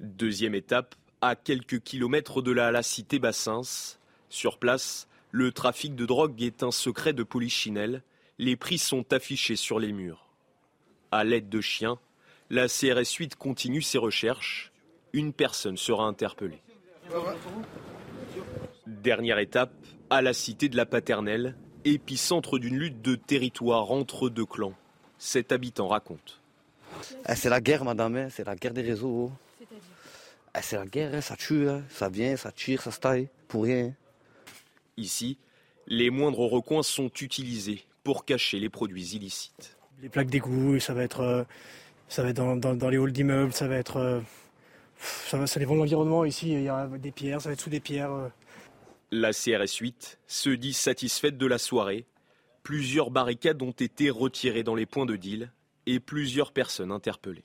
Deuxième 0.00 0.54
étape, 0.54 0.96
à 1.20 1.36
quelques 1.36 1.80
kilomètres 1.80 2.42
de 2.42 2.50
la, 2.50 2.72
la 2.72 2.82
cité 2.82 3.18
Bassins. 3.18 3.96
Sur 4.28 4.58
place, 4.58 5.08
le 5.30 5.52
trafic 5.52 5.94
de 5.94 6.06
drogue 6.06 6.42
est 6.42 6.62
un 6.62 6.72
secret 6.72 7.12
de 7.12 7.22
polichinelle. 7.22 8.02
Les 8.38 8.56
prix 8.56 8.78
sont 8.78 9.12
affichés 9.12 9.56
sur 9.56 9.78
les 9.78 9.92
murs. 9.92 10.26
À 11.12 11.24
l'aide 11.24 11.48
de 11.48 11.60
chiens, 11.60 11.98
la 12.50 12.66
CRS 12.66 13.14
8 13.16 13.36
continue 13.36 13.82
ses 13.82 13.98
recherches. 13.98 14.69
Une 15.12 15.32
personne 15.32 15.76
sera 15.76 16.04
interpellée. 16.04 16.62
Dernière 18.86 19.38
étape, 19.38 19.72
à 20.08 20.22
la 20.22 20.32
cité 20.32 20.68
de 20.68 20.76
la 20.76 20.86
Paternelle, 20.86 21.56
épicentre 21.84 22.58
d'une 22.58 22.78
lutte 22.78 23.02
de 23.02 23.14
territoire 23.14 23.90
entre 23.90 24.28
deux 24.28 24.46
clans. 24.46 24.74
Cet 25.18 25.52
habitant 25.52 25.88
raconte. 25.88 26.40
Eh, 27.28 27.34
c'est 27.34 27.48
la 27.48 27.60
guerre, 27.60 27.84
madame, 27.84 28.16
hein. 28.16 28.28
c'est 28.30 28.46
la 28.46 28.56
guerre 28.56 28.72
des 28.72 28.82
réseaux. 28.82 29.30
Ah, 30.52 30.62
c'est 30.62 30.76
la 30.76 30.86
guerre, 30.86 31.22
ça 31.22 31.36
tue, 31.36 31.66
ça 31.88 32.08
vient, 32.08 32.36
ça 32.36 32.50
tire, 32.50 32.82
ça 32.82 32.90
se 32.90 32.98
taille, 32.98 33.28
pour 33.48 33.64
rien. 33.64 33.94
Ici, 34.96 35.38
les 35.86 36.10
moindres 36.10 36.40
recoins 36.40 36.82
sont 36.82 37.10
utilisés 37.20 37.84
pour 38.02 38.24
cacher 38.24 38.58
les 38.58 38.68
produits 38.68 39.14
illicites. 39.14 39.76
Les 40.02 40.08
plaques 40.08 40.30
d'égout, 40.30 40.80
ça 40.80 40.94
va 40.94 41.02
être, 41.02 41.20
euh, 41.20 41.44
ça 42.08 42.22
va 42.22 42.30
être 42.30 42.36
dans, 42.36 42.88
les 42.88 42.96
halls 42.96 43.12
d'immeubles, 43.12 43.52
ça 43.52 43.68
va 43.68 43.76
être. 43.76 44.22
Ça, 45.00 45.38
va, 45.38 45.46
ça 45.46 45.58
dépend 45.58 45.74
de 45.74 45.78
l'environnement. 45.78 46.24
Ici, 46.24 46.52
il 46.52 46.62
y 46.62 46.68
a 46.68 46.86
des 46.86 47.10
pierres, 47.10 47.40
ça 47.40 47.48
va 47.48 47.54
être 47.54 47.60
sous 47.60 47.70
des 47.70 47.80
pierres. 47.80 48.12
Euh. 48.12 48.28
La 49.10 49.32
CRS 49.32 49.76
8 49.80 50.18
se 50.26 50.50
dit 50.50 50.72
satisfaite 50.72 51.36
de 51.36 51.46
la 51.46 51.58
soirée. 51.58 52.06
Plusieurs 52.62 53.10
barricades 53.10 53.62
ont 53.62 53.70
été 53.70 54.10
retirées 54.10 54.62
dans 54.62 54.74
les 54.74 54.86
points 54.86 55.06
de 55.06 55.16
deal 55.16 55.50
et 55.86 55.98
plusieurs 55.98 56.52
personnes 56.52 56.92
interpellées. 56.92 57.44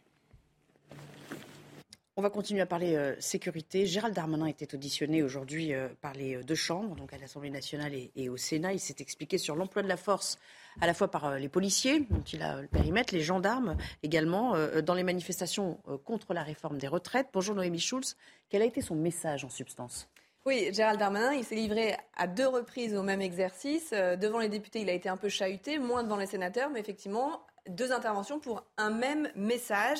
On 2.17 2.21
va 2.21 2.29
continuer 2.29 2.61
à 2.61 2.65
parler 2.65 2.95
euh, 2.95 3.15
sécurité. 3.19 3.85
Gérald 3.85 4.15
Darmanin 4.15 4.45
était 4.45 4.73
auditionné 4.73 5.21
aujourd'hui 5.23 5.73
euh, 5.73 5.89
par 6.01 6.13
les 6.13 6.43
deux 6.43 6.55
chambres, 6.55 6.95
donc 6.95 7.11
à 7.13 7.17
l'Assemblée 7.17 7.49
nationale 7.49 7.93
et, 8.15 8.29
au 8.29 8.37
Sénat. 8.37 8.73
Il 8.73 8.79
s'est 8.79 8.95
expliqué 8.99 9.37
sur 9.37 9.55
l'emploi 9.55 9.81
de 9.81 9.87
la 9.87 9.97
force, 9.97 10.39
à 10.81 10.87
la 10.87 10.93
fois 10.93 11.09
par 11.09 11.37
les 11.37 11.49
policiers, 11.49 12.01
dont 12.09 12.23
il 12.33 12.41
a 12.41 12.61
le 12.61 12.67
périmètre, 12.67 13.13
les 13.13 13.21
gendarmes 13.21 13.77
également, 14.03 14.55
dans 14.83 14.93
les 14.93 15.03
manifestations 15.03 15.79
contre 16.03 16.33
la 16.33 16.43
réforme 16.43 16.77
des 16.77 16.87
retraites. 16.87 17.27
Bonjour 17.33 17.55
Noémie 17.55 17.79
Schulz. 17.79 18.15
Quel 18.49 18.61
a 18.61 18.65
été 18.65 18.81
son 18.81 18.95
message 18.95 19.45
en 19.45 19.49
substance? 19.49 20.09
Oui, 20.45 20.69
Gérald 20.73 20.99
Darmanin, 20.99 21.33
il 21.33 21.43
s'est 21.43 21.55
livré 21.55 21.95
à 22.15 22.27
deux 22.27 22.47
reprises 22.47 22.95
au 22.95 23.01
même 23.01 23.21
exercice. 23.21 23.91
devant 23.91 24.39
les 24.39 24.49
députés, 24.49 24.81
il 24.81 24.89
a 24.89 24.93
été 24.93 25.09
un 25.09 25.17
peu 25.17 25.29
chahuté, 25.29 25.79
moins 25.79 26.03
devant 26.03 26.17
les 26.17 26.27
sénateurs, 26.27 26.69
mais 26.69 26.79
effectivement, 26.79 27.41
deux 27.69 27.91
interventions 27.91 28.39
pour 28.39 28.63
un 28.77 28.89
même 28.89 29.29
message. 29.35 29.99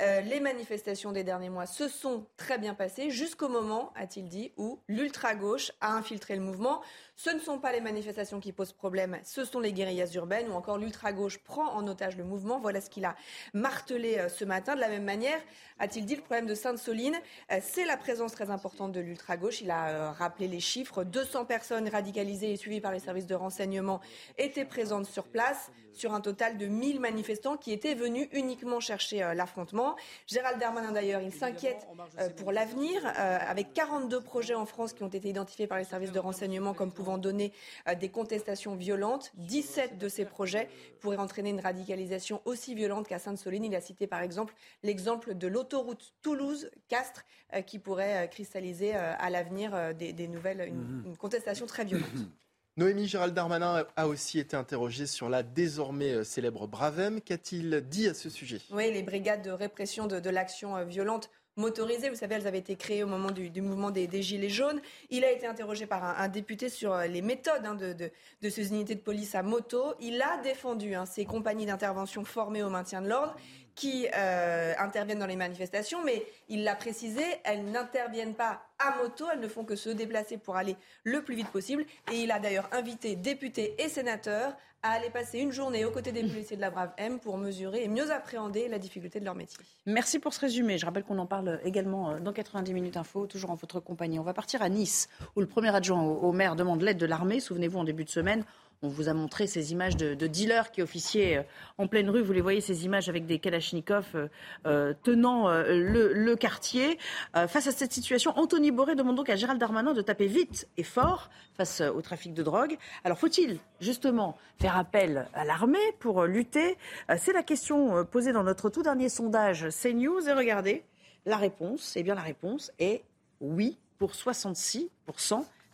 Euh, 0.00 0.20
les 0.20 0.40
manifestations 0.40 1.12
des 1.12 1.24
derniers 1.24 1.48
mois 1.48 1.66
se 1.66 1.88
sont 1.88 2.26
très 2.36 2.58
bien 2.58 2.74
passées 2.74 3.10
jusqu'au 3.10 3.48
moment, 3.48 3.92
a-t-il 3.96 4.28
dit, 4.28 4.52
où 4.56 4.80
l'ultra-gauche 4.88 5.72
a 5.80 5.92
infiltré 5.92 6.36
le 6.36 6.42
mouvement. 6.42 6.82
Ce 7.16 7.30
ne 7.30 7.38
sont 7.38 7.58
pas 7.58 7.72
les 7.72 7.80
manifestations 7.80 8.40
qui 8.40 8.52
posent 8.52 8.72
problème, 8.72 9.18
ce 9.24 9.44
sont 9.44 9.60
les 9.60 9.72
guérillas 9.72 10.10
urbaines 10.14 10.50
ou 10.50 10.52
encore 10.52 10.76
l'ultra-gauche 10.76 11.38
prend 11.38 11.72
en 11.72 11.86
otage 11.86 12.16
le 12.16 12.24
mouvement. 12.24 12.58
Voilà 12.58 12.80
ce 12.80 12.90
qu'il 12.90 13.04
a 13.04 13.16
martelé 13.54 14.18
euh, 14.18 14.28
ce 14.28 14.44
matin. 14.44 14.74
De 14.74 14.80
la 14.80 14.88
même 14.88 15.04
manière, 15.04 15.40
a-t-il 15.78 16.04
dit, 16.04 16.16
le 16.16 16.22
problème 16.22 16.46
de 16.46 16.54
Sainte-Soline, 16.54 17.16
euh, 17.52 17.58
c'est 17.62 17.86
la 17.86 17.96
présence 17.96 18.32
très 18.32 18.50
importante 18.50 18.92
de 18.92 19.00
l'ultra-gauche. 19.00 19.62
Il 19.62 19.70
a 19.70 20.12
rappelé 20.12 20.48
les 20.48 20.60
chiffres. 20.60 21.04
200 21.04 21.46
personnes 21.46 21.88
radicalisées 21.88 22.52
et 22.52 22.56
suivies 22.56 22.80
par 22.80 22.92
les 22.92 22.98
services 22.98 23.26
de 23.26 23.34
renseignement 23.34 24.00
étaient 24.36 24.64
présentes 24.64 25.06
sur 25.06 25.24
place 25.24 25.70
sur 25.96 26.14
un 26.14 26.20
total 26.20 26.58
de 26.58 26.66
1000 26.66 27.00
manifestants 27.00 27.56
qui 27.56 27.72
étaient 27.72 27.94
venus 27.94 28.28
uniquement 28.32 28.80
chercher 28.80 29.22
euh, 29.22 29.34
l'affrontement. 29.34 29.96
Gérald 30.26 30.58
Darmanin, 30.60 30.92
d'ailleurs, 30.92 31.22
il 31.22 31.32
s'inquiète 31.32 31.86
euh, 32.18 32.28
pour 32.30 32.52
l'avenir, 32.52 33.04
euh, 33.04 33.38
avec 33.40 33.72
42 33.72 34.20
projets 34.20 34.54
en 34.54 34.66
France 34.66 34.92
qui 34.92 35.02
ont 35.02 35.08
été 35.08 35.28
identifiés 35.28 35.66
par 35.66 35.78
les 35.78 35.84
services 35.84 36.12
de 36.12 36.18
renseignement 36.18 36.74
comme 36.74 36.92
pouvant 36.92 37.18
donner 37.18 37.52
des 37.98 38.08
contestations 38.08 38.74
violentes. 38.74 39.32
17 39.36 39.98
de 39.98 40.08
ces 40.08 40.24
projets 40.24 40.68
pourraient 41.00 41.16
entraîner 41.16 41.50
une 41.50 41.60
radicalisation 41.60 42.40
aussi 42.44 42.74
violente 42.74 43.08
qu'à 43.08 43.18
Sainte-Soline. 43.18 43.64
Il 43.64 43.74
a 43.74 43.80
cité 43.80 44.06
par 44.06 44.20
exemple 44.20 44.54
l'exemple 44.82 45.34
de 45.34 45.46
l'autoroute 45.46 46.14
Toulouse-Castres 46.22 47.24
qui 47.66 47.78
pourrait 47.78 48.28
cristalliser 48.30 48.94
à 48.94 49.30
l'avenir 49.30 49.94
des, 49.94 50.28
nouvelles, 50.28 50.66
une, 50.68 51.02
une 51.06 51.16
contestation 51.16 51.66
très 51.66 51.84
violente. 51.84 52.06
Noémie 52.78 53.08
Gérald 53.08 53.32
Darmanin 53.32 53.86
a 53.96 54.06
aussi 54.06 54.38
été 54.38 54.54
interrogée 54.54 55.06
sur 55.06 55.30
la 55.30 55.42
désormais 55.42 56.12
euh, 56.12 56.24
célèbre 56.24 56.66
Bravem. 56.66 57.22
Qu'a-t-il 57.22 57.80
dit 57.88 58.06
à 58.06 58.12
ce 58.12 58.28
sujet? 58.28 58.60
Oui, 58.70 58.92
les 58.92 59.02
brigades 59.02 59.40
de 59.40 59.50
répression 59.50 60.06
de, 60.06 60.28
l'action 60.28 60.76
euh, 60.76 60.84
violente 60.84 61.30
motorisées. 61.56 62.10
Vous 62.10 62.16
savez, 62.16 62.34
elles 62.34 62.46
avaient 62.46 62.58
été 62.58 62.76
créées 62.76 63.02
au 63.02 63.06
moment 63.06 63.30
du, 63.30 63.62
mouvement 63.62 63.90
des, 63.90 64.20
Gilets 64.20 64.50
jaunes. 64.50 64.82
Il 65.08 65.24
a 65.24 65.32
été 65.32 65.46
interrogé 65.46 65.86
par 65.86 66.04
un, 66.20 66.28
député 66.28 66.68
sur 66.68 66.92
euh, 66.92 67.06
les 67.06 67.22
méthodes 67.22 67.64
hein, 67.64 67.76
de, 67.76 68.50
ces 68.50 68.68
unités 68.68 68.94
de 68.94 69.00
police 69.00 69.34
à 69.34 69.42
moto. 69.42 69.94
Il 69.98 70.20
a 70.20 70.36
défendu 70.42 70.94
hein, 70.94 71.06
ces 71.06 71.24
compagnies 71.24 71.64
d'intervention 71.64 72.26
formées 72.26 72.62
au 72.62 72.68
maintien 72.68 73.00
de 73.00 73.08
l'ordre 73.08 73.36
qui 73.76 74.08
euh, 74.16 74.72
interviennent 74.78 75.18
dans 75.18 75.26
les 75.26 75.36
manifestations, 75.36 76.02
mais 76.02 76.26
il 76.48 76.64
l'a 76.64 76.74
précisé, 76.74 77.22
elles 77.44 77.64
n'interviennent 77.70 78.34
pas 78.34 78.62
à 78.78 78.96
moto, 78.96 79.26
elles 79.32 79.40
ne 79.40 79.48
font 79.48 79.64
que 79.64 79.76
se 79.76 79.90
déplacer 79.90 80.38
pour 80.38 80.56
aller 80.56 80.76
le 81.04 81.22
plus 81.22 81.36
vite 81.36 81.48
possible. 81.48 81.84
Et 82.10 82.22
il 82.22 82.32
a 82.32 82.38
d'ailleurs 82.38 82.68
invité 82.72 83.16
députés 83.16 83.74
et 83.78 83.88
sénateurs 83.88 84.56
à 84.82 84.90
aller 84.90 85.10
passer 85.10 85.38
une 85.38 85.52
journée 85.52 85.84
aux 85.84 85.90
côtés 85.90 86.12
des 86.12 86.22
policiers 86.22 86.56
de 86.56 86.60
la 86.60 86.70
Brave 86.70 86.92
M 86.96 87.18
pour 87.18 87.36
mesurer 87.36 87.84
et 87.84 87.88
mieux 87.88 88.10
appréhender 88.10 88.68
la 88.68 88.78
difficulté 88.78 89.20
de 89.20 89.24
leur 89.24 89.34
métier. 89.34 89.58
Merci 89.84 90.18
pour 90.18 90.32
ce 90.32 90.40
résumé. 90.40 90.78
Je 90.78 90.86
rappelle 90.86 91.04
qu'on 91.04 91.18
en 91.18 91.26
parle 91.26 91.60
également 91.64 92.12
euh, 92.12 92.20
dans 92.20 92.32
90 92.32 92.72
minutes 92.72 92.96
info, 92.96 93.26
toujours 93.26 93.50
en 93.50 93.56
votre 93.56 93.80
compagnie. 93.80 94.18
On 94.18 94.22
va 94.22 94.34
partir 94.34 94.62
à 94.62 94.68
Nice, 94.70 95.08
où 95.34 95.40
le 95.40 95.46
premier 95.46 95.74
adjoint 95.74 96.02
au 96.02 96.32
maire 96.32 96.56
demande 96.56 96.80
l'aide 96.82 96.98
de 96.98 97.06
l'armée. 97.06 97.40
Souvenez-vous, 97.40 97.78
en 97.78 97.84
début 97.84 98.04
de 98.04 98.10
semaine, 98.10 98.44
on 98.82 98.88
vous 98.88 99.08
a 99.08 99.14
montré 99.14 99.46
ces 99.46 99.72
images 99.72 99.96
de, 99.96 100.14
dealers 100.26 100.70
qui 100.70 100.82
officiaient 100.82 101.38
euh, 101.38 101.42
en 101.78 101.86
pleine 101.86 102.10
rue. 102.10 102.22
Vous 102.22 102.32
les 102.32 102.40
voyez, 102.40 102.60
ces 102.60 102.84
images 102.84 103.08
avec 103.08 103.26
des 103.26 103.38
kalachnikovs 103.38 104.14
euh, 104.14 104.28
euh, 104.66 104.94
tenant 105.02 105.48
le, 105.48 106.34
quartier. 106.36 106.98
face 107.32 107.66
à 107.66 107.72
cette 107.72 107.92
situation, 107.92 108.36
Anthony 108.36 108.70
Boré 108.70 108.94
demande 108.94 109.16
donc 109.16 109.30
à 109.30 109.36
Gérald 109.36 109.58
Darmanin 109.58 109.94
de 109.94 110.02
taper 110.02 110.26
vite 110.26 110.68
et 110.76 110.82
fort 110.82 111.30
face 111.56 111.80
au 111.80 112.02
trafic 112.02 112.34
de 112.34 112.42
drogue. 112.42 112.76
Alors 113.04 113.18
faut-il 113.18 113.58
justement 113.80 114.36
faire 114.58 114.76
appel 114.76 115.26
à 115.32 115.46
l'armée 115.46 115.78
pour 115.98 116.24
lutter? 116.24 116.76
C'est 117.16 117.32
la 117.32 117.42
question 117.42 118.04
posée 118.04 118.32
dans 118.32 118.42
notre 118.42 118.68
tout 118.68 118.82
dernier 118.82 119.08
sondage 119.08 119.68
CNews. 119.70 120.28
Et 120.28 120.32
regardez, 120.32 120.84
la 121.24 121.38
réponse, 121.38 121.94
eh 121.96 122.02
bien 122.02 122.14
la 122.14 122.22
réponse 122.22 122.70
est 122.78 123.02
oui 123.40 123.78
pour 123.98 124.12
66% 124.12 124.90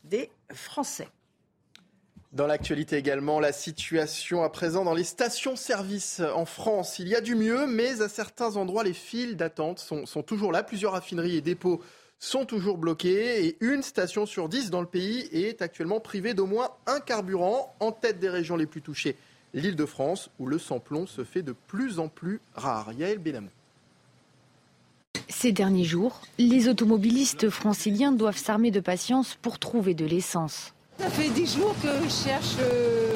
des 0.05 0.31
Français. 0.53 1.09
Dans 2.33 2.47
l'actualité 2.47 2.97
également, 2.97 3.41
la 3.41 3.53
situation 3.53 4.43
à 4.43 4.49
présent 4.49 4.85
dans 4.85 4.95
les 4.95 5.05
stations-service 5.05 6.23
en 6.35 6.47
France. 6.47 6.99
Il 6.99 7.07
y 7.09 7.15
a 7.15 7.21
du 7.21 7.35
mieux, 7.35 7.67
mais 7.67 8.01
à 8.01 8.09
certains 8.09 8.57
endroits, 8.57 8.85
les 8.85 8.95
files 8.95 9.37
d'attente 9.37 9.79
sont, 9.79 10.23
toujours 10.23 10.51
là. 10.51 10.63
Plusieurs 10.63 10.93
raffineries 10.93 11.37
et 11.37 11.41
dépôts 11.43 11.83
sont 12.19 12.47
toujours 12.47 12.79
bloquées 12.79 13.45
et 13.45 13.59
une 13.61 13.83
station 13.83 14.25
sur 14.25 14.49
dix 14.49 14.71
dans 14.71 14.81
le 14.81 14.87
pays 14.87 15.29
est 15.31 15.61
actuellement 15.61 16.01
privée 16.01 16.33
d'au 16.33 16.47
moins 16.47 16.71
un 16.87 17.01
carburant 17.01 17.75
en 17.81 17.93
tête 17.93 18.19
des 18.19 18.31
régions 18.31 18.57
les 18.57 18.67
plus 18.67 18.81
touchées. 18.81 19.17
L'île 19.53 19.77
de 19.77 19.85
France, 19.85 20.31
où 20.39 20.47
le 20.47 20.59
sans-plomb 20.59 21.07
se 21.07 21.25
fait 21.25 21.43
de 21.43 21.55
plus 21.67 21.99
en 21.99 22.09
plus 22.09 22.41
rare. 22.55 22.95
Yael 22.95 23.19
Benamou. 23.19 23.51
Ces 25.29 25.53
derniers 25.53 25.85
jours, 25.85 26.23
les 26.39 26.69
automobilistes 26.69 27.51
franciliens 27.51 28.13
doivent 28.13 28.39
s'armer 28.39 28.71
de 28.71 28.81
patience 28.81 29.37
pour 29.43 29.59
trouver 29.59 29.93
de 29.93 30.07
l'essence. 30.07 30.73
Ça 31.03 31.11
fait 31.11 31.31
dix 31.31 31.57
jours 31.57 31.75
que 31.83 31.89
je 32.05 32.09
cherche 32.09 32.55
euh, 32.61 33.13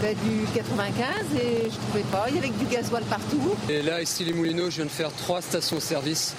ben, 0.00 0.16
du 0.24 0.46
95 0.54 1.06
et 1.34 1.60
je 1.60 1.64
ne 1.66 1.70
trouvais 1.70 2.04
pas. 2.10 2.24
Il 2.30 2.36
y 2.36 2.38
avait 2.38 2.48
du 2.48 2.64
gasoil 2.64 3.02
partout. 3.04 3.54
Et 3.68 3.82
là, 3.82 4.00
ici, 4.00 4.24
les 4.24 4.32
Moulineaux, 4.32 4.70
je 4.70 4.76
viens 4.76 4.86
de 4.86 4.90
faire 4.90 5.12
trois 5.12 5.42
stations-service 5.42 6.34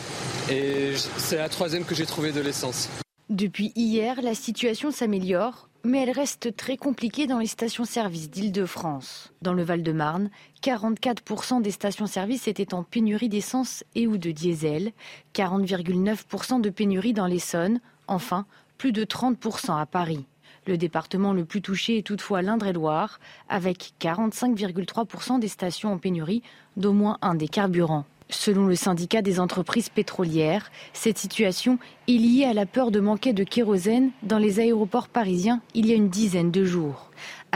et 0.49 0.93
c'est 1.17 1.37
la 1.37 1.49
troisième 1.49 1.85
que 1.85 1.93
j'ai 1.93 2.07
trouvé 2.07 2.31
de 2.31 2.41
l'essence. 2.41 2.89
Depuis 3.29 3.71
hier, 3.75 4.19
la 4.23 4.33
situation 4.33 4.89
s'améliore, 4.89 5.69
mais 5.83 6.01
elle 6.01 6.09
reste 6.09 6.55
très 6.55 6.77
compliquée 6.77 7.27
dans 7.27 7.37
les 7.37 7.45
stations-service 7.45 8.31
d'Île-de-France. 8.31 9.31
Dans 9.43 9.53
le 9.53 9.61
Val-de-Marne, 9.61 10.31
44% 10.63 11.61
des 11.61 11.69
stations-service 11.69 12.47
étaient 12.47 12.73
en 12.73 12.81
pénurie 12.81 13.29
d'essence 13.29 13.83
et 13.93 14.07
ou 14.07 14.17
de 14.17 14.31
diesel, 14.31 14.93
40,9% 15.35 16.59
de 16.59 16.69
pénurie 16.71 17.13
dans 17.13 17.27
l'Essonne, 17.27 17.81
enfin, 18.07 18.47
plus 18.77 18.91
de 18.91 19.03
30% 19.03 19.79
à 19.79 19.85
Paris. 19.85 20.25
Le 20.65 20.77
département 20.77 21.33
le 21.33 21.45
plus 21.45 21.61
touché 21.61 21.97
est 21.97 22.05
toutefois 22.05 22.41
l'Indre-et-Loire, 22.41 23.19
avec 23.47 23.93
45,3% 24.01 25.39
des 25.39 25.47
stations 25.47 25.93
en 25.93 25.97
pénurie 25.97 26.43
d'au 26.75 26.93
moins 26.93 27.17
un 27.21 27.35
des 27.35 27.47
carburants. 27.47 28.05
Selon 28.29 28.65
le 28.65 28.75
syndicat 28.75 29.21
des 29.21 29.39
entreprises 29.39 29.87
pétrolières, 29.87 30.69
cette 30.91 31.17
situation 31.17 31.79
est 32.09 32.17
liée 32.17 32.43
à 32.43 32.53
la 32.53 32.65
peur 32.65 32.91
de 32.91 32.99
manquer 32.99 33.31
de 33.31 33.45
kérosène 33.45 34.11
dans 34.23 34.37
les 34.37 34.59
aéroports 34.59 35.07
parisiens 35.07 35.61
il 35.73 35.85
y 35.85 35.93
a 35.93 35.95
une 35.95 36.09
dizaine 36.09 36.51
de 36.51 36.65
jours. 36.65 37.06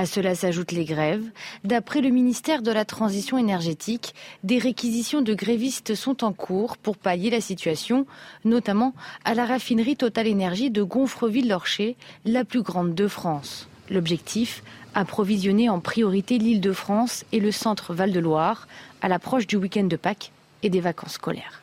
À 0.02 0.08
cela 0.08 0.34
s'ajoutent 0.34 0.72
les 0.72 0.84
grèves. 0.84 1.30
D'après 1.64 2.02
le 2.02 2.10
ministère 2.10 2.64
de 2.64 2.72
la 2.72 2.86
Transition 2.86 3.38
énergétique, 3.38 4.16
des 4.44 4.58
réquisitions 4.58 5.22
de 5.22 5.36
grévistes 5.36 5.94
sont 5.94 6.24
en 6.24 6.34
cours 6.34 6.78
pour 6.78 6.98
pallier 6.98 7.30
la 7.30 7.40
situation, 7.40 8.08
notamment 8.44 8.96
à 9.26 9.36
la 9.36 9.46
raffinerie 9.46 9.98
Total 9.98 10.26
Énergie 10.26 10.72
de 10.72 10.82
Gonfreville-Lorcher, 10.82 11.98
la 12.26 12.44
plus 12.44 12.64
grande 12.64 12.96
de 12.96 13.08
France. 13.08 13.70
L'objectif 13.92 14.64
approvisionner 14.96 15.70
en 15.70 15.80
priorité 15.80 16.40
l'île 16.40 16.62
de 16.62 16.72
France 16.72 17.24
et 17.32 17.40
le 17.40 17.52
centre 17.52 17.94
Val-de-Loire 17.94 18.68
à 19.04 19.08
l'approche 19.08 19.46
du 19.46 19.56
week-end 19.56 19.84
de 19.84 19.98
Pâques 19.98 20.32
et 20.64 20.72
des 20.72 20.82
vacances 20.82 21.14
scolaires. 21.14 21.62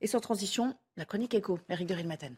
Et 0.00 0.08
sans 0.08 0.18
transition, 0.18 0.74
la 0.96 1.04
chronique 1.04 1.34
écho, 1.34 1.60
Eric 1.68 1.86
de 1.86 1.94
Rilmaten. 1.94 2.34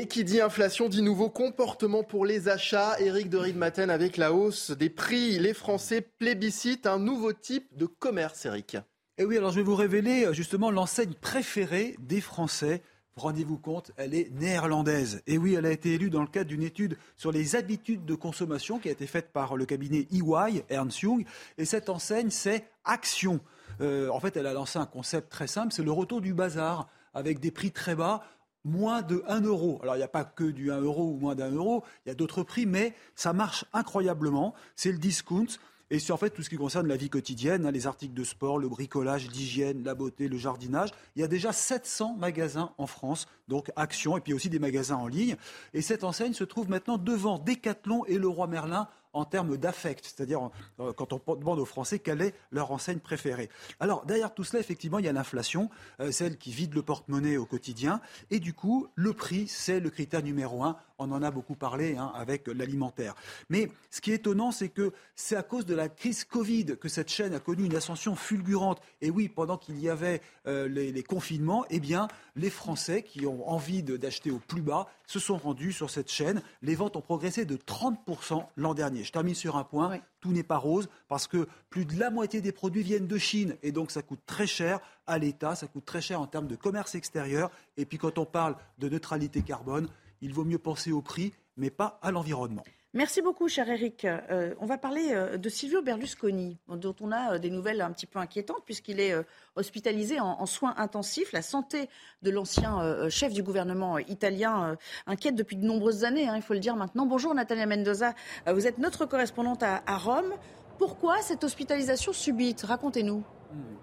Et 0.00 0.06
qui 0.06 0.24
dit 0.24 0.40
inflation 0.40 0.88
dit 0.88 1.02
nouveau 1.02 1.28
comportement 1.28 2.02
pour 2.02 2.24
les 2.24 2.48
achats. 2.48 2.98
Éric 3.00 3.28
de 3.28 3.36
Ridmaten 3.36 3.90
avec 3.90 4.16
la 4.16 4.32
hausse 4.32 4.70
des 4.70 4.88
prix. 4.88 5.38
Les 5.38 5.52
Français 5.52 6.00
plébiscitent 6.00 6.86
un 6.86 6.98
nouveau 6.98 7.34
type 7.34 7.76
de 7.76 7.84
commerce, 7.84 8.46
Éric. 8.46 8.78
Et 9.18 9.26
oui, 9.26 9.36
alors 9.36 9.50
je 9.50 9.56
vais 9.56 9.62
vous 9.62 9.74
révéler 9.74 10.24
euh, 10.24 10.32
justement 10.32 10.70
l'enseigne 10.70 11.12
préférée 11.20 11.96
des 11.98 12.22
Français. 12.22 12.80
Rendez-vous 13.14 13.58
compte, 13.58 13.92
elle 13.98 14.14
est 14.14 14.30
néerlandaise. 14.30 15.20
Et 15.26 15.36
oui, 15.36 15.52
elle 15.52 15.66
a 15.66 15.70
été 15.70 15.92
élue 15.92 16.08
dans 16.08 16.22
le 16.22 16.28
cadre 16.28 16.48
d'une 16.48 16.62
étude 16.62 16.96
sur 17.18 17.30
les 17.30 17.54
habitudes 17.54 18.06
de 18.06 18.14
consommation 18.14 18.78
qui 18.78 18.88
a 18.88 18.92
été 18.92 19.06
faite 19.06 19.30
par 19.34 19.54
le 19.54 19.66
cabinet 19.66 20.08
EY, 20.10 20.64
Ernst 20.70 21.02
Young. 21.02 21.26
Et 21.58 21.66
cette 21.66 21.90
enseigne, 21.90 22.30
c'est 22.30 22.64
Action. 22.86 23.38
Euh, 23.82 24.08
en 24.08 24.18
fait, 24.18 24.34
elle 24.38 24.46
a 24.46 24.54
lancé 24.54 24.78
un 24.78 24.86
concept 24.86 25.30
très 25.30 25.46
simple, 25.46 25.74
c'est 25.74 25.82
le 25.82 25.92
retour 25.92 26.22
du 26.22 26.32
bazar, 26.32 26.88
avec 27.12 27.38
des 27.38 27.50
prix 27.50 27.70
très 27.70 27.94
bas 27.94 28.22
moins 28.64 29.02
de 29.02 29.22
1 29.26 29.42
euro. 29.42 29.78
Alors 29.82 29.94
il 29.94 29.98
n'y 29.98 30.04
a 30.04 30.08
pas 30.08 30.24
que 30.24 30.44
du 30.44 30.70
1 30.70 30.80
euro 30.80 31.10
ou 31.10 31.16
moins 31.16 31.34
d'un 31.34 31.50
euro, 31.50 31.84
il 32.04 32.08
y 32.08 32.12
a 32.12 32.14
d'autres 32.14 32.42
prix, 32.42 32.66
mais 32.66 32.94
ça 33.14 33.32
marche 33.32 33.64
incroyablement. 33.72 34.54
C'est 34.76 34.92
le 34.92 34.98
discount. 34.98 35.46
Et 35.92 35.98
c'est 35.98 36.12
en 36.12 36.16
fait 36.16 36.30
tout 36.30 36.44
ce 36.44 36.50
qui 36.50 36.56
concerne 36.56 36.86
la 36.86 36.96
vie 36.96 37.10
quotidienne, 37.10 37.66
hein, 37.66 37.72
les 37.72 37.88
articles 37.88 38.14
de 38.14 38.22
sport, 38.22 38.58
le 38.58 38.68
bricolage, 38.68 39.26
l'hygiène, 39.26 39.82
la 39.82 39.96
beauté, 39.96 40.28
le 40.28 40.38
jardinage. 40.38 40.90
Il 41.16 41.20
y 41.20 41.24
a 41.24 41.26
déjà 41.26 41.52
700 41.52 42.14
magasins 42.16 42.72
en 42.78 42.86
France, 42.86 43.26
donc 43.48 43.72
Action, 43.74 44.16
et 44.16 44.20
puis 44.20 44.32
aussi 44.32 44.48
des 44.48 44.60
magasins 44.60 44.94
en 44.94 45.08
ligne. 45.08 45.34
Et 45.74 45.82
cette 45.82 46.04
enseigne 46.04 46.32
se 46.32 46.44
trouve 46.44 46.70
maintenant 46.70 46.96
devant 46.96 47.40
Decathlon 47.40 48.04
et 48.04 48.18
Leroy 48.18 48.46
Merlin 48.46 48.86
en 49.12 49.24
termes 49.24 49.56
d'affect, 49.56 50.04
c'est-à-dire 50.04 50.50
euh, 50.78 50.92
quand 50.92 51.12
on 51.12 51.34
demande 51.34 51.58
aux 51.58 51.64
Français 51.64 51.98
quelle 51.98 52.22
est 52.22 52.34
leur 52.50 52.70
enseigne 52.70 52.98
préférée. 52.98 53.48
Alors 53.80 54.04
derrière 54.06 54.34
tout 54.34 54.44
cela, 54.44 54.60
effectivement, 54.60 54.98
il 54.98 55.04
y 55.04 55.08
a 55.08 55.12
l'inflation, 55.12 55.70
euh, 56.00 56.12
celle 56.12 56.36
qui 56.38 56.52
vide 56.52 56.74
le 56.74 56.82
porte-monnaie 56.82 57.36
au 57.36 57.46
quotidien, 57.46 58.00
et 58.30 58.40
du 58.40 58.54
coup, 58.54 58.88
le 58.94 59.12
prix, 59.12 59.48
c'est 59.48 59.80
le 59.80 59.90
critère 59.90 60.22
numéro 60.22 60.62
un. 60.64 60.76
On 61.02 61.10
en 61.12 61.22
a 61.22 61.30
beaucoup 61.30 61.54
parlé 61.54 61.96
hein, 61.96 62.12
avec 62.14 62.46
l'alimentaire. 62.46 63.14
Mais 63.48 63.70
ce 63.90 64.02
qui 64.02 64.12
est 64.12 64.16
étonnant, 64.16 64.52
c'est 64.52 64.68
que 64.68 64.92
c'est 65.16 65.34
à 65.34 65.42
cause 65.42 65.64
de 65.64 65.74
la 65.74 65.88
crise 65.88 66.24
Covid 66.24 66.76
que 66.78 66.90
cette 66.90 67.08
chaîne 67.08 67.32
a 67.32 67.40
connu 67.40 67.64
une 67.64 67.74
ascension 67.74 68.14
fulgurante. 68.14 68.82
Et 69.00 69.10
oui, 69.10 69.30
pendant 69.30 69.56
qu'il 69.56 69.80
y 69.80 69.88
avait 69.88 70.20
euh, 70.46 70.68
les, 70.68 70.92
les, 70.92 71.02
confinements, 71.02 71.64
eh 71.70 71.80
bien, 71.80 72.06
les 72.36 72.50
Français 72.50 73.02
qui 73.02 73.26
ont 73.26 73.48
envie 73.48 73.82
d'acheter 73.82 74.30
au 74.30 74.38
plus 74.38 74.60
bas 74.60 74.88
se 75.06 75.18
sont 75.18 75.38
rendus 75.38 75.72
sur 75.72 75.88
cette 75.88 76.10
chaîne. 76.10 76.42
Les 76.60 76.74
ventes 76.74 76.96
ont 76.96 77.00
progressé 77.00 77.46
de 77.46 77.56
30% 77.56 78.44
l'an 78.56 78.74
dernier. 78.74 79.02
Je 79.02 79.12
termine 79.12 79.34
sur 79.34 79.56
un 79.56 79.64
point. 79.64 80.00
Tout 80.20 80.32
n'est 80.32 80.42
pas 80.42 80.58
rose 80.58 80.88
parce 81.08 81.26
que 81.26 81.48
plus 81.70 81.86
de 81.86 81.98
la 81.98 82.10
moitié 82.10 82.42
des 82.42 82.52
produits 82.52 82.82
viennent 82.82 83.06
de 83.06 83.18
Chine 83.18 83.56
et 83.62 83.72
donc 83.72 83.90
ça 83.90 84.02
coûte 84.02 84.20
très 84.26 84.46
cher 84.46 84.80
à 85.06 85.18
l'État, 85.18 85.54
ça 85.54 85.66
coûte 85.66 85.84
très 85.84 86.02
cher 86.02 86.20
en 86.20 86.26
termes 86.26 86.46
de 86.46 86.56
commerce 86.56 86.94
extérieur. 86.94 87.50
Et 87.76 87.86
puis 87.86 87.96
quand 87.96 88.18
on 88.18 88.26
parle 88.26 88.54
de 88.78 88.88
neutralité 88.88 89.42
carbone, 89.42 89.88
il 90.20 90.32
vaut 90.32 90.44
mieux 90.44 90.58
penser 90.58 90.92
au 90.92 91.02
prix, 91.02 91.32
mais 91.56 91.70
pas 91.70 91.98
à 92.02 92.10
l'environnement. 92.10 92.64
Merci 92.92 93.22
beaucoup, 93.22 93.46
cher 93.46 93.70
Eric. 93.70 94.04
Euh, 94.04 94.52
on 94.58 94.66
va 94.66 94.76
parler 94.76 95.10
euh, 95.12 95.36
de 95.36 95.48
Silvio 95.48 95.80
Berlusconi, 95.80 96.58
dont 96.66 96.96
on 97.00 97.12
a 97.12 97.34
euh, 97.34 97.38
des 97.38 97.48
nouvelles 97.48 97.82
un 97.82 97.92
petit 97.92 98.06
peu 98.06 98.18
inquiétantes, 98.18 98.64
puisqu'il 98.64 98.98
est 98.98 99.14
hospitalisé 99.54 100.18
en, 100.18 100.44
soins 100.46 100.74
intensifs. 100.76 101.30
La 101.32 101.42
santé 101.42 101.88
de 102.22 102.32
l'ancien 102.32 103.08
chef 103.08 103.32
du 103.32 103.44
gouvernement 103.44 103.98
italien 103.98 104.76
inquiète 105.06 105.36
depuis 105.36 105.54
de 105.54 105.64
nombreuses 105.64 106.02
années, 106.02 106.28
hein, 106.28 106.34
il 106.34 106.42
faut 106.42 106.54
le 106.54 106.58
dire 106.58 106.74
maintenant. 106.74 107.06
Bonjour, 107.06 107.32
Natalia 107.32 107.66
Mendoza. 107.66 108.14
vous 108.48 108.66
êtes 108.66 108.78
notre 108.78 109.06
correspondante 109.06 109.62
à, 109.62 109.96
Rome. 109.98 110.32
Pourquoi 110.78 111.18
cette 111.22 111.44
hospitalisation 111.44 112.12
subite? 112.12 112.62
Racontez-nous. 112.62 113.22
Hmm. 113.52 113.79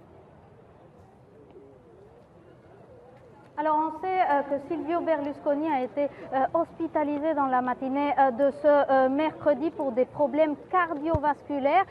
Alors 3.60 3.80
on 3.88 4.02
sait 4.02 4.22
euh, 4.22 4.44
que 4.44 4.68
Silvio 4.68 5.02
Berlusconi 5.02 5.68
a 5.68 5.82
été 5.82 6.04
euh, 6.04 6.46
hospitalisé 6.54 7.34
dans 7.34 7.48
la 7.48 7.64
matinée 7.64 8.14
euh, 8.20 8.30
de 8.30 8.54
ce 8.62 9.08
mercredi 9.08 9.72
pour 9.72 9.94
des 9.94 10.06
problèmes 10.06 10.56
cardiovasculaires. 10.70 11.86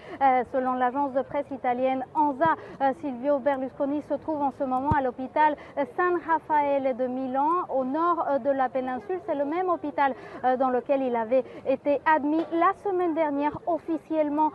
selon 0.53 0.75
l'agence 0.75 1.13
de 1.13 1.23
presse 1.23 1.51
italienne 1.51 2.05
ANSA, 2.15 2.55
Silvio 3.01 3.39
Berlusconi 3.39 4.03
se 4.09 4.15
trouve 4.15 4.43
en 4.43 4.53
ce 4.59 4.65
moment 4.65 4.91
à 4.91 5.03
l'hôpital 5.03 5.57
San 5.97 6.21
Raffaele 6.27 6.97
de 6.97 7.07
Milan, 7.07 7.49
au 7.75 7.85
nord 7.85 8.25
de 8.45 8.51
la 8.51 8.69
péninsule. 8.69 9.19
C'est 9.27 9.35
le 9.35 9.45
même 9.45 9.69
hôpital 9.69 10.15
dans 10.59 10.71
lequel 10.71 11.03
il 11.03 11.17
avait 11.17 11.45
été 11.67 12.01
admis 12.07 12.45
la 12.53 12.73
semaine 12.85 13.15
dernière 13.15 13.59
officiellement 13.67 14.51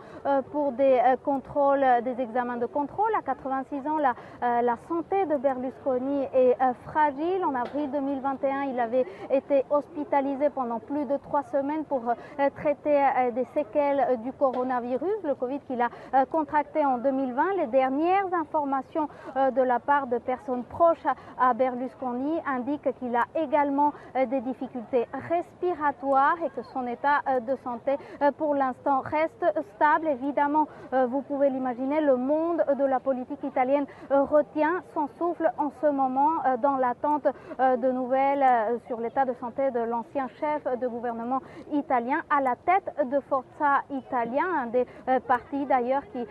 pour 0.52 0.72
des 0.72 1.00
contrôles, 1.24 1.84
des 2.04 2.20
examens 2.20 2.56
de 2.56 2.66
contrôle. 2.66 3.10
À 3.18 3.22
86 3.22 3.86
ans, 3.88 3.98
la, 3.98 4.14
la 4.62 4.76
santé 4.88 5.26
de 5.26 5.36
Berlusconi 5.36 6.22
est 6.34 6.56
fragile 6.84 7.01
en 7.02 7.54
avril 7.56 7.90
2021, 7.90 8.62
il 8.70 8.78
avait 8.78 9.04
été 9.28 9.64
hospitalisé 9.70 10.50
pendant 10.50 10.78
plus 10.78 11.04
de 11.04 11.16
trois 11.16 11.42
semaines 11.42 11.84
pour 11.84 12.02
euh, 12.08 12.50
traiter 12.54 12.96
euh, 12.96 13.30
des 13.32 13.44
séquelles 13.54 14.06
euh, 14.08 14.16
du 14.16 14.32
coronavirus, 14.32 15.24
le 15.24 15.34
Covid 15.34 15.58
qu'il 15.66 15.80
a 15.80 15.88
contracté 16.30 16.84
en 16.84 16.98
2020. 16.98 17.42
Les 17.56 17.66
dernières 17.66 18.32
informations 18.32 19.08
de 19.36 19.62
la 19.62 19.80
part 19.80 20.06
de 20.06 20.18
personnes 20.18 20.64
proches 20.64 21.06
à 21.38 21.54
Berlusconi 21.54 22.38
indiquent 22.46 22.92
qu'il 22.98 23.14
a 23.16 23.24
également 23.34 23.92
des 24.14 24.40
difficultés 24.40 25.06
respiratoires 25.28 26.36
et 26.44 26.50
que 26.50 26.62
son 26.72 26.86
état 26.86 27.20
de 27.40 27.56
santé 27.64 27.96
pour 28.36 28.54
l'instant 28.54 29.00
reste 29.00 29.44
stable. 29.74 30.08
Évidemment, 30.08 30.66
vous 30.92 31.22
pouvez 31.22 31.50
l'imaginer, 31.50 32.00
le 32.00 32.16
monde 32.16 32.64
de 32.78 32.84
la 32.84 33.00
politique 33.00 33.42
italienne 33.42 33.86
retient 34.10 34.82
son 34.94 35.08
souffle 35.18 35.50
en 35.58 35.70
ce 35.80 35.86
moment 35.86 36.30
dans 36.62 36.76
la 36.76 36.91
attente 36.92 37.26
euh, 37.58 37.76
de 37.76 37.90
nouvelles 37.90 38.42
euh, 38.42 38.78
sur 38.86 39.00
l'état 39.00 39.24
de 39.24 39.34
santé 39.40 39.70
de 39.70 39.80
l'ancien 39.80 40.28
chef 40.38 40.62
de 40.78 40.86
gouvernement 40.86 41.40
italien 41.72 42.20
à 42.30 42.40
la 42.40 42.54
tête 42.56 43.08
de 43.10 43.18
Forza 43.28 43.72
Italia, 43.90 44.42
un 44.62 44.66
des 44.66 44.86
euh, 45.08 45.20
partis 45.20 45.64
d'ailleurs 45.66 46.02
qui 46.12 46.24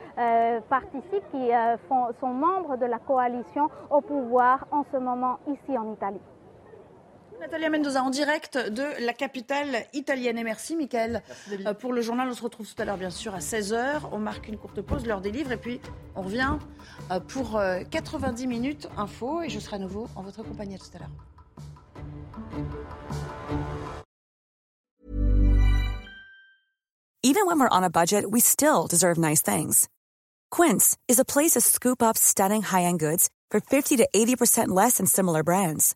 participent, 0.70 1.28
qui 1.32 1.50
sont 2.20 2.28
membres 2.28 2.78
de 2.78 2.86
la 2.86 3.00
coalition 3.00 3.70
au 3.90 4.02
pouvoir 4.02 4.68
en 4.72 4.84
ce 4.92 4.98
moment 4.98 5.38
ici 5.48 5.78
en 5.78 5.92
Italie. 5.92 6.31
Natalia 7.42 7.72
Mendoza 7.72 8.04
en 8.04 8.12
direct 8.12 8.56
de 8.56 9.04
la 9.04 9.14
capitale 9.14 9.88
italienne. 9.94 10.38
Et 10.38 10.44
merci, 10.44 10.76
Michael. 10.76 11.24
Euh, 11.66 11.74
pour 11.74 11.92
le 11.92 12.04
journal, 12.04 12.30
on 12.30 12.36
se 12.36 12.44
retrouve 12.44 12.68
tout 12.72 12.80
à 12.80 12.86
l'heure, 12.86 12.98
bien 12.98 13.10
sûr, 13.10 13.34
à 13.34 13.40
16h. 13.40 14.02
On 14.12 14.20
marque 14.20 14.48
une 14.48 14.60
courte 14.60 14.80
pause, 14.82 15.08
l'heure 15.08 15.22
des 15.22 15.32
livres, 15.32 15.52
et 15.52 15.58
puis 15.58 15.82
on 16.16 16.22
revient 16.22 16.60
euh, 17.10 17.20
pour 17.20 17.60
90 17.90 18.44
euh, 18.44 18.48
minutes 18.48 18.88
info. 18.96 19.42
Et 19.42 19.50
je 19.50 19.60
serai 19.60 19.78
à 19.78 19.80
nouveau 19.80 20.08
en 20.16 20.22
votre 20.22 20.44
compagnie 20.44 20.76
à 20.76 20.78
tout 20.78 20.86
à 20.94 21.00
l'heure. 21.00 21.10
Even 27.24 27.48
when 27.48 27.60
we're 27.60 27.70
on 27.72 27.84
a 27.84 27.90
budget, 27.90 28.26
we 28.30 28.40
still 28.40 28.88
deserve 28.88 29.18
nice 29.18 29.42
things. 29.42 29.88
Quince 30.52 30.96
is 31.08 31.18
a 31.18 31.26
place 31.26 31.54
to 31.54 31.62
scoop 31.62 32.04
up 32.04 32.18
stunning 32.18 32.62
high-end 32.62 33.00
goods 33.00 33.30
for 33.50 33.60
50 33.60 33.98
to 33.98 34.08
80% 34.14 34.68
less 34.68 34.98
than 34.98 35.08
similar 35.08 35.44
brands. 35.44 35.96